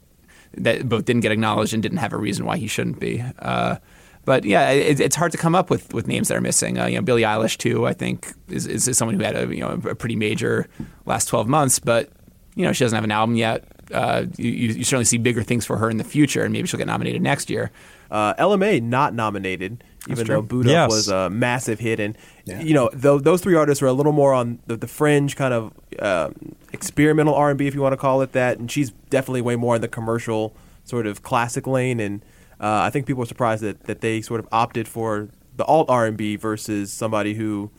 that 0.58 0.88
both 0.88 1.06
didn't 1.06 1.22
get 1.22 1.32
acknowledged 1.32 1.74
and 1.74 1.82
didn't 1.82 2.00
have 2.00 2.14
a 2.14 2.18
reason 2.18 2.46
why 2.46 2.58
he 2.58 2.68
shouldn't 2.68 3.00
be. 3.00 3.24
Uh, 3.40 3.78
but 4.26 4.44
yeah, 4.44 4.72
it, 4.72 5.00
it's 5.00 5.16
hard 5.16 5.32
to 5.32 5.38
come 5.38 5.56
up 5.56 5.70
with, 5.70 5.94
with 5.94 6.06
names 6.06 6.28
that 6.28 6.36
are 6.36 6.42
missing. 6.42 6.78
Uh, 6.78 6.86
you 6.86 6.98
know, 6.98 7.02
Billie 7.02 7.22
Eilish 7.22 7.58
too. 7.58 7.88
I 7.88 7.94
think 7.94 8.34
is, 8.50 8.68
is, 8.68 8.98
someone 8.98 9.16
who 9.16 9.24
had 9.24 9.38
a 9.38 9.56
you 9.56 9.62
know 9.62 9.80
a 9.90 9.96
pretty 9.96 10.18
major 10.18 10.68
last 11.06 11.28
twelve 11.28 11.48
months, 11.48 11.80
but 11.80 12.12
you 12.56 12.64
know 12.64 12.74
she 12.74 12.84
doesn't 12.84 12.96
have 12.96 13.06
an 13.06 13.12
album 13.12 13.38
yet. 13.38 13.64
Uh, 13.94 14.26
you 14.38 14.52
you 14.52 14.84
certainly 14.84 15.06
see 15.06 15.18
bigger 15.18 15.44
things 15.44 15.66
for 15.66 15.78
her 15.78 15.90
in 15.90 15.96
the 15.96 16.04
future, 16.04 16.44
and 16.44 16.52
maybe 16.52 16.68
she'll 16.68 16.78
get 16.78 16.88
nominated 16.88 17.22
next 17.22 17.50
year. 17.50 17.72
Uh, 18.12 18.34
Ella 18.38 18.58
Mai 18.58 18.80
not 18.80 19.14
nominated, 19.14 19.82
even 20.12 20.26
true. 20.26 20.36
though 20.36 20.42
Boo'd 20.42 20.68
Up 20.68 20.72
Yes. 20.72 20.90
was 20.92 21.08
a 21.10 21.30
massive 21.30 21.80
hit, 21.80 22.00
and 22.00 22.18
you 22.46 22.74
know 22.74 22.90
tho- 22.94 23.20
those 23.20 23.42
three 23.42 23.56
artists 23.56 23.82
are 23.82 23.88
a 23.88 23.94
little 23.94 24.12
more 24.14 24.34
on 24.34 24.60
the, 24.68 24.76
the 24.78 24.88
fringe, 24.88 25.36
kind 25.36 25.54
of 25.54 25.74
uh, 26.00 26.30
experimental 26.74 27.34
R 27.36 27.50
and 27.50 27.58
B, 27.58 27.68
if 27.68 27.74
you 27.76 27.82
want 27.82 27.94
to 27.94 27.98
call 27.98 28.22
it 28.22 28.32
that. 28.34 28.58
And 28.60 28.72
she's 28.72 28.92
definitely 29.10 29.42
way 29.42 29.56
more 29.56 29.76
in 29.76 29.82
the 29.82 29.88
commercial 29.88 30.56
sort 30.84 31.06
of 31.08 31.22
classic 31.24 31.68
lane. 31.68 32.00
And 32.00 32.22
uh, 32.60 32.82
I 32.84 32.90
think 32.90 33.06
people 33.06 33.24
are 33.24 33.28
surprised 33.28 33.62
that, 33.64 33.84
that 33.84 34.02
they 34.02 34.22
sort 34.22 34.40
of 34.40 34.48
opted 34.52 34.88
for 34.88 35.30
the 35.56 35.66
alt 35.66 35.90
R 35.90 36.06
and 36.06 36.16
B 36.18 36.36
versus 36.36 36.92
somebody 36.94 37.34
who, 37.34 37.70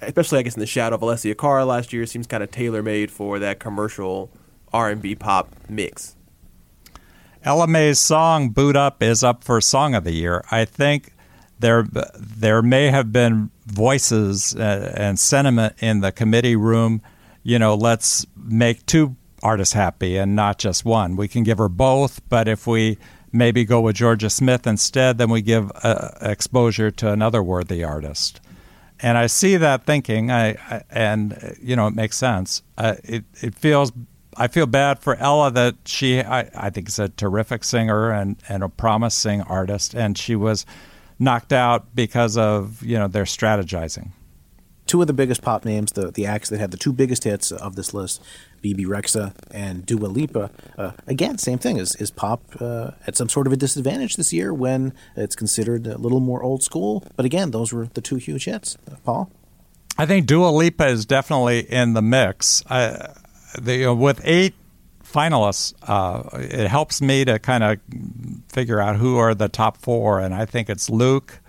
especially 0.00 0.38
I 0.38 0.42
guess 0.42 0.54
in 0.54 0.60
the 0.60 0.66
shadow 0.66 0.96
of 0.96 1.02
Alessia 1.02 1.36
Cara 1.36 1.64
last 1.64 1.92
year, 1.92 2.06
seems 2.06 2.26
kind 2.26 2.42
of 2.42 2.50
tailor 2.50 2.82
made 2.82 3.10
for 3.10 3.38
that 3.38 3.58
commercial 3.58 4.30
R 4.72 4.90
and 4.90 5.02
B 5.02 5.14
pop 5.14 5.54
mix. 5.68 6.14
Ella 7.44 7.66
Mai's 7.68 7.98
song 8.00 8.50
"Boo'd 8.50 8.76
Up" 8.76 9.02
is 9.02 9.22
up 9.22 9.44
for 9.44 9.60
Song 9.60 9.94
of 9.94 10.04
the 10.04 10.12
Year. 10.12 10.42
I 10.50 10.64
think 10.64 11.12
there 11.58 11.86
there 12.14 12.62
may 12.62 12.90
have 12.90 13.12
been 13.12 13.50
voices 13.66 14.54
uh, 14.54 14.92
and 14.96 15.18
sentiment 15.18 15.74
in 15.80 16.00
the 16.00 16.12
committee 16.12 16.56
room. 16.56 17.02
You 17.42 17.58
know, 17.58 17.74
let's 17.74 18.26
make 18.36 18.84
two 18.86 19.16
artists 19.42 19.74
happy 19.74 20.16
and 20.16 20.34
not 20.34 20.58
just 20.58 20.84
one. 20.84 21.16
We 21.16 21.28
can 21.28 21.44
give 21.44 21.58
her 21.58 21.68
both, 21.68 22.26
but 22.28 22.48
if 22.48 22.66
we 22.66 22.98
maybe 23.32 23.64
go 23.64 23.80
with 23.80 23.96
Jorja 23.96 24.30
Smith 24.30 24.66
instead, 24.66 25.18
then 25.18 25.30
we 25.30 25.42
give 25.42 25.70
uh, 25.82 26.10
exposure 26.20 26.90
to 26.92 27.12
another 27.12 27.42
worthy 27.42 27.84
artist. 27.84 28.40
And 29.00 29.16
I 29.16 29.26
see 29.26 29.56
that 29.56 29.86
thinking, 29.86 30.30
I, 30.30 30.50
I 30.50 30.82
and 30.90 31.32
uh, 31.32 31.50
you 31.62 31.76
know 31.76 31.86
it 31.86 31.94
makes 31.94 32.16
sense. 32.16 32.62
Uh, 32.76 32.96
it 33.04 33.24
it 33.40 33.54
feels 33.54 33.92
I 34.36 34.48
feel 34.48 34.66
bad 34.66 35.00
for 35.00 35.16
Ella 35.16 35.50
that 35.52 35.76
she 35.84 36.20
I, 36.20 36.50
I 36.54 36.70
think 36.70 36.88
is 36.88 36.98
a 36.98 37.08
terrific 37.08 37.64
singer 37.64 38.10
and, 38.10 38.36
and 38.48 38.62
a 38.62 38.68
promising 38.68 39.42
artist, 39.42 39.94
and 39.94 40.16
she 40.18 40.36
was 40.36 40.66
knocked 41.18 41.52
out 41.52 41.94
because 41.94 42.36
of 42.36 42.82
you 42.82 42.98
know 42.98 43.08
their 43.08 43.24
strategizing. 43.24 44.10
Two 44.86 45.02
of 45.02 45.06
the 45.06 45.12
biggest 45.12 45.42
pop 45.42 45.64
names, 45.64 45.92
the 45.92 46.10
the 46.10 46.26
acts 46.26 46.48
that 46.48 46.58
had 46.58 46.70
the 46.70 46.76
two 46.76 46.92
biggest 46.92 47.24
hits 47.24 47.52
of 47.52 47.76
this 47.76 47.92
list, 47.92 48.22
Bebe 48.62 48.84
Rexha 48.84 49.34
and 49.50 49.84
Dua 49.84 50.06
Lipa. 50.06 50.50
Uh, 50.78 50.92
again, 51.06 51.36
same 51.38 51.58
thing. 51.58 51.76
Is 51.76 51.94
is 51.96 52.10
pop 52.10 52.42
uh, 52.60 52.92
at 53.06 53.16
some 53.16 53.28
sort 53.28 53.46
of 53.46 53.52
a 53.52 53.56
disadvantage 53.56 54.16
this 54.16 54.32
year 54.32 54.54
when 54.54 54.94
it's 55.16 55.36
considered 55.36 55.86
a 55.86 55.98
little 55.98 56.20
more 56.20 56.42
old 56.42 56.62
school? 56.62 57.04
But 57.16 57.26
again, 57.26 57.50
those 57.50 57.72
were 57.72 57.86
the 57.86 58.00
two 58.00 58.16
huge 58.16 58.46
hits. 58.46 58.76
Uh, 58.90 58.96
Paul. 59.04 59.30
I 60.00 60.06
think 60.06 60.26
Dua 60.26 60.50
Lipa 60.50 60.86
is 60.86 61.04
definitely 61.04 61.60
in 61.60 61.94
the 61.94 62.02
mix. 62.02 62.62
I, 62.70 63.14
the, 63.60 63.76
you 63.76 63.84
know, 63.86 63.94
with 63.96 64.20
eight 64.22 64.54
finalists, 65.12 65.74
uh, 65.82 66.28
it 66.34 66.68
helps 66.68 67.00
me 67.00 67.24
to 67.24 67.38
kind 67.38 67.64
of 67.64 67.78
figure 68.48 68.80
out 68.80 68.96
who 68.96 69.16
are 69.16 69.34
the 69.34 69.48
top 69.48 69.76
four, 69.76 70.20
and 70.20 70.34
I 70.34 70.44
think 70.44 70.68
it's 70.68 70.90
Luke, 70.90 71.40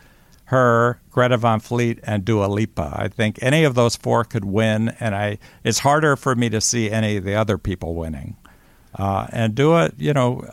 H.E.R, 0.47 0.99
Greta 1.11 1.37
Van 1.37 1.59
Fleet, 1.59 1.99
and 2.03 2.25
Dua 2.25 2.45
Lipa. 2.47 2.91
I 2.95 3.07
think 3.07 3.37
any 3.41 3.63
of 3.63 3.75
those 3.75 3.95
four 3.95 4.23
could 4.23 4.45
win, 4.45 4.89
and 4.99 5.13
I 5.15 5.37
it's 5.63 5.79
harder 5.79 6.15
for 6.15 6.35
me 6.35 6.49
to 6.49 6.61
see 6.61 6.89
any 6.89 7.17
of 7.17 7.23
the 7.23 7.35
other 7.35 7.57
people 7.57 7.95
winning. 7.95 8.35
Uh, 8.95 9.27
and 9.31 9.53
Dua, 9.53 9.91
you 9.97 10.13
know, 10.13 10.43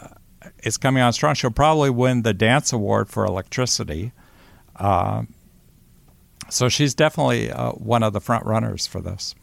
is 0.62 0.76
coming 0.76 1.02
on 1.02 1.12
strong. 1.12 1.34
She'll 1.34 1.50
probably 1.50 1.90
win 1.90 2.22
the 2.22 2.34
dance 2.34 2.72
award 2.72 3.08
for 3.08 3.24
Electricity. 3.24 4.12
Uh, 4.74 5.22
so 6.50 6.68
she's 6.68 6.94
definitely 6.94 7.50
uh, 7.50 7.72
one 7.72 8.02
of 8.02 8.12
the 8.12 8.20
front 8.20 8.44
runners 8.44 8.86
for 8.86 9.00
this. 9.00 9.34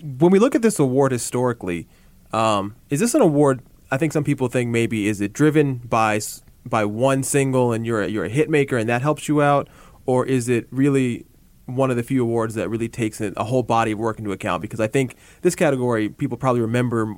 when 0.00 0.32
we 0.32 0.38
look 0.38 0.54
at 0.54 0.62
this 0.62 0.78
award 0.78 1.12
historically, 1.12 1.86
um, 2.32 2.76
is 2.90 3.00
this 3.00 3.14
an 3.14 3.20
award? 3.20 3.60
I 3.90 3.98
think 3.98 4.12
some 4.12 4.24
people 4.24 4.48
think 4.48 4.70
maybe 4.70 5.06
is 5.06 5.20
it 5.20 5.32
driven 5.32 5.76
by 5.76 6.20
by 6.64 6.84
one 6.84 7.22
single 7.22 7.72
and 7.72 7.84
you're 7.84 8.02
a, 8.02 8.08
you're 8.08 8.24
a 8.24 8.28
hit 8.28 8.48
maker 8.48 8.78
and 8.78 8.88
that 8.88 9.02
helps 9.02 9.28
you 9.28 9.42
out, 9.42 9.68
or 10.06 10.24
is 10.24 10.48
it 10.48 10.66
really 10.70 11.26
one 11.66 11.90
of 11.90 11.96
the 11.96 12.02
few 12.02 12.22
awards 12.22 12.54
that 12.54 12.68
really 12.68 12.88
takes 12.88 13.20
a 13.20 13.44
whole 13.44 13.62
body 13.62 13.92
of 13.92 13.98
work 13.98 14.18
into 14.18 14.32
account? 14.32 14.62
Because 14.62 14.80
I 14.80 14.86
think 14.86 15.16
this 15.42 15.54
category 15.54 16.08
people 16.08 16.36
probably 16.36 16.60
remember, 16.60 17.16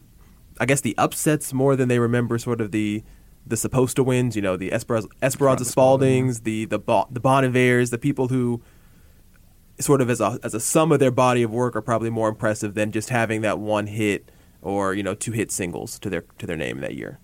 I 0.59 0.67
guess 0.67 0.81
the 0.81 0.97
upsets 0.99 1.53
more 1.53 1.77
than 1.77 1.89
they 1.89 1.99
remember 1.99 2.39
sort 2.39 2.61
of 2.61 2.71
the 2.73 3.03
the 3.47 3.57
supposed 3.57 3.97
to 3.97 4.03
wins. 4.03 4.37
You 4.37 4.43
know, 4.43 4.57
the 4.57 4.73
Esperanza, 4.73 5.09
Esperanza 5.23 5.65
Spaldings, 5.65 6.43
the 6.43 6.65
the 6.65 6.79
Bon- 6.79 7.07
the 7.11 7.21
Bon 7.21 7.45
Ivers, 7.45 7.91
the 7.91 7.99
people 7.99 8.29
who 8.29 8.63
sort 9.79 10.01
of 10.01 10.09
as 10.11 10.21
a 10.21 10.39
as 10.43 10.55
a 10.55 10.61
sum 10.61 10.93
of 10.93 10.99
their 11.01 11.11
body 11.11 11.43
of 11.43 11.51
work 11.51 11.77
are 11.77 11.83
probably 11.83 12.11
more 12.11 12.29
impressive 12.29 12.75
than 12.75 12.93
just 12.93 13.11
having 13.11 13.43
that 13.43 13.59
one 13.59 13.87
hit 13.87 14.31
or 14.65 14.95
you 14.95 15.03
know 15.05 15.15
two 15.15 15.31
hit 15.31 15.53
singles 15.53 15.99
to 16.01 16.11
their 16.11 16.25
to 16.39 16.47
their 16.47 16.57
name 16.57 16.81
that 16.81 16.95
year. 16.95 17.21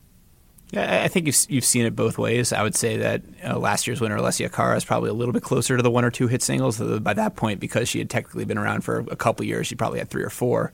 Yeah, 0.73 1.03
I- 1.05 1.09
think 1.09 1.27
you've 1.27 1.37
you've 1.49 1.65
seen 1.65 1.85
it 1.85 1.97
both 1.97 2.17
ways. 2.17 2.53
I 2.53 2.63
would 2.63 2.77
say 2.77 2.99
that 2.99 3.23
uh, 3.45 3.59
last 3.59 3.89
year's 3.89 4.01
winner, 4.01 4.17
Alessia 4.17 4.53
Cara, 4.53 4.77
is 4.77 4.85
probably 4.85 5.11
a 5.11 5.15
little 5.15 5.33
bit 5.33 5.43
closer 5.43 5.77
to 5.77 5.83
the 5.83 5.91
one 5.91 6.05
or 6.05 6.13
two 6.13 6.29
hit 6.29 6.43
singles. 6.43 6.79
By 6.79 7.15
that 7.15 7.35
point, 7.35 7.59
because 7.59 7.89
she 7.89 7.99
had 7.99 8.09
technically 8.09 8.45
been 8.45 8.59
around 8.59 8.83
for 8.83 9.01
a 9.11 9.17
couple 9.17 9.45
years, 9.45 9.67
she 9.67 9.75
probably 9.75 9.99
had 9.99 10.09
three 10.11 10.23
or 10.23 10.31
four, 10.31 10.73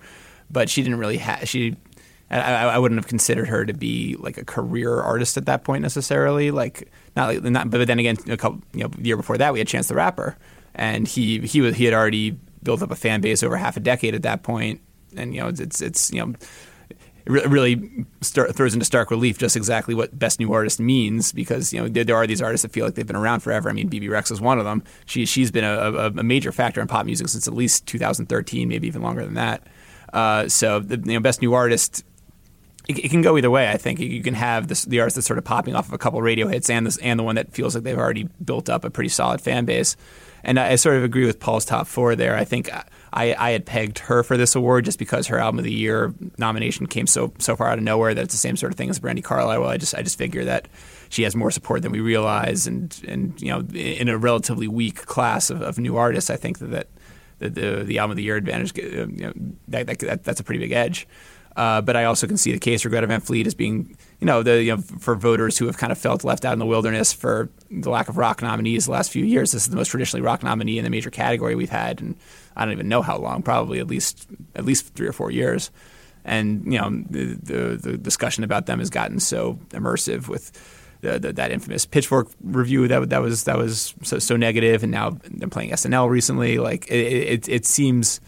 but 0.50 0.68
she 0.68 0.82
didn't 0.82 0.98
really 0.98 1.16
have 1.16 1.48
she. 1.48 1.76
I, 2.30 2.40
I 2.40 2.62
I 2.74 2.78
wouldn't 2.78 2.98
have 2.98 3.06
considered 3.06 3.48
her 3.48 3.64
to 3.64 3.72
be 3.72 4.16
like 4.18 4.36
a 4.36 4.44
career 4.44 5.00
artist 5.00 5.38
at 5.38 5.46
that 5.46 5.64
point 5.64 5.80
necessarily. 5.82 6.50
Like 6.50 6.90
not, 7.16 7.28
like, 7.28 7.42
not 7.44 7.70
but 7.70 7.86
then 7.86 7.98
again, 7.98 8.16
a 8.28 8.36
couple 8.36 8.60
you 8.74 8.82
know, 8.82 8.90
year 9.00 9.16
before 9.16 9.38
that, 9.38 9.52
we 9.54 9.60
had 9.60 9.68
Chance 9.68 9.88
the 9.88 9.94
Rapper, 9.94 10.36
and 10.74 11.08
he 11.08 11.38
he 11.40 11.62
was 11.62 11.74
he 11.76 11.84
had 11.86 11.94
already 11.94 12.36
built 12.62 12.82
up 12.82 12.90
a 12.90 12.96
fan 12.96 13.20
base 13.22 13.42
over 13.42 13.56
half 13.56 13.76
a 13.78 13.80
decade 13.80 14.14
at 14.14 14.22
that 14.24 14.42
point, 14.42 14.80
and 15.16 15.34
you 15.34 15.40
know 15.40 15.48
it's 15.48 15.80
it's, 15.80 16.12
you 16.12 16.24
know 16.24 16.34
it 17.26 17.48
really 17.48 18.06
start, 18.20 18.54
throws 18.54 18.72
into 18.72 18.86
stark 18.86 19.10
relief 19.10 19.36
just 19.36 19.56
exactly 19.56 19.94
what 19.94 20.16
best 20.16 20.38
new 20.38 20.52
artist 20.52 20.78
means 20.78 21.32
because 21.32 21.72
you 21.72 21.80
know 21.80 21.88
there, 21.88 22.04
there 22.04 22.16
are 22.16 22.26
these 22.26 22.40
artists 22.40 22.62
that 22.62 22.72
feel 22.72 22.84
like 22.84 22.94
they've 22.94 23.06
been 23.06 23.16
around 23.16 23.40
forever. 23.40 23.68
I 23.68 23.72
mean, 23.72 23.88
Bebe 23.88 24.06
Rexha 24.06 24.32
is 24.32 24.40
one 24.40 24.58
of 24.58 24.64
them. 24.64 24.84
She 25.06 25.26
she's 25.26 25.50
been 25.50 25.64
a, 25.64 25.74
a, 25.74 26.06
a 26.06 26.22
major 26.22 26.52
factor 26.52 26.80
in 26.80 26.86
pop 26.86 27.04
music 27.04 27.28
since 27.28 27.48
at 27.48 27.54
least 27.54 27.86
2013, 27.86 28.68
maybe 28.68 28.86
even 28.86 29.02
longer 29.02 29.24
than 29.24 29.34
that. 29.34 29.66
Uh, 30.12 30.48
so 30.48 30.78
the 30.78 30.96
you 30.96 31.14
know, 31.14 31.20
best 31.20 31.42
new 31.42 31.52
artist. 31.54 32.04
It, 32.88 33.00
it 33.00 33.08
can 33.10 33.22
go 33.22 33.36
either 33.36 33.50
way. 33.50 33.68
I 33.68 33.78
think 33.78 33.98
you 33.98 34.22
can 34.22 34.34
have 34.34 34.68
this, 34.68 34.84
the 34.84 35.00
artist 35.00 35.16
that's 35.16 35.26
sort 35.26 35.38
of 35.38 35.44
popping 35.44 35.74
off 35.74 35.88
of 35.88 35.92
a 35.92 35.98
couple 35.98 36.22
radio 36.22 36.46
hits, 36.46 36.70
and 36.70 36.86
this, 36.86 36.96
and 36.98 37.18
the 37.18 37.24
one 37.24 37.34
that 37.34 37.52
feels 37.52 37.74
like 37.74 37.82
they've 37.82 37.98
already 37.98 38.28
built 38.44 38.70
up 38.70 38.84
a 38.84 38.90
pretty 38.90 39.08
solid 39.08 39.40
fan 39.40 39.64
base. 39.64 39.96
And 40.44 40.60
I, 40.60 40.72
I 40.72 40.76
sort 40.76 40.96
of 40.96 41.02
agree 41.02 41.26
with 41.26 41.40
Paul's 41.40 41.64
top 41.64 41.88
four 41.88 42.14
there. 42.14 42.36
I 42.36 42.44
think 42.44 42.70
I, 43.16 43.34
I 43.38 43.50
had 43.52 43.64
pegged 43.64 43.98
her 44.00 44.22
for 44.22 44.36
this 44.36 44.54
award 44.54 44.84
just 44.84 44.98
because 44.98 45.26
her 45.28 45.38
album 45.38 45.58
of 45.58 45.64
the 45.64 45.72
year 45.72 46.12
nomination 46.36 46.86
came 46.86 47.06
so 47.06 47.32
so 47.38 47.56
far 47.56 47.68
out 47.68 47.78
of 47.78 47.84
nowhere 47.84 48.12
that 48.12 48.24
it's 48.24 48.34
the 48.34 48.38
same 48.38 48.56
sort 48.56 48.72
of 48.72 48.76
thing 48.76 48.90
as 48.90 49.00
Brandi 49.00 49.24
Carlile. 49.24 49.64
I 49.64 49.78
just 49.78 49.94
I 49.94 50.02
just 50.02 50.18
figure 50.18 50.44
that 50.44 50.68
she 51.08 51.22
has 51.22 51.34
more 51.34 51.50
support 51.50 51.80
than 51.80 51.92
we 51.92 52.00
realize, 52.00 52.66
and 52.66 52.94
and 53.08 53.40
you 53.40 53.48
know 53.48 53.60
in 53.72 54.10
a 54.10 54.18
relatively 54.18 54.68
weak 54.68 55.06
class 55.06 55.48
of, 55.48 55.62
of 55.62 55.78
new 55.78 55.96
artists, 55.96 56.28
I 56.28 56.36
think 56.36 56.58
that, 56.58 56.70
that 56.70 56.88
the, 57.38 57.48
the 57.48 57.84
the 57.84 57.98
album 57.98 58.10
of 58.10 58.16
the 58.18 58.22
year 58.22 58.36
advantage 58.36 58.78
uh, 58.78 59.06
you 59.06 59.26
know, 59.26 59.32
that, 59.68 59.86
that, 59.86 59.98
that 60.00 60.24
that's 60.24 60.40
a 60.40 60.44
pretty 60.44 60.60
big 60.60 60.72
edge. 60.72 61.08
Uh, 61.56 61.80
but 61.80 61.96
I 61.96 62.04
also 62.04 62.26
can 62.26 62.36
see 62.36 62.52
the 62.52 62.58
case 62.58 62.82
for 62.82 62.90
Greta 62.90 63.06
Van 63.06 63.22
Fleet 63.22 63.46
as 63.46 63.54
being, 63.54 63.96
you 64.20 64.26
know, 64.26 64.42
the 64.42 64.62
you 64.62 64.76
know, 64.76 64.82
for 64.82 65.14
voters 65.14 65.58
who 65.58 65.66
have 65.66 65.76
kind 65.76 65.92
of 65.92 65.98
felt 65.98 66.24
left 66.24 66.44
out 66.44 66.52
in 66.52 66.58
the 66.58 66.66
wilderness 66.66 67.12
for 67.12 67.50
the 67.70 67.90
lack 67.90 68.08
of 68.08 68.16
rock 68.16 68.40
nominees 68.40 68.86
the 68.86 68.92
last 68.92 69.10
few 69.10 69.24
years. 69.24 69.52
This 69.52 69.62
is 69.62 69.70
the 69.70 69.76
most 69.76 69.88
traditionally 69.88 70.22
rock 70.22 70.42
nominee 70.42 70.78
in 70.78 70.84
the 70.84 70.90
major 70.90 71.10
category 71.10 71.54
we've 71.54 71.68
had, 71.68 72.00
and 72.00 72.16
I 72.56 72.64
don't 72.64 72.72
even 72.72 72.88
know 72.88 73.02
how 73.02 73.18
long, 73.18 73.42
probably 73.42 73.78
at 73.78 73.86
least 73.86 74.26
at 74.54 74.64
least 74.64 74.94
three 74.94 75.06
or 75.06 75.12
four 75.12 75.30
years. 75.30 75.70
And 76.24 76.64
you 76.64 76.78
know, 76.78 76.90
the 77.10 77.24
the, 77.42 77.76
the 77.76 77.98
discussion 77.98 78.42
about 78.42 78.66
them 78.66 78.78
has 78.78 78.90
gotten 78.90 79.20
so 79.20 79.58
immersive 79.70 80.28
with. 80.28 80.72
The, 81.02 81.18
the, 81.18 81.32
that 81.34 81.52
infamous 81.52 81.84
Pitchfork 81.84 82.28
review 82.42 82.88
that 82.88 83.10
that 83.10 83.20
was 83.20 83.44
that 83.44 83.58
was 83.58 83.94
so, 84.02 84.18
so 84.18 84.34
negative, 84.34 84.82
and 84.82 84.90
now 84.90 85.18
they're 85.24 85.46
playing 85.46 85.70
SNL 85.70 86.08
recently. 86.08 86.56
Like 86.56 86.90
it, 86.90 86.94
it, 86.96 87.48
it 87.50 87.66
seems 87.66 88.18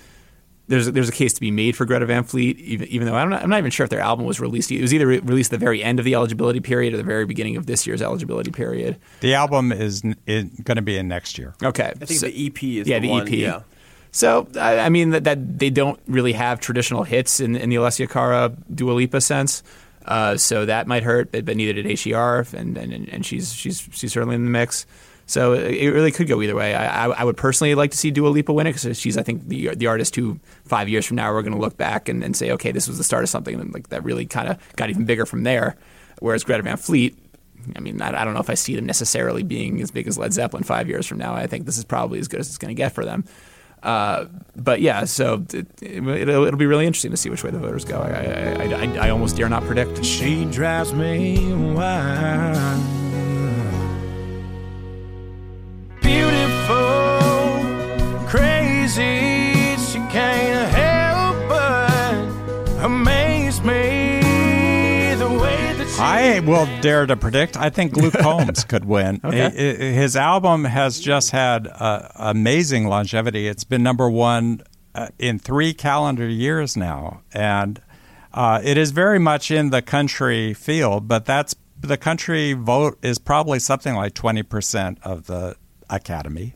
there's 0.69 0.87
a, 0.87 0.93
there's 0.93 1.09
a 1.09 1.13
case 1.13 1.33
to 1.33 1.41
be 1.41 1.51
made 1.51 1.77
for 1.77 1.85
Greta 1.85 2.07
Van 2.07 2.25
Fleet, 2.25 2.59
even, 2.61 2.87
even 2.89 3.07
though 3.09 3.15
I'm 3.15 3.31
not, 3.31 3.43
I'm 3.43 3.51
not 3.51 3.59
even 3.59 3.71
sure 3.71 3.85
if 3.85 3.91
their 3.91 4.01
album 4.01 4.27
was 4.27 4.39
released. 4.41 4.71
It 4.71 4.81
was 4.83 4.93
either 4.95 5.07
re- 5.07 5.19
released 5.21 5.53
at 5.53 5.59
the 5.59 5.65
very 5.65 5.83
end 5.83 5.99
of 5.99 6.05
the 6.05 6.15
eligibility 6.15 6.61
period 6.61 6.95
or 6.95 6.99
the 6.99 7.03
very 7.03 7.25
beginning 7.25 7.57
of 7.57 7.67
this 7.67 7.87
year's 7.87 8.03
eligibility 8.03 8.51
period. 8.51 8.99
The 9.21 9.35
album 9.35 9.73
is 9.73 10.03
going 10.03 10.17
to 10.65 10.83
be 10.83 10.97
in 10.99 11.09
next 11.09 11.39
year. 11.39 11.55
Okay, 11.65 11.87
I 12.01 12.05
think 12.05 12.21
So- 12.21 12.27
the 12.27 12.47
EP 12.47 12.63
is 12.63 12.87
yeah 12.87 12.99
the, 12.99 13.09
the 13.09 13.11
one, 13.11 13.27
EP. 13.29 13.33
Yeah. 13.33 13.63
So 14.11 14.49
I, 14.59 14.79
I 14.79 14.89
mean 14.89 15.11
that, 15.11 15.25
that 15.25 15.59
they 15.59 15.71
don't 15.71 16.01
really 16.07 16.33
have 16.33 16.61
traditional 16.61 17.05
hits 17.05 17.41
in, 17.41 17.57
in 17.57 17.69
the 17.71 17.77
Alessia 17.77 18.09
Cara 18.09 18.53
Dua 18.75 18.93
Lipa 18.93 19.21
sense. 19.21 19.63
Uh, 20.05 20.37
so 20.39 20.65
that 20.65 20.87
might 20.87 21.03
hurt, 21.03 21.31
but, 21.31 21.45
but 21.45 21.55
neither 21.57 21.75
did 21.75 21.87
H.E.R, 21.87 22.47
and, 22.55 22.79
and 22.79 23.09
and 23.11 23.27
she's 23.27 23.53
she's 23.53 23.87
she's 23.93 24.11
certainly 24.13 24.37
in 24.37 24.45
the 24.45 24.51
mix. 24.51 24.87
So 25.29 25.53
it 25.53 25.75
it 25.75 25.91
really 25.93 26.11
could 26.11 26.27
go 26.27 26.41
either 26.43 26.57
way. 26.57 26.75
I, 26.75 27.07
I, 27.07 27.21
I 27.21 27.25
would 27.25 27.37
personally 27.37 27.75
like 27.75 27.91
to 27.91 27.99
see 27.99 28.11
Dua 28.11 28.29
Lipa 28.29 28.53
win 28.53 28.67
it 28.67 28.73
because 28.75 28.99
she's, 28.99 29.17
I 29.19 29.23
think, 29.23 29.47
the 29.47 29.75
the 29.75 29.87
artist 29.87 30.17
who 30.17 30.41
five 30.65 30.89
years 30.89 31.05
from 31.07 31.17
now 31.17 31.33
we're 31.33 31.43
going 31.43 31.55
to 31.55 31.61
look 31.61 31.77
back 31.77 32.09
and, 32.09 32.25
and 32.25 32.35
say, 32.35 32.51
okay, 32.53 32.73
this 32.73 32.89
was 32.89 32.97
the 32.97 33.05
start 33.05 33.23
of 33.25 33.29
something 33.29 33.61
and 33.61 33.73
like 33.73 33.91
that 33.91 34.03
really 34.03 34.25
kind 34.25 34.49
of 34.49 34.59
got 34.77 34.89
even 34.89 35.05
bigger 35.05 35.27
from 35.27 35.45
there. 35.45 35.77
Whereas 36.21 36.45
Greta 36.45 36.63
Van 36.63 36.79
Fleet, 36.79 37.17
I 37.77 37.81
mean, 37.81 38.01
I, 38.01 38.23
I 38.23 38.25
don't 38.25 38.33
know 38.33 38.41
if 38.41 38.49
I 38.51 38.55
see 38.55 38.75
them 38.75 38.87
necessarily 38.87 39.43
being 39.43 39.83
as 39.83 39.91
big 39.91 40.09
as 40.09 40.17
Led 40.17 40.33
Zeppelin 40.33 40.65
five 40.65 40.89
years 40.89 41.07
from 41.07 41.19
now. 41.19 41.35
I 41.35 41.47
think 41.47 41.67
this 41.67 41.77
is 41.77 41.85
probably 41.85 42.19
as 42.19 42.27
good 42.27 42.41
as 42.41 42.49
it's 42.49 42.59
going 42.59 42.75
to 42.75 42.81
get 42.83 42.93
for 42.93 43.05
them. 43.05 43.25
Uh, 43.83 44.25
but 44.57 44.81
yeah, 44.81 45.05
so 45.05 45.45
it, 45.53 46.03
will 46.03 46.47
it'll 46.47 46.57
be 46.57 46.67
really 46.67 46.87
interesting 46.87 47.11
to 47.11 47.17
see 47.17 47.29
which 47.29 47.45
way 47.45 47.51
the 47.51 47.59
voters 47.59 47.85
go. 47.85 48.01
I, 48.01 48.65
I, 48.65 48.97
I, 49.03 49.07
I 49.07 49.11
almost 49.11 49.37
dare 49.37 49.49
not 49.49 49.63
predict. 49.65 50.05
She 50.05 50.47
drives 50.47 50.93
me 50.93 51.53
wild. 51.75 52.98
Crazy, 58.89 59.77
she 59.85 59.99
can't 60.09 60.73
help 60.73 61.49
but 61.49 62.85
amaze 62.85 63.61
me 63.63 64.21
the 65.15 65.29
way 65.29 65.75
that 65.75 65.89
she 65.89 66.01
I 66.01 66.41
will 66.41 66.67
dare 66.81 67.05
to 67.07 67.17
predict. 67.17 67.57
I 67.57 67.71
think 67.71 67.97
Luke 67.97 68.15
Combs 68.21 68.65
could 68.65 68.85
win. 68.85 69.21
Okay. 69.23 69.93
His 69.93 70.17
album 70.17 70.65
has 70.65 71.01
just 71.01 71.33
had 71.33 71.67
uh, 71.67 72.09
amazing 72.17 72.87
longevity. 72.87 73.47
It's 73.47 73.65
been 73.65 73.83
number 73.83 74.09
one 74.09 74.63
uh, 74.95 75.09
in 75.19 75.39
three 75.39 75.75
calendar 75.75 76.29
years 76.29 76.77
now, 76.77 77.23
and 77.33 77.83
uh, 78.33 78.61
it 78.65 78.79
is 78.79 78.93
very 78.93 79.19
much 79.19 79.51
in 79.51 79.71
the 79.71 79.83
country 79.83 80.55
field. 80.55 81.09
But 81.09 81.27
that's 81.27 81.55
the 81.81 81.99
country 81.99 82.55
vote 82.55 82.99
is 83.03 83.19
probably 83.19 83.59
something 83.59 83.95
like 83.95 84.15
twenty 84.15 84.43
percent 84.43 84.99
of 85.03 85.27
the 85.27 85.57
Academy. 85.91 86.55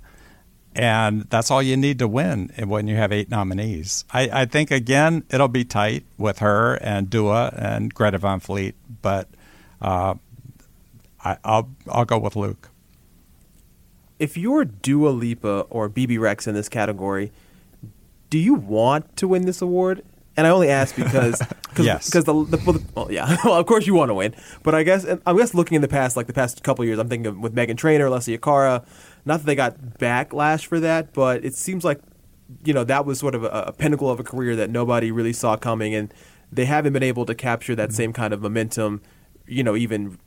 And 0.75 1.25
that's 1.29 1.51
all 1.51 1.63
you 1.63 1.77
need 1.77 1.99
to 1.99 2.09
win 2.09 2.51
when 2.65 2.87
you 2.87 2.97
have 2.97 3.13
eight 3.13 3.29
nominees. 3.31 4.05
I, 4.11 4.31
I 4.33 4.45
think 4.47 4.71
again 4.71 5.25
it'll 5.31 5.49
be 5.49 5.65
tight 5.65 6.05
with 6.17 6.39
her 6.39 6.75
and 6.77 7.11
Dua 7.11 7.53
and 7.57 7.93
Greta 7.93 8.17
Van 8.19 8.41
Fleet, 8.41 8.75
but 9.03 9.29
uh, 9.83 10.15
I, 11.23 11.37
I'll 11.45 11.69
I'll 11.91 12.05
go 12.07 12.19
with 12.19 12.37
Luke. 12.37 12.71
If 14.19 14.37
you're 14.37 14.65
Dua 14.65 15.11
Lipa 15.11 15.67
or 15.69 15.89
Bebe 15.89 16.17
Rexha 16.17 16.49
in 16.49 16.55
this 16.55 16.69
category, 16.69 17.33
do 18.31 18.39
you 18.39 18.55
want 18.55 19.17
to 19.17 19.29
win 19.29 19.45
this 19.45 19.61
award? 19.61 20.03
And 20.37 20.47
I 20.47 20.51
only 20.51 20.71
ask 20.71 20.97
because 20.97 21.39
cause, 21.75 21.85
Yes. 21.85 22.07
because 22.07 22.25
the, 22.25 22.33
the, 22.33 22.83
well, 22.95 23.13
yeah 23.13 23.37
well 23.45 23.55
of 23.55 23.67
course 23.67 23.87
you 23.87 23.93
want 23.95 24.09
to 24.09 24.15
win 24.15 24.35
but 24.63 24.75
I 24.75 24.83
guess 24.83 25.05
I 25.27 25.37
guess 25.37 25.53
looking 25.53 25.77
in 25.77 25.83
the 25.83 25.89
past 25.89 26.17
like 26.17 26.27
the 26.27 26.33
past 26.33 26.63
couple 26.63 26.83
of 26.83 26.87
years 26.87 26.99
I'm 26.99 27.09
thinking 27.11 27.27
of 27.27 27.39
with 27.39 27.55
Meghan 27.55 27.77
Trainor 27.77 28.09
Alessia 28.09 28.41
Cara 28.41 28.83
not 29.25 29.39
that 29.39 29.47
they 29.47 29.55
got 29.55 29.99
backlash 29.99 30.67
for 30.67 30.81
that 30.81 31.13
but 31.13 31.45
it 31.45 31.55
seems 31.55 31.85
like 31.85 32.01
you 32.65 32.73
know 32.73 32.85
that 32.85 33.07
was 33.07 33.19
sort 33.19 33.35
of 33.35 33.45
a, 33.45 33.65
a 33.69 33.73
pinnacle 33.73 34.11
of 34.11 34.21
a 34.21 34.25
career 34.25 34.55
that 34.57 34.71
nobody 34.71 35.11
really 35.11 35.33
saw 35.33 35.57
coming 35.57 35.95
and 35.95 36.13
they 36.51 36.67
haven't 36.67 36.93
been 36.93 37.03
able 37.03 37.25
to 37.25 37.35
capture 37.35 37.75
that 37.75 37.89
mm-hmm. 37.89 37.97
same 37.97 38.13
kind 38.13 38.35
of 38.35 38.43
momentum 38.43 39.01
you 39.47 39.63
know 39.63 39.77
even 39.77 40.19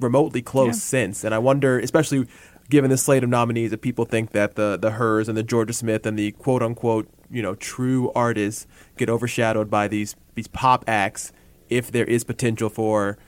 remotely 0.00 0.42
close 0.42 0.76
Yeah. 0.76 0.80
since. 0.80 1.24
And 1.24 1.34
I 1.34 1.38
wonder, 1.38 1.78
especially 1.78 2.26
given 2.70 2.90
the 2.90 2.98
slate 2.98 3.24
of 3.24 3.30
nominees, 3.30 3.72
if 3.72 3.80
people 3.80 4.04
think 4.04 4.32
that 4.32 4.54
the 4.54 4.78
the 4.80 4.92
Hers 4.92 5.28
and 5.28 5.36
the 5.36 5.44
Jorja 5.44 5.74
Smith 5.74 6.06
and 6.06 6.18
the 6.18 6.32
quote 6.32 6.62
unquote 6.62 7.08
you 7.30 7.42
know 7.42 7.54
true 7.54 8.10
artists 8.14 8.66
get 8.96 9.08
overshadowed 9.08 9.70
by 9.70 9.88
these 9.88 10.16
these 10.34 10.48
pop 10.48 10.84
acts. 10.86 11.32
If 11.68 11.92
there 11.92 12.06
is 12.06 12.24
potential 12.24 12.70
for 12.70 13.18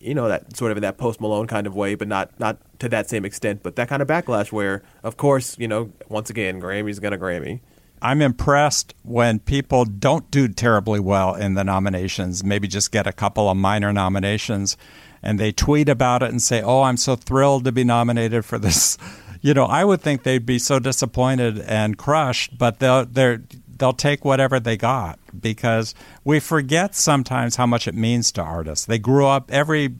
you 0.00 0.14
know 0.14 0.28
that 0.28 0.56
sort 0.56 0.70
of 0.70 0.76
in 0.76 0.82
that 0.82 0.98
post 0.98 1.20
Malone 1.20 1.46
kind 1.46 1.66
of 1.66 1.74
way, 1.74 1.94
but 1.94 2.08
not 2.08 2.38
not 2.38 2.58
to 2.80 2.88
that 2.88 3.08
same 3.08 3.24
extent, 3.24 3.62
but 3.62 3.76
that 3.76 3.88
kind 3.88 4.02
of 4.02 4.08
backlash 4.08 4.52
where, 4.52 4.82
of 5.02 5.16
course, 5.16 5.58
you 5.58 5.68
know, 5.68 5.92
once 6.08 6.30
again, 6.30 6.60
Grammy's 6.60 6.98
gonna 6.98 7.18
Grammy. 7.18 7.60
I'm 8.00 8.20
impressed 8.20 8.94
when 9.02 9.38
people 9.38 9.84
don't 9.84 10.28
do 10.30 10.48
terribly 10.48 10.98
well 10.98 11.36
in 11.36 11.54
the 11.54 11.62
nominations, 11.62 12.42
maybe 12.42 12.66
just 12.66 12.90
get 12.90 13.06
a 13.06 13.12
couple 13.12 13.48
of 13.48 13.56
minor 13.56 13.92
nominations, 13.92 14.76
and 15.22 15.38
they 15.38 15.52
tweet 15.52 15.88
about 15.88 16.22
it 16.22 16.30
and 16.30 16.42
say, 16.42 16.62
"Oh, 16.62 16.82
I'm 16.82 16.96
so 16.96 17.16
thrilled 17.16 17.64
to 17.64 17.72
be 17.72 17.84
nominated 17.84 18.44
for 18.44 18.58
this." 18.58 18.98
You 19.44 19.54
know, 19.54 19.64
I 19.64 19.84
would 19.84 20.00
think 20.00 20.22
they'd 20.22 20.46
be 20.46 20.60
so 20.60 20.78
disappointed 20.78 21.58
and 21.62 21.98
crushed, 21.98 22.56
but 22.56 22.78
they'll 22.78 23.04
they're 23.04 23.42
they'll 23.82 23.92
take 23.92 24.24
whatever 24.24 24.60
they 24.60 24.76
got 24.76 25.18
because 25.40 25.92
we 26.22 26.38
forget 26.38 26.94
sometimes 26.94 27.56
how 27.56 27.66
much 27.66 27.88
it 27.88 27.96
means 27.96 28.30
to 28.30 28.40
artists. 28.40 28.86
They 28.86 29.00
grew 29.00 29.26
up 29.26 29.50
every 29.50 29.96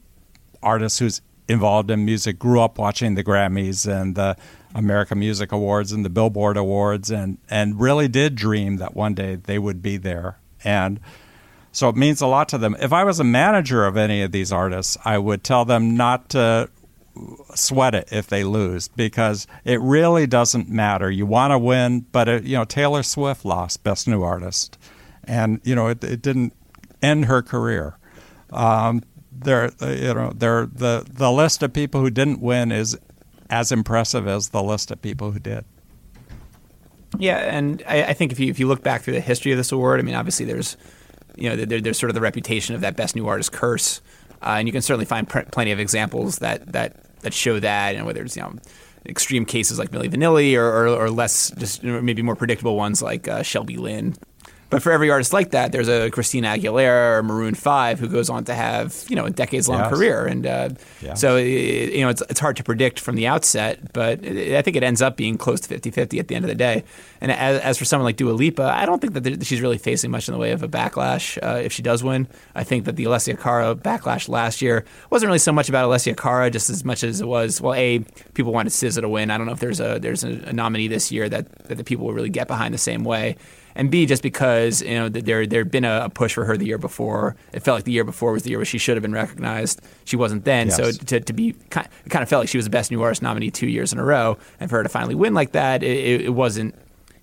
artist 0.61 0.99
who's 0.99 1.19
involved 1.49 1.91
in 1.91 2.05
music 2.05 2.39
grew 2.39 2.61
up 2.61 2.77
watching 2.77 3.15
the 3.15 3.25
Grammys 3.25 3.85
and 3.85 4.15
the 4.15 4.37
American 4.73 5.19
Music 5.19 5.51
Awards 5.51 5.91
and 5.91 6.05
the 6.05 6.09
Billboard 6.09 6.55
Awards 6.55 7.11
and 7.11 7.39
and 7.49 7.77
really 7.77 8.07
did 8.07 8.35
dream 8.35 8.77
that 8.77 8.95
one 8.95 9.15
day 9.15 9.35
they 9.35 9.59
would 9.59 9.81
be 9.81 9.97
there. 9.97 10.37
And 10.63 11.01
so 11.73 11.89
it 11.89 11.97
means 11.97 12.21
a 12.21 12.27
lot 12.27 12.47
to 12.49 12.57
them. 12.57 12.77
If 12.79 12.93
I 12.93 13.03
was 13.03 13.19
a 13.19 13.25
manager 13.25 13.85
of 13.85 13.97
any 13.97 14.21
of 14.21 14.31
these 14.31 14.53
artists, 14.53 14.97
I 15.03 15.17
would 15.17 15.43
tell 15.43 15.65
them 15.65 15.97
not 15.97 16.29
to 16.29 16.69
sweat 17.55 17.95
it 17.95 18.09
if 18.11 18.27
they 18.27 18.43
lose 18.43 18.87
because 18.87 19.47
it 19.63 19.79
really 19.81 20.27
doesn't 20.27 20.69
matter. 20.69 21.11
You 21.11 21.25
want 21.25 21.51
to 21.51 21.59
win, 21.59 22.01
but 22.11 22.27
it, 22.27 22.43
you 22.43 22.57
know 22.57 22.65
Taylor 22.65 23.03
Swift 23.03 23.45
lost 23.45 23.83
Best 23.83 24.07
New 24.07 24.23
Artist, 24.23 24.77
and 25.23 25.61
you 25.63 25.75
know 25.75 25.87
it, 25.87 26.03
it 26.03 26.21
didn't 26.21 26.53
end 27.01 27.25
her 27.25 27.41
career. 27.41 27.97
Um, 28.51 29.03
there, 29.31 29.71
you 29.81 30.13
know, 30.13 30.31
there 30.35 30.65
the 30.65 31.05
the 31.09 31.31
list 31.31 31.63
of 31.63 31.73
people 31.73 32.01
who 32.01 32.09
didn't 32.09 32.41
win 32.41 32.71
is 32.71 32.97
as 33.49 33.71
impressive 33.71 34.27
as 34.27 34.49
the 34.49 34.63
list 34.63 34.91
of 34.91 35.01
people 35.01 35.31
who 35.31 35.39
did. 35.39 35.65
Yeah, 37.19 37.37
and 37.37 37.83
I, 37.87 38.03
I 38.03 38.13
think 38.13 38.31
if 38.31 38.39
you 38.39 38.49
if 38.49 38.59
you 38.59 38.67
look 38.67 38.83
back 38.83 39.03
through 39.03 39.13
the 39.13 39.21
history 39.21 39.51
of 39.51 39.57
this 39.57 39.71
award, 39.71 39.99
I 39.99 40.03
mean, 40.03 40.15
obviously 40.15 40.45
there's 40.45 40.77
you 41.35 41.49
know 41.49 41.55
there, 41.55 41.81
there's 41.81 41.99
sort 41.99 42.09
of 42.09 42.15
the 42.15 42.21
reputation 42.21 42.75
of 42.75 42.81
that 42.81 42.95
best 42.95 43.15
new 43.15 43.27
artist 43.27 43.51
curse, 43.51 44.01
uh, 44.43 44.55
and 44.57 44.67
you 44.67 44.71
can 44.71 44.81
certainly 44.81 45.05
find 45.05 45.27
pr- 45.27 45.41
plenty 45.51 45.71
of 45.71 45.79
examples 45.79 46.37
that 46.37 46.71
that 46.73 47.21
that 47.21 47.33
show 47.33 47.59
that, 47.59 47.95
and 47.95 48.05
whether 48.05 48.23
it's 48.23 48.35
you 48.35 48.41
know 48.41 48.53
extreme 49.05 49.45
cases 49.45 49.77
like 49.77 49.91
Milli 49.91 50.09
Vanilli 50.09 50.55
or, 50.55 50.65
or, 50.65 50.87
or 50.87 51.09
less 51.09 51.51
just 51.57 51.83
maybe 51.83 52.21
more 52.21 52.35
predictable 52.35 52.75
ones 52.77 53.01
like 53.01 53.27
uh, 53.27 53.43
Shelby 53.43 53.77
Lynne. 53.77 54.15
But 54.73 54.81
for 54.81 54.91
every 54.91 55.11
artist 55.11 55.33
like 55.33 55.51
that, 55.51 55.71
there's 55.71 55.87
a 55.87 56.09
Christina 56.09 56.47
Aguilera 56.47 57.19
or 57.19 57.23
Maroon 57.23 57.53
Five 57.53 57.99
who 57.99 58.07
goes 58.07 58.27
on 58.29 58.43
to 58.45 58.55
have 58.55 59.05
you 59.07 59.15
know 59.15 59.25
a 59.25 59.29
decades 59.29 59.69
long 59.69 59.79
Yes. 59.81 59.89
career, 59.93 60.25
and 60.25 60.47
uh, 60.47 60.69
Yeah. 60.99 61.13
so 61.13 61.35
it, 61.37 61.93
you 61.93 62.01
know 62.01 62.09
it's 62.09 62.23
it's 62.29 62.39
hard 62.39 62.57
to 62.57 62.63
predict 62.63 62.99
from 62.99 63.15
the 63.15 63.27
outset. 63.27 63.93
But 63.93 64.25
it, 64.25 64.55
I 64.57 64.63
think 64.63 64.75
it 64.75 64.81
ends 64.83 65.01
up 65.01 65.15
being 65.15 65.37
close 65.37 65.59
to 65.61 65.69
50-50 65.79 66.19
at 66.19 66.27
the 66.27 66.35
end 66.35 66.43
of 66.43 66.49
the 66.49 66.55
day. 66.55 66.83
And 67.21 67.31
as, 67.31 67.61
as 67.61 67.77
for 67.77 67.85
someone 67.85 68.05
like 68.05 68.17
Dua 68.17 68.31
Lipa, 68.31 68.63
I 68.63 68.85
don't 68.87 68.99
think 68.99 69.13
that 69.13 69.23
there- 69.23 69.39
she's 69.43 69.61
really 69.61 69.77
facing 69.77 70.09
much 70.11 70.27
in 70.27 70.33
the 70.33 70.39
way 70.39 70.51
of 70.53 70.63
a 70.63 70.67
backlash 70.67 71.37
uh, 71.43 71.57
if 71.63 71.71
she 71.71 71.81
does 71.83 72.03
win. 72.03 72.27
I 72.55 72.63
think 72.63 72.85
that 72.85 72.95
the 72.95 73.05
Alessia 73.05 73.39
Cara 73.39 73.75
backlash 73.75 74.27
last 74.27 74.61
year 74.61 74.85
wasn't 75.11 75.27
really 75.27 75.37
so 75.39 75.51
much 75.51 75.69
about 75.69 75.87
Alessia 75.87 76.17
Cara, 76.17 76.49
just 76.49 76.69
as 76.71 76.83
much 76.83 77.03
as 77.03 77.21
it 77.21 77.27
was 77.27 77.61
well, 77.61 77.75
a 77.75 77.99
people 78.33 78.51
wanted 78.51 78.71
SZA 78.71 79.01
to 79.01 79.09
win. 79.09 79.29
I 79.29 79.37
don't 79.37 79.45
know 79.45 79.53
if 79.53 79.59
there's 79.59 79.79
a 79.79 79.99
there's 80.01 80.23
a, 80.23 80.31
a 80.47 80.53
nominee 80.53 80.87
this 80.87 81.11
year 81.11 81.29
that 81.29 81.47
that 81.67 81.75
the 81.75 81.83
people 81.83 82.05
will 82.07 82.13
really 82.13 82.29
get 82.29 82.47
behind 82.47 82.73
the 82.73 82.77
same 82.79 83.03
way. 83.03 83.35
And 83.75 83.89
B, 83.89 84.05
just 84.05 84.21
because 84.21 84.81
you 84.81 84.93
know 84.95 85.09
there 85.09 85.45
there 85.47 85.61
had 85.61 85.71
been 85.71 85.83
a, 85.85 86.09
push 86.09 86.33
for 86.33 86.45
her 86.45 86.57
the 86.57 86.65
year 86.65 86.77
before, 86.77 87.35
it 87.53 87.61
felt 87.61 87.77
like 87.77 87.83
the 87.85 87.91
year 87.91 88.03
before 88.03 88.31
was 88.31 88.43
the 88.43 88.49
year 88.51 88.59
where 88.59 88.65
she 88.65 88.77
should 88.77 88.95
have 88.95 89.01
been 89.01 89.13
recognized. 89.13 89.81
She 90.05 90.15
wasn't 90.15 90.45
then, 90.45 90.69
so 90.69 90.91
to, 90.91 91.19
to 91.19 91.33
be 91.33 91.53
kind, 91.69 91.87
it 92.05 92.09
kind 92.09 92.21
of 92.21 92.29
felt 92.29 92.41
like 92.43 92.49
she 92.49 92.57
was 92.57 92.65
the 92.65 92.69
best 92.71 92.91
new 92.91 93.01
artist 93.01 93.21
nominee 93.21 93.49
two 93.51 93.67
years 93.67 93.91
in 93.91 93.99
a 93.99 94.03
row, 94.03 94.37
and 94.59 94.69
for 94.69 94.77
her 94.77 94.83
to 94.83 94.89
finally 94.89 95.15
win 95.15 95.33
like 95.33 95.53
that, 95.53 95.81
it, 95.81 95.97
it, 95.97 96.21
it 96.25 96.29
wasn't, 96.29 96.75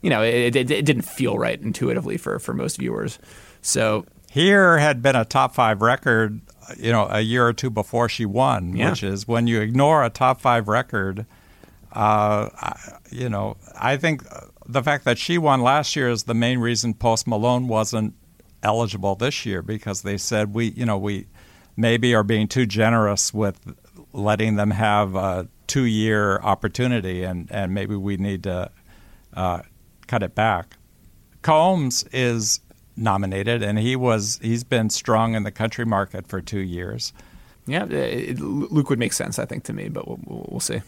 you 0.02 0.10
know, 0.10 0.22
it, 0.22 0.56
it, 0.56 0.70
it 0.70 0.84
didn't 0.84 1.02
feel 1.02 1.38
right 1.38 1.60
intuitively 1.60 2.16
for 2.16 2.38
for 2.38 2.52
most 2.52 2.78
viewers. 2.78 3.18
So 3.62 4.04
Here 4.30 4.78
had 4.78 5.02
been 5.02 5.14
a 5.16 5.24
top 5.24 5.54
five 5.54 5.82
record, 5.82 6.40
you 6.78 6.90
know, 6.90 7.06
a 7.10 7.20
year 7.20 7.46
or 7.46 7.52
two 7.52 7.70
before 7.70 8.08
she 8.08 8.26
won, 8.26 8.74
Yeah. 8.76 8.90
which 8.90 9.02
is 9.02 9.28
when 9.28 9.46
you 9.46 9.60
ignore 9.60 10.02
a 10.04 10.10
top 10.10 10.40
five 10.40 10.66
record. 10.66 11.26
Uh, 11.92 12.48
you 13.10 13.28
know, 13.28 13.56
I 13.78 13.96
think 13.96 14.22
the 14.72 14.82
fact 14.82 15.04
that 15.04 15.18
she 15.18 15.38
won 15.38 15.62
last 15.62 15.96
year 15.96 16.08
is 16.08 16.24
the 16.24 16.34
main 16.34 16.58
reason 16.58 16.94
Post 16.94 17.26
Malone 17.26 17.68
wasn't 17.68 18.14
eligible 18.62 19.14
this 19.14 19.44
year 19.46 19.62
because 19.62 20.02
they 20.02 20.16
said 20.16 20.54
we, 20.54 20.70
you 20.70 20.84
know, 20.84 20.98
we 20.98 21.26
maybe 21.76 22.14
are 22.14 22.22
being 22.22 22.46
too 22.48 22.66
generous 22.66 23.32
with 23.32 23.74
letting 24.12 24.56
them 24.56 24.70
have 24.70 25.14
a 25.14 25.48
two-year 25.66 26.38
opportunity, 26.38 27.22
and 27.22 27.50
and 27.50 27.72
maybe 27.72 27.96
we 27.96 28.16
need 28.16 28.42
to 28.44 28.70
uh, 29.34 29.62
cut 30.06 30.22
it 30.22 30.34
back. 30.34 30.76
Combs 31.42 32.04
is 32.12 32.60
nominated, 32.96 33.62
and 33.62 33.78
he 33.78 33.96
was 33.96 34.38
he's 34.42 34.64
been 34.64 34.90
strong 34.90 35.34
in 35.34 35.42
the 35.42 35.52
country 35.52 35.86
market 35.86 36.26
for 36.26 36.40
two 36.40 36.60
years. 36.60 37.12
yeah, 37.66 37.84
it, 37.84 38.40
Luke 38.40 38.90
would 38.90 38.98
make 38.98 39.12
sense, 39.12 39.38
I 39.38 39.46
think, 39.46 39.64
to 39.64 39.72
me, 39.72 39.88
but 39.88 40.06
we'll, 40.06 40.20
we'll 40.26 40.60
see. 40.60 40.80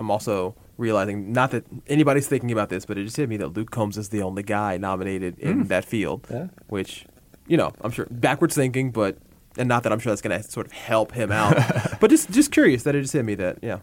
I'm 0.00 0.10
also 0.10 0.56
realizing 0.78 1.32
not 1.32 1.50
that 1.52 1.64
anybody's 1.86 2.26
thinking 2.26 2.50
about 2.50 2.70
this, 2.70 2.86
but 2.86 2.96
it 2.98 3.04
just 3.04 3.16
hit 3.18 3.28
me 3.28 3.36
that 3.36 3.48
Luke 3.48 3.70
Combs 3.70 3.98
is 3.98 4.08
the 4.08 4.22
only 4.22 4.42
guy 4.42 4.76
nominated 4.78 5.38
in 5.38 5.64
Mm. 5.64 5.68
that 5.68 5.84
field, 5.84 6.26
which 6.68 7.06
you 7.46 7.56
know 7.56 7.72
I'm 7.82 7.90
sure 7.92 8.06
backwards 8.10 8.54
thinking, 8.56 8.90
but 8.90 9.18
and 9.58 9.68
not 9.68 9.82
that 9.82 9.92
I'm 9.92 9.98
sure 9.98 10.10
that's 10.10 10.22
going 10.22 10.40
to 10.42 10.48
sort 10.50 10.66
of 10.66 10.72
help 10.72 11.12
him 11.12 11.30
out, 11.30 11.56
but 12.00 12.08
just 12.10 12.30
just 12.30 12.50
curious 12.50 12.82
that 12.84 12.94
it 12.94 13.02
just 13.02 13.12
hit 13.12 13.24
me 13.24 13.34
that 13.36 13.58
yeah. 13.62 13.78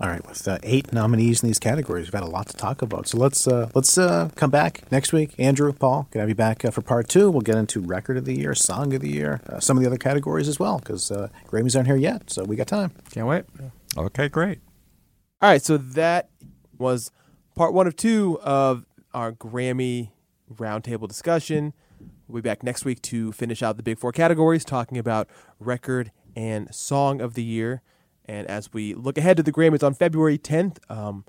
All 0.00 0.08
right, 0.08 0.24
with 0.28 0.46
uh, 0.46 0.58
eight 0.62 0.92
nominees 0.92 1.42
in 1.42 1.48
these 1.48 1.58
categories, 1.58 2.04
we've 2.06 2.12
got 2.12 2.22
a 2.22 2.30
lot 2.30 2.46
to 2.46 2.56
talk 2.56 2.82
about. 2.82 3.08
So 3.08 3.18
let's 3.18 3.48
uh, 3.48 3.68
let's 3.74 3.98
uh, 3.98 4.30
come 4.36 4.48
back 4.50 4.82
next 4.92 5.12
week. 5.12 5.34
Andrew, 5.38 5.72
Paul, 5.72 6.06
can 6.12 6.20
I 6.20 6.26
be 6.26 6.34
back 6.34 6.64
uh, 6.64 6.70
for 6.70 6.82
part 6.82 7.08
two? 7.08 7.28
We'll 7.32 7.40
get 7.40 7.56
into 7.56 7.80
record 7.80 8.16
of 8.16 8.24
the 8.24 8.38
year, 8.38 8.54
song 8.54 8.94
of 8.94 9.00
the 9.00 9.10
year, 9.10 9.40
uh, 9.48 9.58
some 9.58 9.76
of 9.76 9.82
the 9.82 9.88
other 9.88 9.98
categories 9.98 10.46
as 10.46 10.60
well, 10.60 10.78
because 10.78 11.10
uh, 11.10 11.30
Grammys 11.48 11.74
aren't 11.74 11.88
here 11.88 11.96
yet, 11.96 12.30
so 12.30 12.44
we 12.44 12.54
got 12.54 12.68
time. 12.68 12.92
Can't 13.10 13.26
wait. 13.26 13.44
Okay, 13.96 14.28
great. 14.28 14.60
All 15.40 15.48
right, 15.48 15.62
so 15.62 15.76
that 15.76 16.30
was 16.78 17.12
part 17.54 17.72
one 17.72 17.86
of 17.86 17.94
two 17.94 18.40
of 18.42 18.84
our 19.14 19.30
Grammy 19.30 20.10
roundtable 20.52 21.06
discussion. 21.06 21.74
We'll 22.26 22.42
be 22.42 22.48
back 22.48 22.64
next 22.64 22.84
week 22.84 23.00
to 23.02 23.30
finish 23.30 23.62
out 23.62 23.76
the 23.76 23.84
big 23.84 24.00
four 24.00 24.10
categories, 24.10 24.64
talking 24.64 24.98
about 24.98 25.30
record 25.60 26.10
and 26.34 26.74
song 26.74 27.20
of 27.20 27.34
the 27.34 27.44
year. 27.44 27.82
And 28.24 28.48
as 28.48 28.72
we 28.72 28.94
look 28.94 29.16
ahead 29.16 29.36
to 29.36 29.44
the 29.44 29.52
Grammys 29.52 29.84
on 29.84 29.94
February 29.94 30.38
10th, 30.38 30.78
um, 30.90 31.24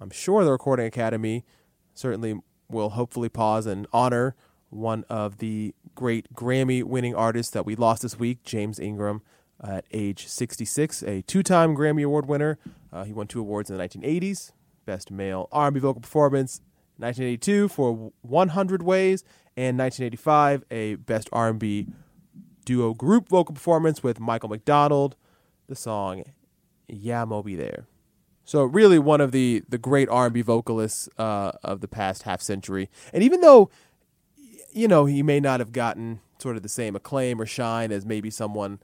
I'm 0.00 0.10
sure 0.10 0.42
the 0.42 0.52
Recording 0.52 0.86
Academy 0.86 1.44
certainly 1.92 2.40
will 2.70 2.88
hopefully 2.88 3.28
pause 3.28 3.66
and 3.66 3.86
honor 3.92 4.36
one 4.70 5.04
of 5.10 5.36
the 5.36 5.74
great 5.94 6.32
Grammy 6.32 6.82
winning 6.82 7.14
artists 7.14 7.52
that 7.52 7.66
we 7.66 7.76
lost 7.76 8.00
this 8.00 8.18
week, 8.18 8.42
James 8.42 8.80
Ingram, 8.80 9.20
at 9.62 9.84
age 9.92 10.26
66, 10.26 11.02
a 11.02 11.22
two 11.22 11.42
time 11.42 11.76
Grammy 11.76 12.04
Award 12.04 12.26
winner. 12.26 12.58
Uh, 12.92 13.04
he 13.04 13.12
won 13.12 13.26
two 13.26 13.40
awards 13.40 13.70
in 13.70 13.76
the 13.76 13.84
1980s 13.84 14.52
Best 14.86 15.10
Male 15.10 15.48
R&B 15.52 15.80
Vocal 15.80 16.00
Performance, 16.00 16.60
1982 16.96 17.68
for 17.68 18.12
100 18.22 18.82
Ways, 18.82 19.22
and 19.56 19.78
1985 19.78 20.64
a 20.70 20.94
Best 20.96 21.28
R&B 21.32 21.86
Duo 22.64 22.94
Group 22.94 23.28
Vocal 23.28 23.54
Performance 23.54 24.02
with 24.02 24.20
Michael 24.20 24.48
McDonald. 24.48 25.16
The 25.68 25.76
song 25.76 26.24
"Yah 26.88 27.24
Mo 27.24 27.42
B 27.42 27.54
There." 27.54 27.86
So 28.44 28.64
really 28.64 28.98
one 28.98 29.20
of 29.20 29.30
the 29.30 29.62
the 29.68 29.78
great 29.78 30.08
R&B 30.08 30.42
vocalists 30.42 31.08
uh, 31.18 31.52
of 31.62 31.80
the 31.80 31.88
past 31.88 32.24
half 32.24 32.40
century. 32.40 32.90
And 33.12 33.22
even 33.22 33.40
though 33.40 33.70
you 34.72 34.88
know 34.88 35.04
he 35.04 35.22
may 35.22 35.38
not 35.38 35.60
have 35.60 35.72
gotten 35.72 36.20
sort 36.40 36.56
of 36.56 36.62
the 36.62 36.68
same 36.68 36.96
acclaim 36.96 37.40
or 37.40 37.46
shine 37.46 37.92
as 37.92 38.04
maybe 38.04 38.30
someone 38.30 38.80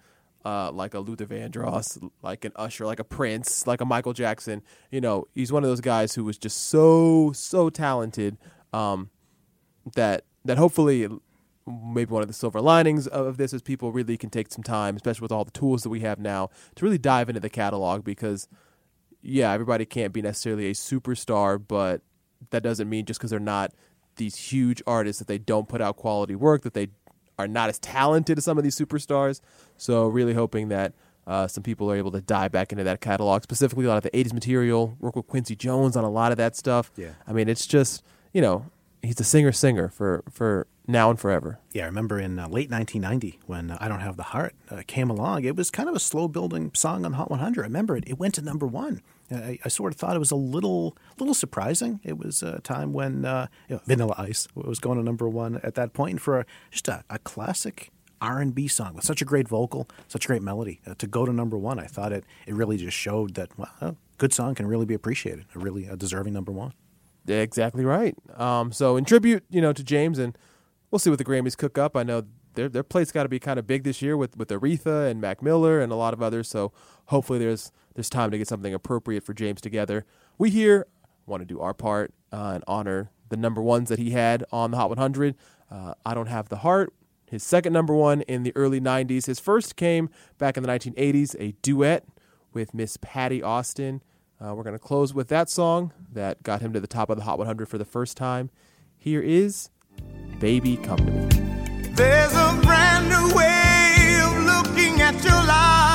uh, 0.47 0.71
like 0.71 0.95
a 0.95 1.01
Luther 1.01 1.27
Vandross, 1.27 1.99
like 2.23 2.45
an 2.45 2.53
Usher, 2.55 2.87
like 2.87 3.01
a 3.01 3.05
Prince, 3.05 3.67
like 3.67 3.81
a 3.81 3.85
Michael 3.85 4.13
Jackson. 4.13 4.63
You 4.93 5.01
know, 5.01 5.25
he's 5.35 5.51
one 5.51 5.65
of 5.65 5.69
those 5.69 5.81
guys 5.81 6.15
who 6.15 6.23
was 6.23 6.39
just 6.39 6.69
so 6.69 7.33
so 7.35 7.69
talented 7.69 8.39
um, 8.73 9.11
that 9.97 10.23
that 10.45 10.57
hopefully 10.57 11.09
maybe 11.67 12.13
one 12.13 12.23
of 12.23 12.29
the 12.29 12.35
silver 12.35 12.61
linings 12.61 13.09
of 13.09 13.39
this 13.39 13.53
is 13.53 13.61
people 13.61 13.91
really 13.91 14.17
can 14.17 14.31
take 14.31 14.53
some 14.53 14.63
time, 14.63 14.95
especially 14.95 15.25
with 15.25 15.33
all 15.33 15.45
the 15.45 15.51
tools 15.51 15.83
that 15.83 15.89
we 15.89 15.99
have 16.01 16.21
now, 16.21 16.49
to 16.77 16.85
really 16.85 16.97
dive 16.97 17.29
into 17.29 17.41
the 17.41 17.51
catalog 17.51 18.05
because 18.05 18.47
yeah, 19.23 19.51
everybody 19.51 19.85
can't 19.85 20.13
be 20.13 20.23
necessarily 20.23 20.69
a 20.69 20.75
superstar, 20.75 21.61
but 21.67 22.03
that 22.51 22.63
doesn't 22.63 22.89
mean 22.89 23.05
just 23.05 23.19
because 23.19 23.33
they're 23.33 23.41
not 23.41 23.73
these 24.15 24.37
huge 24.37 24.81
artists 24.87 25.19
that 25.19 25.27
they 25.27 25.39
don't 25.39 25.69
put 25.69 25.81
out 25.81 25.97
quality 25.97 26.37
work, 26.37 26.63
that 26.63 26.75
they 26.75 26.87
are 27.39 27.49
not 27.49 27.69
as 27.69 27.79
talented 27.79 28.39
as 28.39 28.45
some 28.45 28.59
of 28.59 28.65
these 28.65 28.77
superstars. 28.79 29.41
So 29.77 30.07
really 30.07 30.35
hoping 30.35 30.69
that 30.69 30.93
uh, 31.27 31.47
some 31.47 31.63
people 31.63 31.91
are 31.91 31.97
able 31.97 32.13
to 32.13 32.21
dive 32.21 32.53
back 32.53 32.73
into 32.73 32.85
that 32.85 33.01
catalog, 33.01 33.43
specifically 33.43 33.85
a 33.85 33.89
lot 33.89 33.97
of 33.97 34.05
the 34.05 34.11
80s 34.11 34.33
material, 34.33 34.97
work 35.01 35.17
with 35.17 35.27
Quincy 35.27 35.57
Jones 35.57 35.97
on 35.97 36.05
a 36.05 36.11
lot 36.11 36.31
of 36.31 36.39
that 36.39 36.57
stuff. 36.57 36.91
Yeah. 36.97 37.13
I 37.27 37.33
mean, 37.33 37.49
it's 37.49 37.67
just, 37.67 38.05
you 38.33 38.41
know, 38.41 38.67
he's 39.03 39.19
a 39.21 39.25
singer 39.25 39.53
singer 39.53 39.89
for, 39.89 40.23
for 40.31 40.67
now 40.87 41.11
and 41.11 41.19
forever. 41.19 41.59
Yeah, 41.73 41.83
I 41.83 41.87
remember 41.87 42.21
in 42.21 42.39
uh, 42.39 42.49
late 42.49 42.71
1990 42.71 43.41
when 43.47 43.73
uh, 43.73 43.79
I 43.81 43.89
Don't 43.89 44.01
Have 44.01 44.17
the 44.17 44.23
Heart 44.25 44.55
uh, 44.71 44.83
came 44.87 45.11
along, 45.11 45.45
it 45.45 45.57
was 45.57 45.71
kind 45.71 45.89
of 45.89 45.97
a 45.97 46.01
slow 46.01 46.29
building 46.29 46.71
song 46.75 47.05
on 47.05 47.15
Hot 47.15 47.31
100. 47.31 47.63
I 47.63 47.65
remember 47.65 47.97
it, 47.97 48.05
it 48.07 48.19
went 48.19 48.35
to 48.35 48.43
number 48.43 48.67
one. 48.67 49.03
I, 49.31 49.59
I, 49.65 49.69
sort 49.69 49.93
of 49.93 49.99
thought 49.99 50.15
it 50.15 50.21
was 50.21 50.31
a 50.31 50.37
little, 50.37 50.97
little 51.19 51.35
surprising. 51.35 52.01
It 52.05 52.19
was 52.19 52.43
a 52.43 52.61
time 52.61 52.93
when 52.93 53.25
uh, 53.25 53.49
you 53.69 53.77
know, 53.77 53.83
Vanilla 53.85 54.15
Ice 54.19 54.47
was 54.55 54.79
going 54.79 54.99
to 54.99 55.05
number 55.05 55.29
one 55.29 55.61
at 55.63 55.75
that 55.75 55.93
point, 55.93 56.13
and 56.13 56.21
for 56.21 56.41
a, 56.41 56.47
just 56.71 56.89
a, 56.89 57.05
a 57.11 57.19
classic 57.19 57.91
R&B 58.21 58.69
song 58.69 58.95
with 58.95 59.05
such 59.05 59.21
a 59.21 59.25
great 59.25 59.49
vocal, 59.49 59.89
such 60.09 60.25
a 60.25 60.29
great 60.29 60.43
melody 60.43 60.81
uh, 60.87 60.95
to 60.99 61.07
go 61.07 61.27
to 61.27 61.33
number 61.33 61.59
one, 61.59 61.79
I 61.79 61.87
thought 61.87 62.13
it 62.13 62.25
it 62.47 62.55
really 62.55 62.77
just 62.77 62.97
showed 62.97 63.35
that 63.35 63.51
well, 63.59 63.71
a 63.81 63.97
good 64.19 64.33
song 64.33 64.55
can 64.55 64.67
really 64.67 64.87
be 64.87 64.95
appreciated, 64.95 65.47
a 65.55 65.59
really 65.59 65.87
a 65.87 65.97
deserving 65.97 66.33
number 66.33 66.53
one. 66.53 66.73
Exactly 67.29 67.85
right. 67.85 68.17
Um, 68.37 68.73
so 68.73 68.97
in 68.97 69.05
tribute, 69.05 69.45
you 69.51 69.61
know, 69.61 69.73
to 69.73 69.83
James, 69.83 70.19
and 70.19 70.37
we'll 70.91 70.99
see 70.99 71.11
what 71.11 71.19
the 71.19 71.25
Grammys 71.25 71.57
cook 71.57 71.77
up. 71.77 71.97
I 71.97 72.03
know 72.03 72.23
their 72.55 72.69
their 72.69 72.83
plate's 72.83 73.13
got 73.13 73.25
to 73.25 73.29
be 73.29 73.39
kind 73.39 73.59
of 73.59 73.67
big 73.67 73.85
this 73.85 74.03
year 74.03 74.17
with 74.17 74.37
with 74.37 74.49
Aretha 74.49 75.11
and 75.11 75.21
Mac 75.21 75.43
Miller 75.43 75.81
and 75.81 75.93
a 75.93 75.97
lot 75.97 76.15
of 76.15 76.23
others. 76.23 76.49
So 76.49 76.73
hopefully 77.07 77.39
there's 77.39 77.71
there's 77.97 78.11
time 78.11 78.31
to 78.31 78.39
get 78.39 78.47
something 78.47 78.75
appropriate 78.75 79.25
for 79.25 79.33
James 79.33 79.61
together. 79.63 80.05
We 80.37 80.51
here 80.51 80.87
want 81.25 81.41
to 81.41 81.47
do 81.47 81.61
our 81.61 81.73
part 81.73 82.13
uh, 82.31 82.53
and 82.55 82.65
honor 82.69 83.11
the 83.31 83.39
number 83.39 83.63
ones 83.63 83.89
that 83.89 83.99
he 83.99 84.11
had 84.11 84.45
on 84.53 84.71
the 84.71 84.77
Hot 84.77 84.91
100. 84.91 85.35
Uh, 85.71 85.95
I 86.05 86.13
don't 86.13 86.27
have 86.27 86.51
the 86.51 86.59
heart. 86.59 86.93
His 87.25 87.43
second 87.43 87.73
number 87.73 87.95
one 87.95 88.21
in 88.23 88.43
the 88.43 88.53
early 88.55 88.81
90s. 88.81 89.27
His 89.27 89.41
first 89.41 89.77
came 89.77 90.11
back 90.37 90.59
in 90.59 90.63
the 90.63 90.69
1980s, 90.69 91.35
a 91.41 91.53
duet 91.63 92.05
with 92.53 92.75
Miss 92.75 92.99
Patti 93.01 93.43
Austin. 93.43 94.03
Uh, 94.39 94.55
we're 94.55 94.63
going 94.63 94.75
to 94.75 94.79
close 94.79 95.15
with 95.15 95.29
that 95.29 95.49
song 95.49 95.93
that 96.13 96.43
got 96.43 96.61
him 96.61 96.75
to 96.75 96.81
the 96.81 96.87
top 96.87 97.09
of 97.09 97.17
the 97.17 97.25
Hot 97.25 97.39
100 97.39 97.67
for 97.67 97.79
the 97.79 97.87
first 97.87 98.19
time. 98.19 98.51
Here 98.99 99.23
is 99.23 99.71
Baby 100.39 100.77
Come 100.77 100.99
to 100.99 101.05
Me. 101.05 101.29
There's 101.95 102.33
a 102.35 102.61
brand 102.63 103.09
new 103.09 103.35
way 103.35 104.21
of 104.23 104.45
looking 104.45 105.01
at 105.01 105.15
your 105.25 105.33
life 105.33 105.86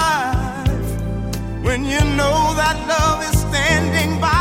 when 1.72 1.86
you 1.86 2.02
know 2.20 2.54
that 2.60 2.76
love 2.86 3.24
is 3.24 3.40
standing 3.40 4.20
by 4.20 4.41